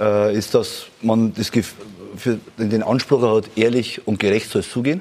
äh, 0.00 0.36
ist, 0.36 0.52
dass 0.56 0.86
man 1.00 1.32
das, 1.32 1.52
Gef- 1.52 1.74
für 2.16 2.38
den 2.58 2.82
Anspruch 2.82 3.22
hat, 3.22 3.50
ehrlich 3.56 4.06
und 4.06 4.18
gerecht 4.18 4.50
soll 4.50 4.60
es 4.60 4.70
zugehen. 4.70 5.00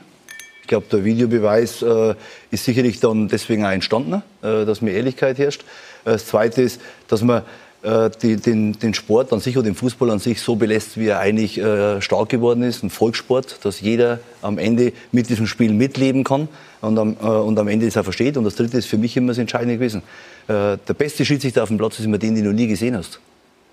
Ich 0.61 0.68
glaube, 0.68 0.86
der 0.91 1.03
Videobeweis 1.03 1.82
äh, 1.82 2.16
ist 2.49 2.64
sicherlich 2.64 2.99
dann 3.01 3.28
deswegen 3.28 3.66
auch 3.66 3.72
entstanden, 3.72 4.24
äh, 4.41 4.66
dass 4.66 4.82
mehr 4.82 4.93
Ehrlichkeit 4.93 5.38
herrscht. 5.38 5.61
Äh, 6.05 6.11
Das 6.11 6.26
Zweite 6.26 6.61
ist, 6.61 6.80
dass 7.09 7.22
man 7.22 7.43
äh, 7.84 8.09
die, 8.22 8.38
den, 8.38 8.72
den 8.80 8.93
Sport 8.93 9.34
an 9.34 9.41
sich 9.41 9.57
oder 9.57 9.66
den 9.66 9.76
Fußball 9.76 10.09
an 10.09 10.20
sich 10.20 10.39
so 10.39 10.55
belässt, 10.55 10.97
wie 10.97 11.07
er 11.07 11.20
eigentlich 11.20 11.57
äh, 11.57 12.01
stark 12.01 12.30
geworden 12.30 12.64
ist, 12.64 12.82
ein 12.82 12.89
Volkssport, 12.89 13.59
dass 13.64 13.82
jeder 13.82 14.20
am 14.41 14.57
Ende 14.57 14.93
mit 15.11 15.30
diesem 15.30 15.47
Spiel 15.47 15.74
mitleben 15.74 16.24
kann 16.24 16.47
und 16.80 16.97
am, 16.97 17.18
äh, 17.22 17.26
und 17.26 17.59
am 17.59 17.68
Ende 17.68 17.86
es 17.86 17.97
auch 17.97 18.05
versteht. 18.05 18.38
Und 18.38 18.45
das 18.45 18.55
Dritte 18.55 18.78
ist 18.78 18.86
für 18.86 18.97
mich 18.97 19.18
immer 19.18 19.30
das 19.30 19.38
Entscheidende 19.38 19.76
gewesen. 19.76 20.01
Der 20.47 20.78
beste 20.97 21.24
Schiedsrichter 21.24 21.64
auf 21.64 21.70
dem 21.70 21.78
Platz 21.78 21.99
ist 21.99 22.05
immer 22.05 22.18
den, 22.18 22.36
den 22.36 22.43
du 22.43 22.51
nie 22.51 22.68
gesehen 22.68 22.97
hast, 22.97 23.22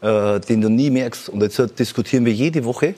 den 0.02 0.60
du 0.60 0.68
nie 0.68 0.88
merkst. 0.88 1.28
Und 1.28 1.42
jetzt 1.42 1.60
diskutieren 1.80 2.24
wir 2.24 2.32
jede 2.32 2.64
Woche 2.64 2.94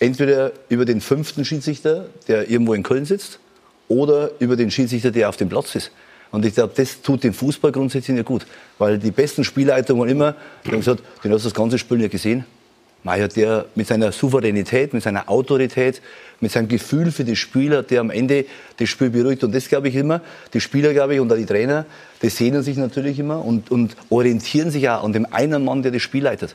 entweder 0.00 0.52
über 0.68 0.84
den 0.84 1.00
fünften 1.00 1.44
Schiedsrichter, 1.44 2.06
der 2.26 2.50
irgendwo 2.50 2.74
in 2.74 2.82
Köln 2.82 3.04
sitzt, 3.04 3.38
oder 3.86 4.30
über 4.40 4.56
den 4.56 4.70
Schiedsrichter, 4.70 5.10
der 5.10 5.28
auf 5.28 5.36
dem 5.36 5.48
Platz 5.48 5.74
ist. 5.74 5.92
Und 6.32 6.44
ich 6.44 6.54
glaube, 6.54 6.72
das 6.76 7.02
tut 7.02 7.24
dem 7.24 7.34
Fußball 7.34 7.72
grundsätzlich 7.72 8.16
nicht 8.16 8.26
gut. 8.26 8.46
Weil 8.78 8.98
die 8.98 9.10
besten 9.10 9.44
Spielleitungen 9.44 10.08
immer, 10.08 10.34
die 10.64 10.70
haben 10.70 10.78
gesagt, 10.78 11.02
den 11.24 11.32
hast 11.32 11.44
du 11.44 11.48
das 11.48 11.54
ganze 11.54 11.78
Spiel 11.78 11.98
nicht 11.98 12.12
gesehen. 12.12 12.44
Meier, 13.02 13.28
der 13.28 13.64
mit 13.74 13.88
seiner 13.88 14.12
Souveränität, 14.12 14.92
mit 14.92 15.02
seiner 15.02 15.28
Autorität, 15.28 16.02
mit 16.38 16.52
seinem 16.52 16.68
Gefühl 16.68 17.10
für 17.10 17.24
die 17.24 17.34
Spieler, 17.34 17.82
der 17.82 18.00
am 18.00 18.10
Ende 18.10 18.44
das 18.76 18.88
Spiel 18.90 19.10
beruhigt. 19.10 19.42
Und 19.42 19.54
das 19.54 19.68
glaube 19.68 19.88
ich 19.88 19.96
immer, 19.96 20.20
die 20.52 20.60
Spieler, 20.60 20.92
glaube 20.92 21.14
ich, 21.14 21.20
und 21.20 21.32
auch 21.32 21.36
die 21.36 21.46
Trainer, 21.46 21.86
die 22.22 22.28
sehnen 22.28 22.62
sich 22.62 22.76
natürlich 22.76 23.18
immer 23.18 23.44
und, 23.44 23.70
und 23.70 23.96
orientieren 24.10 24.70
sich 24.70 24.88
auch 24.88 25.02
an 25.02 25.12
dem 25.12 25.26
einen 25.32 25.64
Mann, 25.64 25.82
der 25.82 25.92
das 25.92 26.02
Spiel 26.02 26.24
leitet. 26.24 26.54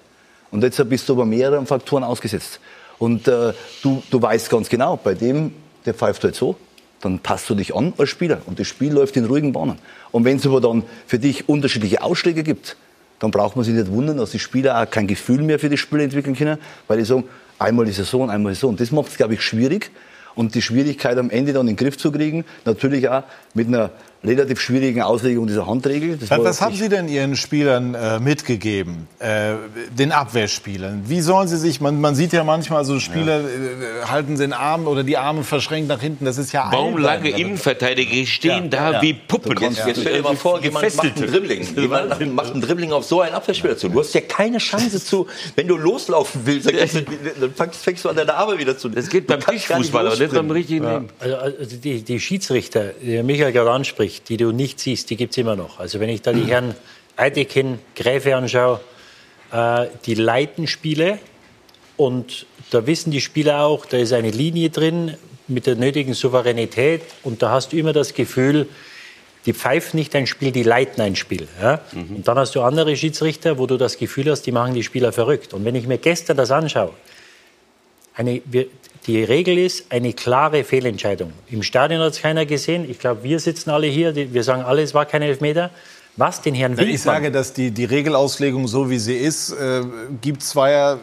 Und 0.51 0.63
jetzt 0.63 0.87
bist 0.87 1.09
du 1.09 1.13
aber 1.13 1.25
mehreren 1.25 1.65
Faktoren 1.65 2.03
ausgesetzt. 2.03 2.59
Und 2.97 3.27
äh, 3.27 3.53
du, 3.81 4.03
du 4.09 4.21
weißt 4.21 4.49
ganz 4.49 4.69
genau, 4.69 4.97
bei 4.97 5.13
dem, 5.13 5.53
der 5.85 5.93
pfeift 5.93 6.23
halt 6.23 6.35
so, 6.35 6.55
dann 7.01 7.19
passt 7.19 7.49
du 7.49 7.55
dich 7.55 7.75
an 7.75 7.93
als 7.97 8.09
Spieler. 8.09 8.41
Und 8.45 8.59
das 8.59 8.67
Spiel 8.67 8.91
läuft 8.91 9.15
in 9.17 9.25
ruhigen 9.25 9.53
Bahnen. 9.53 9.77
Und 10.11 10.25
wenn 10.25 10.37
es 10.37 10.45
aber 10.45 10.61
dann 10.61 10.83
für 11.07 11.19
dich 11.19 11.47
unterschiedliche 11.47 12.01
Ausschläge 12.01 12.43
gibt, 12.43 12.77
dann 13.19 13.31
braucht 13.31 13.55
man 13.55 13.63
sich 13.63 13.73
nicht 13.73 13.91
wundern, 13.91 14.17
dass 14.17 14.31
die 14.31 14.39
Spieler 14.39 14.81
auch 14.81 14.89
kein 14.89 15.07
Gefühl 15.07 15.41
mehr 15.41 15.59
für 15.59 15.69
das 15.69 15.79
Spiel 15.79 15.99
entwickeln 15.99 16.35
können, 16.35 16.57
weil 16.87 16.97
die 16.97 17.05
sagen, 17.05 17.23
einmal 17.59 17.85
die 17.85 17.91
Saison, 17.91 18.29
einmal 18.29 18.51
die 18.51 18.55
Saison. 18.55 18.71
Und 18.71 18.79
das 18.79 18.91
macht 18.91 19.09
es, 19.09 19.17
glaube 19.17 19.35
ich, 19.35 19.41
schwierig. 19.41 19.91
Und 20.35 20.53
die 20.53 20.61
Schwierigkeit 20.61 21.17
am 21.17 21.29
Ende 21.29 21.53
dann 21.53 21.67
in 21.67 21.75
den 21.75 21.77
Griff 21.77 21.97
zu 21.97 22.11
kriegen, 22.11 22.43
natürlich 22.65 23.07
auch 23.07 23.23
mit 23.53 23.67
einer 23.67 23.91
relativ 24.27 24.59
schwierigen 24.59 25.01
Auslegung 25.01 25.47
dieser 25.47 25.67
Handregel. 25.67 26.17
Das 26.17 26.29
Was, 26.29 26.61
haben 26.61 26.75
Sie 26.75 26.89
denn 26.89 27.07
Ihren 27.07 27.35
Spielern 27.35 27.95
äh, 27.95 28.19
mitgegeben, 28.19 29.07
äh, 29.19 29.53
den 29.97 30.11
Abwehrspielern? 30.11 31.03
Wie 31.07 31.21
sollen 31.21 31.47
sie 31.47 31.57
sich, 31.57 31.81
man, 31.81 32.01
man 32.01 32.15
sieht 32.15 32.33
ja 32.33 32.43
manchmal 32.43 32.85
so 32.85 32.99
Spieler 32.99 33.39
äh, 33.41 34.05
halten 34.07 34.37
den 34.37 34.53
Arm 34.53 34.87
oder 34.87 35.03
die 35.03 35.17
Arme 35.17 35.43
verschränkt 35.43 35.89
nach 35.89 36.01
hinten, 36.01 36.25
das 36.25 36.37
ist 36.37 36.51
ja 36.51 36.69
Baumlange 36.69 37.25
albern. 37.25 37.39
Innenverteidiger 37.41 38.25
stehen 38.25 38.69
da 38.69 38.93
Ja. 38.93 39.01
wie 39.01 39.13
Puppen. 39.13 39.55
Kannst, 39.55 39.85
jetzt 39.85 40.01
stell 40.01 40.17
dir 40.17 40.23
mal 40.23 40.35
vor, 40.35 40.61
jemand 40.61 40.95
macht 40.95 41.15
Gefesselte. 41.15 41.23
ein 41.23 41.31
Dribbling. 41.31 41.75
Jemand 41.75 42.33
macht 42.33 42.53
ein 42.55 42.61
Dribbling 42.61 42.91
auf 42.91 43.05
so 43.05 43.21
einen 43.21 43.33
Abwehrspieler 43.33 43.77
zu. 43.77 43.89
Du 43.89 43.99
hast 43.99 44.13
ja 44.13 44.21
keine 44.21 44.57
Chance 44.57 45.03
zu, 45.03 45.27
wenn 45.55 45.67
du 45.67 45.77
loslaufen 45.77 46.41
willst, 46.45 46.67
dann, 46.67 47.53
fängst, 47.53 47.83
fängst 47.83 48.05
du 48.05 48.09
an 48.09 48.15
deine 48.15 48.33
Arme 48.33 48.57
wieder 48.57 48.77
zu. 48.77 48.89
Das 48.89 49.09
geht 49.09 49.27
beim 49.27 49.39
Tischfußball, 49.39 50.07
aber 50.07 50.17
nicht 50.17 50.33
beim 50.33 50.51
richtigen 50.51 50.85
Leben. 50.85 51.07
Also, 51.19 51.35
also 51.35 51.75
die, 51.77 52.01
die 52.03 52.19
Schiedsrichter, 52.19 52.91
die 53.01 53.21
Michael 53.23 53.51
gerade 53.51 53.71
anspricht, 53.71 54.14
die 54.23 54.37
du 54.37 54.51
nicht 54.51 54.79
siehst, 54.79 55.09
die 55.09 55.15
gibt 55.15 55.31
es 55.31 55.37
immer 55.37 55.55
noch. 55.55 55.79
Also 55.79 55.99
wenn 55.99 56.09
ich 56.09 56.21
da 56.21 56.33
die 56.33 56.45
Herren 56.45 56.75
Eidekin, 57.17 57.79
Gräfe 57.95 58.35
anschaue, 58.35 58.79
äh, 59.51 59.87
die 60.05 60.15
leiten 60.15 60.67
Spiele 60.67 61.19
und 61.97 62.45
da 62.71 62.85
wissen 62.87 63.11
die 63.11 63.21
Spieler 63.21 63.61
auch, 63.61 63.85
da 63.85 63.97
ist 63.97 64.13
eine 64.13 64.31
Linie 64.31 64.69
drin 64.69 65.15
mit 65.47 65.67
der 65.67 65.75
nötigen 65.75 66.13
Souveränität 66.13 67.01
und 67.23 67.41
da 67.41 67.51
hast 67.51 67.71
du 67.71 67.77
immer 67.77 67.93
das 67.93 68.13
Gefühl, 68.13 68.67
die 69.45 69.53
pfeifen 69.53 69.97
nicht 69.97 70.15
ein 70.15 70.25
Spiel, 70.25 70.51
die 70.51 70.63
leiten 70.63 71.01
ein 71.01 71.15
Spiel. 71.15 71.47
Ja? 71.61 71.81
Und 71.93 72.27
dann 72.27 72.37
hast 72.37 72.55
du 72.55 72.61
andere 72.61 72.97
Schiedsrichter, 72.97 73.59
wo 73.59 73.67
du 73.67 73.77
das 73.77 73.97
Gefühl 73.97 74.31
hast, 74.31 74.41
die 74.43 74.51
machen 74.51 74.73
die 74.73 74.83
Spieler 74.83 75.11
verrückt. 75.11 75.53
Und 75.53 75.65
wenn 75.65 75.75
ich 75.75 75.85
mir 75.85 75.99
gestern 75.99 76.35
das 76.37 76.49
anschaue, 76.49 76.93
eine, 78.15 78.41
wir, 78.45 78.65
die 79.07 79.23
Regel 79.23 79.57
ist 79.57 79.85
eine 79.91 80.13
klare 80.13 80.63
Fehlentscheidung. 80.63 81.31
Im 81.49 81.63
Stadion 81.63 82.01
hat 82.01 82.13
es 82.13 82.21
keiner 82.21 82.45
gesehen. 82.45 82.89
Ich 82.89 82.99
glaube, 82.99 83.23
wir 83.23 83.39
sitzen 83.39 83.69
alle 83.69 83.87
hier. 83.87 84.11
Die, 84.13 84.33
wir 84.33 84.43
sagen 84.43 84.63
alle, 84.63 84.81
es 84.81 84.93
war 84.93 85.05
kein 85.05 85.21
Elfmeter. 85.21 85.69
Was 86.17 86.41
den 86.41 86.55
Herrn 86.55 86.77
Wenn 86.77 86.87
ich 86.89 87.01
sage, 87.01 87.29
dass 87.29 87.51
die, 87.53 87.71
die 87.71 87.83
Regelauslegung 87.85 88.67
so 88.67 88.89
wie 88.89 88.99
sie 88.99 89.17
ist, 89.17 89.51
äh, 89.51 89.81
gibt 90.21 90.43
zweier 90.43 90.99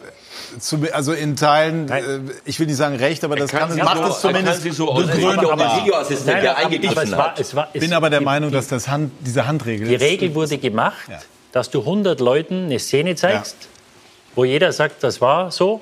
zu, 0.59 0.79
also 0.91 1.13
in 1.13 1.35
Teilen, 1.35 1.87
äh, 1.89 2.01
ich 2.45 2.59
will 2.59 2.65
nicht 2.65 2.77
sagen 2.77 2.95
recht, 2.95 3.23
aber 3.23 3.35
das 3.35 3.51
kann 3.51 3.69
kann, 3.69 3.77
macht 3.77 3.97
so- 3.97 4.09
es 4.09 4.21
zumindest 4.21 4.63
kann 4.63 4.71
sie 4.71 4.71
so 4.71 4.85
begründbar. 4.87 5.13
auslegen. 5.35 5.51
Aber- 5.51 5.81
Videoassistent, 5.83 6.25
Nein, 6.27 6.41
der 6.41 6.51
aber- 6.57 6.59
aber 6.65 6.67
eingegriffen 6.73 7.03
es 7.03 7.11
war- 7.11 7.27
hat. 7.27 7.39
es 7.39 7.55
war- 7.55 7.67
Ich 7.73 7.81
es- 7.81 7.87
bin 7.87 7.93
aber 7.93 8.09
der 8.09 8.19
die- 8.19 8.25
Meinung, 8.25 8.51
dass 8.51 8.67
das 8.67 8.87
Hand, 8.87 9.11
diese 9.21 9.45
Handregel 9.45 9.87
Die 9.87 9.93
ist- 9.95 10.01
Regel 10.01 10.33
wurde 10.33 10.57
gemacht, 10.57 11.07
dass 11.51 11.69
du 11.69 11.85
100 11.85 12.19
Leuten 12.19 12.65
eine 12.65 12.79
Szene 12.79 13.15
zeigst, 13.15 13.55
wo 14.33 14.43
jeder 14.45 14.71
sagt, 14.73 15.03
das 15.03 15.21
war 15.21 15.51
so. 15.51 15.79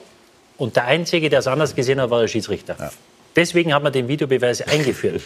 Und 0.62 0.76
der 0.76 0.86
Einzige, 0.86 1.32
der 1.32 1.39
es 1.39 1.47
anders 1.47 1.74
gesehen 1.74 1.99
hat, 1.99 2.12
war 2.12 2.22
der 2.22 2.28
Schiedsrichter. 2.28 2.91
Deswegen 3.36 3.74
hat 3.74 3.82
man 3.82 3.91
den 3.91 4.07
Videobeweis 4.07 4.62
eingeführt. 4.68 5.24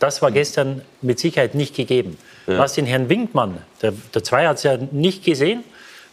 Das 0.00 0.22
war 0.22 0.32
gestern 0.32 0.82
mit 1.02 1.20
Sicherheit 1.20 1.54
nicht 1.54 1.76
gegeben. 1.76 2.18
Ja. 2.48 2.58
Was 2.58 2.74
den 2.74 2.84
Herrn 2.84 3.08
Winkmann, 3.08 3.58
der, 3.80 3.92
der 4.12 4.24
Zwei 4.24 4.48
hat 4.48 4.56
es 4.56 4.64
ja 4.64 4.76
nicht 4.76 5.24
gesehen, 5.24 5.62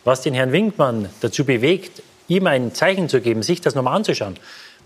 was 0.03 0.21
den 0.21 0.35
Herrn 0.35 0.51
Winkmann 0.51 1.09
dazu 1.19 1.45
bewegt, 1.45 2.03
ihm 2.27 2.45
ein 2.45 2.75
Zeichen 2.75 3.09
zu 3.09 3.21
geben, 3.21 3.41
sich 3.41 3.59
das 3.59 3.73
nochmal 3.73 3.95
anzuschauen, 3.95 4.35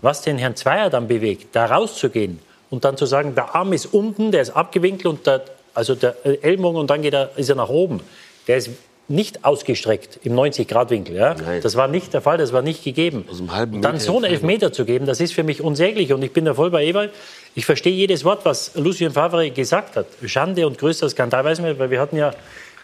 was 0.00 0.22
den 0.22 0.38
Herrn 0.38 0.56
Zweier 0.56 0.88
dann 0.88 1.06
bewegt, 1.06 1.54
da 1.54 1.66
rauszugehen 1.66 2.38
und 2.70 2.86
dann 2.86 2.96
zu 2.96 3.04
sagen, 3.04 3.34
der 3.34 3.54
Arm 3.54 3.74
ist 3.74 3.84
unten, 3.84 4.32
der 4.32 4.40
ist 4.40 4.56
abgewinkelt 4.56 5.04
und 5.04 5.26
der, 5.26 5.44
also 5.74 5.94
der 5.94 6.16
Ellbogen 6.24 6.80
und 6.80 6.88
dann 6.88 7.02
geht 7.02 7.12
er, 7.12 7.32
ist 7.36 7.50
er 7.50 7.56
nach 7.56 7.68
oben. 7.68 8.00
Der 8.48 8.56
ist 8.56 8.70
nicht 9.08 9.44
ausgestreckt 9.44 10.20
im 10.22 10.34
90-Grad-Winkel. 10.34 11.16
Ja? 11.16 11.34
Das 11.62 11.76
war 11.76 11.88
nicht 11.88 12.14
der 12.14 12.20
Fall, 12.20 12.38
das 12.38 12.52
war 12.52 12.62
nicht 12.62 12.84
gegeben. 12.84 13.24
Und 13.28 13.82
dann 13.82 13.98
so 13.98 14.16
einen 14.16 14.24
Elfmeter 14.24 14.72
zu 14.72 14.84
geben, 14.84 15.06
das 15.06 15.20
ist 15.20 15.34
für 15.34 15.42
mich 15.42 15.60
unsäglich. 15.60 16.12
Und 16.12 16.22
ich 16.22 16.32
bin 16.32 16.44
da 16.44 16.54
voll 16.54 16.70
bei 16.70 16.84
Ewald. 16.84 17.12
Ich 17.54 17.66
verstehe 17.66 17.92
jedes 17.92 18.24
Wort, 18.24 18.44
was 18.44 18.74
Lucien 18.74 19.12
Favre 19.12 19.50
gesagt 19.50 19.96
hat. 19.96 20.06
Schande 20.24 20.66
und 20.66 20.78
größter 20.78 21.08
Skandal, 21.10 21.44
weiß 21.44 21.60
man, 21.60 21.78
weil 21.78 21.90
wir 21.90 22.00
hatten 22.00 22.16
ja 22.16 22.32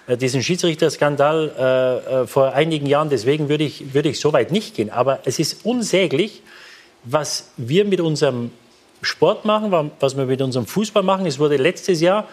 äh, 0.09 0.17
diesen 0.17 0.43
Schiedsrichterskandal 0.43 1.53
äh, 1.59 2.23
äh, 2.23 2.27
vor 2.27 2.53
einigen 2.53 2.87
Jahren. 2.87 3.11
Deswegen 3.11 3.49
würde 3.49 3.65
ich, 3.65 3.95
würde 3.95 4.09
ich 4.09 4.21
so 4.21 4.33
weit 4.33 4.51
nicht 4.51 4.75
gehen. 4.75 4.91
Aber 4.91 5.21
es 5.25 5.39
ist 5.39 5.65
unsäglich, 5.65 6.43
was 7.05 7.51
wir 7.57 7.85
mit 7.85 8.01
unserem 8.01 8.51
Sport 9.03 9.45
machen, 9.45 9.93
was 10.01 10.17
wir 10.17 10.27
mit 10.27 10.43
unserem 10.43 10.67
Fußball 10.67 11.03
machen. 11.03 11.27
Es 11.27 11.39
wurde 11.39 11.57
letztes 11.57 12.01
Jahr 12.01 12.27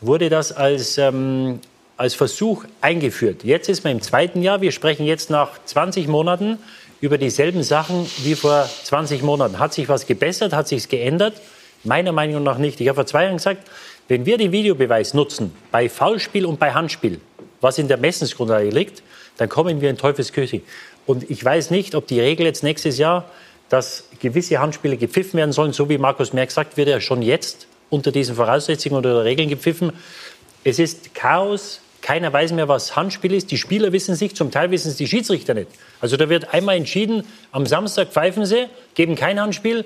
wurde 0.00 0.28
das 0.28 0.52
als 0.52 0.98
ähm, 0.98 1.60
als 1.96 2.14
Versuch 2.14 2.64
eingeführt. 2.80 3.44
Jetzt 3.44 3.68
ist 3.68 3.84
man 3.84 3.94
im 3.94 4.02
zweiten 4.02 4.42
Jahr. 4.42 4.60
Wir 4.60 4.72
sprechen 4.72 5.06
jetzt 5.06 5.30
nach 5.30 5.52
20 5.64 6.08
Monaten 6.08 6.58
über 7.00 7.18
dieselben 7.18 7.62
Sachen 7.62 8.06
wie 8.22 8.34
vor 8.34 8.68
20 8.84 9.22
Monaten. 9.22 9.58
Hat 9.58 9.72
sich 9.72 9.88
was 9.88 10.06
gebessert? 10.06 10.52
Hat 10.52 10.68
sich 10.68 10.88
geändert? 10.88 11.40
Meiner 11.84 12.12
Meinung 12.12 12.42
nach 12.42 12.58
nicht. 12.58 12.80
Ich 12.80 12.88
habe 12.88 12.96
vor 12.96 13.06
zwei 13.06 13.24
Jahren 13.24 13.36
gesagt, 13.36 13.68
wenn 14.08 14.26
wir 14.26 14.38
den 14.38 14.52
Videobeweis 14.52 15.14
nutzen 15.14 15.54
bei 15.70 15.88
Foulspiel 15.88 16.46
und 16.46 16.58
bei 16.58 16.72
Handspiel, 16.72 17.20
was 17.60 17.78
in 17.78 17.88
der 17.88 17.96
Messensgrundlage 17.96 18.70
liegt, 18.70 19.02
dann 19.36 19.48
kommen 19.48 19.80
wir 19.80 19.90
in 19.90 19.96
Teufelsküche. 19.96 20.62
Und 21.06 21.30
ich 21.30 21.44
weiß 21.44 21.70
nicht, 21.70 21.94
ob 21.94 22.06
die 22.06 22.20
Regel 22.20 22.46
jetzt 22.46 22.62
nächstes 22.62 22.98
Jahr, 22.98 23.30
dass 23.68 24.04
gewisse 24.20 24.58
Handspiele 24.58 24.96
gepfiffen 24.96 25.38
werden 25.38 25.52
sollen, 25.52 25.72
so 25.72 25.88
wie 25.88 25.98
Markus 25.98 26.32
Merck 26.32 26.50
sagt, 26.50 26.76
wird 26.76 26.88
er 26.88 27.00
schon 27.00 27.22
jetzt 27.22 27.66
unter 27.90 28.12
diesen 28.12 28.36
Voraussetzungen 28.36 28.96
oder 28.96 29.24
Regeln 29.24 29.48
gepfiffen. 29.48 29.92
Es 30.64 30.78
ist 30.78 31.14
Chaos, 31.14 31.80
keiner 32.06 32.32
weiß 32.32 32.52
mehr, 32.52 32.68
was 32.68 32.94
Handspiel 32.94 33.34
ist. 33.34 33.50
Die 33.50 33.58
Spieler 33.58 33.90
wissen 33.90 34.12
es 34.12 34.20
nicht, 34.20 34.36
zum 34.36 34.52
Teil 34.52 34.70
wissen 34.70 34.90
es 34.90 34.96
die 34.96 35.08
Schiedsrichter 35.08 35.54
nicht. 35.54 35.66
Also 36.00 36.16
da 36.16 36.28
wird 36.28 36.54
einmal 36.54 36.76
entschieden, 36.76 37.24
am 37.50 37.66
Samstag 37.66 38.12
pfeifen 38.12 38.46
sie, 38.46 38.68
geben 38.94 39.16
kein 39.16 39.40
Handspiel. 39.40 39.84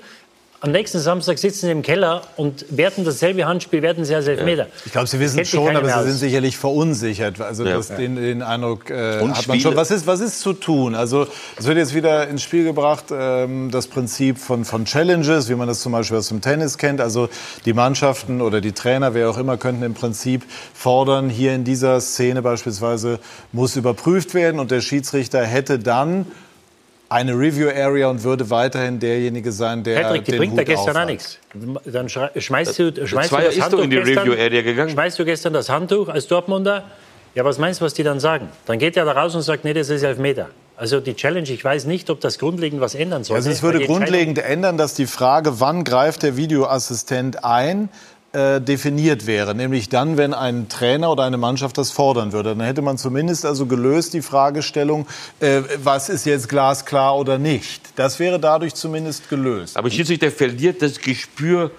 Am 0.63 0.71
nächsten 0.71 0.99
Samstag 0.99 1.39
sitzen 1.39 1.65
sie 1.65 1.71
im 1.71 1.81
Keller 1.81 2.21
und 2.37 2.65
werten 2.69 3.03
dasselbe 3.03 3.47
Handspiel, 3.47 3.81
werten 3.81 4.05
sie 4.05 4.13
als 4.13 4.27
Elfmeter. 4.27 4.67
Ich 4.85 4.91
glaube, 4.91 5.07
Sie 5.07 5.19
wissen 5.19 5.39
es 5.39 5.49
schon, 5.49 5.75
aber 5.75 5.89
Sie 6.03 6.09
sind 6.09 6.19
sicherlich 6.19 6.55
verunsichert. 6.55 7.41
Also 7.41 7.65
Ja. 7.65 7.77
das, 7.77 7.87
den, 7.87 8.15
den 8.15 8.43
Eindruck 8.43 8.91
äh, 8.91 9.27
hat 9.27 9.47
man 9.47 9.59
schon. 9.59 9.75
Was 9.75 9.89
ist, 9.89 10.05
was 10.05 10.19
ist 10.19 10.39
zu 10.39 10.53
tun? 10.53 10.93
Also 10.93 11.25
es 11.57 11.65
wird 11.65 11.77
jetzt 11.77 11.95
wieder 11.95 12.27
ins 12.27 12.43
Spiel 12.43 12.63
gebracht, 12.63 13.05
ähm, 13.11 13.71
das 13.71 13.87
Prinzip 13.87 14.37
von, 14.37 14.63
von 14.63 14.85
Challenges, 14.85 15.49
wie 15.49 15.55
man 15.55 15.67
das 15.67 15.79
zum 15.79 15.93
Beispiel 15.93 16.17
aus 16.17 16.27
dem 16.27 16.41
Tennis 16.41 16.77
kennt. 16.77 17.01
Also 17.01 17.29
die 17.65 17.73
Mannschaften 17.73 18.39
oder 18.39 18.61
die 18.61 18.73
Trainer, 18.73 19.15
wer 19.15 19.31
auch 19.31 19.39
immer, 19.39 19.57
könnten 19.57 19.81
im 19.81 19.95
Prinzip 19.95 20.43
fordern, 20.75 21.31
hier 21.31 21.55
in 21.55 21.63
dieser 21.63 21.99
Szene 22.01 22.43
beispielsweise 22.43 23.17
muss 23.51 23.75
überprüft 23.77 24.35
werden 24.35 24.59
und 24.59 24.69
der 24.69 24.81
Schiedsrichter 24.81 25.43
hätte 25.43 25.79
dann 25.79 26.27
eine 27.11 27.33
Review 27.33 27.67
Area 27.67 28.07
und 28.07 28.23
würde 28.23 28.49
weiterhin 28.49 28.97
derjenige 28.97 29.51
sein, 29.51 29.83
der 29.83 29.99
Patrick, 29.99 30.23
die 30.23 30.31
den 30.31 30.37
bringt 30.37 30.57
da 30.57 30.61
Hut 30.61 30.67
gestern 30.67 30.95
auch 30.95 31.05
nichts. 31.05 31.39
Dann 31.85 32.07
schmeißt 32.07 32.79
du, 32.79 32.91
Der 32.93 33.05
schmeißt 33.05 33.31
du 33.33 33.35
das 33.35 33.55
ist 33.55 33.61
Handtuch 33.61 33.83
in 33.83 33.89
die 33.89 33.97
gestern, 33.97 34.29
Review 34.29 34.41
Area 34.41 34.61
gegangen. 34.61 34.89
Schmeißt 34.91 35.19
du 35.19 35.25
gestern 35.25 35.51
das 35.51 35.67
Handtuch 35.67 36.07
als 36.07 36.27
Dortmunder? 36.27 36.85
Ja, 37.35 37.43
was 37.43 37.57
meinst 37.57 37.81
du, 37.81 37.85
was 37.85 37.93
die 37.93 38.03
dann 38.03 38.21
sagen? 38.21 38.47
Dann 38.65 38.79
geht 38.79 38.95
er 38.95 39.03
da 39.03 39.11
raus 39.11 39.35
und 39.35 39.41
sagt, 39.41 39.65
nee, 39.65 39.73
das 39.73 39.89
ist 39.89 40.03
Elfmeter. 40.03 40.49
Also 40.77 41.01
die 41.01 41.13
Challenge, 41.13 41.49
ich 41.49 41.63
weiß 41.63 41.83
nicht, 41.85 42.09
ob 42.09 42.21
das 42.21 42.39
grundlegend 42.39 42.79
was 42.79 42.95
ändern 42.95 43.25
soll. 43.25 43.35
Also 43.35 43.49
es 43.49 43.61
würde 43.61 43.85
grundlegend 43.85 44.39
ändern, 44.39 44.77
dass 44.77 44.93
die 44.93 45.05
Frage, 45.05 45.59
wann 45.59 45.83
greift 45.83 46.23
der 46.23 46.37
Videoassistent 46.37 47.43
ein, 47.43 47.89
äh, 48.33 48.61
definiert 48.61 49.27
wäre. 49.27 49.53
Nämlich 49.55 49.89
dann, 49.89 50.17
wenn 50.17 50.33
ein 50.33 50.69
Trainer 50.69 51.11
oder 51.11 51.23
eine 51.23 51.37
Mannschaft 51.37 51.77
das 51.77 51.91
fordern 51.91 52.31
würde. 52.31 52.55
Dann 52.55 52.65
hätte 52.65 52.81
man 52.81 52.97
zumindest 52.97 53.45
also 53.45 53.65
gelöst 53.65 54.13
die 54.13 54.21
Fragestellung, 54.21 55.05
äh, 55.39 55.61
was 55.83 56.09
ist 56.09 56.25
jetzt 56.25 56.47
glasklar 56.47 57.17
oder 57.17 57.37
nicht. 57.37 57.81
Das 57.97 58.19
wäre 58.19 58.39
dadurch 58.39 58.73
zumindest 58.73 59.29
gelöst. 59.29 59.75
Aber 59.75 59.89
Schiedsrichter 59.89 60.31
verliert 60.31 60.81
das 60.81 60.99
Gespür 60.99 61.71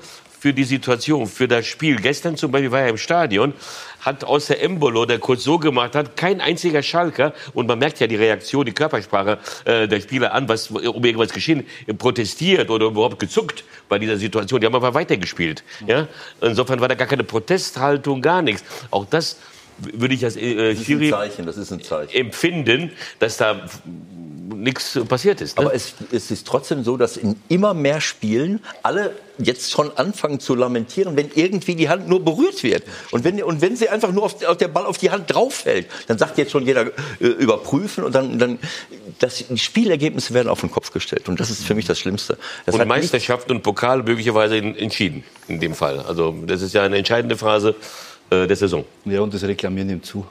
für 0.42 0.52
die 0.52 0.64
Situation, 0.64 1.28
für 1.28 1.46
das 1.46 1.66
Spiel. 1.66 2.00
Gestern 2.00 2.36
zum 2.36 2.50
Beispiel 2.50 2.72
war 2.72 2.80
er 2.80 2.88
im 2.88 2.96
Stadion, 2.96 3.54
hat 4.00 4.24
aus 4.24 4.46
der 4.46 4.60
Embolo, 4.60 5.06
der 5.06 5.20
kurz 5.20 5.44
so 5.44 5.56
gemacht 5.56 5.94
hat, 5.94 6.16
kein 6.16 6.40
einziger 6.40 6.82
Schalker, 6.82 7.32
und 7.54 7.68
man 7.68 7.78
merkt 7.78 8.00
ja 8.00 8.08
die 8.08 8.16
Reaktion, 8.16 8.66
die 8.66 8.72
Körpersprache 8.72 9.38
äh, 9.66 9.86
der 9.86 10.00
Spieler 10.00 10.34
an, 10.34 10.48
was 10.48 10.68
um 10.68 11.04
irgendwas 11.04 11.32
geschehen, 11.32 11.64
protestiert 11.96 12.70
oder 12.70 12.86
überhaupt 12.86 13.20
gezuckt 13.20 13.62
bei 13.88 14.00
dieser 14.00 14.16
Situation. 14.16 14.60
Die 14.60 14.66
haben 14.66 14.74
aber 14.74 14.94
weitergespielt. 14.94 15.62
Ja? 15.86 16.08
Insofern 16.40 16.80
war 16.80 16.88
da 16.88 16.96
gar 16.96 17.06
keine 17.06 17.22
Protesthaltung, 17.22 18.20
gar 18.20 18.42
nichts. 18.42 18.64
Auch 18.90 19.04
das 19.04 19.36
würde 19.94 20.14
ich 20.14 20.24
als 20.24 20.36
äh, 20.36 20.54
Das 20.54 20.74
ist 20.74 20.80
ein 20.80 20.84
Schiri 20.84 21.10
Zeichen, 21.10 21.46
das 21.46 21.56
ist 21.56 21.70
ein 21.72 21.82
Zeichen. 21.82 22.14
empfinden, 22.14 22.90
dass 23.18 23.36
da 23.36 23.60
nichts 24.54 24.98
passiert 25.08 25.40
ist. 25.40 25.58
Ne? 25.58 25.64
Aber 25.64 25.74
es, 25.74 25.94
es 26.12 26.30
ist 26.30 26.46
trotzdem 26.46 26.84
so, 26.84 26.96
dass 26.96 27.16
in 27.16 27.36
immer 27.48 27.74
mehr 27.74 28.00
Spielen 28.00 28.60
alle 28.82 29.12
jetzt 29.38 29.70
schon 29.72 29.90
anfangen 29.96 30.38
zu 30.40 30.54
lamentieren, 30.54 31.16
wenn 31.16 31.30
irgendwie 31.34 31.74
die 31.74 31.88
Hand 31.88 32.06
nur 32.06 32.22
berührt 32.24 32.62
wird. 32.62 32.84
Und 33.10 33.24
wenn, 33.24 33.42
und 33.42 33.60
wenn 33.60 33.74
sie 33.76 33.88
einfach 33.88 34.12
nur 34.12 34.24
auf, 34.24 34.44
auf 34.44 34.56
der 34.58 34.68
Ball 34.68 34.84
auf 34.84 34.98
die 34.98 35.10
Hand 35.10 35.32
drauf 35.34 35.54
fällt, 35.54 35.86
dann 36.06 36.18
sagt 36.18 36.38
jetzt 36.38 36.52
schon 36.52 36.64
jeder 36.66 36.86
äh, 37.18 37.26
überprüfen 37.26 38.04
und 38.04 38.14
dann, 38.14 38.38
dann 38.38 38.58
das, 39.18 39.44
die 39.48 39.58
Spielergebnisse 39.58 40.34
werden 40.34 40.48
auf 40.48 40.60
den 40.60 40.70
Kopf 40.70 40.92
gestellt. 40.92 41.28
Und 41.28 41.40
das 41.40 41.50
ist 41.50 41.64
für 41.64 41.74
mich 41.74 41.86
das 41.86 41.98
Schlimmste. 41.98 42.36
Das 42.66 42.74
und 42.74 42.82
hat 42.82 42.88
nichts- 42.88 43.02
Meisterschaft 43.12 43.50
und 43.50 43.62
Pokal 43.62 44.02
möglicherweise 44.02 44.56
in, 44.56 44.76
entschieden 44.76 45.24
in 45.48 45.58
dem 45.60 45.74
Fall. 45.74 46.00
Also 46.00 46.36
das 46.46 46.62
ist 46.62 46.74
ja 46.74 46.82
eine 46.82 46.98
entscheidende 46.98 47.36
Phase 47.36 47.70
äh, 47.70 47.74
der 48.46 48.56
Saison. 48.56 48.84
Ja, 49.04 49.20
und 49.20 49.32
das 49.32 49.42
Reklamieren 49.42 49.88
nimmt 49.88 50.06
zu. 50.06 50.26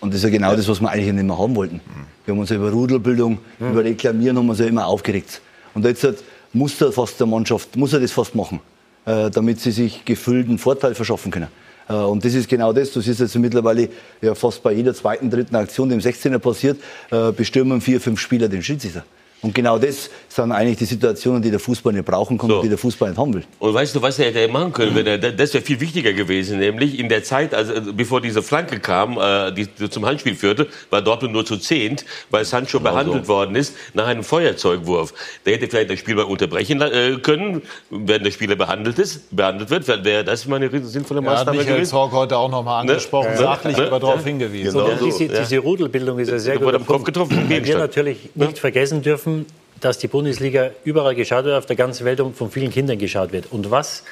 Und 0.00 0.12
das 0.12 0.18
ist 0.18 0.24
ja 0.24 0.30
genau 0.30 0.54
das, 0.54 0.68
was 0.68 0.80
wir 0.80 0.90
eigentlich 0.90 1.12
nicht 1.12 1.24
mehr 1.24 1.38
haben 1.38 1.56
wollten. 1.56 1.80
Wir 2.24 2.32
haben 2.32 2.38
uns 2.38 2.50
ja 2.50 2.56
über 2.56 2.70
Rudelbildung, 2.70 3.38
über 3.58 3.84
Reklamieren 3.84 4.36
haben 4.36 4.46
wir 4.46 4.50
uns 4.50 4.60
ja 4.60 4.66
immer 4.66 4.86
aufgeregt. 4.86 5.40
Und 5.72 5.84
jetzt 5.84 6.04
hat, 6.04 6.16
muss 6.52 6.80
er 6.80 6.92
fast 6.92 7.18
der 7.18 7.26
Mannschaft, 7.26 7.76
muss 7.76 7.92
er 7.92 8.00
das 8.00 8.12
fast 8.12 8.34
machen, 8.34 8.60
äh, 9.06 9.30
damit 9.30 9.60
sie 9.60 9.70
sich 9.70 10.04
gefühlten 10.04 10.58
Vorteil 10.58 10.94
verschaffen 10.94 11.30
können. 11.30 11.48
Äh, 11.88 11.94
und 11.94 12.24
das 12.24 12.34
ist 12.34 12.48
genau 12.48 12.72
das. 12.72 12.92
Du 12.92 13.00
siehst 13.00 13.20
jetzt 13.20 13.34
mittlerweile 13.36 13.88
ja 14.20 14.34
fast 14.34 14.62
bei 14.62 14.72
jeder 14.72 14.94
zweiten, 14.94 15.30
dritten 15.30 15.56
Aktion, 15.56 15.88
die 15.88 15.94
im 15.94 16.00
16er 16.00 16.38
passiert, 16.38 16.78
äh, 17.10 17.32
bestürmen 17.32 17.80
vier, 17.80 18.00
fünf 18.00 18.20
Spieler 18.20 18.48
den 18.48 18.62
Schiedsrichter. 18.62 19.04
Und 19.44 19.54
genau 19.54 19.78
das 19.78 20.08
sind 20.28 20.52
eigentlich 20.52 20.78
die 20.78 20.86
Situationen, 20.86 21.42
die 21.42 21.50
der 21.50 21.60
Fußball 21.60 21.92
nicht 21.92 22.06
brauchen 22.06 22.38
kann 22.38 22.50
und 22.50 22.62
die 22.62 22.68
der 22.70 22.78
Fußball 22.78 23.10
nicht 23.10 23.18
haben 23.18 23.34
will. 23.34 23.44
Und 23.58 23.74
weißt 23.74 23.94
du, 23.94 24.00
was 24.00 24.18
er 24.18 24.32
hätte 24.32 24.50
machen 24.50 24.72
können? 24.72 24.94
Wenn 24.94 25.06
er, 25.06 25.18
das 25.18 25.52
wäre 25.52 25.62
viel 25.62 25.78
wichtiger 25.80 26.12
gewesen, 26.14 26.58
nämlich 26.58 26.98
in 26.98 27.08
der 27.10 27.22
Zeit, 27.22 27.52
also 27.54 27.74
bevor 27.92 28.20
diese 28.22 28.42
Flanke 28.42 28.80
kam, 28.80 29.18
äh, 29.18 29.52
die 29.52 29.68
zum 29.90 30.06
Handspiel 30.06 30.34
führte, 30.34 30.66
war 30.90 31.02
Dortmund 31.02 31.34
nur 31.34 31.44
zu 31.44 31.58
zehnt, 31.58 32.04
weil 32.30 32.44
Sancho 32.46 32.78
Genau 32.78 32.90
behandelt 32.90 33.26
so. 33.26 33.32
worden 33.32 33.54
ist 33.54 33.74
nach 33.92 34.06
einem 34.06 34.24
Feuerzeugwurf. 34.24 35.12
Der 35.44 35.54
hätte 35.54 35.68
vielleicht 35.68 35.90
das 35.90 35.98
Spiel 35.98 36.14
mal 36.14 36.22
unterbrechen 36.24 36.80
äh, 36.80 37.18
können, 37.22 37.60
wenn 37.90 38.24
der 38.24 38.30
Spieler 38.30 38.56
behandelt 38.56 38.98
ist, 38.98 39.34
behandelt 39.36 39.68
wird, 39.70 39.86
wäre 40.04 40.24
das 40.24 40.46
mal 40.46 40.56
eine 40.56 40.70
sinnvolle 40.84 41.20
Ja, 41.20 41.26
hat 41.26 41.34
Maßnahme 41.38 41.58
Michael 41.58 41.74
gewesen. 41.76 41.90
Zorc 41.90 42.12
heute 42.12 42.38
auch 42.38 42.50
noch 42.50 42.64
mal 42.64 42.80
angesprochen, 42.80 43.30
Ne? 43.32 43.36
sachlich 43.38 43.76
Ne? 43.76 43.86
aber 43.88 44.00
darauf 44.00 44.20
Ja. 44.20 44.24
hingewiesen. 44.24 44.72
Genau 44.72 44.96
so, 44.96 45.04
diese, 45.04 45.24
ja. 45.24 45.40
diese 45.40 45.58
Rudelbildung 45.58 46.18
ist 46.18 46.32
ein 46.32 46.38
sehr 46.38 46.60
am 46.60 46.86
Kopf 46.86 47.04
getroffen, 47.04 47.46
Weil 47.48 47.64
wir 47.64 47.78
natürlich 47.78 48.30
nicht 48.34 48.58
vergessen 48.58 49.02
dürfen, 49.02 49.33
dass 49.80 49.98
die 49.98 50.08
Bundesliga 50.08 50.70
überall 50.84 51.14
geschaut 51.14 51.44
wird, 51.44 51.56
auf 51.56 51.66
der 51.66 51.76
ganzen 51.76 52.04
Welt 52.04 52.20
und 52.20 52.36
von 52.36 52.50
vielen 52.50 52.70
Kindern 52.70 52.98
geschaut 52.98 53.32
wird. 53.32 53.46
Und 53.50 53.70
was, 53.70 54.02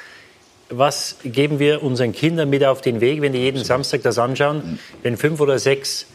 was 0.69 1.17
geben 1.23 1.59
wir 1.59 1.81
unseren 1.83 2.13
Kindern 2.13 2.49
mit 2.49 2.63
auf 2.63 2.81
den 2.81 3.01
Weg, 3.01 3.21
wenn 3.21 3.33
die 3.33 3.39
jeden 3.39 3.63
Samstag 3.63 4.03
das 4.03 4.19
anschauen, 4.19 4.79
wenn 5.01 5.17
fünf 5.17 5.39
oder 5.39 5.57
sechs 5.57 6.05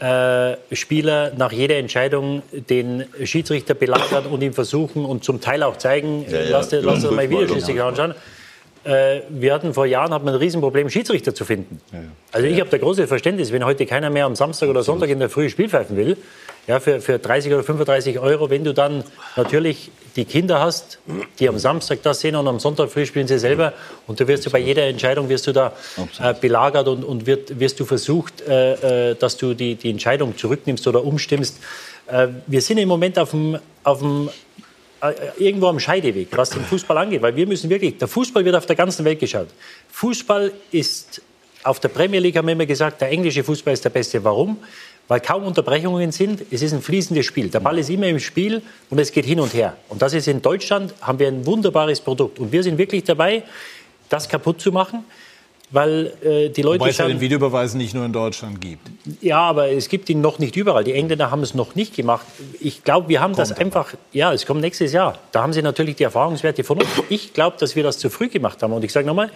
äh, 0.00 0.56
Spieler 0.72 1.32
nach 1.36 1.52
jeder 1.52 1.76
Entscheidung 1.76 2.42
den 2.52 3.04
Schiedsrichter 3.22 3.74
belagern 3.74 4.26
und 4.26 4.42
ihm 4.42 4.52
versuchen 4.52 5.04
und 5.04 5.24
zum 5.24 5.40
Teil 5.40 5.62
auch 5.62 5.76
zeigen, 5.76 6.24
Ja, 6.28 6.40
ja, 6.40 6.50
lass 6.50 6.68
dir 6.70 6.82
mal, 6.82 7.30
Videoschiedsrichter 7.30 7.84
anschauen. 7.84 8.14
Äh, 8.84 9.20
wir 9.28 9.54
hatten 9.54 9.74
vor 9.74 9.86
Jahren 9.86 10.12
hat 10.12 10.24
man 10.24 10.34
ein 10.34 10.40
Riesenproblem, 10.40 10.90
Schiedsrichter 10.90 11.34
zu 11.34 11.44
finden. 11.44 11.80
Also 12.32 12.46
ich 12.46 12.58
habe 12.60 12.70
da 12.70 12.78
großes 12.78 13.08
Verständnis, 13.08 13.52
wenn 13.52 13.64
heute 13.64 13.86
keiner 13.86 14.10
mehr 14.10 14.26
am 14.26 14.34
Samstag 14.34 14.68
oder 14.68 14.82
Sonntag 14.82 15.08
in 15.10 15.18
der 15.18 15.30
Früh 15.30 15.48
Spiel 15.48 15.68
pfeifen 15.68 15.96
will, 15.96 16.16
ja, 16.66 16.78
für, 16.78 17.00
für 17.00 17.18
30 17.18 17.52
oder 17.52 17.64
35 17.64 18.18
Euro, 18.20 18.50
wenn 18.50 18.64
du 18.64 18.72
dann 18.72 19.04
natürlich 19.36 19.90
die 20.14 20.24
Kinder 20.24 20.60
hast, 20.60 20.98
die 21.38 21.48
am 21.48 21.58
Samstag 21.58 22.00
das 22.02 22.20
sehen 22.20 22.36
und 22.36 22.46
am 22.46 22.60
Sonntag 22.60 22.90
früh 22.90 23.06
spielen 23.06 23.26
sie 23.26 23.38
selber 23.38 23.72
und 24.06 24.20
du 24.20 24.28
wirst 24.28 24.46
du 24.46 24.50
bei 24.50 24.58
jeder 24.58 24.84
Entscheidung 24.86 25.28
wirst 25.28 25.46
du 25.46 25.52
da 25.52 25.72
äh, 26.20 26.34
belagert 26.34 26.86
und, 26.88 27.04
und 27.04 27.26
wird, 27.26 27.58
wirst 27.58 27.80
du 27.80 27.84
versucht, 27.84 28.42
äh, 28.42 29.10
äh, 29.10 29.14
dass 29.16 29.36
du 29.38 29.54
die, 29.54 29.74
die 29.74 29.90
Entscheidung 29.90 30.36
zurücknimmst 30.36 30.86
oder 30.86 31.04
umstimmst. 31.04 31.58
Äh, 32.06 32.28
wir 32.46 32.60
sind 32.60 32.78
im 32.78 32.88
Moment 32.88 33.18
auf 33.18 33.30
dem, 33.30 33.58
auf 33.84 34.00
dem 34.00 34.28
irgendwo 35.38 35.68
am 35.68 35.80
Scheideweg, 35.80 36.28
was 36.36 36.50
den 36.50 36.64
Fußball 36.64 36.96
angeht. 36.98 37.22
Weil 37.22 37.34
wir 37.36 37.46
müssen 37.46 37.68
wirklich, 37.70 37.98
der 37.98 38.08
Fußball 38.08 38.44
wird 38.44 38.54
auf 38.54 38.66
der 38.66 38.76
ganzen 38.76 39.04
Welt 39.04 39.18
geschaut. 39.18 39.48
Fußball 39.90 40.52
ist, 40.70 41.22
auf 41.64 41.80
der 41.80 41.88
Premier 41.88 42.20
League 42.20 42.36
haben 42.36 42.46
wir 42.46 42.52
immer 42.52 42.66
gesagt, 42.66 43.00
der 43.00 43.10
englische 43.10 43.44
Fußball 43.44 43.74
ist 43.74 43.84
der 43.84 43.90
beste. 43.90 44.22
Warum? 44.22 44.58
weil 45.08 45.20
kaum 45.20 45.44
Unterbrechungen 45.44 46.12
sind. 46.12 46.42
Es 46.50 46.62
ist 46.62 46.72
ein 46.72 46.80
fließendes 46.80 47.26
Spiel. 47.26 47.48
Der 47.48 47.60
Ball 47.60 47.78
ist 47.78 47.90
immer 47.90 48.06
im 48.06 48.18
Spiel 48.18 48.62
und 48.90 48.98
es 48.98 49.12
geht 49.12 49.24
hin 49.24 49.40
und 49.40 49.52
her. 49.52 49.76
Und 49.88 50.00
das 50.00 50.14
ist 50.14 50.28
in 50.28 50.40
Deutschland, 50.40 50.94
haben 51.00 51.18
wir 51.18 51.28
ein 51.28 51.44
wunderbares 51.44 52.00
Produkt. 52.00 52.38
Und 52.38 52.52
wir 52.52 52.62
sind 52.62 52.78
wirklich 52.78 53.04
dabei, 53.04 53.42
das 54.08 54.28
kaputt 54.28 54.60
zu 54.60 54.72
machen. 54.72 55.04
Weil 55.72 56.12
äh, 56.22 56.50
die 56.50 56.60
Leute 56.60 56.80
Wobei 56.80 56.90
es 56.90 56.98
ja 56.98 57.08
den 57.08 57.20
Videobeweis 57.20 57.72
nicht 57.74 57.94
nur 57.94 58.04
in 58.04 58.12
Deutschland 58.12 58.60
gibt. 58.60 58.88
ja, 59.22 59.38
aber 59.38 59.70
es 59.70 59.88
gibt 59.88 60.10
ihn 60.10 60.20
noch 60.20 60.38
nicht 60.38 60.54
überall. 60.56 60.84
Die 60.84 60.92
Engländer 60.92 61.30
haben 61.30 61.42
es 61.42 61.54
noch 61.54 61.74
nicht 61.74 61.96
gemacht. 61.96 62.26
Ich 62.60 62.84
glaube, 62.84 63.08
wir 63.08 63.20
haben 63.20 63.34
das 63.34 63.52
einfach, 63.52 63.94
ja, 64.12 64.32
es 64.34 64.44
kommt 64.44 64.60
nächstes 64.60 64.92
Jahr. 64.92 65.18
Da 65.32 65.42
haben 65.42 65.54
sie 65.54 65.62
natürlich 65.62 65.96
die 65.96 66.04
Erfahrungswerte 66.04 66.62
von 66.62 66.78
uns. 66.78 66.88
Ich 67.08 67.32
glaube, 67.32 67.56
dass 67.58 67.74
wir 67.74 67.82
das 67.82 67.98
zu 67.98 68.10
früh 68.10 68.28
gemacht 68.28 68.62
haben. 68.62 68.72
Und 68.72 68.84
ich 68.84 68.92
sage 68.92 69.06
nochmal, 69.06 69.30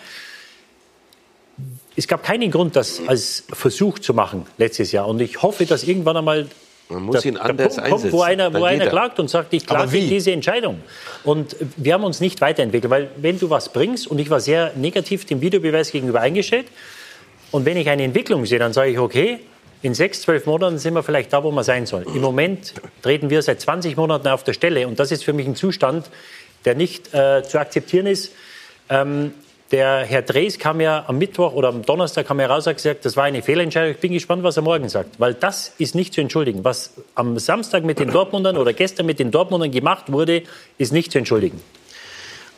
es 1.96 2.06
gab 2.06 2.22
keinen 2.22 2.50
Grund, 2.50 2.76
das 2.76 3.00
als 3.06 3.44
Versuch 3.48 3.98
zu 3.98 4.12
machen 4.12 4.46
letztes 4.58 4.92
Jahr. 4.92 5.08
Und 5.08 5.20
ich 5.20 5.42
hoffe, 5.42 5.64
dass 5.64 5.84
irgendwann 5.84 6.18
einmal 6.18 6.48
Man 6.88 7.02
muss 7.02 7.24
ihn 7.24 7.36
anders 7.36 7.76
Punkt 7.76 7.90
kommt, 7.90 8.12
wo 8.12 8.22
einsetzen. 8.22 8.42
einer, 8.42 8.54
wo 8.54 8.64
einer 8.64 8.84
er. 8.84 8.90
klagt 8.90 9.18
und 9.18 9.28
sagt, 9.28 9.52
ich 9.52 9.66
klage 9.66 9.90
gegen 9.90 10.08
diese 10.08 10.30
Entscheidung. 10.30 10.80
Und 11.24 11.56
wir 11.76 11.94
haben 11.94 12.04
uns 12.04 12.20
nicht 12.20 12.40
weiterentwickelt, 12.40 12.90
weil 12.90 13.10
wenn 13.16 13.38
du 13.38 13.50
was 13.50 13.72
bringst, 13.72 14.06
und 14.06 14.18
ich 14.18 14.30
war 14.30 14.40
sehr 14.40 14.72
negativ 14.76 15.24
dem 15.24 15.40
Videobeweis 15.40 15.90
gegenüber 15.90 16.20
eingestellt, 16.20 16.66
und 17.50 17.64
wenn 17.64 17.76
ich 17.76 17.88
eine 17.88 18.04
Entwicklung 18.04 18.46
sehe, 18.46 18.58
dann 18.58 18.72
sage 18.72 18.90
ich, 18.90 18.98
okay, 18.98 19.40
in 19.82 19.94
sechs, 19.94 20.22
zwölf 20.22 20.46
Monaten 20.46 20.78
sind 20.78 20.94
wir 20.94 21.02
vielleicht 21.02 21.32
da, 21.32 21.42
wo 21.44 21.50
wir 21.50 21.64
sein 21.64 21.86
sollen. 21.86 22.06
Im 22.14 22.20
Moment 22.20 22.74
treten 23.02 23.30
wir 23.30 23.42
seit 23.42 23.60
20 23.60 23.96
Monaten 23.96 24.28
auf 24.28 24.42
der 24.42 24.52
Stelle. 24.52 24.86
Und 24.88 24.98
das 24.98 25.12
ist 25.12 25.24
für 25.24 25.32
mich 25.32 25.46
ein 25.46 25.54
Zustand, 25.54 26.10
der 26.64 26.74
nicht 26.74 27.12
äh, 27.14 27.42
zu 27.42 27.58
akzeptieren 27.58 28.06
ist. 28.06 28.32
Ähm, 28.88 29.32
der 29.72 30.04
Herr 30.04 30.22
Drees 30.22 30.58
kam 30.58 30.80
ja 30.80 31.04
am 31.08 31.18
Mittwoch 31.18 31.52
oder 31.52 31.68
am 31.68 31.82
Donnerstag 31.82 32.26
kam 32.26 32.38
er 32.38 32.48
raus 32.48 32.66
und 32.66 32.70
hat 32.70 32.76
gesagt, 32.76 33.04
das 33.04 33.16
war 33.16 33.24
eine 33.24 33.42
Fehlentscheidung. 33.42 33.92
Ich 33.92 34.00
bin 34.00 34.12
gespannt, 34.12 34.42
was 34.42 34.56
er 34.56 34.62
morgen 34.62 34.88
sagt. 34.88 35.18
Weil 35.18 35.34
das 35.34 35.72
ist 35.78 35.94
nicht 35.94 36.14
zu 36.14 36.20
entschuldigen. 36.20 36.64
Was 36.64 36.92
am 37.14 37.38
Samstag 37.38 37.84
mit 37.84 37.98
den 37.98 38.10
Dortmundern 38.10 38.56
oder 38.56 38.72
gestern 38.72 39.06
mit 39.06 39.18
den 39.18 39.30
Dortmundern 39.30 39.70
gemacht 39.70 40.12
wurde, 40.12 40.42
ist 40.78 40.92
nicht 40.92 41.10
zu 41.10 41.18
entschuldigen. 41.18 41.60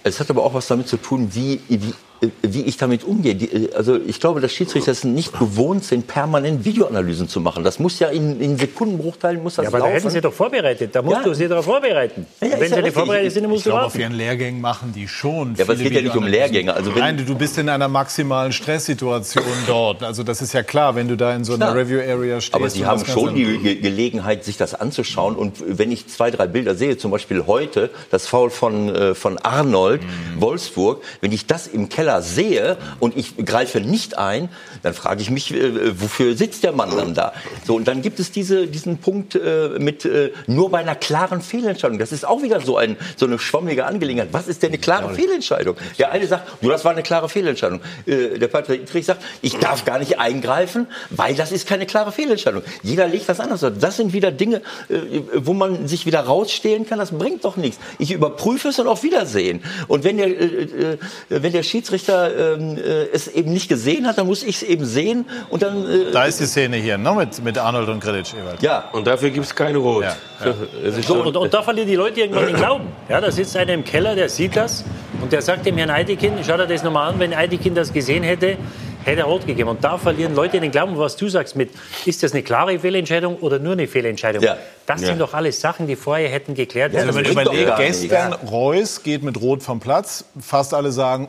Es 0.05 0.21
hat 0.21 0.31
aber 0.31 0.45
auch 0.45 0.55
was 0.55 0.67
damit 0.69 0.89
zu 0.89 0.97
tun, 0.97 1.31
wie, 1.33 1.61
wie, 1.69 1.95
wie 2.43 2.62
ich 2.62 2.77
damit 2.77 3.05
umgehe. 3.05 3.35
Die, 3.35 3.73
also 3.75 3.97
ich 3.97 4.19
glaube, 4.21 4.41
dass 4.41 4.53
Schiedsrichter 4.53 4.91
es 4.93 5.05
nicht 5.05 5.39
gewohnt 5.39 5.85
sind, 5.85 6.07
permanent 6.07 6.64
Videoanalysen 6.64 7.29
zu 7.29 7.41
machen. 7.41 7.62
Das 7.64 7.79
muss 7.79 7.99
ja 8.01 8.09
in, 8.09 8.41
in 8.41 8.59
Sekundenbruchteilen 8.59 9.43
muss 9.43 9.55
das 9.57 9.64
Ja, 9.64 9.69
aber 9.69 9.79
da 9.79 9.85
laufen. 9.85 9.95
hätten 9.99 10.11
Sie 10.11 10.21
doch 10.21 10.33
vorbereitet. 10.33 10.95
Da 10.95 11.03
musst 11.03 11.19
Ja. 11.19 11.23
du 11.23 11.35
Sie 11.35 11.47
darauf 11.47 11.64
vorbereiten. 11.64 12.27
Ja, 12.41 12.49
Wenn 12.59 12.69
Sie 12.71 12.75
ja 12.77 12.83
nicht 12.83 12.95
vorbereitet 12.95 13.33
sind, 13.33 13.43
dann 13.45 13.51
musst 13.51 13.61
Ich 13.61 13.64
du 13.64 13.71
glaube, 13.71 13.87
auf 13.87 13.93
warten. 13.93 14.01
ihren 14.03 14.14
Lehrgängen 14.14 14.61
machen 14.61 14.93
die 14.95 15.07
schon. 15.07 15.55
Ja, 15.57 15.64
aber 15.64 15.75
es 15.75 15.79
geht 15.81 15.93
ja 15.93 16.03
nicht 16.03 16.16
um. 16.16 16.27
Lehrgänge. 16.27 16.75
Also 16.75 16.93
wenn- 16.95 17.01
Nein, 17.03 17.25
du- 17.25 17.35
bist 17.37 17.57
in 17.59 17.69
einer 17.69 17.87
maximalen 17.89 18.53
Stresssituation 18.53 19.45
dort. 19.66 20.03
Also 20.03 20.23
das 20.25 20.43
ist 20.43 20.53
ja 20.55 20.62
klar, 20.64 20.97
wenn 20.97 21.07
du 21.09 21.16
da 21.16 21.35
in 21.35 21.45
so 21.45 21.55
einer. 21.55 21.75
Review-Area 21.75 22.41
stehst. 22.41 22.55
Aber 22.55 22.69
Sie 22.71 22.85
haben 22.85 23.05
schon 23.07 23.35
die 23.35 23.59
Ge 23.59 23.75
Gelegenheit, 23.77 24.45
sich 24.45 24.57
das 24.57 24.75
anzuschauen. 24.75 25.37
Und 25.37 25.62
wenn 25.66 25.93
ich 25.93 26.09
zwei, 26.09 26.31
drei 26.31 26.47
Bilder 26.49 26.75
sehe, 26.75 26.97
zum 26.97 27.11
Beispiel 27.11 27.45
heute 27.47 27.91
das 28.11 28.27
Foul 28.27 28.51
von, 28.51 28.89
äh, 28.95 29.14
von 29.14 29.39
Arnold, 29.39 30.03
Mhm. 30.03 30.41
Wolfsburg, 30.41 31.03
wenn 31.21 31.31
ich 31.33 31.47
das 31.47 31.66
im 31.66 31.89
Keller 31.89 32.08
sehe 32.23 32.77
und 32.99 33.17
ich 33.17 33.37
greife 33.37 33.81
nicht 33.81 34.19
ein, 34.19 34.49
dann 34.83 34.95
frage 34.95 35.23
ich 35.23 35.31
mich, 35.31 35.55
äh, 35.55 36.01
wofür 36.01 36.37
sitzt 36.37 36.65
der 36.65 36.73
Mann 36.73 36.97
dann 36.97 37.15
da? 37.15 37.33
So, 37.67 37.77
und 37.77 37.87
dann 37.87 38.03
gibt 38.03 38.19
es 38.19 38.33
diese, 38.33 38.67
diesen 38.67 38.99
Punkt 38.99 39.35
äh, 39.35 39.71
mit 39.79 40.05
äh, 40.05 40.33
nur 40.47 40.71
bei 40.71 40.79
einer 40.79 40.95
klaren 40.95 41.41
Fehlentscheidung. 41.41 41.99
Das 41.99 42.13
ist 42.13 42.27
auch 42.27 42.43
wieder 42.43 42.61
so, 42.61 42.77
ein, 42.77 42.97
so 43.17 43.27
eine 43.27 43.39
schwammige 43.39 43.87
Angelegenheit. 43.87 44.29
Was 44.33 44.49
ist 44.49 44.63
denn 44.63 44.71
eine 44.71 44.79
klare 44.79 45.15
Fehlentscheidung? 45.15 45.77
Der 45.99 46.11
eine 46.13 46.27
sagt, 46.27 46.63
du, 46.63 46.69
das 46.69 46.85
war 46.85 46.93
eine 46.93 47.03
klare 47.03 47.29
Fehlentscheidung. 47.29 47.81
Äh, 48.07 48.39
der 48.39 48.49
Patrick 48.49 48.87
Dietrich 48.87 49.07
sagt, 49.07 49.23
ich 49.43 49.57
darf 49.59 49.85
gar 49.85 49.99
nicht 49.99 50.19
eingreifen, 50.19 50.87
weil 51.11 51.35
das 51.35 51.53
ist 51.53 51.69
keine 51.69 51.87
klare 51.87 52.13
Fehlentscheidung. 52.13 52.63
Jeder 52.83 53.07
legt 53.07 53.29
das 53.29 53.41
anders. 53.41 53.65
Das 53.79 53.97
sind 53.97 54.13
wieder 54.13 54.31
Dinge, 54.31 54.63
äh, 54.89 55.21
wo 55.35 55.53
man 55.53 55.89
sich 55.89 56.07
wieder 56.07 56.21
rausstehlen 56.21 56.87
kann. 56.87 56.99
Das 56.99 57.13
bringt 57.13 57.45
doch 57.45 57.57
nichts. 57.57 57.79
Ich 57.99 58.11
überprüfe 58.11 58.69
es 58.69 58.79
und 58.79 58.87
auf 58.87 59.03
Wiedersehen. 59.03 59.63
Und 59.89 60.05
wenn 60.05 60.17
der, 60.17 60.29
äh, 60.29 60.99
wenn 61.29 61.53
der 61.53 61.63
Schiedsrichter 61.63 61.97
ähm, 62.07 62.76
äh, 62.76 63.07
es 63.12 63.26
eben 63.28 63.53
nicht 63.53 63.68
gesehen 63.68 64.07
hat, 64.07 64.18
dann 64.18 64.26
muss 64.26 64.42
ich 64.42 64.57
es 64.57 64.62
eben 64.62 64.84
sehen 64.84 65.24
und 65.51 65.62
dann. 65.62 65.84
Äh, 65.90 66.12
Da 66.12 66.24
ist 66.26 66.38
die 66.38 66.46
Szene 66.46 66.76
hier, 66.76 66.99
ne, 66.99 67.12
mit, 67.14 67.42
mit 67.42 67.59
Arnold 67.59 67.88
und 67.88 68.01
Grilic. 68.01 68.34
Ewald. 68.34 68.62
Ja. 68.62 68.88
Und 68.92 69.07
dafür 69.07 69.30
gibt 69.30 69.46
es 69.46 69.55
kein 69.55 69.74
Rot. 69.76 70.05
Es 70.84 70.96
ist 70.99 71.09
So, 71.09 71.14
und, 71.22 71.36
und 71.36 71.53
da 71.53 71.62
verlieren 71.62 71.88
die 71.88 71.96
Leute 71.96 72.20
irgendwann 72.20 72.46
den 72.46 72.57
Glauben. 72.57 72.84
Ja, 73.09 73.20
da 73.20 73.30
sitzt 73.30 73.57
einer 73.57 73.72
im 73.72 73.84
Keller, 73.84 74.14
der 74.14 74.28
sieht 74.28 74.55
das 74.57 74.84
und 75.20 75.32
der 75.32 75.42
sagt 75.42 75.66
dem 75.66 75.76
Herrn 75.76 75.90
Eidekin, 75.90 76.34
schau 76.46 76.57
dir 76.57 76.66
das 76.66 76.82
nochmal 76.84 77.12
an, 77.12 77.18
wenn 77.18 77.34
Eidekin 77.34 77.74
das 77.74 77.92
gesehen 77.92 78.22
hätte, 78.22 78.57
hätte 79.05 79.20
er 79.20 79.24
rot 79.26 79.46
gegeben. 79.46 79.68
Und 79.70 79.82
da 79.82 79.99
verlieren 79.99 80.34
Leute 80.36 80.61
den 80.61 80.70
Glauben, 80.70 80.96
was 80.99 81.16
du 81.16 81.28
sagst 81.28 81.57
mit, 81.57 81.70
ist 82.05 82.22
das 82.22 82.32
eine 82.32 82.42
klare 82.42 82.78
Fehlentscheidung 82.78 83.36
oder 83.36 83.59
nur 83.59 83.72
eine 83.72 83.88
Fehlentscheidung? 83.88 84.42
Ja. 84.42 84.57
Das 84.86 85.01
Ja. 85.01 85.09
sind 85.09 85.20
doch 85.20 85.34
alles 85.34 85.61
Sachen, 85.61 85.86
die 85.86 85.96
vorher 85.96 86.28
hätten 86.28 86.55
geklärt 86.55 86.94
Also 86.94 87.07
werden 87.14 87.16
wenn 87.26 87.34
man 87.34 87.44
müssen. 87.44 87.62
überlegt, 87.64 87.76
gestern 87.78 88.32
Reus 88.34 89.03
geht 89.03 89.22
mit 89.24 89.40
Rot 89.40 89.62
vom 89.62 89.80
Platz. 89.80 90.24
Fast 90.40 90.72
alle 90.74 90.92
sagen, 90.92 91.28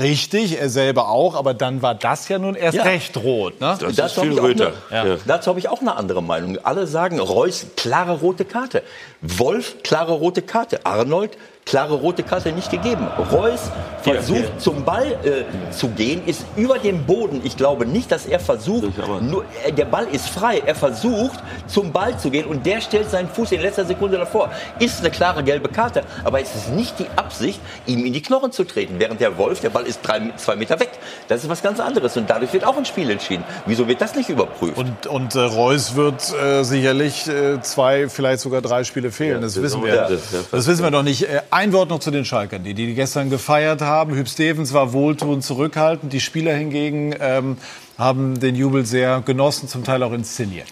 richtig, 0.00 0.58
er 0.60 0.68
selber 0.68 1.08
auch. 1.08 1.34
Aber 1.34 1.54
dann 1.54 1.82
war 1.82 1.94
das 1.94 2.28
ja 2.28 2.38
nun 2.38 2.54
erst 2.54 2.76
Ja. 2.76 2.82
recht 2.84 3.16
rot. 3.16 3.60
Ne? 3.60 3.76
dazu 3.94 4.20
habe 4.22 4.30
ich, 4.32 4.40
auch 4.40 4.44
eine- 4.90 5.18
dazu 5.26 5.50
habe 5.50 5.58
ich 5.58 5.68
auch 5.68 5.80
eine 5.80 5.96
andere 5.96 6.22
Meinung. 6.22 6.58
Alle 6.62 6.86
sagen, 6.86 7.18
Reus, 7.20 7.66
klare 7.76 8.18
rote 8.20 8.44
Karte. 8.44 8.82
Wolf, 9.20 9.76
klare 9.82 10.12
rote 10.12 10.42
Karte. 10.42 10.84
Arnold, 10.84 11.36
klare 11.66 11.94
rote 11.94 12.22
Karte 12.22 12.52
nicht 12.52 12.70
gegeben. 12.70 13.08
Reus 13.32 13.60
versucht 14.02 14.60
zum 14.60 14.84
Ball 14.84 15.18
äh, 15.24 15.72
zu 15.72 15.88
gehen, 15.88 16.22
ist 16.24 16.44
über 16.54 16.78
dem 16.78 17.04
Boden. 17.04 17.40
Ich 17.42 17.56
glaube 17.56 17.84
nicht, 17.86 18.12
dass 18.12 18.24
er 18.24 18.38
versucht, 18.38 18.92
nur, 19.20 19.44
äh, 19.64 19.72
der 19.72 19.86
Ball 19.86 20.06
ist 20.12 20.28
frei. 20.28 20.62
Er 20.64 20.76
versucht 20.76 21.40
zum 21.66 21.90
Ball 21.90 22.16
zu 22.20 22.30
gehen 22.30 22.46
und 22.46 22.64
der 22.64 22.80
stellt 22.80 23.10
seinen 23.10 23.28
Fuß 23.28 23.50
in 23.50 23.60
letzter 23.62 23.84
Sekunde 23.84 24.16
davor. 24.16 24.50
Ist 24.78 25.00
eine 25.00 25.10
klare 25.10 25.42
gelbe 25.42 25.68
Karte, 25.68 26.02
aber 26.22 26.40
es 26.40 26.54
ist 26.54 26.70
nicht 26.70 27.00
die 27.00 27.06
Absicht, 27.16 27.58
ihm 27.86 28.06
in 28.06 28.12
die 28.12 28.22
Knochen 28.22 28.52
zu 28.52 28.62
treten. 28.62 28.94
Während 29.00 29.20
der 29.20 29.36
Wolf, 29.36 29.58
der 29.58 29.70
Ball 29.70 29.86
ist 29.86 29.98
drei, 30.04 30.20
zwei 30.36 30.54
Meter 30.54 30.78
weg. 30.78 30.90
Das 31.26 31.42
ist 31.42 31.50
was 31.50 31.62
ganz 31.64 31.80
anderes 31.80 32.16
und 32.16 32.30
dadurch 32.30 32.52
wird 32.52 32.64
auch 32.64 32.76
ein 32.76 32.84
Spiel 32.84 33.10
entschieden. 33.10 33.42
Wieso 33.66 33.88
wird 33.88 34.00
das 34.00 34.14
nicht 34.14 34.28
überprüft? 34.28 34.78
Und, 34.78 35.08
und 35.08 35.34
äh, 35.34 35.40
Reus 35.40 35.96
wird 35.96 36.32
äh, 36.40 36.62
sicherlich 36.62 37.26
äh, 37.26 37.60
zwei, 37.60 38.08
vielleicht 38.08 38.38
sogar 38.38 38.62
drei 38.62 38.84
Spiele 38.84 39.10
fehlen. 39.10 39.40
das, 39.40 39.54
das 39.54 39.64
wissen 39.64 39.84
wir. 39.84 40.04
auch- 40.04 40.08
Das, 40.08 40.30
das- 40.30 40.50
das- 40.50 40.66
wissen 40.68 40.84
wir 40.84 40.92
noch 40.92 41.02
nicht. 41.02 41.26
Ein 41.56 41.72
Wort 41.72 41.88
noch 41.88 42.00
zu 42.00 42.10
den 42.10 42.26
Schalkern, 42.26 42.64
die, 42.64 42.74
die 42.74 42.92
gestern 42.92 43.30
gefeiert 43.30 43.80
haben. 43.80 44.14
Hüb 44.14 44.28
Stevens 44.28 44.74
war 44.74 44.92
wohltuend 44.92 45.42
zurückhaltend. 45.42 46.12
Die 46.12 46.20
Spieler 46.20 46.52
hingegen 46.52 47.14
ähm, 47.18 47.56
haben 47.96 48.38
den 48.38 48.56
Jubel 48.56 48.84
sehr 48.84 49.22
genossen, 49.24 49.66
zum 49.66 49.82
Teil 49.82 50.02
auch 50.02 50.12
inszeniert. 50.12 50.66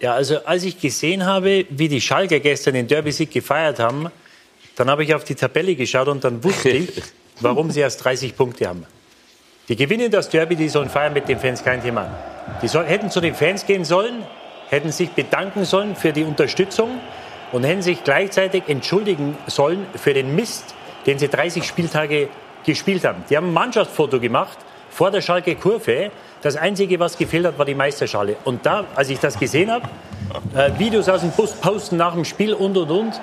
Ja, 0.00 0.14
also 0.14 0.44
als 0.44 0.64
ich 0.64 0.80
gesehen 0.80 1.24
habe, 1.24 1.66
wie 1.70 1.86
die 1.86 2.00
Schalker 2.00 2.40
gestern 2.40 2.74
den 2.74 2.88
Derby-Sieg 2.88 3.30
gefeiert 3.30 3.78
haben, 3.78 4.08
dann 4.74 4.90
habe 4.90 5.04
ich 5.04 5.14
auf 5.14 5.22
die 5.22 5.36
Tabelle 5.36 5.76
geschaut 5.76 6.08
und 6.08 6.24
dann 6.24 6.42
wusste 6.42 6.70
ich, 6.70 6.90
warum 7.40 7.70
sie 7.70 7.78
erst 7.78 8.04
30 8.04 8.36
Punkte 8.36 8.66
haben. 8.66 8.84
Die 9.68 9.76
gewinnen 9.76 10.10
das 10.10 10.28
Derby, 10.28 10.56
die 10.56 10.68
sollen 10.68 10.90
feiern 10.90 11.12
mit 11.12 11.28
den 11.28 11.38
Fans, 11.38 11.62
kein 11.62 11.80
Thema. 11.80 12.10
Die 12.62 12.66
soll, 12.66 12.84
hätten 12.86 13.12
zu 13.12 13.20
den 13.20 13.36
Fans 13.36 13.64
gehen 13.64 13.84
sollen, 13.84 14.24
hätten 14.70 14.90
sich 14.90 15.10
bedanken 15.10 15.64
sollen 15.64 15.94
für 15.94 16.12
die 16.12 16.24
Unterstützung 16.24 16.98
und 17.52 17.64
hätten 17.64 17.82
sich 17.82 18.02
gleichzeitig 18.04 18.64
entschuldigen 18.68 19.36
sollen 19.46 19.86
für 19.94 20.14
den 20.14 20.34
Mist, 20.34 20.74
den 21.06 21.18
sie 21.18 21.28
30 21.28 21.64
Spieltage 21.64 22.28
gespielt 22.64 23.04
haben. 23.04 23.24
Die 23.30 23.36
haben 23.36 23.48
ein 23.48 23.52
Mannschaftsfoto 23.52 24.18
gemacht 24.20 24.58
vor 24.90 25.10
der 25.10 25.20
Schalke 25.20 25.54
Kurve. 25.54 26.10
Das 26.42 26.56
Einzige, 26.56 26.98
was 26.98 27.16
gefehlt 27.16 27.46
hat, 27.46 27.58
war 27.58 27.64
die 27.64 27.74
Meisterschale. 27.74 28.36
Und 28.44 28.66
da, 28.66 28.84
als 28.94 29.10
ich 29.10 29.20
das 29.20 29.38
gesehen 29.38 29.70
habe, 29.70 29.88
äh, 30.54 30.78
Videos 30.78 31.08
aus 31.08 31.20
dem 31.20 31.30
Bus 31.30 31.52
posten 31.52 31.96
nach 31.96 32.14
dem 32.14 32.24
Spiel 32.24 32.54
und 32.54 32.76
und 32.76 32.90
und, 32.90 33.20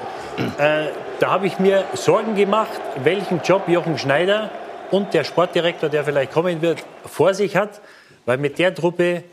äh, 0.58 0.88
da 1.20 1.30
habe 1.30 1.48
ich 1.48 1.60
mir 1.60 1.84
Sorgen 1.94 2.36
gemacht, 2.36 2.80
welchen 3.04 3.42
Job 3.44 3.68
Jochen 3.68 3.98
Schneider 3.98 4.50
und 4.92 5.14
der 5.14 5.24
Sportdirektor, 5.24 5.90
der 5.90 6.04
vielleicht 6.04 6.32
kommen 6.32 6.62
wird, 6.62 6.84
vor 7.06 7.34
sich 7.34 7.56
hat, 7.56 7.82
weil 8.26 8.38
mit 8.38 8.60
der 8.60 8.74
Truppe 8.74 9.24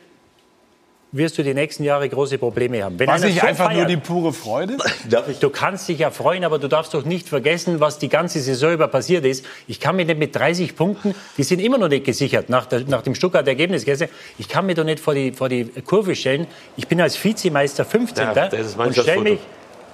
wirst 1.12 1.38
du 1.38 1.42
die 1.42 1.54
nächsten 1.54 1.82
Jahre 1.82 2.08
große 2.08 2.38
Probleme 2.38 2.84
haben. 2.84 2.98
Wenn 2.98 3.08
War 3.08 3.16
es 3.16 3.22
nicht 3.22 3.40
so 3.40 3.46
einfach 3.46 3.70
nur 3.72 3.82
feiert- 3.82 3.90
die 3.90 3.96
pure 3.96 4.32
Freude? 4.32 4.76
Du 5.40 5.50
kannst 5.50 5.88
dich 5.88 5.98
ja 5.98 6.10
freuen, 6.10 6.44
aber 6.44 6.58
du 6.58 6.68
darfst 6.68 6.94
doch 6.94 7.04
nicht 7.04 7.28
vergessen, 7.28 7.80
was 7.80 7.98
die 7.98 8.08
ganze 8.08 8.40
Saison 8.40 8.72
über 8.72 8.86
passiert 8.88 9.24
ist. 9.24 9.44
Ich 9.66 9.80
kann 9.80 9.96
mir 9.96 10.04
nicht 10.04 10.18
mit 10.18 10.34
30 10.36 10.76
Punkten, 10.76 11.14
die 11.36 11.42
sind 11.42 11.60
immer 11.60 11.78
noch 11.78 11.88
nicht 11.88 12.04
gesichert 12.04 12.48
nach, 12.48 12.66
der, 12.66 12.80
nach 12.86 13.02
dem 13.02 13.14
Stuttgarter 13.14 13.48
Ergebnis 13.48 13.84
gestern, 13.84 14.08
ich 14.38 14.48
kann 14.48 14.66
mir 14.66 14.74
doch 14.74 14.84
nicht 14.84 15.00
vor 15.00 15.14
die, 15.14 15.32
vor 15.32 15.48
die 15.48 15.64
Kurve 15.64 16.14
stellen. 16.14 16.46
Ich 16.76 16.86
bin 16.86 17.00
als 17.00 17.22
Vizemeister 17.22 17.84
15. 17.84 18.24
Ja, 18.24 18.34
das 18.34 18.52
ist 18.52 18.78
und 18.78 18.96
stell 18.96 19.20
mich 19.20 19.40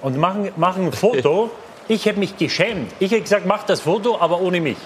und 0.01 0.17
machen, 0.17 0.51
machen 0.55 0.85
ein 0.87 0.93
Foto. 0.93 1.49
Ich 1.87 2.05
hätte 2.05 2.19
mich 2.19 2.37
geschämt. 2.37 2.91
Ich 2.99 3.11
hätte 3.11 3.21
gesagt, 3.21 3.45
mach 3.45 3.63
das 3.63 3.81
Foto, 3.81 4.19
aber 4.19 4.41
ohne 4.41 4.59
mich. 4.59 4.77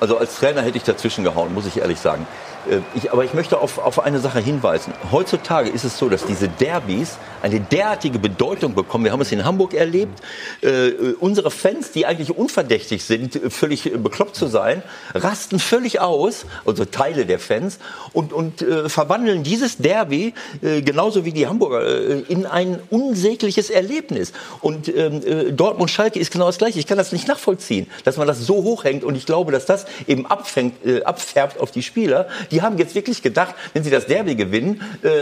Also 0.00 0.18
als 0.18 0.36
Trainer 0.36 0.62
hätte 0.62 0.76
ich 0.76 0.82
dazwischen 0.82 1.22
gehauen, 1.22 1.54
muss 1.54 1.64
ich 1.66 1.78
ehrlich 1.78 2.00
sagen. 2.00 2.26
Äh, 2.70 2.80
ich, 2.94 3.12
aber 3.12 3.24
ich 3.24 3.34
möchte 3.34 3.58
auf, 3.58 3.78
auf 3.78 4.00
eine 4.00 4.20
Sache 4.20 4.40
hinweisen. 4.40 4.92
Heutzutage 5.10 5.70
ist 5.70 5.84
es 5.84 5.98
so, 5.98 6.08
dass 6.08 6.24
diese 6.26 6.48
Derbys 6.48 7.18
eine 7.42 7.60
derartige 7.60 8.18
Bedeutung 8.18 8.74
bekommen. 8.74 9.04
Wir 9.04 9.12
haben 9.12 9.20
es 9.20 9.32
in 9.32 9.44
Hamburg 9.44 9.74
erlebt. 9.74 10.20
Äh, 10.60 10.92
unsere 11.18 11.50
Fans, 11.50 11.90
die 11.90 12.06
eigentlich 12.06 12.36
unverdächtig 12.36 13.04
sind, 13.04 13.40
völlig 13.48 13.92
bekloppt 13.92 14.36
zu 14.36 14.46
sein, 14.46 14.82
rasten 15.14 15.58
völlig 15.58 16.00
aus, 16.00 16.46
also 16.64 16.84
Teile 16.84 17.26
der 17.26 17.38
Fans, 17.38 17.78
und, 18.12 18.32
und 18.32 18.62
äh, 18.62 18.88
verwandeln 18.88 19.42
dieses 19.42 19.78
Derby, 19.78 20.34
äh, 20.62 20.82
genauso 20.82 21.24
wie 21.24 21.32
die 21.32 21.48
Hamburger, 21.48 21.84
äh, 21.84 22.20
in 22.28 22.46
ein 22.46 22.78
unsägliches 22.90 23.70
Erlebnis. 23.70 24.32
Und 24.60 24.88
ähm, 24.88 25.20
äh, 25.26 25.52
Dortmund-Schalke 25.52 26.18
ist 26.18 26.30
genau 26.30 26.46
das 26.46 26.58
Gleiche. 26.58 26.78
Ich 26.78 26.86
kann 26.86 26.98
das 26.98 27.12
nicht 27.12 27.26
nachvollziehen, 27.26 27.88
dass 28.04 28.16
man 28.16 28.26
das 28.26 28.40
so 28.40 28.62
hochhängt. 28.62 29.02
Und 29.02 29.16
ich 29.16 29.26
glaube, 29.26 29.50
dass 29.50 29.66
das 29.66 29.86
eben 30.06 30.26
abfängt, 30.26 30.74
abfärbt 31.04 31.58
auf 31.58 31.70
die 31.70 31.82
Spieler. 31.82 32.28
Die 32.52 32.62
haben 32.62 32.78
jetzt 32.78 32.94
wirklich 32.94 33.22
gedacht, 33.22 33.54
wenn 33.72 33.82
sie 33.82 33.90
das 33.90 34.06
Derby 34.06 34.36
gewinnen, 34.36 34.80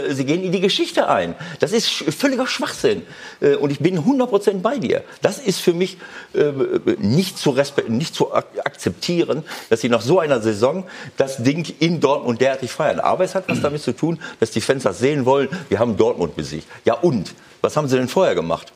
sie 0.09 0.25
gehen 0.25 0.43
in 0.43 0.51
die 0.51 0.61
Geschichte 0.61 1.09
ein. 1.09 1.35
Das 1.59 1.71
ist 1.71 1.87
völliger 1.87 2.45
Schwachsinn. 2.45 3.03
Äh, 3.41 3.55
und 3.55 3.71
ich 3.71 3.79
bin 3.79 3.99
100% 3.99 4.61
bei 4.61 4.77
dir. 4.77 5.03
Das 5.21 5.39
ist 5.39 5.59
für 5.59 5.73
mich 5.73 5.97
äh, 6.33 6.51
nicht 6.97 7.37
zu, 7.37 7.55
nicht 7.87 8.15
zu 8.15 8.33
akzeptieren, 8.33 9.43
dass 9.69 9.81
sie 9.81 9.89
nach 9.89 10.01
so 10.01 10.19
einer 10.19 10.41
Saison 10.41 10.85
das 11.17 11.43
Ding 11.43 11.73
in 11.79 11.99
Dortmund 11.99 12.41
derartig 12.41 12.71
feiern. 12.71 12.99
Aber 12.99 13.23
es 13.23 13.35
hat 13.35 13.45
was 13.47 13.61
damit 13.61 13.81
zu 13.81 13.93
tun, 13.93 14.19
dass 14.39 14.51
die 14.51 14.61
Fans 14.61 14.83
das 14.83 14.99
sehen 14.99 15.25
wollen. 15.25 15.49
Wir 15.69 15.79
haben 15.79 15.97
Dortmund 15.97 16.35
besiegt. 16.35 16.67
Ja 16.85 16.95
und? 16.95 17.33
Was 17.61 17.77
haben 17.77 17.87
sie 17.87 17.97
denn 17.97 18.07
vorher 18.07 18.33
gemacht? 18.33 18.73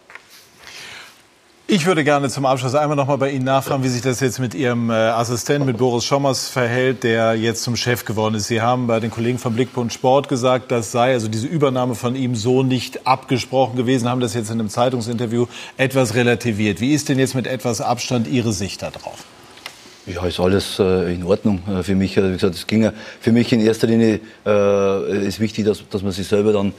Ich 1.68 1.88
würde 1.88 2.04
gerne 2.04 2.30
zum 2.30 2.46
Abschluss 2.46 2.76
einmal 2.76 2.96
noch 2.96 3.08
mal 3.08 3.16
bei 3.16 3.32
Ihnen 3.32 3.46
nachfragen, 3.46 3.84
wie 3.84 3.88
sich 3.88 4.04
das 4.04 4.20
jetzt 4.20 4.38
mit 4.38 4.54
Ihrem 4.54 4.92
äh, 4.92 4.94
Assistenten, 4.94 5.66
mit 5.66 5.78
Boris 5.78 6.06
Schommers 6.06 6.48
verhält, 6.48 7.04
der 7.04 7.34
jetzt 7.34 7.64
zum 7.64 7.76
Chef 7.76 8.06
geworden 8.06 8.36
ist. 8.36 8.46
Sie 8.46 8.62
haben 8.62 8.86
bei 8.86 9.00
den 9.00 9.10
Kollegen 9.10 9.40
von 9.40 9.56
Blickpunkt 9.56 9.92
Sport 9.92 10.30
gesagt, 10.30 10.70
das 10.70 10.92
sei 10.92 11.14
also 11.14 11.28
diese 11.28 11.48
Übernahme 11.48 11.96
von 11.96 12.16
ihm 12.16 12.36
so 12.36 12.62
nicht 12.62 13.08
abgesprochen 13.08 13.78
gewesen, 13.78 14.08
haben 14.08 14.22
das 14.22 14.36
jetzt 14.36 14.52
in 14.52 14.60
einem 14.60 14.70
Zeitungsinterview 14.70 15.48
etwas 15.76 16.14
relativiert. 16.14 16.82
Wie 16.82 16.94
ist 16.94 17.10
denn 17.10 17.18
jetzt 17.18 17.34
mit 17.34 17.48
etwas 17.48 17.82
Abstand 17.82 18.28
Ihre 18.28 18.54
Sicht 18.54 18.84
darauf? 18.84 19.24
Ja, 20.06 20.24
ist 20.28 20.40
alles 20.40 20.78
äh, 20.78 21.16
in 21.16 21.24
Ordnung 21.24 21.64
äh, 21.68 21.82
für 21.82 21.96
mich. 21.96 22.16
Also, 22.16 22.30
wie 22.30 22.34
gesagt, 22.34 22.54
es 22.54 22.68
ging 22.68 22.92
für 23.20 23.32
mich 23.32 23.52
in 23.52 23.60
erster 23.60 23.88
Linie 23.88 24.20
ist 24.46 25.40
wichtig, 25.40 25.66
dass, 25.66 25.82
dass 25.90 26.04
man 26.04 26.12
sich 26.12 26.28
selber 26.28 26.54
dann 26.54 26.74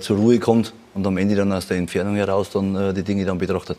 zur 0.00 0.16
Ruhe 0.16 0.38
kommt 0.38 0.72
und 0.92 1.06
am 1.06 1.16
Ende 1.16 1.36
dann 1.36 1.52
aus 1.52 1.68
der 1.68 1.76
Entfernung 1.76 2.16
heraus 2.16 2.50
dann 2.50 2.94
die 2.94 3.02
Dinge 3.02 3.24
dann 3.24 3.38
betrachtet. 3.38 3.78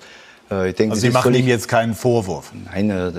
Äh, 0.53 0.69
ich 0.69 0.75
denke, 0.75 0.93
also 0.93 1.01
Sie 1.01 1.09
machen 1.09 1.33
ihm 1.33 1.47
jetzt 1.47 1.67
keinen 1.67 1.93
Vorwurf? 1.93 2.51
Nein, 2.71 2.89
äh, 2.89 3.11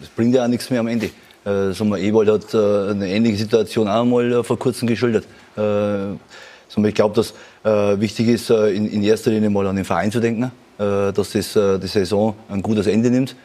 das 0.00 0.08
bringt 0.16 0.34
ja 0.34 0.44
auch 0.44 0.48
nichts 0.48 0.70
mehr 0.70 0.80
am 0.80 0.88
Ende. 0.88 1.06
Äh, 1.44 1.72
sagen 1.72 1.90
wir, 1.90 1.98
Ewald 1.98 2.28
hat 2.28 2.54
eine 2.54 3.08
ähnliche 3.08 3.38
Situation 3.38 3.88
auch 3.88 4.04
mal 4.04 4.44
vor 4.44 4.58
kurzem 4.58 4.86
geschildert. 4.88 5.24
Ich 5.56 6.94
glaube, 6.94 7.14
dass 7.14 7.34
wichtig 8.00 8.28
ist, 8.28 8.50
in 8.50 9.02
erster 9.02 9.30
Linie 9.30 9.50
mal 9.50 9.66
an 9.66 9.76
den 9.76 9.84
Verein 9.84 10.10
zu 10.10 10.20
denken, 10.20 10.50
dass 10.78 11.14
das 11.14 11.52
die 11.52 11.86
Saison 11.86 12.34
ein 12.48 12.62
gutes 12.62 12.86
Ende 12.86 13.10
nimmt. 13.10 13.36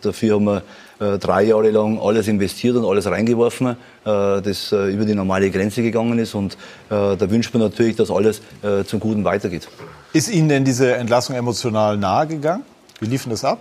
Dafür 0.00 0.36
haben 0.36 0.44
wir 0.44 1.18
drei 1.18 1.42
Jahre 1.44 1.70
lang 1.70 1.98
alles 2.00 2.28
investiert 2.28 2.76
und 2.76 2.84
alles 2.84 3.06
reingeworfen, 3.06 3.76
das 4.04 4.72
über 4.72 5.04
die 5.04 5.14
normale 5.14 5.50
Grenze 5.50 5.82
gegangen 5.82 6.18
ist. 6.18 6.34
Und 6.34 6.56
da 6.88 7.30
wünscht 7.30 7.52
man 7.52 7.62
natürlich, 7.64 7.96
dass 7.96 8.10
alles 8.10 8.40
zum 8.86 9.00
Guten 9.00 9.24
weitergeht. 9.24 9.68
Ist 10.12 10.30
Ihnen 10.30 10.48
denn 10.48 10.64
diese 10.64 10.94
Entlassung 10.94 11.36
emotional 11.36 11.96
nahegegangen? 11.96 12.64
Wie 13.00 13.06
lief 13.06 13.24
denn 13.24 13.30
das 13.30 13.44
ab? 13.44 13.58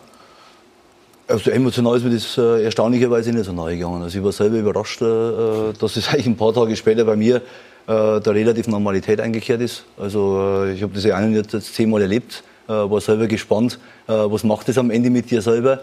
Also 1.27 1.51
emotional 1.51 1.97
ist 1.97 2.03
mir 2.03 2.11
das 2.11 2.37
äh, 2.37 2.63
erstaunlicherweise 2.63 3.33
nicht 3.33 3.45
so 3.45 3.51
nahe 3.51 3.75
gegangen. 3.75 4.01
Also 4.01 4.17
ich 4.17 4.23
war 4.23 4.31
selber 4.31 4.57
überrascht, 4.57 5.01
äh, 5.01 5.73
dass 5.77 5.97
es 5.97 6.07
eigentlich 6.09 6.27
ein 6.27 6.37
paar 6.37 6.53
Tage 6.53 6.75
später 6.77 7.03
bei 7.03 7.17
mir 7.17 7.37
äh, 7.37 7.41
da 7.85 8.31
relativ 8.31 8.67
Normalität 8.67 9.19
eingekehrt 9.19 9.59
ist. 9.59 9.83
Also 9.97 10.63
äh, 10.63 10.73
ich 10.73 10.83
habe 10.83 10.93
diese 10.93 11.13
einen 11.13 11.35
jetzt 11.35 11.73
zehnmal 11.73 12.01
erlebt, 12.01 12.43
äh, 12.67 12.71
war 12.71 13.01
selber 13.01 13.27
gespannt, 13.27 13.77
äh, 14.07 14.13
was 14.13 14.45
macht 14.45 14.69
es 14.69 14.77
am 14.77 14.89
Ende 14.89 15.09
mit 15.09 15.29
dir 15.29 15.41
selber. 15.41 15.81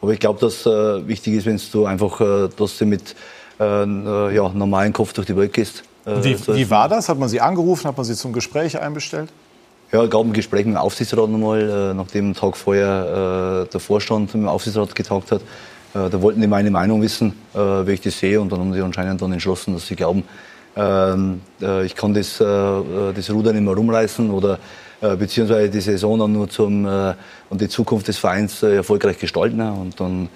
Aber 0.00 0.12
ich 0.12 0.20
glaube, 0.20 0.38
dass 0.40 0.66
wichtig 0.66 1.34
ist, 1.34 1.46
wenn 1.46 1.58
du 1.72 1.86
einfach 1.86 2.48
dass 2.54 2.76
du 2.76 2.84
mit 2.84 3.16
ja, 3.58 3.86
normalen 3.86 4.92
Kopf 4.92 5.14
durch 5.14 5.26
die 5.26 5.34
Welt 5.34 5.54
gehst. 5.54 5.84
Wie, 6.04 6.36
wie 6.48 6.68
war 6.68 6.90
das? 6.90 7.08
Hat 7.08 7.18
man 7.18 7.30
Sie 7.30 7.40
angerufen? 7.40 7.88
Hat 7.88 7.96
man 7.96 8.04
Sie 8.04 8.14
zum 8.14 8.34
Gespräch 8.34 8.78
einbestellt? 8.78 9.30
Ja, 9.92 10.02
es 10.02 10.10
gab 10.10 10.22
ein 10.22 10.32
Gespräch 10.32 10.66
mit 10.66 10.74
dem 10.74 10.78
Aufsichtsrat 10.78 11.30
nochmal, 11.30 11.60
äh, 11.60 11.94
nachdem 11.94 12.34
Tag 12.34 12.56
vorher 12.56 13.66
äh, 13.66 13.70
der 13.70 13.78
Vorstand 13.78 14.34
mit 14.34 14.42
dem 14.42 14.48
Aufsichtsrat 14.48 14.96
getagt 14.96 15.30
hat. 15.30 15.42
Äh, 15.94 16.10
da 16.10 16.20
wollten 16.20 16.40
die 16.40 16.48
meine 16.48 16.72
Meinung 16.72 17.00
wissen, 17.02 17.34
äh, 17.54 17.58
wie 17.58 17.92
ich 17.92 18.00
das 18.00 18.18
sehe. 18.18 18.40
Und 18.40 18.50
dann 18.50 18.58
haben 18.58 18.72
die 18.72 18.80
anscheinend 18.80 19.22
dann 19.22 19.32
entschlossen, 19.32 19.74
dass 19.74 19.86
sie 19.86 19.94
glauben, 19.94 20.24
ähm, 20.76 21.40
äh, 21.62 21.86
ich 21.86 21.94
kann 21.94 22.12
das, 22.14 22.40
äh, 22.40 22.44
das 22.44 23.30
Ruder 23.30 23.52
nicht 23.52 23.62
mehr 23.62 23.74
rumreißen 23.74 24.30
oder 24.30 24.58
beziehungsweise 24.98 25.68
die 25.68 25.82
Saison 25.82 26.18
dann 26.18 26.32
nur 26.32 26.48
zum, 26.48 26.86
und 26.86 27.60
die 27.60 27.68
Zukunft 27.68 28.08
des 28.08 28.16
Vereins 28.16 28.62
erfolgreich 28.62 29.18
gestalten. 29.18 29.60
Und 29.60 30.00
dann 30.00 30.30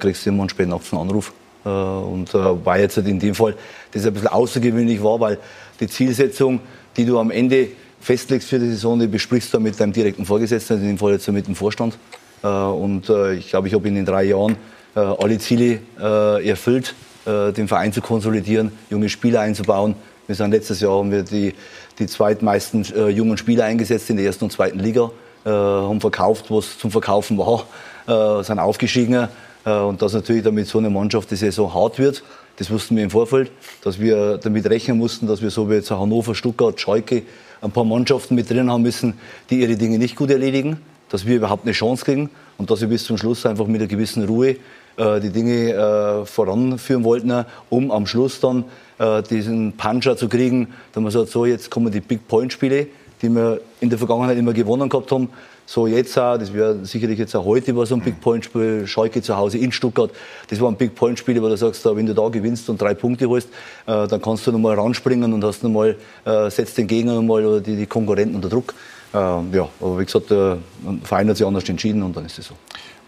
kriegst 0.00 0.26
du 0.26 0.30
immer 0.30 0.40
einen 0.40 0.48
späten 0.48 0.72
einen 0.72 1.00
Anruf. 1.00 1.32
und 1.62 2.34
war 2.34 2.78
jetzt 2.80 2.96
halt 2.96 3.06
in 3.06 3.20
dem 3.20 3.36
Fall, 3.36 3.54
das 3.92 4.04
ein 4.04 4.12
bisschen 4.12 4.26
außergewöhnlich 4.26 5.00
war, 5.00 5.20
weil 5.20 5.38
die 5.78 5.86
Zielsetzung, 5.86 6.58
die 6.96 7.06
du 7.06 7.20
am 7.20 7.30
Ende 7.30 7.68
festlegst 8.00 8.48
für 8.48 8.58
die 8.58 8.70
Saison, 8.70 8.98
die 8.98 9.06
besprichst 9.06 9.52
du 9.52 9.60
mit 9.60 9.78
deinem 9.78 9.92
direkten 9.92 10.24
Vorgesetzten, 10.24 10.80
in 10.80 10.88
dem 10.88 10.98
Fall 10.98 11.12
jetzt 11.12 11.28
mit 11.28 11.46
dem 11.46 11.54
Vorstand. 11.54 11.96
Äh, 12.42 12.48
und 12.48 13.08
äh, 13.08 13.34
ich 13.34 13.48
glaube, 13.48 13.68
ich 13.68 13.74
habe 13.74 13.86
in 13.88 13.94
den 13.94 14.06
drei 14.06 14.24
Jahren 14.24 14.56
äh, 14.94 15.00
alle 15.00 15.38
Ziele 15.38 15.80
erfüllt, 15.98 16.94
den 17.26 17.68
Verein 17.68 17.92
zu 17.92 18.00
konsolidieren, 18.00 18.72
junge 18.88 19.08
Spieler 19.08 19.40
einzubauen. 19.40 19.94
Wir 20.26 20.34
sind 20.34 20.50
letztes 20.52 20.80
Jahr 20.80 20.98
haben 20.98 21.12
wir 21.12 21.22
die, 21.22 21.54
die 21.98 22.06
zweitmeisten 22.06 22.82
jungen 23.10 23.36
Spieler 23.36 23.64
eingesetzt 23.64 24.08
in 24.08 24.16
der 24.16 24.24
ersten 24.24 24.44
und 24.44 24.52
zweiten 24.52 24.78
Liga, 24.80 25.10
haben 25.44 26.00
verkauft, 26.00 26.46
was 26.48 26.78
zum 26.78 26.90
Verkaufen 26.90 27.36
war, 27.38 28.42
sind 28.42 28.58
aufgestiegen. 28.58 29.28
Und 29.64 30.00
dass 30.00 30.14
natürlich 30.14 30.42
damit 30.42 30.66
so 30.66 30.78
eine 30.78 30.88
Mannschaft 30.88 31.30
die 31.30 31.36
Saison 31.36 31.72
hart 31.72 31.98
wird, 31.98 32.22
das 32.56 32.70
wussten 32.70 32.96
wir 32.96 33.04
im 33.04 33.10
Vorfeld, 33.10 33.50
dass 33.82 34.00
wir 34.00 34.38
damit 34.38 34.68
rechnen 34.68 34.96
mussten, 34.96 35.26
dass 35.26 35.42
wir 35.42 35.50
so 35.50 35.70
wie 35.70 35.74
jetzt 35.74 35.90
Hannover, 35.90 36.34
Stuttgart, 36.34 36.80
Schalke, 36.80 37.22
ein 37.62 37.70
paar 37.70 37.84
Mannschaften 37.84 38.34
mit 38.34 38.50
drin 38.50 38.70
haben 38.70 38.82
müssen, 38.82 39.14
die 39.50 39.60
ihre 39.60 39.76
Dinge 39.76 39.98
nicht 39.98 40.16
gut 40.16 40.30
erledigen, 40.30 40.78
dass 41.08 41.26
wir 41.26 41.36
überhaupt 41.36 41.64
eine 41.64 41.72
Chance 41.72 42.04
kriegen 42.04 42.30
und 42.58 42.70
dass 42.70 42.80
wir 42.80 42.88
bis 42.88 43.04
zum 43.04 43.18
Schluss 43.18 43.44
einfach 43.46 43.66
mit 43.66 43.80
einer 43.80 43.88
gewissen 43.88 44.24
Ruhe 44.24 44.56
äh, 44.96 45.20
die 45.20 45.30
Dinge 45.30 45.72
äh, 45.72 46.26
voranführen 46.26 47.04
wollten, 47.04 47.44
um 47.68 47.90
am 47.90 48.06
Schluss 48.06 48.40
dann 48.40 48.64
äh, 48.98 49.22
diesen 49.22 49.72
Puncher 49.72 50.16
zu 50.16 50.28
kriegen, 50.28 50.68
dass 50.92 51.02
man 51.02 51.12
sagt, 51.12 51.28
so 51.28 51.44
jetzt 51.44 51.70
kommen 51.70 51.92
die 51.92 52.00
Big 52.00 52.26
Point 52.28 52.52
Spiele, 52.52 52.86
die 53.22 53.28
wir 53.28 53.60
in 53.80 53.90
der 53.90 53.98
Vergangenheit 53.98 54.38
immer 54.38 54.52
gewonnen 54.52 54.88
gehabt 54.88 55.10
haben. 55.12 55.28
So 55.72 55.86
jetzt 55.86 56.18
auch, 56.18 56.36
das 56.36 56.52
wäre 56.52 56.84
sicherlich 56.84 57.16
jetzt 57.16 57.32
auch 57.36 57.44
heute 57.44 57.76
war 57.76 57.86
so 57.86 57.94
ein 57.94 58.00
Big 58.00 58.20
Point 58.20 58.44
Spiel, 58.44 58.88
Schalke 58.88 59.22
zu 59.22 59.36
Hause 59.36 59.58
in 59.58 59.70
Stuttgart. 59.70 60.10
Das 60.48 60.60
war 60.60 60.68
ein 60.68 60.74
Big 60.74 60.96
Point 60.96 61.16
Spiel, 61.16 61.40
wo 61.40 61.48
du 61.48 61.56
sagst, 61.56 61.84
wenn 61.84 62.06
du 62.06 62.12
da 62.12 62.28
gewinnst 62.28 62.68
und 62.70 62.82
drei 62.82 62.92
Punkte 62.92 63.28
holst, 63.28 63.46
äh, 63.86 64.08
dann 64.08 64.20
kannst 64.20 64.44
du 64.48 64.50
nochmal 64.50 64.74
ranspringen 64.74 65.32
und 65.32 65.44
hast 65.44 65.62
nochmal, 65.62 65.94
äh, 66.24 66.50
setzt 66.50 66.76
den 66.76 66.88
Gegner 66.88 67.14
nochmal 67.14 67.46
oder 67.46 67.60
die, 67.60 67.86
Konkurrenten 67.86 68.34
unter 68.34 68.48
Druck. 68.48 68.74
Äh, 69.14 69.16
ja, 69.16 69.68
aber 69.80 70.00
wie 70.00 70.04
gesagt, 70.04 70.32
der 70.32 70.58
Verein 71.04 71.28
hat 71.28 71.36
sich 71.36 71.46
anders 71.46 71.68
entschieden 71.68 72.02
und 72.02 72.16
dann 72.16 72.26
ist 72.26 72.40
es 72.40 72.46
so. 72.46 72.54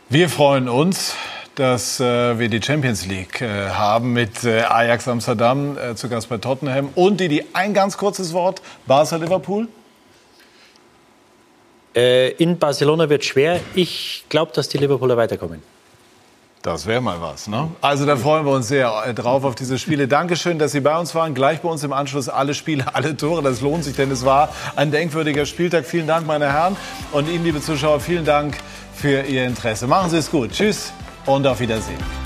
Wir 0.09 0.28
freuen 0.28 0.68
uns 0.68 1.16
dass 1.56 2.01
äh, 2.01 2.39
wir 2.39 2.48
die 2.48 2.62
Champions 2.62 3.05
League 3.06 3.43
äh, 3.43 3.70
haben 3.70 4.14
mit 4.14 4.44
äh, 4.44 4.62
Ajax 4.62 5.06
Amsterdam 5.06 5.76
äh, 5.76 5.94
zu 5.97 6.09
Gast 6.09 6.30
bei 6.30 6.39
Tottenham. 6.39 6.89
Und 6.94 7.20
die, 7.20 7.28
die 7.28 7.44
ein 7.55 7.74
ganz 7.74 7.98
kurzes 7.98 8.32
Wort, 8.32 8.62
Barca 8.86 9.16
Liverpool. 9.16 9.68
Äh, 11.94 12.31
in 12.32 12.59
Barcelona 12.59 13.09
wird 13.09 13.24
schwer. 13.24 13.60
Ich 13.74 14.24
glaube, 14.28 14.52
dass 14.55 14.69
die 14.69 14.78
Liverpooler 14.78 15.16
weiterkommen. 15.16 15.62
Das 16.62 16.86
wäre 16.86 17.01
mal 17.01 17.20
was. 17.20 17.48
Ne? 17.48 17.69
Also 17.81 18.06
da 18.06 18.16
freuen 18.16 18.47
wir 18.47 18.52
uns 18.52 18.69
sehr 18.69 18.93
äh, 19.05 19.12
drauf 19.14 19.43
auf 19.44 19.56
diese 19.56 19.78
Spiele. 19.78 20.06
Dankeschön, 20.06 20.60
dass 20.60 20.70
Sie 20.70 20.81
bei 20.81 20.97
uns 20.97 21.12
waren. 21.14 21.35
Gleich 21.35 21.60
bei 21.60 21.69
uns 21.69 21.82
im 21.82 21.93
Anschluss 21.93 22.28
alle 22.28 22.55
Spiele, 22.55 22.94
alle 22.94 23.16
Tore. 23.16 23.43
Das 23.43 23.60
lohnt 23.60 23.82
sich, 23.82 23.97
denn 23.97 24.12
es 24.12 24.24
war 24.24 24.48
ein 24.77 24.93
denkwürdiger 24.93 25.44
Spieltag. 25.44 25.85
Vielen 25.85 26.06
Dank, 26.06 26.24
meine 26.27 26.52
Herren. 26.52 26.77
Und 27.10 27.28
Ihnen, 27.28 27.44
liebe 27.44 27.60
Zuschauer, 27.60 27.98
vielen 27.98 28.24
Dank 28.24 28.56
für 28.94 29.23
Ihr 29.23 29.44
Interesse. 29.44 29.89
Machen 29.89 30.10
Sie 30.10 30.19
es 30.19 30.31
gut. 30.31 30.52
Tschüss 30.52 30.93
und 31.27 31.47
auf 31.48 31.59
Wiedersehen. 31.59 32.22